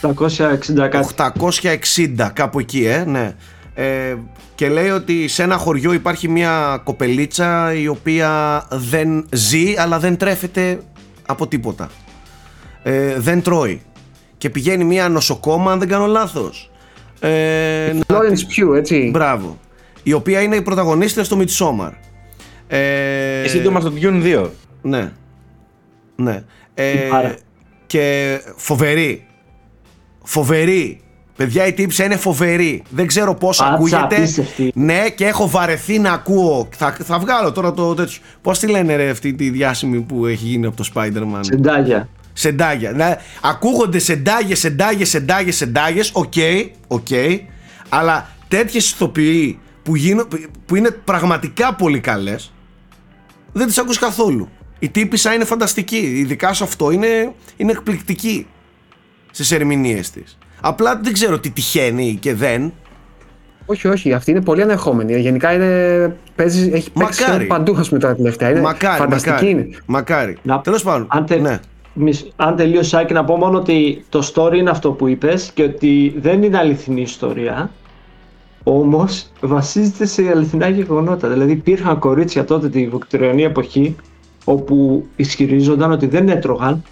[0.00, 0.98] 760 κάτι.
[0.98, 3.32] 860 κάπου εκεί ε, ναι.
[3.74, 4.16] Ε,
[4.54, 10.16] και λέει ότι σε ένα χωριό υπάρχει μια κοπελίτσα η οποία δεν ζει αλλά δεν
[10.16, 10.80] τρέφεται
[11.26, 11.90] από τίποτα
[12.82, 13.82] ε, δεν τρώει
[14.38, 16.70] και πηγαίνει μια νοσοκόμα αν δεν κάνω λάθος
[17.20, 19.08] ε, να- Florence Pugh, έτσι.
[19.12, 19.58] μπράβο
[20.02, 21.90] η οποία είναι η πρωταγωνίστρια στο Midsommar
[22.66, 22.78] ε,
[23.42, 24.48] Και σύντομα στο Dune 2.
[24.82, 25.12] ναι.
[26.16, 26.42] Ναι.
[26.74, 27.36] Ε, Άρα.
[27.86, 29.26] και φοβερή.
[30.24, 31.00] Φοβερή.
[31.36, 32.82] Παιδιά, η τύπισσα είναι φοβερή.
[32.90, 33.96] Δεν ξέρω πώς Φάτσα, ακούγεται.
[34.16, 34.72] απίστευτη.
[34.74, 36.68] Ναι, και έχω βαρεθεί να ακούω.
[36.76, 38.20] Θα, θα βγάλω τώρα το τέτοιο.
[38.42, 42.08] Πώς τη λένε, ρε, αυτή τη διάσημη που έχει γίνει από το Spider-Man; Zendaya.
[42.32, 42.92] Zendaya.
[42.92, 46.04] Να, ακούγονται Zendaya, Zendaya, Zendaya, Zendaya.
[46.12, 46.32] Οκ,
[46.88, 47.06] οκ.
[47.88, 50.26] αλλά τέτοιες ηθοποιοί που, γίνω,
[50.66, 52.52] που είναι πραγματικά πολύ καλές,
[53.52, 54.48] δεν τις ακούς καθόλου.
[54.78, 55.96] Η τύπησα είναι φανταστική.
[55.96, 58.46] Ειδικά σε αυτό είναι, είναι εκπληκτική
[59.30, 60.38] στις ερμηνείες της.
[60.64, 62.72] Απλά δεν ξέρω τι τυχαίνει και δεν.
[63.66, 65.20] Όχι, όχι, αυτή είναι πολύ ανερχόμενη.
[65.20, 67.14] Γενικά είναι, παίζει, έχει παίξει Μακάρι.
[67.22, 68.50] σχεδόν παντού ας πούμε, τώρα τελευταία.
[68.50, 69.50] Είναι μακάρι, φανταστική μακάρι.
[69.50, 69.68] είναι.
[69.86, 70.36] Μακάρι.
[70.42, 71.06] Να- Τέλος πάντων.
[71.10, 71.36] Αν, τε...
[71.36, 71.58] Ναι.
[71.92, 75.62] μισ- αν τελείωσε Άκη, να πω μόνο ότι το story είναι αυτό που είπες και
[75.62, 77.70] ότι δεν είναι αληθινή ιστορία
[78.62, 83.96] όμως βασίζεται σε αληθινά γεγονότα δηλαδή υπήρχαν κορίτσια τότε τη βικτωριανή εποχή
[84.44, 86.82] όπου ισχυρίζονταν ότι δεν έτρωγαν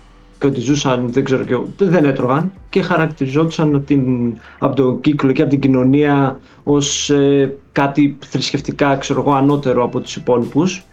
[0.40, 5.00] και ότι ζούσαν, δεν ξέρω και εγώ, δεν έτρωγαν και χαρακτηριζόντουσαν από, την, από τον
[5.00, 10.84] κύκλο και από την κοινωνία ως ε, κάτι θρησκευτικά, ξέρω εγώ, ανώτερο από τους υπόλοιπους.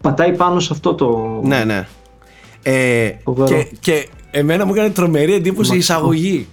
[0.00, 1.40] Πατάει πάνω σε αυτό το...
[1.44, 1.86] Ναι, ναι.
[2.62, 3.48] Ε, Φοβερό.
[3.48, 6.46] και, και εμένα μου έκανε τρομερή εντύπωση η εισαγωγή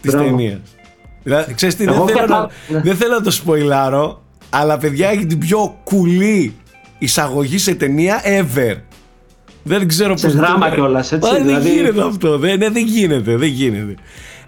[0.00, 0.28] της Μπράβο.
[0.28, 0.58] ταινίας.
[1.22, 2.80] Δηλαδή, ξέρεις τι, δεν Εγώ θέλω, πια- να, ναι.
[2.80, 6.54] δεν θέλω να το σποιλάρω, αλλά παιδιά έχει την πιο κουλή
[6.98, 8.76] εισαγωγή σε ταινία ever.
[9.62, 10.74] Δεν ξέρω Σε πώς το δράμα λέω.
[10.74, 13.94] κιόλας, έτσι, Α, Δεν δηλαδή- γίνεται αυτό, δεν, ναι, δεν γίνεται, δεν γίνεται.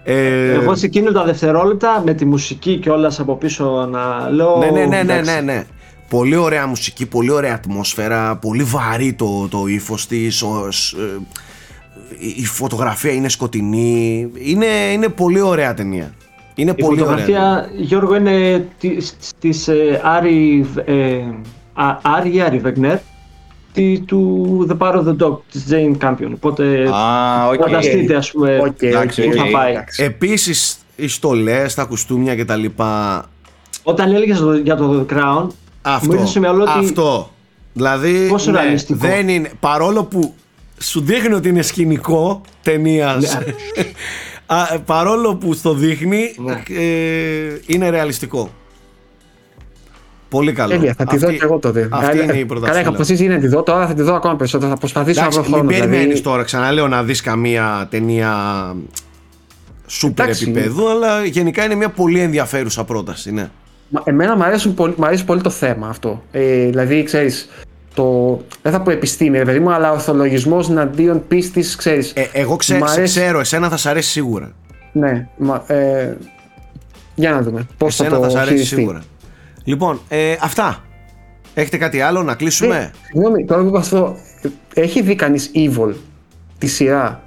[0.03, 4.57] Ε, Εγώ σε εκείνο τα δευτερόλεπτα με τη μουσική κιόλας από πίσω να λέω.
[4.57, 5.33] Ναι, ναι, ναι, ναι, εντάξει.
[5.33, 5.63] ναι, ναι.
[6.09, 10.43] Πολύ ωραία μουσική, πολύ ωραία ατμόσφαιρα, πολύ βαρύ το, το ύφος της.
[12.35, 14.29] η φωτογραφία είναι σκοτεινή.
[14.39, 16.13] Είναι, είναι πολύ ωραία ταινία.
[16.55, 17.17] Είναι Η πολύ ωραία.
[17.17, 20.93] φωτογραφία, Γιώργο, είναι της, της ε, Ari, ε,
[21.73, 23.03] A- Ari, Ari Wegner τη,
[24.05, 26.31] του The Power of the Dog της Jane Campion.
[26.33, 27.61] Οπότε Α, οκ.
[27.61, 29.71] φανταστείτε ας πούμε Οκ, Εντάξει, οκ, που θα οκ, πάει.
[29.71, 30.03] εντάξει.
[30.03, 33.25] Επίσης οι στολές, τα κουστούμια και τα λοιπά
[33.83, 37.31] Όταν έλεγες το- για το The Crown, μου Αυτό, ήρθε στο μυαλό ότι αυτό.
[37.73, 38.99] Δηλαδή Πόσο ναι, ρεαλιστικό.
[38.99, 40.33] δεν είναι, παρόλο που
[40.79, 43.37] σου δείχνει ότι είναι σκηνικό ταινίας.
[43.37, 43.53] Ναι.
[44.85, 46.63] παρόλο που στο δείχνει Ναι.
[46.79, 48.49] ε, είναι ρεαλιστικό.
[50.31, 50.69] Πολύ καλό.
[50.73, 51.87] Τέλεια, θα τη δω Αυτή- και εγώ τότε.
[51.91, 52.71] Αυτή Καλά, είναι η πρόταση.
[52.71, 53.01] Καλά, είχα που λέω.
[53.01, 54.69] αποφασίσει να τη δω, τώρα θα τη δω ακόμα περισσότερο.
[54.71, 55.79] Θα προσπαθήσω Εντάξει, να βρω μην χρόνο.
[55.79, 58.33] περιμένεις Δηλαδή, τώρα, ξαναλέω να δεις καμία ταινία
[59.87, 60.49] σούπερ Εντάξει.
[60.49, 63.49] επίπεδου, αλλά γενικά είναι μια πολύ ενδιαφέρουσα πρόταση, ναι.
[63.89, 66.23] Μα- Εμένα μου, αρέσουν πολύ, μου αρέσει πολύ το θέμα αυτό.
[66.31, 67.49] Ε, δηλαδή, ξέρεις,
[67.93, 72.11] το, δεν θα πω επιστήμη, ρε παιδί μου, αλλά ορθολογισμός εναντίον πίστης, ξέρεις.
[72.15, 74.51] Ε, εγώ ξέ, Μ' σε αρέσει- ξέρω, εσένα θα σ' αρέσει σίγουρα.
[74.91, 76.17] Ναι, μα, ε,
[77.15, 78.75] για να δούμε πώς θα Εσένα το θα σ' αρέσει χειριστεί.
[78.75, 79.01] σίγουρα.
[79.63, 80.83] Λοιπόν, ε, αυτά.
[81.53, 84.17] Έχετε κάτι άλλο να κλείσουμε; Ε, Συγγνώμη, τώρα που είπα αυτό,
[84.73, 85.93] ε, έχει δει κανείς Evil,
[86.57, 87.21] τη σειρά,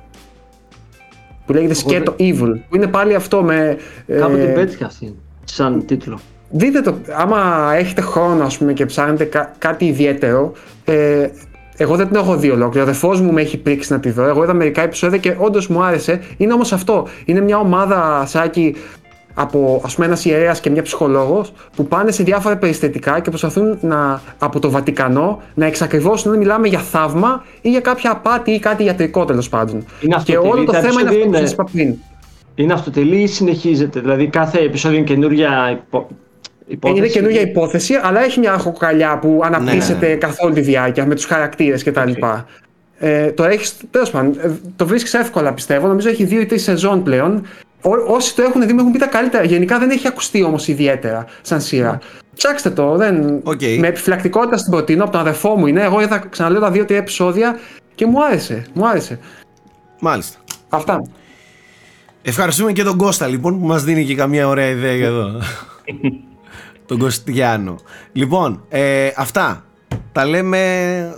[1.47, 3.77] που λέγεται Εγώ σκέτο Evil, που είναι πάλι αυτό με...
[4.07, 6.21] ε, κάπου την πέτυχα αυτή, σαν τίτλο.
[6.51, 10.53] Δείτε το, άμα έχετε χρόνο ας πούμε και ψάχνετε κά- κάτι ιδιαίτερο,
[10.85, 11.29] ε,
[11.77, 12.79] εγώ δεν την έχω δει ολόκληρη.
[12.79, 14.25] Ο αδερφός μου με έχει πρίξει να τη δω.
[14.25, 16.21] Εγώ είδα μερικά επεισόδια και όντως μου άρεσε.
[16.37, 17.09] Είναι όμως αυτό.
[17.25, 18.77] Είναι μια ομάδα σάκι
[19.35, 23.79] από ας πούμε ένας ιερέας και μια ψυχολόγος που πάνε σε διάφορα περιστατικά και προσπαθούν
[23.81, 28.59] να, από το Βατικανό να εξακριβώσουν αν μιλάμε για θαύμα ή για κάποια απάτη ή
[28.59, 29.75] κάτι ιατρικό τέλος πάντων.
[29.77, 31.95] Είναι και αυτοτελή, όλο το τα θέμα είναι επεισόδια αυτό που είναι- σας είπα πριν.
[32.55, 36.09] Είναι αυτοτελή ή συνεχίζεται, δηλαδή κάθε επεισόδιο είναι καινούργια υπο...
[36.67, 40.15] υπόθεση; Είναι καινούργια υπόθεση, αλλά έχει μια ραχοκοκαλιά που αναπτύσσεται Ναι.
[40.15, 42.11] καθ' όλη τη διάρκεια με τους χαρακτήρες κτλ.
[42.99, 45.87] Ε, το έχεις, τέλος πάντων, ε, το βρίσκεις εύκολα πιστεύω.
[45.87, 47.43] Νομίζω έχει δύο ή τρεις σεζόν πλέον.
[47.87, 49.45] Ό, όσοι το έχουν δει μου έχουν πει τα καλύτερα.
[49.45, 51.99] Γενικά δεν έχει ακουστεί όμως ιδιαίτερα σαν σειρά.
[52.37, 52.97] Ψάξτε το.
[52.97, 53.41] Δεν...
[53.43, 53.61] Οκ.
[53.79, 55.83] Με επιφυλακτικότητα στην προτείνω από τον αδερφό μου είναι.
[55.83, 57.59] Εγώ είδα, ξαναλέω, τα δύο-τρία επεισόδια
[57.95, 58.67] και μου άρεσε.
[58.73, 59.19] Μου άρεσε.
[60.01, 60.39] Μάλιστα.
[60.69, 61.03] Αυτά.
[62.23, 65.41] Ευχαριστούμε και τον Κώστα λοιπόν που μας δίνει και καμία ωραία ιδέα για εδώ.
[66.87, 67.79] τον Κωστιάνο.
[68.13, 69.65] Λοιπόν, ε, αυτά.
[70.15, 70.59] Τα λέμε,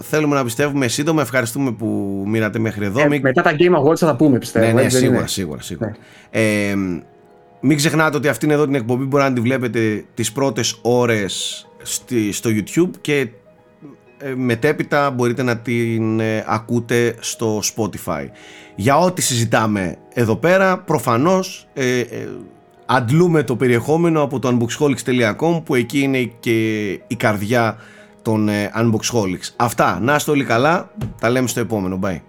[0.01, 1.23] θέλουμε να πιστεύουμε σύντομα.
[1.23, 1.87] Ευχαριστούμε που
[2.27, 3.01] μοίρατε μέχρι εδώ.
[3.01, 4.67] Ε, Μην- μετά τα Game Awards θα τα πούμε πιστεύω.
[4.67, 5.97] Ναι, ναι, έτσι δεν σίγουρα, είναι; σίγουρα, σίγουρα.
[6.31, 6.75] Ε,
[7.61, 11.67] μην ξεχνάτε ότι αυτήν εδώ την εκπομπή μπορεί να τη βλέπετε τις πρώτες ώρες
[12.31, 13.29] στο YouTube και
[14.19, 18.25] ε, μετέπειτα μπορείτε να την ε, ακούτε στο Spotify.
[18.75, 22.03] Για ό,τι συζητάμε εδώ πέρα, προφανώς ε,
[22.87, 27.77] αντλούμε το περιεχόμενο από το unboxholics.com που εκεί είναι και η καρδιά
[28.27, 29.49] των Unboxholics.
[29.57, 30.91] Αυτά, να είστε όλοι καλά,
[31.21, 32.21] τα λέμε στο επόμενο, bye.